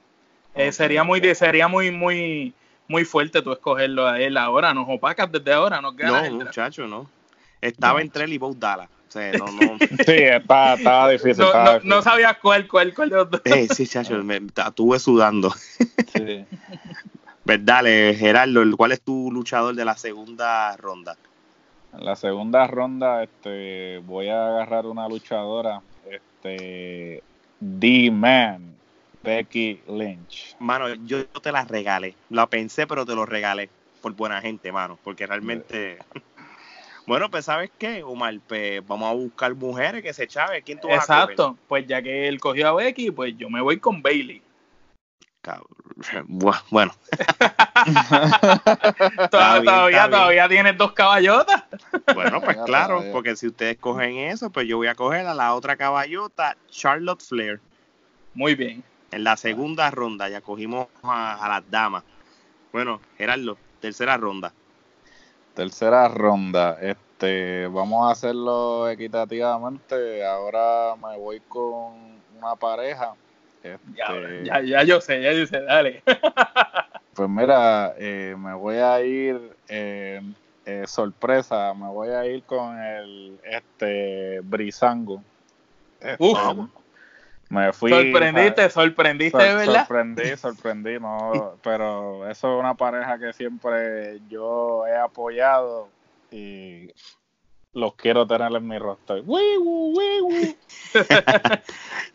Eh, 0.54 0.72
sería 0.72 1.04
muy, 1.04 1.34
sería 1.34 1.68
muy, 1.68 1.90
muy, 1.90 2.54
muy 2.88 3.04
fuerte 3.04 3.42
tú 3.42 3.52
escogerlo 3.52 4.06
a 4.06 4.20
él 4.20 4.36
ahora, 4.36 4.72
nos 4.72 4.86
opacas 4.88 5.30
desde 5.30 5.52
ahora, 5.52 5.80
no 5.80 5.92
No, 5.92 6.30
muchacho, 6.30 6.86
no. 6.86 7.10
Estaba 7.60 8.00
entre 8.00 8.24
él 8.24 8.32
y 8.32 8.38
Bo 8.38 8.54
Dallas. 8.54 8.88
Sea, 9.12 9.32
no, 9.32 9.44
no. 9.44 9.76
sí, 10.06 10.12
estaba, 10.14 11.10
difícil. 11.10 11.44
No, 11.44 11.80
no, 11.82 12.02
sabía 12.02 12.38
cuál, 12.40 12.66
cuál, 12.66 12.94
cuál 12.94 13.10
de 13.10 13.16
los 13.16 13.30
dos. 13.30 13.42
Eh, 13.44 13.68
sí, 13.74 13.86
chacho, 13.86 14.22
me 14.24 14.36
estuve 14.36 14.98
sudando. 14.98 15.52
sí. 16.14 16.44
Pues 17.44 17.64
dale, 17.64 18.14
Gerardo, 18.14 18.62
¿cuál 18.76 18.92
es 18.92 19.00
tu 19.00 19.32
luchador 19.32 19.74
de 19.74 19.84
la 19.84 19.96
segunda 19.96 20.76
ronda? 20.76 21.16
En 21.92 22.04
la 22.04 22.14
segunda 22.14 22.68
ronda, 22.68 23.24
este, 23.24 23.98
voy 24.06 24.28
a 24.28 24.46
agarrar 24.46 24.86
una 24.86 25.08
luchadora, 25.08 25.82
este, 26.08 27.20
D-Man, 27.58 28.76
Becky 29.24 29.80
Lynch. 29.88 30.54
Mano, 30.60 30.94
yo 30.94 31.26
te 31.26 31.50
la 31.50 31.64
regalé. 31.64 32.14
La 32.30 32.46
pensé, 32.46 32.86
pero 32.86 33.04
te 33.04 33.16
lo 33.16 33.26
regalé 33.26 33.68
por 34.00 34.12
buena 34.12 34.40
gente, 34.40 34.70
mano, 34.70 34.96
porque 35.02 35.26
realmente... 35.26 35.98
Bueno, 37.06 37.30
pues 37.30 37.44
¿sabes 37.44 37.70
qué, 37.78 38.02
Omar? 38.02 38.38
Pues 38.46 38.86
vamos 38.86 39.10
a 39.10 39.14
buscar 39.14 39.54
mujeres 39.54 40.02
que 40.02 40.12
se 40.12 40.26
chave. 40.26 40.62
¿Quién 40.62 40.80
tú 40.80 40.88
vas 40.88 40.98
Exacto, 40.98 41.58
a 41.58 41.68
pues 41.68 41.86
ya 41.86 42.00
que 42.00 42.28
él 42.28 42.40
cogió 42.40 42.68
a 42.68 42.74
Becky, 42.74 43.10
pues 43.10 43.36
yo 43.36 43.50
me 43.50 43.60
voy 43.60 43.78
con 43.78 44.02
Bailey. 44.02 44.42
Bueno. 46.70 46.94
todavía, 49.30 50.10
todavía 50.10 50.48
tienes 50.48 50.78
dos 50.78 50.92
caballotas. 50.92 51.64
Bueno, 52.14 52.40
pues 52.40 52.56
claro, 52.66 53.04
porque 53.12 53.36
si 53.36 53.48
ustedes 53.48 53.76
cogen 53.78 54.16
eso, 54.16 54.50
pues 54.50 54.66
yo 54.66 54.78
voy 54.78 54.86
a 54.86 54.94
coger 54.94 55.26
a 55.26 55.34
la 55.34 55.54
otra 55.54 55.76
caballota, 55.76 56.56
Charlotte 56.70 57.22
Flair. 57.22 57.60
Muy 58.34 58.54
bien. 58.54 58.82
En 59.10 59.24
la 59.24 59.36
segunda 59.36 59.90
ronda 59.90 60.28
ya 60.28 60.40
cogimos 60.40 60.86
a, 61.02 61.44
a 61.44 61.48
las 61.48 61.70
damas. 61.70 62.04
Bueno, 62.72 63.00
Gerardo, 63.18 63.58
tercera 63.80 64.16
ronda. 64.16 64.54
Tercera 65.54 66.08
ronda, 66.08 66.78
este, 66.80 67.66
vamos 67.66 68.08
a 68.08 68.12
hacerlo 68.12 68.88
equitativamente. 68.88 70.24
Ahora 70.24 70.96
me 70.96 71.18
voy 71.18 71.40
con 71.40 72.20
una 72.38 72.56
pareja. 72.56 73.14
Este, 73.62 74.44
ya, 74.44 74.60
ya, 74.62 74.82
yo 74.82 75.00
sé, 75.00 75.22
ya 75.22 75.32
yo 75.32 75.46
sé, 75.46 75.60
dale. 75.60 76.02
pues 77.14 77.28
mira, 77.28 77.94
eh, 77.98 78.34
me 78.36 78.54
voy 78.54 78.76
a 78.76 79.00
ir 79.02 79.38
eh, 79.68 80.22
eh, 80.64 80.84
sorpresa, 80.86 81.74
me 81.74 81.88
voy 81.88 82.08
a 82.08 82.24
ir 82.24 82.42
con 82.44 82.80
el 82.80 83.38
este 83.44 84.40
Brisango. 84.40 85.22
Uf. 86.18 86.81
Me 87.52 87.72
fui. 87.74 87.90
Sorprendiste, 87.90 88.70
sorprendiste, 88.70 89.38
sor, 89.38 89.56
¿verdad? 89.58 89.86
Sorprendí, 89.86 90.36
sorprendí, 90.38 90.98
no, 90.98 91.58
pero 91.62 92.26
eso 92.26 92.54
es 92.54 92.60
una 92.60 92.74
pareja 92.74 93.18
que 93.18 93.34
siempre 93.34 94.20
yo 94.30 94.86
he 94.86 94.96
apoyado 94.96 95.90
y 96.30 96.88
los 97.74 97.94
quiero 97.94 98.26
tener 98.26 98.50
en 98.56 98.66
mi 98.66 98.78
roster. 98.78 99.22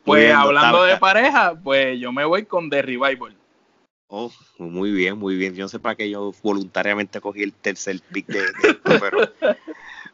pues 0.04 0.34
hablando 0.34 0.84
de 0.86 0.98
pareja, 0.98 1.54
pues 1.64 2.00
yo 2.00 2.12
me 2.12 2.26
voy 2.26 2.46
con 2.46 2.72
The 2.72 2.82
Revival. 2.82 3.38
Oh, 4.08 4.32
muy 4.58 4.90
bien, 4.92 5.20
muy 5.20 5.36
bien. 5.36 5.54
Yo 5.54 5.66
no 5.66 5.70
sé 5.70 5.78
para 5.78 5.94
qué 5.94 6.10
yo 6.10 6.34
voluntariamente 6.42 7.22
cogí 7.22 7.44
el 7.44 7.54
tercer 7.54 8.02
pick 8.12 8.26
de, 8.26 8.40
de 8.40 8.70
esto, 8.70 8.92
pero 9.00 9.20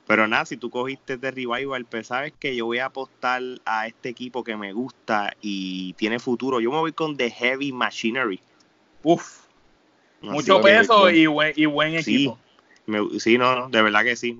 pero 0.05 0.27
nada, 0.27 0.45
si 0.45 0.57
tú 0.57 0.69
cogiste 0.69 1.17
de 1.17 1.31
Revival, 1.31 1.85
pues 1.85 2.07
sabes 2.07 2.33
que 2.37 2.55
yo 2.55 2.65
voy 2.65 2.79
a 2.79 2.85
apostar 2.85 3.41
a 3.65 3.87
este 3.87 4.09
equipo 4.09 4.43
que 4.43 4.57
me 4.57 4.73
gusta 4.73 5.35
y 5.41 5.93
tiene 5.93 6.19
futuro. 6.19 6.59
Yo 6.59 6.71
me 6.71 6.79
voy 6.79 6.91
con 6.91 7.15
The 7.15 7.31
Heavy 7.31 7.71
Machinery. 7.71 8.41
Uf. 9.03 9.43
Mucho 10.21 10.61
peso 10.61 11.09
y 11.09 11.25
buen, 11.27 11.53
y 11.55 11.65
buen 11.65 11.95
equipo. 11.95 12.37
Sí, 12.85 13.19
sí, 13.19 13.37
no, 13.37 13.55
no, 13.55 13.69
de 13.69 13.81
verdad 13.81 14.03
que 14.03 14.15
sí. 14.15 14.39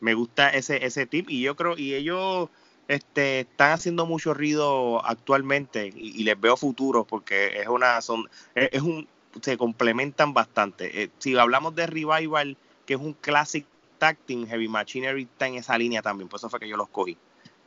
Me 0.00 0.14
gusta 0.14 0.50
ese, 0.50 0.84
ese 0.84 1.06
tip 1.06 1.30
y 1.30 1.40
yo 1.40 1.56
creo, 1.56 1.78
y 1.78 1.94
ellos 1.94 2.50
este, 2.88 3.40
están 3.40 3.72
haciendo 3.72 4.06
mucho 4.06 4.34
ruido 4.34 5.04
actualmente 5.04 5.92
y, 5.96 6.20
y 6.20 6.24
les 6.24 6.38
veo 6.38 6.56
futuro 6.56 7.04
porque 7.04 7.60
es 7.60 7.68
una, 7.68 8.00
son, 8.02 8.28
es, 8.54 8.68
es 8.72 8.82
un, 8.82 9.08
se 9.40 9.56
complementan 9.56 10.34
bastante. 10.34 11.02
Eh, 11.02 11.10
si 11.18 11.36
hablamos 11.36 11.74
de 11.74 11.86
Revival, 11.86 12.56
que 12.84 12.94
es 12.94 13.00
un 13.00 13.14
clásico 13.14 13.68
Tag 13.98 14.18
Team, 14.26 14.46
Heavy 14.46 14.68
Machinery 14.68 15.22
está 15.22 15.46
en 15.46 15.56
esa 15.56 15.76
línea 15.76 16.02
también, 16.02 16.28
por 16.28 16.38
eso 16.38 16.48
fue 16.48 16.60
que 16.60 16.68
yo 16.68 16.76
los 16.76 16.88
cogí. 16.88 17.16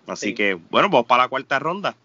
Así 0.08 0.28
sí. 0.28 0.34
que, 0.36 0.54
bueno, 0.56 0.90
vamos 0.90 1.08
para 1.08 1.24
la 1.24 1.30
cuarta 1.30 1.60
ronda. 1.60 1.96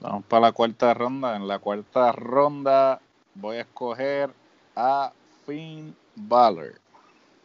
Vamos 0.00 0.24
para 0.26 0.42
la 0.42 0.52
cuarta 0.52 0.94
ronda. 0.94 1.36
En 1.36 1.48
la 1.48 1.58
cuarta 1.58 2.12
ronda 2.12 3.00
voy 3.34 3.56
a 3.56 3.62
escoger 3.62 4.30
a 4.76 5.12
Finn 5.44 5.94
Balor. 6.14 6.80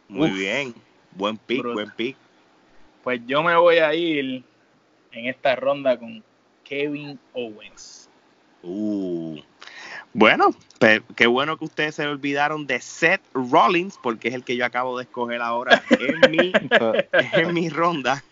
Muy 0.08 0.30
Uf, 0.30 0.36
bien, 0.36 0.74
buen 1.12 1.36
pick, 1.36 1.58
brutal. 1.58 1.74
buen 1.74 1.90
pick. 1.96 2.16
Pues 3.02 3.20
yo 3.26 3.42
me 3.42 3.56
voy 3.56 3.78
a 3.78 3.94
ir 3.94 4.44
en 5.12 5.26
esta 5.26 5.56
ronda 5.56 5.98
con 5.98 6.22
Kevin 6.62 7.18
Owens. 7.32 8.08
Uh, 8.62 9.38
bueno, 10.14 10.54
qué 11.16 11.26
bueno 11.26 11.58
que 11.58 11.64
ustedes 11.64 11.96
se 11.96 12.06
olvidaron 12.06 12.66
de 12.66 12.80
Seth 12.80 13.20
Rollins, 13.34 13.98
porque 14.02 14.28
es 14.28 14.34
el 14.34 14.44
que 14.44 14.56
yo 14.56 14.64
acabo 14.64 14.96
de 14.96 15.04
escoger 15.04 15.42
ahora 15.42 15.82
en 15.90 16.30
mi, 16.30 16.52
en 17.32 17.52
mi 17.52 17.68
ronda. 17.68 18.22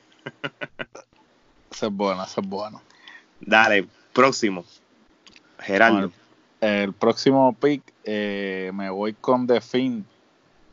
Eso 1.71 1.87
es 1.89 1.93
bueno, 1.93 2.23
eso 2.23 2.41
es 2.41 2.47
bueno. 2.47 2.81
Dale, 3.41 3.87
próximo. 4.13 4.65
Gerardo. 5.59 5.95
Bueno, 5.95 6.13
el 6.61 6.93
próximo 6.93 7.53
pick 7.55 7.83
eh, 8.05 8.71
me 8.73 8.89
voy 8.89 9.15
con 9.15 9.49
The 9.49 9.61
Finn, 9.61 10.07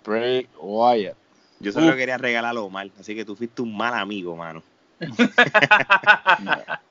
Bray 0.06 0.48
Wyatt. 0.62 1.18
Yo 1.60 1.72
solo 1.72 1.92
uh. 1.92 1.96
quería 1.96 2.20
regalarlo 2.20 2.70
mal, 2.70 2.92
así 3.00 3.16
que 3.16 3.26
tú 3.26 3.36
fuiste 3.36 3.64
un 3.64 3.76
mal 3.76 3.96
amigo, 3.96 4.36
mano. 4.36 4.62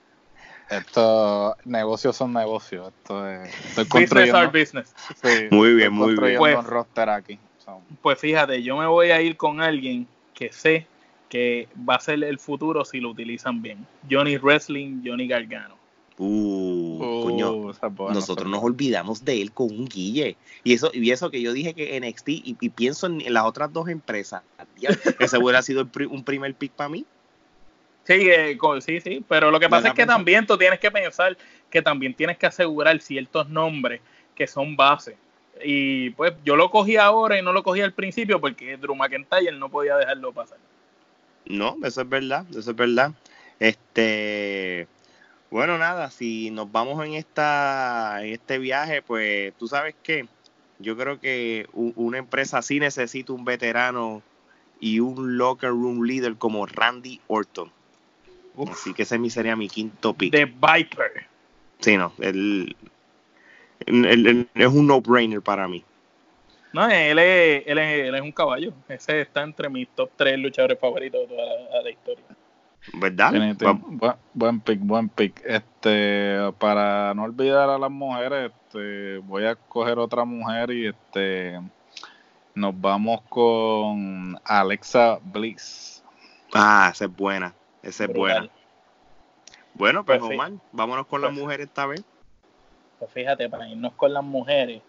Estos 0.70 1.54
negocios 1.64 2.16
son 2.16 2.32
negocios. 2.32 2.88
Esto 2.88 3.28
es, 3.28 3.78
estoy 3.78 4.02
business 4.02 4.34
are 4.34 4.46
business. 4.46 4.94
Sí, 5.22 5.48
muy 5.50 5.74
bien, 5.74 5.92
muy 5.92 6.14
bien. 6.14 6.38
Pues, 6.38 6.56
un 6.56 6.64
roster 6.64 7.08
aquí. 7.08 7.38
So. 7.64 7.80
Pues 8.02 8.18
fíjate, 8.18 8.62
yo 8.62 8.76
me 8.76 8.86
voy 8.86 9.10
a 9.10 9.20
ir 9.20 9.36
con 9.36 9.60
alguien 9.60 10.06
que 10.34 10.52
sé 10.52 10.86
que 11.28 11.68
va 11.88 11.96
a 11.96 12.00
ser 12.00 12.22
el 12.24 12.38
futuro 12.38 12.84
si 12.84 13.00
lo 13.00 13.10
utilizan 13.10 13.62
bien. 13.62 13.86
Johnny 14.10 14.36
Wrestling, 14.36 15.02
Johnny 15.04 15.26
Gargano. 15.26 15.76
Uh, 16.18 16.98
uh 17.00 17.22
coño, 17.22 17.72
nosotros 18.12 18.50
nos 18.50 18.62
olvidamos 18.62 19.24
de 19.24 19.40
él 19.40 19.52
con 19.52 19.66
un 19.66 19.86
guille. 19.86 20.36
Y 20.64 20.72
eso, 20.72 20.90
y 20.92 21.10
eso 21.10 21.30
que 21.30 21.40
yo 21.40 21.52
dije 21.52 21.74
que 21.74 22.00
NXT, 22.00 22.28
y, 22.28 22.56
y 22.60 22.68
pienso 22.70 23.06
en, 23.06 23.20
en, 23.20 23.32
las 23.32 23.44
otras 23.44 23.72
dos 23.72 23.88
empresas, 23.88 24.42
ese 25.20 25.38
hubiera 25.38 25.62
sido 25.62 25.82
el, 25.82 26.06
un 26.08 26.24
primer 26.24 26.54
pick 26.54 26.72
para 26.72 26.88
mí. 26.88 27.06
Sí, 28.08 28.30
eh, 28.30 28.58
sí, 28.80 29.00
sí, 29.02 29.22
pero 29.28 29.50
lo 29.50 29.60
que 29.60 29.68
pasa 29.68 29.88
es 29.88 29.94
que 29.94 30.06
también 30.06 30.46
tú 30.46 30.56
tienes 30.56 30.80
que 30.80 30.90
pensar 30.90 31.36
que 31.68 31.82
también 31.82 32.14
tienes 32.14 32.38
que 32.38 32.46
asegurar 32.46 32.98
ciertos 33.02 33.50
nombres 33.50 34.00
que 34.34 34.46
son 34.46 34.76
bases. 34.76 35.14
Y 35.62 36.08
pues 36.10 36.32
yo 36.42 36.56
lo 36.56 36.70
cogí 36.70 36.96
ahora 36.96 37.38
y 37.38 37.42
no 37.42 37.52
lo 37.52 37.62
cogí 37.62 37.82
al 37.82 37.92
principio 37.92 38.40
porque 38.40 38.78
Drew 38.78 38.94
McIntyre 38.94 39.52
no 39.52 39.68
podía 39.68 39.98
dejarlo 39.98 40.32
pasar. 40.32 40.56
No, 41.44 41.76
eso 41.84 42.00
es 42.00 42.08
verdad, 42.08 42.46
eso 42.50 42.70
es 42.70 42.76
verdad. 42.76 43.12
Este, 43.60 44.88
bueno, 45.50 45.76
nada, 45.76 46.10
si 46.10 46.50
nos 46.50 46.72
vamos 46.72 47.04
en 47.04 47.12
esta 47.12 48.20
en 48.22 48.32
este 48.32 48.56
viaje, 48.58 49.02
pues 49.02 49.52
tú 49.58 49.68
sabes 49.68 49.94
que 50.02 50.26
yo 50.78 50.96
creo 50.96 51.20
que 51.20 51.66
una 51.74 52.16
empresa 52.16 52.62
sí 52.62 52.80
necesita 52.80 53.34
un 53.34 53.44
veterano 53.44 54.22
y 54.80 55.00
un 55.00 55.36
locker 55.36 55.68
room 55.68 56.04
leader 56.04 56.36
como 56.36 56.64
Randy 56.64 57.20
Orton. 57.26 57.70
Uf. 58.58 58.70
Así 58.70 58.92
que 58.92 59.02
ese 59.02 59.30
sería 59.30 59.56
mi 59.56 59.68
quinto 59.68 60.12
pick. 60.12 60.32
The 60.32 60.44
Viper. 60.46 61.26
Sí, 61.78 61.96
no, 61.96 62.12
él, 62.18 62.76
él, 63.86 64.26
él 64.26 64.48
es 64.54 64.66
un 64.66 64.86
no-brainer 64.86 65.40
para 65.40 65.68
mí. 65.68 65.84
No, 66.72 66.88
él 66.88 67.18
es, 67.18 67.62
él, 67.66 67.78
es, 67.78 68.08
él 68.08 68.14
es 68.14 68.20
un 68.20 68.32
caballo. 68.32 68.72
Ese 68.88 69.20
está 69.22 69.42
entre 69.42 69.68
mis 69.68 69.88
top 69.94 70.10
3 70.16 70.38
luchadores 70.38 70.78
favoritos 70.78 71.20
de 71.22 71.26
toda 71.28 71.46
la, 71.46 71.82
la 71.82 71.90
historia. 71.90 72.24
¿Verdad? 72.94 73.56
Buen, 73.88 74.14
buen 74.34 74.60
pick, 74.60 74.80
buen 74.80 75.08
pick. 75.08 75.42
Este, 75.44 76.36
para 76.58 77.14
no 77.14 77.24
olvidar 77.24 77.70
a 77.70 77.78
las 77.78 77.90
mujeres, 77.90 78.50
este, 78.50 79.18
voy 79.18 79.44
a 79.44 79.54
coger 79.54 79.98
otra 79.98 80.24
mujer 80.24 80.70
y 80.70 80.86
este 80.86 81.60
nos 82.54 82.78
vamos 82.80 83.22
con 83.28 84.38
Alexa 84.44 85.18
Bliss. 85.22 86.02
Ah, 86.52 86.90
esa 86.92 87.04
es 87.04 87.16
buena. 87.16 87.54
Esa 87.82 88.04
es 88.04 88.12
buena. 88.12 88.48
Bueno, 89.74 90.04
pues, 90.04 90.18
pues 90.18 90.34
Omar, 90.34 90.52
vámonos 90.72 91.06
con 91.06 91.20
pues, 91.20 91.30
las 91.30 91.40
mujeres 91.40 91.66
esta 91.68 91.86
vez. 91.86 92.02
Pues 92.98 93.10
fíjate, 93.12 93.48
para 93.48 93.68
irnos 93.68 93.92
con 93.94 94.12
las 94.12 94.24
mujeres, 94.24 94.82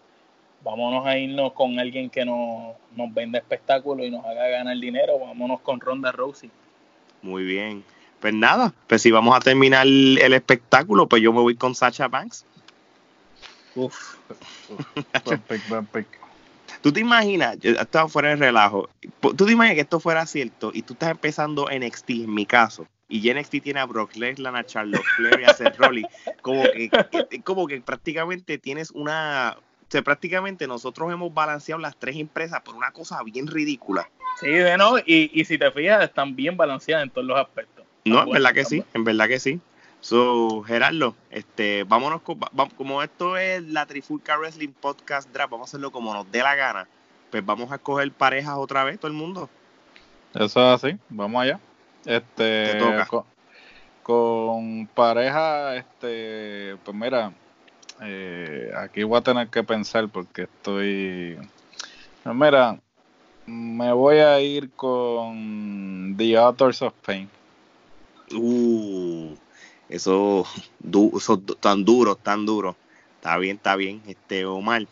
vámonos 0.64 1.06
a 1.06 1.16
irnos 1.16 1.52
con 1.52 1.78
alguien 1.78 2.10
que 2.10 2.24
nos, 2.24 2.74
nos 2.96 3.14
venda 3.14 3.38
espectáculo 3.38 4.04
y 4.04 4.10
nos 4.10 4.24
haga 4.24 4.48
ganar 4.48 4.76
dinero. 4.76 5.18
Vámonos 5.18 5.60
con 5.60 5.80
Ronda 5.80 6.10
Rousey. 6.10 6.50
Muy 7.22 7.44
bien. 7.44 7.84
Pues 8.20 8.34
nada, 8.34 8.74
pues 8.86 9.00
si 9.00 9.10
vamos 9.10 9.34
a 9.36 9.40
terminar 9.40 9.86
el, 9.86 10.18
el 10.20 10.34
espectáculo, 10.34 11.06
pues 11.06 11.22
yo 11.22 11.32
me 11.32 11.40
voy 11.40 11.54
con 11.54 11.74
Sacha 11.74 12.08
Banks. 12.08 12.44
Uf. 13.74 14.16
buen 15.24 15.40
pick, 15.40 15.68
buen 15.68 15.86
pick. 15.86 16.06
¿Tú 16.80 16.92
te 16.92 17.00
imaginas, 17.00 17.58
yo 17.58 17.72
estaba 17.72 18.08
fuera 18.08 18.30
de 18.30 18.36
relajo, 18.36 18.88
tú 19.20 19.34
te 19.34 19.52
imaginas 19.52 19.74
que 19.74 19.82
esto 19.82 20.00
fuera 20.00 20.26
cierto 20.26 20.70
y 20.74 20.82
tú 20.82 20.94
estás 20.94 21.10
empezando 21.10 21.66
NXT, 21.70 22.10
en 22.10 22.34
mi 22.34 22.46
caso, 22.46 22.86
y 23.08 23.32
NXT 23.32 23.62
tiene 23.62 23.80
a 23.80 23.86
Brock 23.86 24.14
Lesnar, 24.16 24.56
a 24.56 24.64
Charlotte 24.64 25.04
Flair 25.16 25.40
y 25.40 25.44
a 25.44 25.54
Seth 25.54 25.76
Rollins, 25.76 26.08
como 26.42 26.62
que, 26.62 26.90
como 27.44 27.66
que 27.66 27.80
prácticamente 27.80 28.58
tienes 28.58 28.90
una 28.90 29.56
sea, 29.90 30.02
prácticamente 30.02 30.66
nosotros 30.66 31.12
hemos 31.12 31.34
balanceado 31.34 31.80
las 31.80 31.96
tres 31.96 32.16
empresas 32.16 32.60
por 32.62 32.74
una 32.74 32.92
cosa 32.92 33.22
bien 33.22 33.46
ridícula. 33.46 34.08
Sí, 34.38 34.48
bueno, 34.48 34.98
y, 34.98 35.30
y 35.38 35.44
si 35.44 35.58
te 35.58 35.70
fijas, 35.70 36.04
están 36.04 36.36
bien 36.36 36.56
balanceadas 36.56 37.04
en 37.04 37.10
todos 37.10 37.26
los 37.26 37.38
aspectos. 37.38 37.84
No, 38.04 38.22
en 38.22 38.30
verdad 38.30 38.54
que 38.54 38.64
sí, 38.64 38.84
en 38.94 39.04
verdad 39.04 39.28
que 39.28 39.38
sí. 39.38 39.60
So, 40.00 40.62
Gerardo, 40.62 41.14
este, 41.30 41.84
vámonos, 41.84 42.22
con, 42.22 42.38
como 42.76 43.02
esto 43.02 43.36
es 43.36 43.62
la 43.64 43.84
Trifulca 43.84 44.38
Wrestling 44.38 44.72
Podcast 44.72 45.30
Draft, 45.30 45.50
vamos 45.50 45.68
a 45.68 45.70
hacerlo 45.70 45.92
como 45.92 46.14
nos 46.14 46.30
dé 46.32 46.38
la 46.42 46.54
gana. 46.54 46.88
Pues 47.30 47.44
vamos 47.44 47.70
a 47.70 47.76
escoger 47.76 48.10
parejas 48.10 48.54
otra 48.56 48.82
vez, 48.82 48.98
todo 48.98 49.10
el 49.10 49.16
mundo. 49.16 49.50
Eso 50.34 50.44
es 50.44 50.84
así, 50.84 50.98
vamos 51.10 51.42
allá. 51.42 51.60
Este, 52.06 52.78
con, 53.08 53.24
con, 54.02 54.86
pareja, 54.86 55.76
este, 55.76 56.76
pues 56.82 56.96
mira, 56.96 57.32
eh, 58.00 58.72
aquí 58.78 59.02
voy 59.02 59.18
a 59.18 59.22
tener 59.22 59.48
que 59.48 59.62
pensar 59.62 60.08
porque 60.08 60.42
estoy, 60.42 61.36
pues 62.22 62.34
mira, 62.34 62.80
me 63.44 63.92
voy 63.92 64.16
a 64.16 64.40
ir 64.40 64.70
con 64.70 66.14
The 66.16 66.38
Authors 66.38 66.80
of 66.80 66.94
Pain. 67.04 67.28
Uh, 68.32 69.34
eso, 69.90 70.46
du, 70.78 71.12
eso 71.16 71.38
tan 71.38 71.84
duro, 71.84 72.16
tan 72.16 72.46
duro. 72.46 72.76
Está 73.16 73.36
bien, 73.36 73.56
está 73.56 73.76
bien, 73.76 74.00
este 74.06 74.46
Omar. 74.46 74.86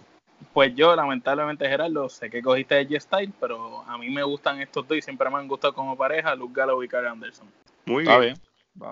Pues 0.52 0.74
yo, 0.74 0.94
lamentablemente, 0.94 1.68
Gerardo, 1.68 2.08
sé 2.08 2.28
que 2.28 2.42
cogiste 2.42 2.78
a 2.78 2.82
G-Style, 2.82 3.32
pero 3.40 3.82
a 3.86 3.96
mí 3.96 4.10
me 4.10 4.22
gustan 4.22 4.60
estos 4.60 4.86
dos 4.86 4.98
y 4.98 5.02
siempre 5.02 5.30
me 5.30 5.36
han 5.36 5.48
gustado 5.48 5.72
como 5.74 5.96
pareja, 5.96 6.34
Luke 6.34 6.52
Gallow 6.54 6.82
y 6.82 6.88
Carl 6.88 7.06
Anderson. 7.06 7.46
Muy 7.86 8.04
bien. 8.04 8.34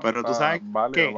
pero 0.01 0.23
tú 0.23 0.33
sabes 0.33 0.63
que 0.93 1.15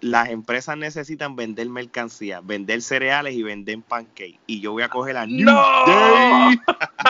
las 0.00 0.28
empresas 0.28 0.76
necesitan 0.76 1.34
vender 1.34 1.68
mercancía, 1.68 2.40
vender 2.40 2.82
cereales 2.82 3.34
y 3.34 3.42
vender 3.42 3.80
pancakes. 3.80 4.38
Y 4.46 4.60
yo 4.60 4.72
voy 4.72 4.82
a 4.82 4.88
coger 4.88 5.16
a 5.16 5.26
New 5.26 5.46
Day. 5.46 6.60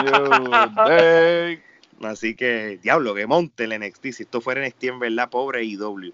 New 0.05 0.51
Day. 0.87 1.63
Así 2.03 2.35
que, 2.35 2.79
diablo, 2.83 3.15
que 3.15 3.27
monte 3.27 3.65
el 3.65 3.79
NXT. 3.79 4.07
Si 4.13 4.23
esto 4.23 4.41
fuera 4.41 4.67
NXT 4.67 4.85
en 4.85 4.99
verdad, 5.01 5.29
pobre 5.29 5.65
IW. 5.65 6.13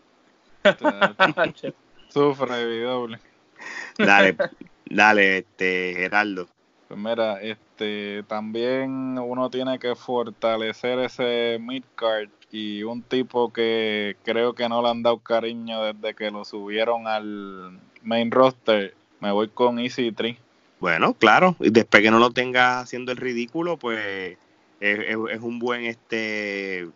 Sufre 2.09 2.83
IW. 2.83 3.17
Dale, 3.99 4.37
dale, 4.87 5.39
este, 5.39 5.95
Gerardo. 5.97 6.49
Pues 6.89 7.01
mira, 7.01 7.41
este, 7.41 8.23
también 8.25 9.19
uno 9.19 9.51
tiene 9.51 9.79
que 9.79 9.95
fortalecer 9.95 10.99
ese 11.01 11.59
midcard 11.61 12.29
y 12.51 12.83
un 12.83 13.03
tipo 13.03 13.53
que 13.53 14.17
creo 14.25 14.55
que 14.55 14.69
no 14.69 14.83
le 14.83 14.91
han 14.91 15.03
dado 15.03 15.19
cariño 15.19 15.83
desde 15.83 16.15
que 16.15 16.31
lo 16.31 16.45
subieron 16.45 17.07
al 17.09 17.79
main 18.03 18.31
roster. 18.31 18.95
Me 19.21 19.33
voy 19.33 19.49
con 19.49 19.79
Easy 19.79 20.13
Tree. 20.13 20.39
Bueno, 20.79 21.15
claro, 21.15 21.57
y 21.61 21.71
después 21.71 22.03
que 22.03 22.11
no 22.11 22.19
lo 22.19 22.31
tenga 22.31 22.81
haciendo 22.81 23.11
el 23.13 23.19
ridículo, 23.19 23.79
pues 23.79 24.37
es, 24.81 25.41
un 25.41 25.59
buen 25.59 25.87
este 25.87 26.89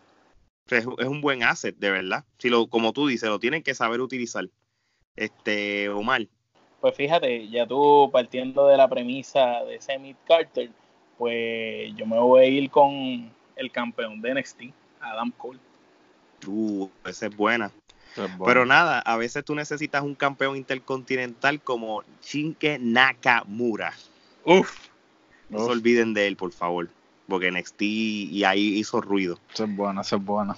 es, 0.77 0.85
un 0.85 1.21
buen 1.21 1.43
asset, 1.43 1.75
de 1.77 1.91
verdad. 1.91 2.25
Si 2.37 2.49
lo, 2.49 2.67
como 2.67 2.93
tú 2.93 3.07
dices, 3.07 3.29
lo 3.29 3.39
tienen 3.39 3.63
que 3.63 3.73
saber 3.73 4.01
utilizar. 4.01 4.47
Este, 5.15 5.89
Omar. 5.89 6.27
Pues 6.81 6.95
fíjate, 6.95 7.49
ya 7.49 7.67
tú 7.67 8.09
partiendo 8.11 8.67
de 8.67 8.77
la 8.77 8.87
premisa 8.87 9.63
de 9.65 9.81
Semi 9.81 10.15
Carter, 10.25 10.69
pues 11.17 11.93
yo 11.95 12.05
me 12.05 12.17
voy 12.17 12.41
a 12.41 12.45
ir 12.45 12.69
con 12.69 13.31
el 13.55 13.71
campeón 13.71 14.21
de 14.21 14.35
NXT, 14.35 14.61
Adam 15.01 15.31
Cole. 15.31 15.59
Uh, 16.47 16.87
esa 17.05 17.27
es 17.27 17.35
buena. 17.35 17.71
Pero 18.45 18.65
nada, 18.65 18.99
a 18.99 19.17
veces 19.17 19.45
tú 19.45 19.55
necesitas 19.55 20.03
un 20.03 20.15
campeón 20.15 20.57
intercontinental 20.57 21.61
como 21.61 22.03
Shinke 22.21 22.77
Nakamura. 22.79 23.93
Uf. 24.45 24.87
No 25.49 25.65
se 25.65 25.71
olviden 25.71 26.13
de 26.13 26.27
él, 26.27 26.35
por 26.35 26.51
favor 26.51 26.89
porque 27.29 27.51
NXT 27.51 27.81
y 27.81 28.43
ahí 28.43 28.79
hizo 28.79 28.99
ruido. 29.01 29.39
Eso 29.53 29.65
es 29.65 29.75
bueno, 29.75 30.01
eso 30.01 30.15
es 30.17 30.25
bueno. 30.25 30.55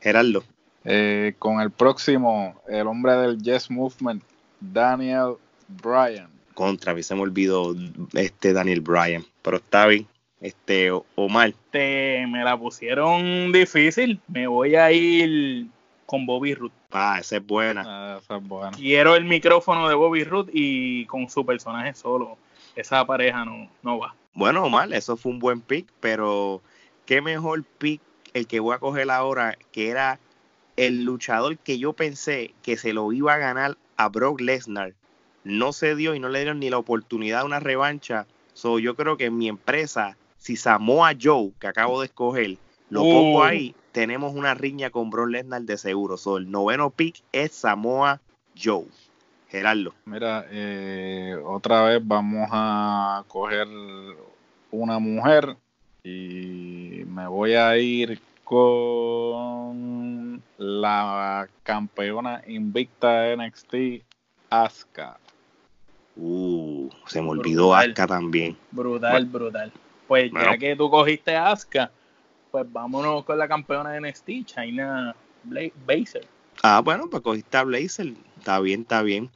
Gerardo. 0.00 0.42
Eh, 0.84 1.34
con 1.38 1.60
el 1.60 1.70
próximo, 1.70 2.60
el 2.68 2.86
hombre 2.86 3.12
del 3.12 3.42
Yes 3.42 3.70
Movement, 3.70 4.22
Daniel 4.60 5.34
Bryan. 5.68 6.30
Contra, 6.54 6.92
a 6.92 6.94
mí 6.94 7.02
se 7.02 7.14
me 7.14 7.20
olvidó 7.20 7.74
este 8.14 8.52
Daniel 8.52 8.80
Bryan, 8.80 9.24
pero 9.42 9.58
está 9.58 9.86
bien. 9.86 10.06
Este, 10.40 10.90
Omar. 11.14 11.48
Este, 11.48 12.26
me 12.28 12.44
la 12.44 12.56
pusieron 12.56 13.52
difícil. 13.52 14.20
Me 14.28 14.46
voy 14.46 14.76
a 14.76 14.90
ir 14.92 15.66
con 16.06 16.26
Bobby 16.26 16.54
Root. 16.54 16.72
Ah, 16.90 17.18
esa 17.20 17.36
es 17.36 17.46
buena. 17.46 17.84
Ah, 17.86 18.18
esa 18.22 18.36
es 18.36 18.48
buena. 18.48 18.70
Quiero 18.70 19.14
el 19.14 19.24
micrófono 19.24 19.88
de 19.88 19.94
Bobby 19.94 20.24
Root 20.24 20.50
y 20.52 21.04
con 21.06 21.28
su 21.28 21.44
personaje 21.44 21.94
solo. 21.94 22.38
Esa 22.74 23.04
pareja 23.04 23.44
no, 23.44 23.68
no 23.82 23.98
va. 23.98 24.14
Bueno, 24.38 24.62
Omar, 24.62 24.92
eso 24.92 25.16
fue 25.16 25.32
un 25.32 25.40
buen 25.40 25.60
pick, 25.60 25.88
pero 25.98 26.62
qué 27.06 27.20
mejor 27.20 27.64
pick 27.64 28.00
el 28.34 28.46
que 28.46 28.60
voy 28.60 28.72
a 28.72 28.78
coger 28.78 29.10
ahora, 29.10 29.58
que 29.72 29.88
era 29.88 30.20
el 30.76 31.02
luchador 31.02 31.58
que 31.58 31.80
yo 31.80 31.92
pensé 31.92 32.54
que 32.62 32.76
se 32.76 32.92
lo 32.92 33.12
iba 33.12 33.34
a 33.34 33.38
ganar 33.38 33.76
a 33.96 34.08
Brock 34.08 34.40
Lesnar. 34.40 34.94
No 35.42 35.72
se 35.72 35.96
dio 35.96 36.14
y 36.14 36.20
no 36.20 36.28
le 36.28 36.38
dieron 36.38 36.60
ni 36.60 36.70
la 36.70 36.78
oportunidad 36.78 37.40
de 37.40 37.46
una 37.46 37.58
revancha. 37.58 38.28
So, 38.52 38.78
yo 38.78 38.94
creo 38.94 39.16
que 39.16 39.24
en 39.24 39.38
mi 39.38 39.48
empresa, 39.48 40.16
si 40.36 40.54
Samoa 40.54 41.14
Joe, 41.20 41.50
que 41.58 41.66
acabo 41.66 42.00
de 42.00 42.06
escoger, 42.06 42.58
lo 42.90 43.00
pongo 43.02 43.38
uh. 43.40 43.42
ahí, 43.42 43.74
tenemos 43.90 44.36
una 44.36 44.54
riña 44.54 44.90
con 44.90 45.10
Brock 45.10 45.30
Lesnar 45.30 45.62
de 45.62 45.76
seguro. 45.78 46.16
So, 46.16 46.36
el 46.36 46.48
noveno 46.48 46.90
pick 46.90 47.24
es 47.32 47.50
Samoa 47.50 48.20
Joe. 48.56 48.86
Gerardo. 49.48 49.94
Mira, 50.04 50.46
eh, 50.50 51.36
otra 51.44 51.82
vez 51.84 52.00
vamos 52.06 52.48
a 52.52 53.24
coger 53.28 53.66
una 54.70 54.98
mujer 54.98 55.56
y 56.04 57.02
me 57.06 57.26
voy 57.26 57.54
a 57.54 57.76
ir 57.78 58.20
con 58.44 60.42
la 60.58 61.48
campeona 61.62 62.42
invicta 62.46 63.20
de 63.20 63.36
NXT, 63.36 63.74
Asuka. 64.50 65.18
Uh, 66.16 66.90
se 67.06 67.22
me 67.22 67.28
olvidó 67.28 67.74
Asuka 67.74 68.06
también. 68.06 68.56
Brutal, 68.70 69.24
brutal. 69.26 69.72
Pues 70.06 70.30
ya 70.32 70.56
que 70.58 70.76
tú 70.76 70.90
cogiste 70.90 71.36
Asuka, 71.36 71.90
pues 72.50 72.70
vámonos 72.70 73.24
con 73.24 73.38
la 73.38 73.48
campeona 73.48 73.90
de 73.92 74.00
NXT, 74.00 74.30
China 74.44 75.14
Blazer. 75.44 76.26
Ah, 76.62 76.80
bueno, 76.84 77.08
pues 77.10 77.22
cogiste 77.22 77.56
a 77.56 77.64
Blazer. 77.64 78.14
Está 78.38 78.60
bien, 78.60 78.82
está 78.82 79.02
bien. 79.02 79.30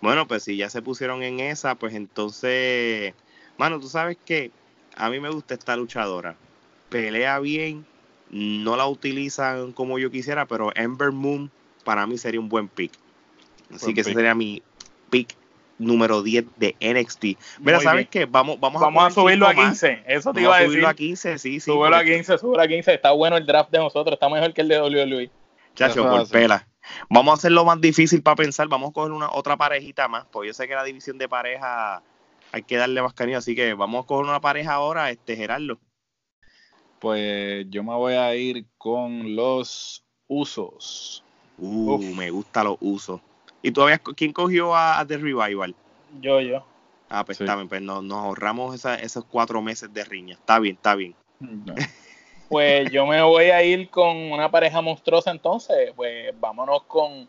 Bueno, 0.00 0.26
pues 0.26 0.42
si 0.44 0.56
ya 0.56 0.68
se 0.68 0.82
pusieron 0.82 1.22
en 1.22 1.40
esa, 1.40 1.76
pues 1.76 1.94
entonces, 1.94 3.14
mano, 3.56 3.80
tú 3.80 3.88
sabes 3.88 4.18
que 4.24 4.50
a 4.96 5.08
mí 5.10 5.20
me 5.20 5.30
gusta 5.30 5.54
esta 5.54 5.76
luchadora. 5.76 6.36
Pelea 6.90 7.38
bien, 7.38 7.86
no 8.30 8.76
la 8.76 8.86
utilizan 8.86 9.72
como 9.72 9.98
yo 9.98 10.10
quisiera, 10.10 10.46
pero 10.46 10.72
Ember 10.74 11.12
Moon 11.12 11.50
para 11.84 12.06
mí 12.06 12.18
sería 12.18 12.40
un 12.40 12.48
buen 12.48 12.68
pick. 12.68 12.92
Así 13.74 13.94
que 13.94 14.02
ese 14.02 14.12
sería 14.12 14.34
mi 14.34 14.62
pick 15.10 15.34
número 15.78 16.22
10 16.22 16.44
de 16.56 16.76
NXT. 16.80 17.24
Mira, 17.60 17.80
¿sabes 17.80 18.08
qué? 18.08 18.26
Vamos, 18.26 18.60
vamos, 18.60 18.80
vamos 18.80 19.04
a, 19.04 19.10
subirlo 19.10 19.46
a 19.46 19.54
15. 19.54 20.04
Eso 20.06 20.32
te 20.32 20.42
iba 20.42 20.54
a 20.54 20.58
decir. 20.58 20.72
Subirlo 20.72 20.88
a 20.88 20.94
15, 20.94 21.38
sí, 21.38 21.52
sí. 21.54 21.60
Súbelo 21.60 21.96
a 21.96 22.04
15, 22.04 22.38
súbelo 22.38 22.62
a 22.62 22.68
15. 22.68 22.94
Está 22.94 23.12
bueno 23.12 23.36
el 23.36 23.46
draft 23.46 23.70
de 23.70 23.78
nosotros. 23.78 24.14
Está 24.14 24.28
mejor 24.28 24.52
que 24.52 24.60
el 24.60 24.68
de 24.68 24.80
WWE. 24.80 25.30
Chacho, 25.74 26.08
por 26.08 26.28
pela. 26.28 26.66
Vamos 27.08 27.32
a 27.32 27.34
hacerlo 27.34 27.64
más 27.64 27.80
difícil 27.80 28.22
para 28.22 28.36
pensar. 28.36 28.68
Vamos 28.68 28.90
a 28.90 28.92
coger 28.92 29.12
una 29.12 29.30
otra 29.30 29.56
parejita 29.56 30.08
más. 30.08 30.26
Porque 30.30 30.48
yo 30.48 30.54
sé 30.54 30.68
que 30.68 30.74
la 30.74 30.84
división 30.84 31.18
de 31.18 31.28
pareja 31.28 32.02
hay 32.52 32.62
que 32.62 32.76
darle 32.76 33.02
más 33.02 33.14
cariño. 33.14 33.38
Así 33.38 33.54
que 33.54 33.74
vamos 33.74 34.04
a 34.04 34.06
coger 34.06 34.26
una 34.26 34.40
pareja 34.40 34.74
ahora, 34.74 35.10
este 35.10 35.36
Gerardo. 35.36 35.78
Pues 37.00 37.66
yo 37.70 37.82
me 37.82 37.94
voy 37.94 38.14
a 38.14 38.34
ir 38.34 38.66
con 38.78 39.34
los 39.34 40.04
usos. 40.28 41.24
Uh, 41.58 41.98
me 42.14 42.30
gustan 42.30 42.64
los 42.64 42.76
usos. 42.80 43.20
¿Y 43.62 43.72
todavía 43.72 43.98
quién 43.98 44.32
cogió 44.32 44.76
a, 44.76 45.04
The 45.06 45.16
Revival? 45.18 45.74
Yo, 46.20 46.40
yo. 46.40 46.66
Ah, 47.08 47.24
pues 47.24 47.40
está 47.40 47.56
bien, 47.56 47.68
pues 47.68 47.82
nos, 47.82 48.04
ahorramos 48.10 48.84
esos 48.84 49.24
cuatro 49.24 49.62
meses 49.62 49.92
de 49.92 50.04
riña. 50.04 50.34
Está 50.34 50.58
bien, 50.58 50.76
está 50.76 50.94
bien. 50.94 51.14
Pues 52.54 52.88
yo 52.92 53.04
me 53.04 53.20
voy 53.20 53.46
a 53.46 53.64
ir 53.64 53.90
con 53.90 54.16
una 54.16 54.48
pareja 54.48 54.80
monstruosa 54.80 55.32
entonces. 55.32 55.90
Pues 55.96 56.32
vámonos 56.38 56.84
con 56.84 57.28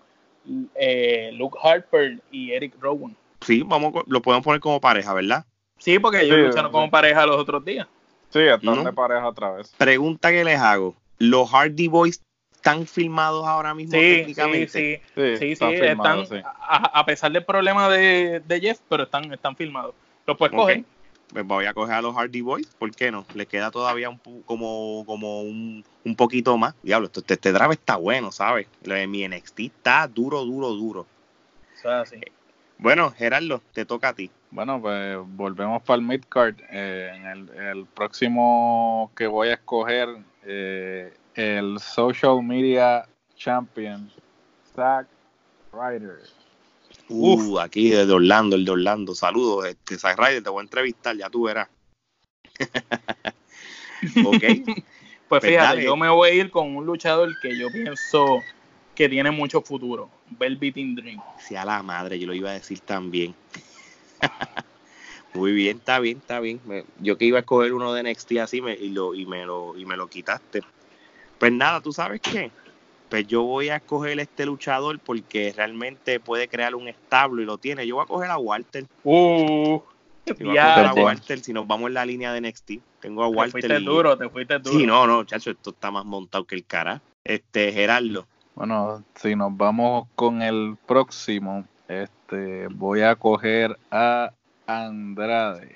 eh, 0.75 1.31
Luke 1.33 1.57
Harper 1.63 2.19
y 2.29 2.51
Eric 2.51 2.75
Rowan. 2.79 3.15
Sí, 3.41 3.63
vamos, 3.65 3.91
lo 4.05 4.21
podemos 4.21 4.45
poner 4.45 4.61
como 4.61 4.79
pareja, 4.79 5.15
¿verdad? 5.15 5.43
Sí, 5.79 5.97
porque 5.97 6.21
ellos 6.21 6.37
lucharon 6.37 6.71
como 6.71 6.91
pareja 6.91 7.25
los 7.25 7.37
otros 7.37 7.65
días. 7.65 7.87
Sí, 8.29 8.41
están 8.41 8.83
de 8.83 8.93
pareja 8.93 9.27
otra 9.27 9.49
vez. 9.49 9.73
Pregunta 9.75 10.29
que 10.29 10.43
les 10.43 10.59
hago. 10.59 10.93
¿Los 11.17 11.49
Hardy 11.49 11.87
Boys 11.87 12.21
están 12.53 12.85
filmados 12.85 13.47
ahora 13.47 13.73
mismo 13.73 13.93
sí, 13.93 14.17
técnicamente? 14.17 14.67
Sí, 14.67 15.01
sí, 15.15 15.37
sí, 15.37 15.55
sí, 15.55 15.65
están, 15.81 16.27
a, 16.61 17.03
pesar 17.03 17.31
del 17.31 17.43
problema 17.43 17.89
de, 17.89 18.43
Jeff, 18.61 18.77
pero 18.87 19.05
están, 19.05 19.33
están 19.33 19.55
filmados. 19.55 19.95
Los 20.27 20.37
puedes 20.37 20.55
coger 20.55 20.83
pues 21.29 21.45
voy 21.45 21.65
a 21.65 21.73
coger 21.73 21.95
a 21.95 22.01
los 22.01 22.15
Hardy 22.15 22.41
Boys, 22.41 22.67
¿por 22.77 22.91
qué 22.91 23.11
no? 23.11 23.25
Le 23.33 23.45
queda 23.45 23.71
todavía 23.71 24.09
un 24.09 24.19
como, 24.45 25.03
como 25.05 25.41
un, 25.41 25.83
un 26.03 26.15
poquito 26.15 26.57
más. 26.57 26.75
Diablo, 26.83 27.09
este, 27.13 27.33
este 27.33 27.51
draft 27.51 27.73
está 27.73 27.97
bueno, 27.97 28.31
¿sabes? 28.31 28.67
Lo 28.83 28.95
de 28.95 29.07
mi 29.07 29.27
NXT 29.27 29.59
está 29.59 30.07
duro, 30.07 30.43
duro, 30.45 30.69
duro. 30.69 31.07
Bueno, 32.77 33.11
Gerardo, 33.11 33.61
te 33.73 33.85
toca 33.85 34.09
a 34.09 34.13
ti. 34.13 34.31
Bueno, 34.51 34.81
pues 34.81 35.17
volvemos 35.25 35.81
para 35.83 35.97
el 35.97 36.01
midcard. 36.01 36.55
Eh, 36.71 37.11
en 37.13 37.25
el, 37.25 37.49
el, 37.49 37.85
próximo 37.85 39.11
que 39.15 39.27
voy 39.27 39.49
a 39.49 39.53
escoger, 39.53 40.09
eh, 40.43 41.13
el 41.35 41.79
Social 41.79 42.41
Media 42.41 43.07
Champion, 43.35 44.09
Zack 44.73 45.07
Ryder. 45.73 46.19
Uh, 47.07 47.59
aquí 47.59 47.89
de 47.89 48.11
Orlando, 48.11 48.55
el 48.55 48.65
de 48.65 48.71
Orlando. 48.71 49.13
Saludos, 49.13 49.65
este, 49.65 49.95
Ryder, 49.95 50.43
te 50.43 50.49
voy 50.49 50.61
a 50.61 50.63
entrevistar, 50.63 51.15
ya 51.15 51.29
tú 51.29 51.43
verás. 51.43 51.69
ok. 54.25 54.43
pues, 54.65 54.83
pues 55.29 55.43
fíjate, 55.43 55.83
yo 55.83 55.95
me 55.95 56.09
voy 56.09 56.29
a 56.29 56.33
ir 56.33 56.51
con 56.51 56.75
un 56.75 56.85
luchador 56.85 57.29
que 57.41 57.57
yo 57.57 57.69
pienso 57.71 58.41
que 58.95 59.09
tiene 59.09 59.29
mucho 59.29 59.61
futuro, 59.61 60.09
Velveteen 60.39 60.95
Dream. 60.95 61.21
Sí, 61.37 61.55
a 61.55 61.65
la 61.65 61.83
madre, 61.83 62.17
yo 62.17 62.27
lo 62.27 62.33
iba 62.33 62.49
a 62.49 62.53
decir 62.53 62.79
también. 62.79 63.35
Muy 65.33 65.51
bien, 65.51 65.77
está 65.77 65.99
bien, 65.99 66.17
está 66.19 66.39
bien. 66.39 66.61
Yo 66.99 67.17
que 67.17 67.25
iba 67.25 67.37
a 67.37 67.41
escoger 67.41 67.73
uno 67.73 67.93
de 67.93 68.03
NXT 68.03 68.37
así 68.37 68.61
me, 68.61 68.73
y, 68.73 68.89
lo, 68.89 69.13
y, 69.13 69.25
me 69.25 69.45
lo, 69.45 69.77
y 69.77 69.85
me 69.85 69.97
lo 69.97 70.07
quitaste. 70.07 70.61
Pues 71.37 71.51
nada, 71.51 71.81
¿tú 71.81 71.91
sabes 71.91 72.21
qué? 72.21 72.51
Pues 73.09 73.27
yo 73.27 73.43
voy 73.43 73.69
a 73.69 73.77
escoger 73.77 74.19
este 74.19 74.45
luchador 74.45 74.99
porque 74.99 75.53
realmente 75.55 76.19
puede 76.19 76.47
crear 76.47 76.75
un 76.75 76.87
establo 76.87 77.41
y 77.41 77.45
lo 77.45 77.57
tiene. 77.57 77.85
Yo 77.85 77.95
voy 77.95 78.03
a 78.03 78.07
coger 78.07 78.31
a 78.31 78.37
Walter. 78.37 78.85
Uh, 79.03 79.79
voy 80.39 80.57
a 80.57 80.75
coger 80.75 80.85
a 80.85 80.93
Walter 80.93 81.39
si 81.39 81.53
nos 81.53 81.67
vamos 81.67 81.87
en 81.87 81.93
la 81.93 82.05
línea 82.05 82.33
de 82.33 82.41
NXT. 82.41 82.71
Tengo 82.99 83.23
a 83.23 83.27
Walter. 83.27 83.61
Te 83.61 83.67
fuiste 83.67 83.79
duro, 83.79 84.17
te 84.17 84.29
fuiste 84.29 84.59
duro. 84.59 84.79
Sí, 84.79 84.85
no, 84.85 85.05
no, 85.05 85.23
chacho, 85.23 85.51
esto 85.51 85.69
está 85.69 85.91
más 85.91 86.05
montado 86.05 86.45
que 86.45 86.55
el 86.55 86.65
cara. 86.65 87.01
Este, 87.23 87.71
Gerardo. 87.71 88.25
Bueno, 88.55 89.03
si 89.15 89.35
nos 89.35 89.55
vamos 89.55 90.07
con 90.15 90.41
el 90.41 90.77
próximo, 90.85 91.65
este, 91.87 92.67
voy 92.69 93.01
a 93.01 93.15
coger 93.15 93.77
a 93.91 94.31
Andrade. 94.65 95.75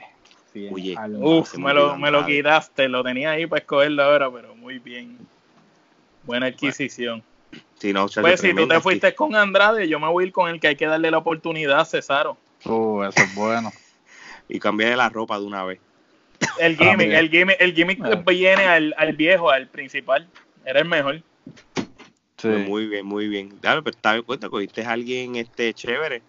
Oye, 0.71 0.97
uf, 1.19 1.57
me 1.57 1.73
lo, 1.73 1.95
me 1.97 2.09
lo 2.09 2.25
quitaste, 2.25 2.89
lo 2.89 3.03
tenía 3.03 3.31
ahí 3.31 3.45
para 3.45 3.59
escogerlo 3.61 4.03
ahora, 4.03 4.31
pero 4.31 4.55
muy 4.55 4.79
bien. 4.79 5.17
Buena 6.23 6.47
adquisición. 6.47 7.23
pues 8.21 8.41
si 8.41 8.53
tú 8.53 8.67
te 8.67 8.79
fuiste 8.81 9.15
con 9.15 9.35
Andrade, 9.35 9.87
yo 9.87 9.99
me 9.99 10.07
voy 10.07 10.23
a 10.23 10.27
ir 10.27 10.33
con 10.33 10.49
el 10.49 10.59
que 10.59 10.67
hay 10.67 10.75
que 10.75 10.85
darle 10.85 11.11
la 11.11 11.17
oportunidad, 11.17 11.85
Cesaro. 11.85 12.37
Uh, 12.65 13.03
eso 13.03 13.21
es 13.21 13.35
bueno. 13.35 13.71
y 14.49 14.59
cambiarle 14.59 14.97
la 14.97 15.09
ropa 15.09 15.39
de 15.39 15.45
una 15.45 15.63
vez. 15.63 15.79
El 16.57 16.77
gimmick, 16.77 17.11
el 17.11 17.29
gimmick, 17.29 17.57
el 17.59 17.73
gimmick 17.73 18.01
ah. 18.03 18.23
viene 18.27 18.63
al, 18.65 18.93
al, 18.97 19.13
viejo, 19.13 19.49
al 19.49 19.67
principal. 19.67 20.27
Era 20.65 20.79
el 20.79 20.87
mejor. 20.87 21.21
Sí. 22.37 22.47
Pues 22.47 22.67
muy 22.67 22.87
bien, 22.87 23.05
muy 23.05 23.27
bien. 23.27 23.49
Claro, 23.59 23.83
pero 23.83 23.95
está 23.95 24.13
bien 24.13 24.23
cuenta, 24.23 24.49
cogiste 24.49 24.83
a 24.83 24.91
alguien 24.91 25.35
este 25.35 25.73
chévere. 25.73 26.21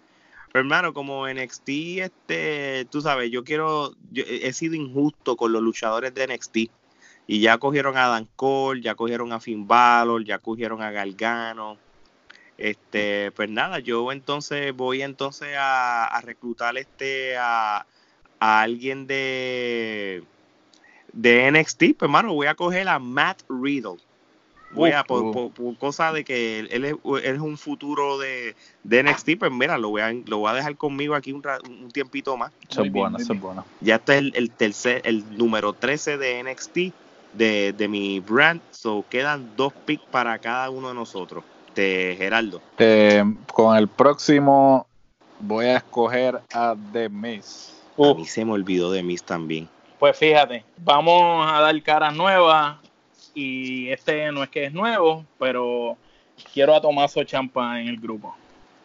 Pero 0.51 0.63
hermano, 0.63 0.93
como 0.93 1.27
NXT, 1.27 1.69
este, 1.69 2.85
tú 2.89 3.01
sabes, 3.01 3.31
yo 3.31 3.43
quiero, 3.43 3.93
yo 4.11 4.23
he 4.27 4.51
sido 4.51 4.75
injusto 4.75 5.37
con 5.37 5.53
los 5.53 5.61
luchadores 5.61 6.13
de 6.13 6.27
NXT. 6.27 6.57
Y 7.27 7.39
ya 7.39 7.57
cogieron 7.57 7.97
a 7.97 8.07
Dan 8.07 8.27
Cole, 8.35 8.81
ya 8.81 8.95
cogieron 8.95 9.31
a 9.31 9.39
Finn 9.39 9.67
Balor, 9.67 10.25
ya 10.25 10.39
cogieron 10.39 10.81
a 10.81 10.91
Galgano. 10.91 11.77
Este, 12.57 13.31
pues 13.31 13.49
nada, 13.49 13.79
yo 13.79 14.11
entonces 14.11 14.75
voy 14.75 15.01
entonces 15.01 15.55
a, 15.57 16.21
reclutar 16.23 16.77
este 16.77 17.35
a, 17.37 17.85
alguien 18.39 19.07
de 19.07 20.23
de 21.13 21.51
NXT, 21.51 21.79
pues 21.97 22.03
hermano, 22.03 22.33
voy 22.33 22.47
a 22.47 22.55
coger 22.55 22.87
a 22.87 22.99
Matt 22.99 23.41
Riddle. 23.49 23.97
Voy 24.73 24.91
a, 24.91 25.03
por, 25.03 25.51
cosa 25.77 26.13
de 26.13 26.23
que 26.23 26.59
él 26.59 26.85
es, 26.85 26.95
es 27.23 27.39
un 27.39 27.57
futuro 27.57 28.17
de, 28.17 28.55
de, 28.83 29.03
NXT, 29.03 29.31
pues 29.39 29.51
mira, 29.51 29.77
lo 29.77 29.89
voy 29.89 30.01
a, 30.01 30.13
lo 30.13 30.37
voy 30.37 30.51
a 30.51 30.53
dejar 30.53 30.77
conmigo 30.77 31.15
aquí 31.15 31.33
un, 31.33 31.43
un 31.67 31.91
tiempito 31.91 32.37
más. 32.37 32.53
Eso 32.69 32.83
es 32.83 32.91
bueno, 32.91 33.17
eso 33.17 33.33
es 33.33 33.41
bueno. 33.41 33.65
Ya 33.81 33.95
está 33.95 34.15
el, 34.15 34.31
el 34.35 34.49
tercer, 34.49 35.01
el 35.03 35.37
número 35.37 35.73
13 35.73 36.17
de 36.17 36.43
NXT 36.43 36.77
de, 37.33 37.73
de 37.73 37.87
mi 37.87 38.19
brand. 38.19 38.61
So 38.71 39.05
quedan 39.09 39.55
dos 39.55 39.73
picks 39.73 40.05
para 40.05 40.37
cada 40.39 40.69
uno 40.69 40.89
de 40.89 40.93
nosotros. 40.93 41.43
De 41.75 42.15
Geraldo. 42.17 42.61
Eh, 42.77 43.23
con 43.53 43.77
el 43.77 43.87
próximo 43.87 44.85
voy 45.39 45.65
a 45.65 45.77
escoger 45.77 46.41
a 46.53 46.75
The 46.91 47.09
Miz. 47.09 47.73
A 47.97 48.13
mí 48.13 48.25
se 48.25 48.43
me 48.43 48.53
olvidó 48.53 48.91
de 48.91 49.03
Miz 49.03 49.23
también. 49.23 49.67
Pues 49.99 50.17
fíjate, 50.17 50.65
vamos 50.77 51.45
a 51.49 51.59
dar 51.61 51.81
caras 51.83 52.15
nuevas. 52.15 52.77
Y 53.33 53.89
este 53.89 54.31
no 54.31 54.43
es 54.43 54.49
que 54.49 54.65
es 54.65 54.73
nuevo, 54.73 55.25
pero 55.39 55.95
quiero 56.53 56.75
a 56.75 56.81
Tomaso 56.81 57.23
Champa 57.23 57.79
en 57.79 57.87
el 57.87 57.97
grupo. 57.97 58.35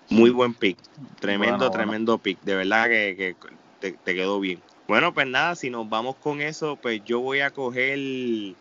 Muy 0.08 0.30
buen 0.30 0.54
pick. 0.54 0.78
Tremendo, 1.18 1.68
tremendo 1.70 2.18
pick. 2.18 2.40
De 2.42 2.54
verdad 2.54 2.86
que, 2.86 3.34
te 3.80 4.14
quedó 4.14 4.38
bien. 4.38 4.60
Bueno, 4.88 5.12
pues 5.12 5.26
nada, 5.26 5.56
si 5.56 5.68
nos 5.68 5.88
vamos 5.88 6.16
con 6.16 6.40
eso, 6.40 6.76
pues 6.76 7.02
yo 7.04 7.20
voy 7.20 7.40
a 7.40 7.50
coger 7.50 8.54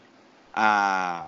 a. 0.54 1.28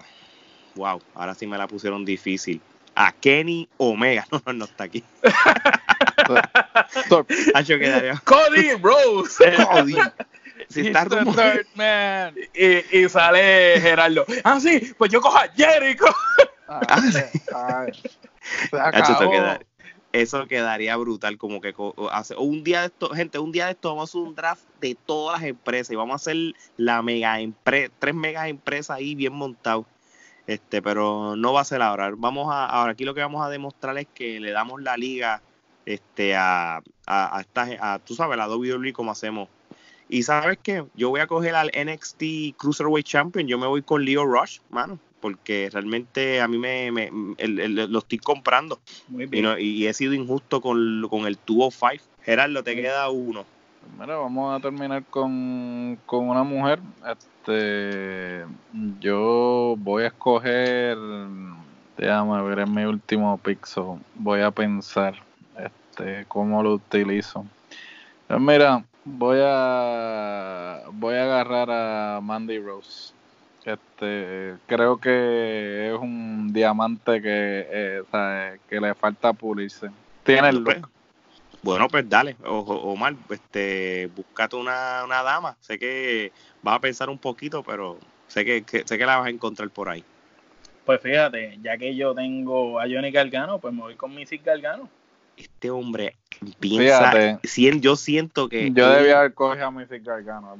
Wow, 0.76 1.02
ahora 1.14 1.36
sí 1.36 1.46
me 1.46 1.58
la 1.58 1.68
pusieron 1.68 2.04
difícil. 2.04 2.62
A 2.96 3.12
Kenny 3.12 3.70
Omega. 3.78 4.26
No, 4.32 4.42
no, 4.46 4.54
no 4.54 4.66
está 4.66 4.86
aquí. 4.86 5.04
Cody 8.24 8.72
Rose. 8.82 9.56
Cody. 9.72 9.96
Si 10.70 10.88
está 10.88 11.06
man. 11.76 12.36
Y, 12.54 12.98
y, 12.98 13.10
sale 13.10 13.80
Gerardo. 13.80 14.26
Ah, 14.44 14.60
sí, 14.60 14.94
pues 14.98 15.12
yo 15.12 15.22
cojo 15.22 15.38
a 15.38 15.48
Jericho. 15.56 16.06
Ah, 16.68 16.82
ah, 16.90 17.86
se 18.70 18.78
acabó 18.78 19.32
eso 20.14 20.48
quedaría 20.48 20.96
brutal 20.96 21.38
como 21.38 21.62
que 21.62 21.74
hace 22.12 22.36
un 22.36 22.64
día 22.64 22.82
de 22.82 22.88
esto 22.88 23.10
gente 23.10 23.40
un 23.40 23.52
día 23.52 23.66
de 23.66 23.72
esto 23.72 23.90
vamos 23.90 24.10
a 24.10 24.12
hacer 24.12 24.22
un 24.22 24.36
draft 24.36 24.64
de 24.80 24.96
todas 24.96 25.40
las 25.40 25.50
empresas 25.50 25.92
y 25.92 25.96
vamos 25.96 26.14
a 26.14 26.16
hacer 26.16 26.38
la 26.78 27.02
mega 27.02 27.40
empresa 27.40 27.94
tres 28.00 28.16
megas 28.16 28.48
empresas 28.48 28.98
ahí 28.98 29.16
bien 29.16 29.34
montados. 29.34 29.86
Este 30.48 30.82
pero 30.82 31.36
no 31.36 31.52
va 31.54 31.62
a 31.62 31.66
ser 31.66 31.82
ahora. 31.82 32.12
Vamos 32.16 32.52
a 32.52 32.66
ahora 32.66 32.94
aquí 32.94 33.04
lo 33.04 33.14
que 33.14 33.22
vamos 33.22 33.46
a 33.46 33.50
demostrar 33.50 33.98
es 33.98 34.08
que 34.14 34.40
le 34.40 34.52
damos 34.52 34.82
la 34.82 34.96
liga 34.96 35.42
este 35.86 36.36
a 36.36 36.78
a, 37.06 37.44
a, 37.56 37.94
a 37.94 38.00
tú 38.00 38.16
sabes 38.16 38.38
la 38.38 38.50
WWE 38.50 38.94
como 38.94 39.12
hacemos. 39.12 39.50
Y 40.10 40.24
sabes 40.24 40.58
qué 40.64 40.86
yo 40.96 41.10
voy 41.10 41.20
a 41.20 41.28
coger 41.28 41.56
al 41.56 41.68
NXT 41.68 42.56
Cruiserweight 42.58 43.06
Champion 43.06 43.46
yo 43.48 43.58
me 43.58 43.68
voy 43.68 43.82
con 43.82 44.06
Leo 44.06 44.24
Rush 44.26 44.60
mano 44.70 45.00
porque 45.22 45.70
realmente 45.72 46.42
a 46.42 46.48
mí 46.48 46.58
me, 46.58 47.10
lo 47.40 48.00
estoy 48.00 48.18
comprando. 48.20 48.80
Y, 49.60 49.86
he 49.86 49.94
sido 49.94 50.14
injusto 50.14 50.62
con, 50.62 51.08
con 51.10 51.26
el 51.26 51.38
Tubo 51.38 51.72
5. 51.72 52.04
Gerardo, 52.24 52.64
te 52.64 52.76
queda 52.76 53.10
uno. 53.10 53.46
Mira, 54.00 54.18
vamos 54.18 54.56
a 54.56 54.62
terminar 54.62 55.04
con, 55.06 55.98
una 56.08 56.44
mujer. 56.44 56.80
Este, 57.08 58.46
yo 59.00 59.76
voy 59.78 60.04
a 60.04 60.08
escoger, 60.08 60.98
déjame 61.98 62.44
ver 62.44 62.60
en 62.60 62.74
mi 62.74 62.84
último 62.84 63.38
pixel, 63.38 64.00
voy 64.16 64.42
a 64.42 64.52
pensar 64.52 65.16
este, 65.58 66.26
cómo 66.28 66.62
lo 66.62 66.74
utilizo. 66.74 67.46
Pues 68.28 68.40
mira, 68.40 68.84
voy 69.06 69.40
a 69.42 70.84
voy 70.92 71.16
a 71.16 71.24
agarrar 71.24 71.72
a 71.72 72.20
Mandy 72.22 72.60
Rose. 72.60 73.14
Este, 73.68 74.56
creo 74.66 74.98
que 74.98 75.90
es 75.90 76.00
un 76.00 76.54
diamante 76.54 77.22
que, 77.22 77.68
eh, 77.70 78.58
que 78.70 78.80
le 78.80 78.96
falta 78.96 79.34
pulirse. 79.34 79.90
Tiene 80.24 80.48
el 80.48 80.60
look. 80.60 80.90
Bueno, 81.62 81.90
pues 81.90 82.08
dale, 82.08 82.38
Omar, 82.46 83.16
este, 83.30 84.10
búscate 84.16 84.56
una, 84.56 85.04
una 85.04 85.22
dama. 85.22 85.58
Sé 85.60 85.78
que 85.78 86.32
vas 86.64 86.78
a 86.78 86.80
pensar 86.80 87.10
un 87.10 87.18
poquito, 87.18 87.62
pero 87.62 87.98
sé 88.28 88.46
que, 88.46 88.64
sé 88.86 88.98
que 88.98 89.06
la 89.06 89.18
vas 89.18 89.28
a 89.28 89.32
encontrar 89.32 89.70
por 89.70 89.90
ahí. 89.90 90.02
Pues 90.86 91.02
fíjate, 91.02 91.60
ya 91.62 91.78
que 91.78 91.94
yo 91.94 92.16
tengo 92.16 92.80
a 92.80 92.84
Johnny 92.84 93.12
Gargano, 93.12 93.60
pues 93.60 93.74
me 93.74 93.82
voy 93.82 93.96
con 93.96 94.16
Missy 94.16 94.38
Gargano. 94.38 94.88
Este 95.36 95.70
hombre 95.70 96.16
piensa, 96.62 97.42
yo 97.82 97.98
siento 97.98 98.48
que... 98.48 98.72
Yo 98.72 98.90
debía 98.92 99.20
haber 99.20 99.34
cogido 99.34 99.66
a 99.66 99.72
Missy 99.72 100.00
Gargano, 100.00 100.56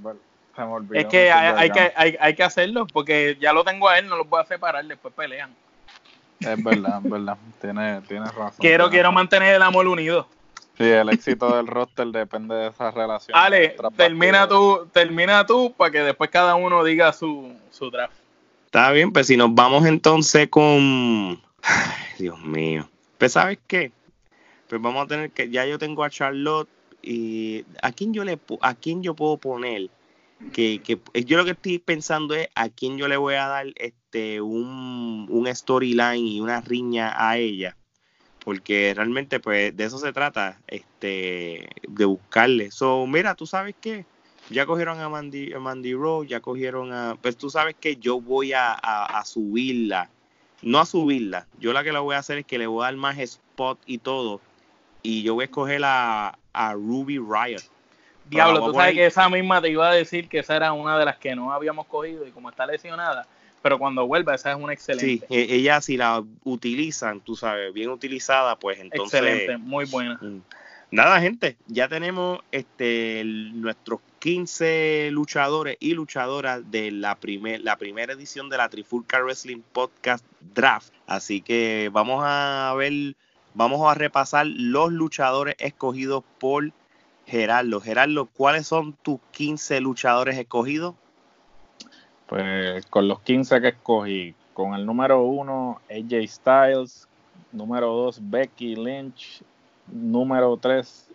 es 0.94 1.06
que 1.06 1.32
hay, 1.32 1.70
que 1.70 1.94
hay, 1.96 2.36
que 2.36 2.44
hacerlo 2.44 2.88
porque 2.88 3.38
ya 3.40 3.54
lo 3.54 3.64
tengo 3.64 3.90
a 3.90 4.00
él, 4.00 4.08
no 4.08 4.18
lo 4.18 4.26
puedo 4.26 4.44
separar, 4.46 4.86
después 4.86 5.14
pelean. 5.14 5.54
Es 6.40 6.64
verdad, 6.64 7.02
es 7.04 7.12
verdad. 7.12 7.38
Tienes, 7.60 8.36
razón. 8.36 8.58
Quiero, 8.60 8.90
quiero 8.90 9.12
mantener 9.12 9.56
el 9.56 9.62
amor 9.62 9.88
unido. 9.88 10.28
Sí, 10.78 10.84
el 10.84 11.10
éxito 11.10 11.56
del 11.56 11.66
roster 11.66 12.08
depende 12.08 12.54
de 12.54 12.68
esa 12.68 12.92
relación. 12.92 13.38
Ale, 13.38 13.76
termina 13.96 14.48
tú, 14.48 14.88
termina 14.94 15.46
tú 15.46 15.74
para 15.76 15.92
que 15.92 16.00
después 16.02 16.30
cada 16.30 16.54
uno 16.56 16.84
diga 16.84 17.12
su, 17.14 17.52
su 17.72 17.90
draft. 17.90 18.14
Está 18.68 18.92
bien, 18.92 19.12
pues 19.12 19.28
si 19.28 19.38
nos 19.38 19.56
vamos 19.56 19.86
entonces 19.86 20.50
con. 20.50 21.42
Dios 22.20 22.40
mío. 22.42 22.88
Pues, 23.18 23.32
¿sabes 23.34 23.58
qué? 23.66 23.92
Pues 24.70 24.80
vamos 24.82 25.06
a 25.06 25.08
tener 25.08 25.32
que. 25.32 25.50
Ya 25.50 25.66
yo 25.66 25.80
tengo 25.80 26.04
a 26.04 26.10
Charlotte 26.10 26.70
y. 27.02 27.66
¿A 27.82 27.92
quién 27.92 28.14
yo, 28.14 28.24
le, 28.24 28.38
a 28.62 28.76
quién 28.76 29.02
yo 29.02 29.16
puedo 29.16 29.38
poner? 29.38 29.90
Que, 30.54 30.82
que, 30.82 31.00
yo 31.24 31.38
lo 31.38 31.46
que 31.46 31.52
estoy 31.52 31.80
pensando 31.80 32.36
es 32.36 32.50
a 32.56 32.70
quién 32.70 32.98
yo 32.98 33.08
le 33.08 33.18
voy 33.18 33.36
a 33.36 33.48
dar 33.48 33.68
este 33.76 34.42
un, 34.42 35.28
un 35.30 35.56
storyline 35.56 36.26
y 36.26 36.40
una 36.40 36.62
riña 36.62 37.14
a 37.16 37.38
ella. 37.38 37.76
porque 38.44 38.94
realmente 38.96 39.40
pues 39.40 39.76
de 39.76 39.84
eso 39.84 39.98
se 39.98 40.14
trata, 40.14 40.62
este, 40.68 41.68
de 41.88 42.06
buscarle. 42.06 42.72
So, 42.72 43.06
mira, 43.06 43.36
tú 43.36 43.46
sabes 43.46 43.76
qué, 43.82 44.06
ya 44.50 44.66
cogieron 44.66 45.00
a 45.00 45.10
Mandy, 45.10 45.54
a 45.54 45.60
Mandy 45.60 45.94
Rose, 45.94 46.30
ya 46.30 46.40
cogieron 46.40 46.94
a, 46.94 47.18
pues 47.22 47.36
tú 47.36 47.50
sabes 47.50 47.76
que 47.80 47.98
yo 47.98 48.22
voy 48.22 48.54
a, 48.54 48.72
a, 48.72 49.26
subirla, 49.26 50.10
no 50.62 50.80
a 50.80 50.86
subirla, 50.86 51.48
yo 51.60 51.74
la 51.74 51.84
que 51.84 51.92
la 51.92 52.00
voy 52.00 52.16
a 52.16 52.20
hacer 52.20 52.38
es 52.38 52.46
que 52.46 52.58
le 52.58 52.68
voy 52.68 52.84
a 52.84 52.86
dar 52.86 52.96
más 52.96 53.18
spot 53.18 53.80
y 53.86 53.98
todo, 53.98 54.40
y 55.04 55.24
yo 55.24 55.34
voy 55.34 55.44
a 55.44 55.46
escoger 55.46 55.82
a, 55.84 56.38
a 56.54 56.74
Ruby 56.74 57.18
Riot. 57.18 57.64
Diablo, 58.30 58.66
tú 58.66 58.74
sabes 58.74 58.94
que 58.94 59.06
esa 59.06 59.30
misma 59.30 59.62
te 59.62 59.70
iba 59.70 59.90
a 59.90 59.94
decir 59.94 60.28
que 60.28 60.40
esa 60.40 60.56
era 60.56 60.74
una 60.74 60.98
de 60.98 61.06
las 61.06 61.18
que 61.18 61.36
no 61.36 61.52
habíamos 61.52 61.88
cogido 61.88 62.28
y 62.28 62.32
como 62.32 62.50
está 62.50 62.66
lesionada, 62.66 63.28
pero 63.62 63.78
cuando 63.80 64.06
vuelva 64.06 64.36
esa 64.36 64.52
es 64.52 64.58
una 64.58 64.74
excelente. 64.74 65.06
Sí, 65.06 65.24
e, 65.30 65.56
ella 65.56 65.82
si 65.82 65.98
la 65.98 66.24
utilizan, 66.44 67.22
tú 67.22 67.36
sabes, 67.36 67.74
bien 67.74 67.90
utilizada, 67.90 68.56
pues 68.58 68.80
entonces... 68.80 69.22
Excelente, 69.22 69.58
muy 69.58 69.86
buena. 69.86 70.20
Mm. 70.22 70.42
Nada, 70.90 71.20
gente, 71.20 71.58
ya 71.68 71.90
tenemos 71.90 72.40
este 72.52 73.24
nuestros 73.26 74.00
15 74.20 75.10
luchadores 75.12 75.76
y 75.82 75.94
luchadoras 75.94 76.72
de 76.72 76.92
la, 76.92 77.16
primer, 77.16 77.60
la 77.60 77.76
primera 77.76 78.14
edición 78.14 78.50
de 78.50 78.56
la 78.56 78.70
Trifulca 78.70 79.22
Wrestling 79.22 79.62
Podcast 79.74 80.26
Draft. 80.56 80.94
Así 81.06 81.42
que 81.42 81.90
vamos 81.92 82.24
a 82.26 82.74
ver, 82.78 83.16
vamos 83.54 83.90
a 83.90 83.96
repasar 83.96 84.48
los 84.48 84.94
luchadores 84.94 85.56
escogidos 85.60 86.24
por 86.40 86.72
Gerardo. 87.28 87.82
Gerardo, 87.82 88.26
¿cuáles 88.26 88.68
son 88.68 88.94
tus 88.94 89.20
15 89.32 89.82
luchadores 89.82 90.38
escogidos? 90.38 90.96
Pues 92.26 92.86
con 92.88 93.08
los 93.08 93.20
15 93.22 93.62
que 93.62 93.68
escogí, 93.70 94.34
con 94.54 94.74
el 94.74 94.86
número 94.86 95.24
1 95.24 95.82
AJ 95.90 96.28
Styles, 96.28 97.08
número 97.52 97.88
2 97.88 98.20
Becky 98.30 98.76
Lynch, 98.76 99.44
número 99.88 100.58
3 100.58 101.10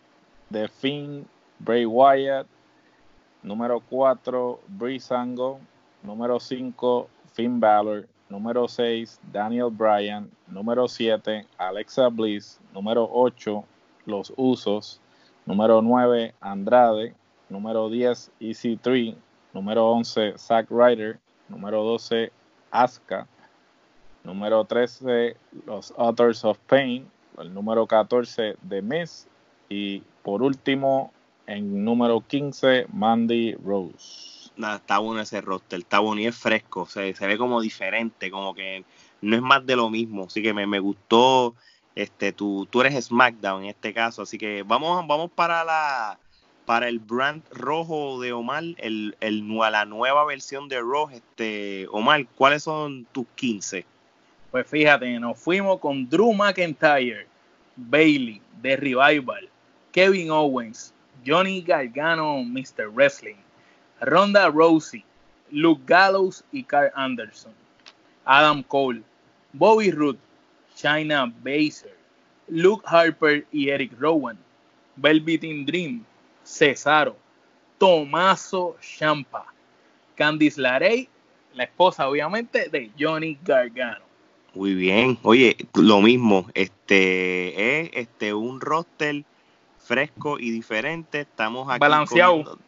The 0.51 0.68
Finn 0.68 1.26
Bray 1.59 1.86
Wyatt, 1.86 2.47
número 3.43 3.80
4 3.80 4.60
Breeze 4.68 5.14
Angle, 5.14 5.56
número 6.02 6.39
5 6.39 7.09
Finn 7.32 7.59
Balor, 7.59 8.06
número 8.28 8.68
6 8.68 9.20
Daniel 9.32 9.70
Bryan, 9.70 10.30
número 10.47 10.89
7 10.89 11.47
Alexa 11.59 12.09
Bliss, 12.09 12.60
número 12.72 13.09
8 13.12 13.64
Los 14.06 14.32
Usos, 14.36 15.02
número 15.47 15.82
9 15.82 16.35
Andrade, 16.40 17.14
número 17.48 17.89
10 17.89 18.32
EC3, 18.40 19.16
número 19.52 19.90
11 19.90 20.35
Zack 20.39 20.70
Ryder, 20.70 21.19
número 21.48 21.82
12 21.82 22.32
Asuka, 22.70 23.27
número 24.24 24.64
13 24.64 25.36
Los 25.66 25.93
Authors 25.97 26.44
of 26.44 26.59
Pain, 26.66 27.09
el 27.39 27.52
número 27.52 27.86
14 27.86 28.56
The 28.69 28.82
Miss 28.82 29.28
y 29.69 30.02
por 30.23 30.43
último 30.43 31.12
en 31.47 31.85
número 31.85 32.20
15 32.20 32.86
Mandy 32.93 33.55
Rose. 33.55 34.51
está 34.56 34.98
bueno 34.98 35.20
ese 35.20 35.40
roster, 35.40 35.81
está 35.81 35.98
bueno 35.98 36.20
y 36.20 36.27
es 36.27 36.36
fresco, 36.36 36.86
se, 36.86 37.14
se 37.14 37.27
ve 37.27 37.36
como 37.36 37.60
diferente, 37.60 38.31
como 38.31 38.55
que 38.55 38.85
no 39.20 39.36
es 39.36 39.43
más 39.43 39.64
de 39.66 39.77
lo 39.77 39.90
mismo, 39.90 40.24
así 40.24 40.43
que 40.43 40.55
me, 40.55 40.66
me 40.66 40.78
gustó 40.78 41.55
este 41.94 42.32
tú, 42.32 42.66
tú 42.70 42.81
eres 42.81 43.05
SmackDown 43.05 43.64
en 43.64 43.70
este 43.70 43.93
caso, 43.93 44.23
así 44.23 44.39
que 44.39 44.62
vamos, 44.62 45.06
vamos 45.06 45.31
para 45.31 45.64
la 45.64 46.19
para 46.64 46.89
el 46.89 47.01
brand 47.01 47.43
rojo 47.51 48.20
de 48.20 48.32
Omar, 48.32 48.62
el, 48.78 49.16
el, 49.20 49.48
la 49.48 49.85
nueva 49.85 50.24
versión 50.24 50.69
de 50.69 50.81
Raw, 50.81 51.10
este, 51.10 51.86
Omar, 51.90 52.27
¿cuáles 52.36 52.62
son 52.62 53.05
tus 53.12 53.27
15? 53.35 53.85
Pues 54.51 54.66
fíjate, 54.66 55.19
nos 55.19 55.39
fuimos 55.39 55.81
con 55.81 56.09
Drew 56.09 56.32
McIntyre, 56.32 57.27
Bailey, 57.77 58.40
The 58.62 58.77
Revival, 58.77 59.48
Kevin 59.90 60.31
Owens, 60.31 60.94
Johnny 61.27 61.62
Gargano, 61.62 62.43
Mr. 62.44 62.89
Wrestling, 62.93 63.36
Ronda 64.01 64.48
Rousey, 64.48 65.05
Luke 65.51 65.82
Gallows 65.86 66.44
y 66.52 66.62
Carl 66.64 66.90
Anderson, 66.94 67.52
Adam 68.24 68.62
Cole, 68.62 69.02
Bobby 69.52 69.90
Roode, 69.90 70.19
China 70.83 71.33
Baser, 71.45 71.97
Luke 72.49 72.85
Harper 72.87 73.47
y 73.53 73.69
Eric 73.69 73.93
Rowan, 73.99 74.37
Velveteen 74.97 75.65
Dream, 75.65 76.05
Cesaro, 76.43 77.17
Tomaso 77.79 78.77
Champa, 78.81 79.47
Candice 80.17 80.61
LaRey, 80.61 81.09
la 81.55 81.65
esposa 81.65 82.09
obviamente 82.09 82.69
de 82.69 82.91
Johnny 82.99 83.39
Gargano. 83.45 84.05
Muy 84.55 84.75
bien, 84.75 85.19
oye, 85.23 85.57
lo 85.75 86.01
mismo, 86.01 86.49
este 86.55 87.81
es 87.81 87.91
este 87.95 88.35
un 88.35 88.61
roster 88.61 89.25
fresco 89.79 90.39
y 90.39 90.51
diferente, 90.51 91.21
estamos 91.21 91.71
aquí 91.71 91.79
balanceado. 91.79 92.59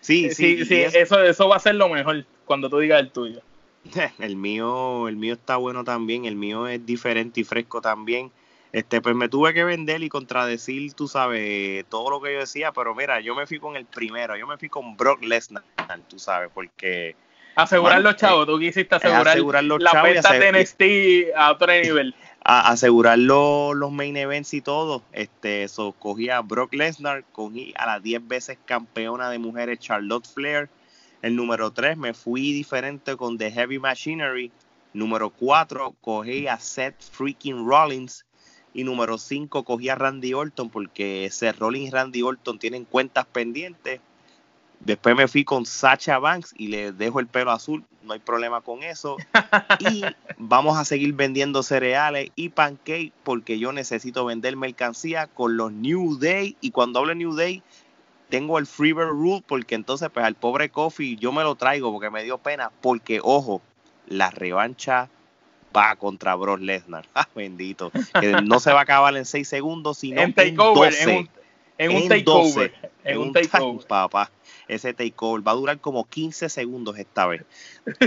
Sí, 0.00 0.30
sí, 0.34 0.64
sí, 0.64 0.82
eso, 0.82 1.22
eso 1.22 1.48
va 1.48 1.56
a 1.56 1.60
ser 1.60 1.76
lo 1.76 1.88
mejor 1.88 2.26
cuando 2.44 2.68
tú 2.68 2.80
digas 2.80 3.00
el 3.00 3.12
tuyo. 3.12 3.40
El 4.18 4.36
mío, 4.36 5.08
el 5.08 5.16
mío 5.16 5.34
está 5.34 5.56
bueno 5.56 5.84
también, 5.84 6.24
el 6.24 6.36
mío 6.36 6.68
es 6.68 6.84
diferente 6.84 7.40
y 7.40 7.44
fresco 7.44 7.80
también. 7.80 8.30
Este, 8.72 9.02
pues 9.02 9.14
me 9.14 9.28
tuve 9.28 9.52
que 9.52 9.64
vender 9.64 10.02
y 10.02 10.08
contradecir, 10.08 10.94
tú 10.94 11.06
sabes, 11.06 11.84
todo 11.90 12.08
lo 12.08 12.22
que 12.22 12.32
yo 12.32 12.40
decía, 12.40 12.72
pero 12.72 12.94
mira, 12.94 13.20
yo 13.20 13.34
me 13.34 13.46
fui 13.46 13.58
con 13.58 13.76
el 13.76 13.84
primero, 13.84 14.34
yo 14.34 14.46
me 14.46 14.56
fui 14.56 14.70
con 14.70 14.96
Brock 14.96 15.22
Lesnar, 15.22 15.62
tú 16.08 16.18
sabes, 16.18 16.50
porque... 16.54 17.14
Asegurar 17.54 18.00
los 18.00 18.16
chavos, 18.16 18.46
tú 18.46 18.58
quisiste 18.58 18.94
asegurar, 18.94 19.28
asegurar 19.28 19.64
los 19.64 19.82
la 19.82 20.02
venta 20.02 20.32
de 20.32 20.52
NXT 20.52 21.36
a 21.36 21.52
otro 21.52 21.66
nivel. 21.70 22.14
A, 22.44 22.70
asegurar 22.70 23.18
los, 23.18 23.92
main 23.92 24.16
events 24.16 24.52
y 24.52 24.62
todo. 24.62 25.02
Este, 25.12 25.62
eso, 25.62 25.92
cogí 25.92 26.28
a 26.28 26.40
Brock 26.40 26.74
Lesnar, 26.74 27.22
cogí 27.30 27.72
a 27.76 27.86
la 27.86 28.00
10 28.00 28.26
veces 28.26 28.58
campeona 28.64 29.30
de 29.30 29.38
mujeres 29.38 29.78
Charlotte 29.78 30.26
Flair. 30.26 30.68
El 31.22 31.36
número 31.36 31.70
3 31.70 31.96
me 31.96 32.14
fui 32.14 32.52
diferente 32.52 33.16
con 33.16 33.38
The 33.38 33.52
Heavy 33.52 33.78
Machinery. 33.78 34.50
Número 34.92 35.30
4 35.30 35.94
cogí 36.00 36.48
a 36.48 36.58
Seth 36.58 37.00
freaking 37.00 37.64
Rollins. 37.64 38.26
Y 38.74 38.82
número 38.82 39.18
5 39.18 39.62
cogí 39.62 39.88
a 39.88 39.94
Randy 39.94 40.34
Orton 40.34 40.68
porque 40.68 41.28
Seth 41.30 41.58
Rollins 41.58 41.88
y 41.88 41.90
Randy 41.90 42.22
Orton 42.22 42.58
tienen 42.58 42.84
cuentas 42.84 43.24
pendientes. 43.26 44.00
Después 44.80 45.14
me 45.14 45.28
fui 45.28 45.44
con 45.44 45.64
Sacha 45.64 46.18
Banks 46.18 46.54
y 46.58 46.66
le 46.66 46.90
dejo 46.90 47.20
el 47.20 47.28
pelo 47.28 47.52
azul, 47.52 47.84
no 48.02 48.14
hay 48.14 48.18
problema 48.18 48.60
con 48.62 48.82
eso. 48.82 49.16
Y 49.78 50.02
vamos 50.38 50.76
a 50.76 50.84
seguir 50.84 51.12
vendiendo 51.12 51.62
cereales 51.62 52.30
y 52.34 52.48
pancakes 52.48 53.12
porque 53.22 53.58
yo 53.58 53.72
necesito 53.72 54.24
vender 54.24 54.56
mercancía 54.56 55.28
con 55.28 55.56
los 55.56 55.72
New 55.72 56.18
Day. 56.18 56.56
Y 56.60 56.72
cuando 56.72 56.98
hablo 56.98 57.10
de 57.10 57.16
New 57.16 57.34
Day, 57.34 57.62
tengo 58.32 58.58
el 58.58 58.66
Freebird 58.66 59.10
Rule 59.10 59.44
porque 59.46 59.74
entonces 59.74 60.08
pues 60.08 60.24
al 60.24 60.36
pobre 60.36 60.70
Coffee 60.70 61.16
yo 61.16 61.32
me 61.32 61.42
lo 61.42 61.54
traigo 61.54 61.92
porque 61.92 62.08
me 62.08 62.24
dio 62.24 62.38
pena. 62.38 62.72
Porque 62.80 63.20
ojo, 63.22 63.60
la 64.06 64.30
revancha 64.30 65.10
va 65.76 65.94
contra 65.96 66.34
Brock 66.34 66.60
Lesnar. 66.60 67.06
Ah, 67.14 67.28
bendito. 67.34 67.92
Que 68.18 68.32
no 68.42 68.58
se 68.58 68.72
va 68.72 68.78
a 68.78 68.82
acabar 68.84 69.14
en 69.18 69.26
6 69.26 69.46
segundos, 69.46 69.98
sino 69.98 70.22
en, 70.22 70.32
takeover, 70.32 70.94
en, 70.98 71.18
un, 71.18 71.28
en 71.76 71.94
un 71.94 72.08
takeover. 72.08 72.90
en 73.04 73.18
un 73.18 73.32
takeover. 73.34 73.86
Papá, 73.86 74.30
ese 74.66 74.94
takeover 74.94 75.46
va 75.46 75.52
a 75.52 75.56
durar 75.56 75.78
como 75.78 76.08
15 76.08 76.48
segundos 76.48 76.96
esta 76.96 77.26
vez. 77.26 77.44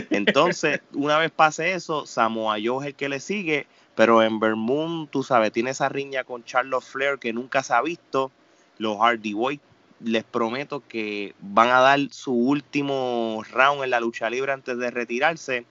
Entonces, 0.09 0.81
una 0.95 1.19
vez 1.19 1.29
pase 1.29 1.73
eso, 1.73 2.07
Samoa 2.07 2.57
Joe 2.63 2.83
es 2.83 2.87
el 2.87 2.95
que 2.95 3.09
le 3.09 3.19
sigue, 3.19 3.67
pero 3.93 4.23
en 4.23 4.39
Vermont, 4.39 5.07
tú 5.11 5.21
sabes, 5.21 5.51
tiene 5.51 5.69
esa 5.69 5.87
riña 5.87 6.23
con 6.23 6.43
Charlotte 6.43 6.83
Flair 6.83 7.19
que 7.19 7.31
nunca 7.31 7.61
se 7.61 7.75
ha 7.75 7.81
visto. 7.83 8.31
Los 8.79 8.97
Hardy 8.97 9.33
Boys 9.33 9.59
les 10.05 10.23
prometo 10.23 10.83
que 10.87 11.33
van 11.41 11.69
a 11.69 11.79
dar 11.79 11.99
su 12.11 12.31
último 12.31 13.43
round 13.51 13.83
en 13.83 13.89
la 13.89 13.99
lucha 13.99 14.29
libre 14.29 14.51
antes 14.51 14.77
de 14.77 14.91
retirarse 14.91 15.65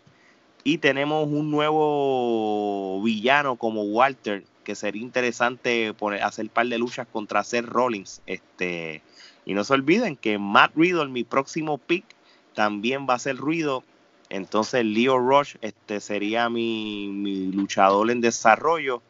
y 0.64 0.78
tenemos 0.78 1.28
un 1.28 1.50
nuevo 1.50 3.00
villano 3.02 3.56
como 3.56 3.82
Walter, 3.82 4.44
que 4.64 4.74
sería 4.74 5.02
interesante 5.02 5.92
poner, 5.94 6.22
hacer 6.22 6.48
par 6.48 6.66
de 6.66 6.78
luchas 6.78 7.06
contra 7.06 7.44
Seth 7.44 7.66
Rollins. 7.66 8.22
Este, 8.26 9.02
y 9.44 9.52
no 9.52 9.62
se 9.62 9.74
olviden 9.74 10.16
que 10.16 10.38
Matt 10.38 10.72
Riddle, 10.74 11.08
mi 11.08 11.22
próximo 11.22 11.76
pick, 11.76 12.04
también 12.54 13.06
va 13.08 13.14
a 13.14 13.18
ser 13.18 13.36
ruido. 13.36 13.84
Entonces 14.30 14.84
Leo 14.86 15.18
Rush 15.18 15.56
este, 15.60 16.00
sería 16.00 16.48
mi, 16.48 17.08
mi 17.08 17.52
luchador 17.52 18.10
en 18.10 18.22
desarrollo. 18.22 19.02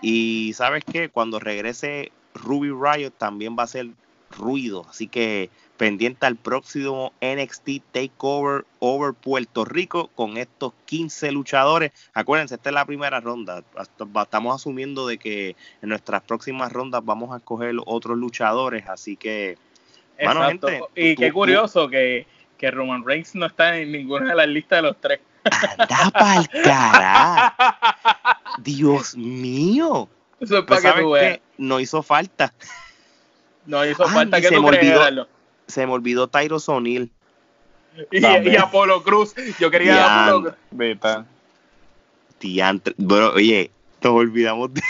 Y 0.00 0.52
sabes 0.54 0.84
qué, 0.84 1.08
cuando 1.08 1.40
regrese 1.40 2.12
Ruby 2.34 2.70
Riot 2.70 3.10
también 3.10 3.56
va 3.58 3.64
a 3.64 3.68
ser 3.68 3.88
ruido. 4.36 4.86
Así 4.88 5.08
que 5.08 5.50
pendiente 5.76 6.26
al 6.26 6.36
próximo 6.36 7.12
NXT 7.20 7.82
Takeover 7.92 8.64
over 8.78 9.12
Puerto 9.12 9.64
Rico 9.64 10.08
con 10.14 10.36
estos 10.36 10.72
15 10.86 11.32
luchadores. 11.32 11.92
Acuérdense, 12.12 12.54
esta 12.54 12.70
es 12.70 12.74
la 12.74 12.84
primera 12.84 13.20
ronda. 13.20 13.62
Estamos 14.22 14.54
asumiendo 14.54 15.06
de 15.06 15.18
que 15.18 15.56
en 15.82 15.88
nuestras 15.88 16.22
próximas 16.22 16.72
rondas 16.72 17.04
vamos 17.04 17.32
a 17.32 17.38
escoger 17.38 17.74
otros 17.86 18.16
luchadores, 18.16 18.88
así 18.88 19.16
que... 19.16 19.58
Bueno, 20.22 20.46
gente, 20.46 20.80
y 20.94 21.16
qué 21.16 21.32
curioso 21.32 21.88
que, 21.88 22.28
que 22.56 22.70
Roman 22.70 23.04
Reigns 23.04 23.34
no 23.34 23.46
está 23.46 23.76
en 23.76 23.90
ninguna 23.90 24.28
de 24.28 24.34
las 24.36 24.46
listas 24.46 24.78
de 24.78 24.82
los 24.82 25.00
tres. 25.00 25.20
Anda 25.44 26.10
pa'l 26.10 26.48
cara. 26.62 27.56
Dios 28.58 29.16
mío. 29.16 30.08
Eso 30.40 30.58
es 30.58 30.64
para 30.64 30.80
que 30.80 30.88
¿sabes 30.88 31.02
tú 31.02 31.10
veas. 31.10 31.40
No 31.58 31.80
hizo 31.80 32.02
falta. 32.02 32.54
No 33.66 33.84
hizo 33.84 34.04
Ah, 34.04 34.08
falta 34.12 34.40
que 34.40 34.48
se 34.48 34.56
tú 34.56 34.62
me 34.62 34.68
olvidó. 34.68 35.28
Se 35.66 35.86
me 35.86 35.92
olvidó 35.92 36.28
Tyros 36.28 36.68
O'Neill. 36.68 37.10
Y, 38.10 38.56
Apolo 38.56 39.02
Cruz. 39.02 39.34
Yo 39.58 39.70
quería 39.70 40.24
Apolo. 40.24 40.42
Cruz. 40.42 40.54
Bro, 42.98 43.34
oye, 43.34 43.70
nos 44.02 44.12
olvidamos 44.12 44.74
de. 44.74 44.82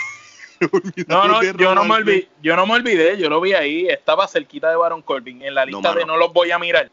nos 0.59 0.71
No, 1.07 1.23
olvidamos 1.23 1.27
no, 1.27 1.39
de 1.41 1.63
yo 1.63 1.75
no 1.75 1.85
me 1.85 1.93
olvidé, 1.95 2.29
yo 2.41 2.55
no 2.55 2.65
me 2.65 2.73
olvidé, 2.73 3.17
yo 3.17 3.29
lo 3.29 3.41
vi 3.41 3.53
ahí, 3.53 3.87
estaba 3.87 4.27
cerquita 4.27 4.69
de 4.69 4.75
Baron 4.75 5.01
Corbin, 5.01 5.41
en 5.41 5.53
la 5.53 5.65
No, 5.65 5.71
lista 5.71 5.93
de 5.93 6.05
no 6.05 6.17
los 6.17 6.33
voy 6.33 6.51
a 6.51 6.59
mirar. 6.59 6.89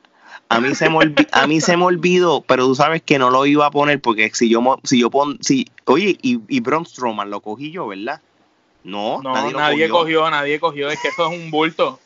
A 0.49 0.61
mí 0.61 0.75
se 0.75 0.89
me 0.89 0.97
olvi- 0.97 1.29
a 1.33 1.47
mí 1.47 1.61
se 1.61 1.77
me 1.77 1.85
olvidó, 1.85 2.43
pero 2.43 2.67
tú 2.67 2.75
sabes 2.75 3.03
que 3.03 3.19
no 3.19 3.31
lo 3.31 3.45
iba 3.47 3.67
a 3.67 3.71
poner 3.71 4.01
porque 4.01 4.31
si 4.35 4.49
yo 4.49 4.79
si 4.85 5.01
yo 5.01 5.11
pon 5.11 5.39
si 5.41 5.67
oye 5.87 6.17
y, 6.23 6.41
y 6.49 6.61
Braun 6.61 6.87
Strowman 6.87 7.31
lo 7.31 7.41
cogí 7.41 7.71
yo, 7.71 7.89
¿verdad? 7.89 8.21
No, 8.85 9.23
No, 9.23 9.51
nadie, 9.51 9.89
cogió. 9.89 10.29
nadie 10.31 10.59
cogió, 10.59 10.91
es 10.91 11.01
que 11.01 11.09
eso 11.09 11.31
es 11.33 11.39
un 11.39 11.51
bulto. 11.51 12.01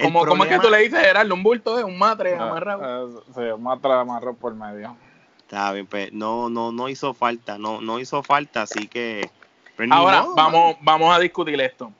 Como, 0.00 0.26
¿Cómo 0.26 0.44
es 0.44 0.50
que 0.50 0.58
tú 0.60 0.68
le 0.70 0.78
dices, 0.78 1.00
Gerardo? 1.00 1.34
Un 1.34 1.42
bulto 1.42 1.78
es 1.78 1.84
un 1.84 1.98
matre 1.98 2.34
Ah, 2.34 2.42
amarrado. 2.42 3.18
eh, 3.18 3.22
sí, 3.34 3.60
matra 3.62 4.00
amarró 4.00 4.34
por 4.34 4.54
medio. 4.54 4.96
Está 5.38 5.72
bien, 5.72 5.86
pues, 5.86 6.12
no 6.12 6.50
no 6.50 6.70
no 6.72 6.88
hizo 6.88 7.14
falta, 7.14 7.56
no 7.56 7.80
no 7.80 7.98
hizo 7.98 8.22
falta, 8.22 8.62
así 8.62 8.88
que 8.88 9.30
pues, 9.76 9.88
Ahora, 9.90 10.22
modo, 10.22 10.34
vamos, 10.34 10.76
vamos 10.80 11.16
a 11.16 11.18
discutir 11.18 11.60
esto. 11.60 11.92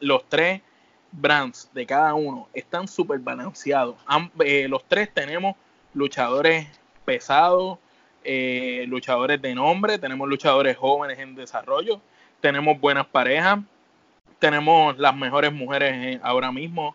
Los 0.00 0.28
tres 0.28 0.62
brands 1.12 1.68
de 1.72 1.86
cada 1.86 2.14
uno 2.14 2.48
están 2.54 2.88
súper 2.88 3.18
balanceados. 3.18 3.96
Am- 4.06 4.30
eh, 4.40 4.66
los 4.68 4.84
tres 4.84 5.12
tenemos 5.12 5.56
luchadores 5.92 6.66
pesados, 7.04 7.78
eh, 8.22 8.84
luchadores 8.88 9.40
de 9.42 9.54
nombre, 9.54 9.98
tenemos 9.98 10.28
luchadores 10.28 10.76
jóvenes 10.76 11.18
en 11.18 11.34
desarrollo, 11.34 12.00
tenemos 12.44 12.78
buenas 12.78 13.06
parejas, 13.06 13.60
tenemos 14.38 14.98
las 14.98 15.16
mejores 15.16 15.50
mujeres 15.50 15.92
eh, 15.94 16.20
ahora 16.22 16.52
mismo. 16.52 16.94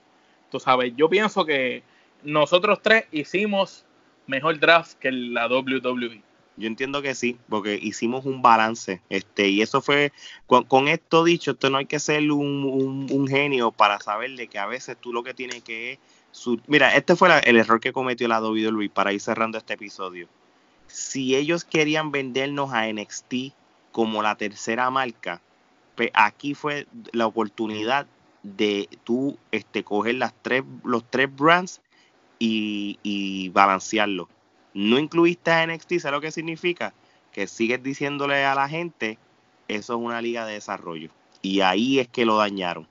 Tú 0.52 0.60
sabes, 0.60 0.94
yo 0.96 1.10
pienso 1.10 1.44
que 1.44 1.82
nosotros 2.22 2.78
tres 2.84 3.06
hicimos 3.12 3.84
mejor 4.28 4.60
draft 4.60 4.94
que 5.00 5.12
la. 5.12 5.48
WWE. 5.48 6.22
Yo 6.56 6.68
entiendo 6.68 7.02
que 7.02 7.16
sí, 7.16 7.40
porque 7.50 7.80
hicimos 7.82 8.26
un 8.26 8.44
balance, 8.44 9.02
este, 9.10 9.48
y 9.48 9.64
eso 9.64 9.82
fue, 9.82 10.12
con, 10.46 10.88
esto 10.88 11.24
dicho, 11.24 11.52
esto 11.52 11.72
no 11.72 11.80
hay 11.80 11.88
que 11.88 11.98
ser 11.98 12.32
un, 12.32 13.28
genio 13.28 13.72
para 13.72 14.00
saber 14.02 14.36
de 14.36 14.50
que 14.50 14.60
a 14.60 14.68
veces 14.68 14.98
tú 15.02 15.14
lo 15.14 15.24
que 15.24 15.34
tienes 15.34 15.64
que 15.64 15.94
es, 15.94 16.00
mira, 16.68 16.96
este 16.96 17.16
fue 17.16 17.30
el 17.44 17.58
error 17.58 17.80
que 17.80 17.92
cometió 17.92 18.28
la 18.28 18.40
WWE 18.40 18.90
para 18.90 19.14
ir 19.14 19.22
cerrando 19.22 19.58
este 19.58 19.74
episodio. 19.74 20.28
Si 20.86 21.36
ellos 21.36 21.64
querían 21.64 22.12
vendernos 22.12 22.72
a 22.72 22.86
NXT 22.86 23.54
como 23.92 24.22
la 24.24 24.36
tercera 24.36 24.90
marca, 24.90 25.42
pues 25.96 26.12
aquí 26.14 26.54
fue 26.54 26.88
la 27.12 27.28
oportunidad 27.28 28.08
de 28.44 28.88
tú 29.04 29.38
este, 29.52 29.84
coger 29.84 30.16
las 30.16 30.34
tres, 30.42 30.64
los 30.84 31.04
tres 31.10 31.34
brands 31.36 31.82
y, 32.40 33.00
y 33.04 33.50
balancearlo 33.50 34.30
no 34.74 35.00
incluiste 35.00 35.52
a 35.52 35.64
NXT, 35.64 36.00
¿sabes 36.00 36.12
lo 36.18 36.22
que 36.22 36.32
significa? 36.32 36.94
Que 37.32 37.48
sigues 37.48 37.82
diciéndole 37.84 38.46
a 38.46 38.56
la 38.56 38.70
gente, 38.70 39.18
eso 39.68 39.94
es 39.94 40.00
una 40.00 40.22
liga 40.22 40.46
de 40.46 40.54
desarrollo. 40.54 41.10
Y 41.42 41.62
ahí 41.62 42.00
es 42.00 42.08
que 42.08 42.26
lo 42.26 42.38
dañaron. 42.38 42.88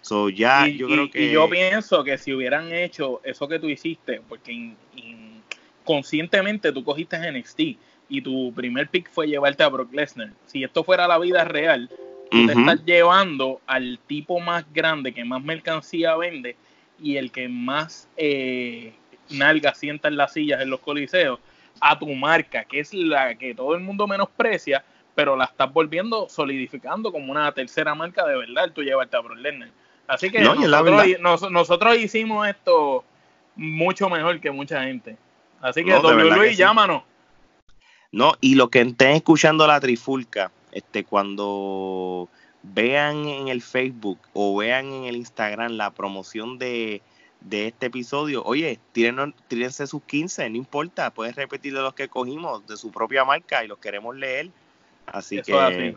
So, 0.00 0.28
ya 0.30 0.66
y, 0.66 0.78
yo 0.78 0.86
y- 0.88 0.92
creo 0.92 1.10
que... 1.10 1.26
y 1.26 1.30
yo 1.30 1.48
pienso 1.48 2.02
que 2.04 2.18
si 2.18 2.32
hubieran 2.32 2.72
hecho 2.72 3.20
eso 3.24 3.46
que 3.48 3.58
tú 3.58 3.68
hiciste, 3.68 4.22
porque 4.28 4.52
in- 4.52 4.76
in- 4.96 5.42
conscientemente 5.84 6.72
tú 6.72 6.82
cogiste 6.84 7.16
a 7.16 7.28
NXT 7.28 7.60
y 8.10 8.20
tu 8.20 8.52
primer 8.52 8.88
pick 8.88 9.08
fue 9.10 9.28
llevarte 9.28 9.62
a 9.62 9.68
Brock 9.68 9.92
Lesnar. 9.94 10.30
Si 10.46 10.62
esto 10.64 10.84
fuera 10.84 11.06
la 11.08 11.18
vida 11.18 11.44
real, 11.44 11.88
tú 12.30 12.44
te 12.46 12.52
estás 12.60 12.84
llevando 12.84 13.60
al 13.66 13.98
tipo 14.06 14.40
más 14.40 14.64
grande 14.74 15.14
que 15.14 15.24
más 15.24 15.42
mercancía 15.42 16.16
vende 16.16 16.56
y 17.00 17.16
el 17.16 17.30
que 17.30 17.48
más 17.48 18.08
eh, 18.16 18.92
nalga 19.30 19.74
sienta 19.74 20.08
en 20.08 20.16
las 20.16 20.32
sillas 20.32 20.60
en 20.60 20.70
los 20.70 20.80
coliseos 20.80 21.38
a 21.80 21.98
tu 21.98 22.06
marca, 22.14 22.64
que 22.64 22.80
es 22.80 22.92
la 22.92 23.34
que 23.36 23.54
todo 23.54 23.74
el 23.74 23.80
mundo 23.80 24.06
menosprecia, 24.06 24.84
pero 25.14 25.36
la 25.36 25.44
estás 25.44 25.72
volviendo, 25.72 26.28
solidificando 26.28 27.10
como 27.12 27.30
una 27.32 27.50
tercera 27.52 27.94
marca 27.94 28.26
de 28.26 28.36
verdad, 28.36 28.70
tú 28.74 28.82
llevarte 28.82 29.16
a 29.16 29.20
Brock 29.20 29.38
Lesnar. 29.38 29.70
Así 30.06 30.30
que 30.30 30.40
No, 30.40 30.54
nosotros, 30.56 31.06
nos- 31.20 31.50
nosotros 31.50 31.96
hicimos 31.96 32.46
esto 32.48 33.04
mucho 33.54 34.10
mejor 34.10 34.40
que 34.40 34.50
mucha 34.50 34.82
gente. 34.82 35.16
Así 35.60 35.84
que 35.84 35.90
No, 35.92 36.00
WWE, 36.00 36.40
que 36.48 36.50
sí. 36.50 36.56
llámanos. 36.56 37.02
No, 38.12 38.34
y 38.40 38.56
lo 38.56 38.68
que 38.68 38.80
estén 38.80 39.10
escuchando 39.10 39.66
la 39.66 39.80
trifulca, 39.80 40.50
este, 40.72 41.04
cuando 41.04 42.28
vean 42.62 43.26
en 43.26 43.48
el 43.48 43.62
Facebook 43.62 44.18
o 44.32 44.56
vean 44.56 44.86
en 44.92 45.04
el 45.04 45.16
Instagram 45.16 45.72
la 45.72 45.90
promoción 45.90 46.58
de, 46.58 47.02
de 47.40 47.68
este 47.68 47.86
episodio, 47.86 48.42
oye, 48.44 48.78
tírenos- 48.92 49.34
tírense 49.48 49.86
sus 49.86 50.02
15, 50.02 50.50
no 50.50 50.56
importa, 50.56 51.10
puedes 51.10 51.36
repetir 51.36 51.72
de 51.72 51.80
los 51.82 51.94
que 51.94 52.08
cogimos 52.08 52.66
de 52.66 52.76
su 52.76 52.90
propia 52.90 53.24
marca 53.24 53.64
y 53.64 53.68
los 53.68 53.78
queremos 53.78 54.16
leer. 54.16 54.50
Así 55.06 55.38
Eso 55.38 55.44
que, 55.46 55.96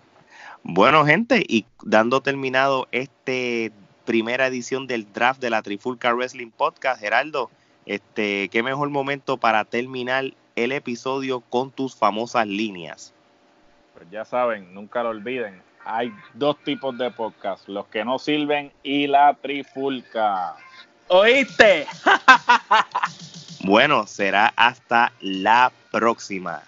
bueno, 0.64 1.06
gente, 1.06 1.44
y 1.48 1.66
dando 1.84 2.22
terminado 2.22 2.88
este 2.92 3.72
primera 4.06 4.48
edición 4.48 4.86
del 4.88 5.12
draft 5.12 5.42
de 5.42 5.50
la 5.50 5.62
Trifulca 5.62 6.14
Wrestling 6.14 6.52
Podcast, 6.52 7.00
Geraldo, 7.00 7.50
este, 7.86 8.50
qué 8.50 8.64
mejor 8.64 8.90
momento 8.90 9.38
para 9.38 9.66
terminar 9.66 10.34
el 10.56 10.72
episodio 10.72 11.42
con 11.42 11.72
tus 11.72 11.96
famosas 11.96 12.48
líneas. 12.48 13.14
Pues 13.94 14.10
ya 14.12 14.26
saben, 14.26 14.74
nunca 14.74 15.04
lo 15.04 15.10
olviden. 15.10 15.62
Hay 15.86 16.14
dos 16.34 16.58
tipos 16.64 16.98
de 16.98 17.12
podcast, 17.12 17.68
los 17.68 17.88
que 17.88 18.06
no 18.06 18.18
sirven 18.20 18.72
y 18.84 19.08
la 19.08 19.34
trifulca. 19.34 20.56
¿Oíste? 21.08 21.86
Bueno, 23.66 24.08
será 24.08 24.52
hasta 24.58 25.14
la 25.22 25.72
próxima. 25.90 26.64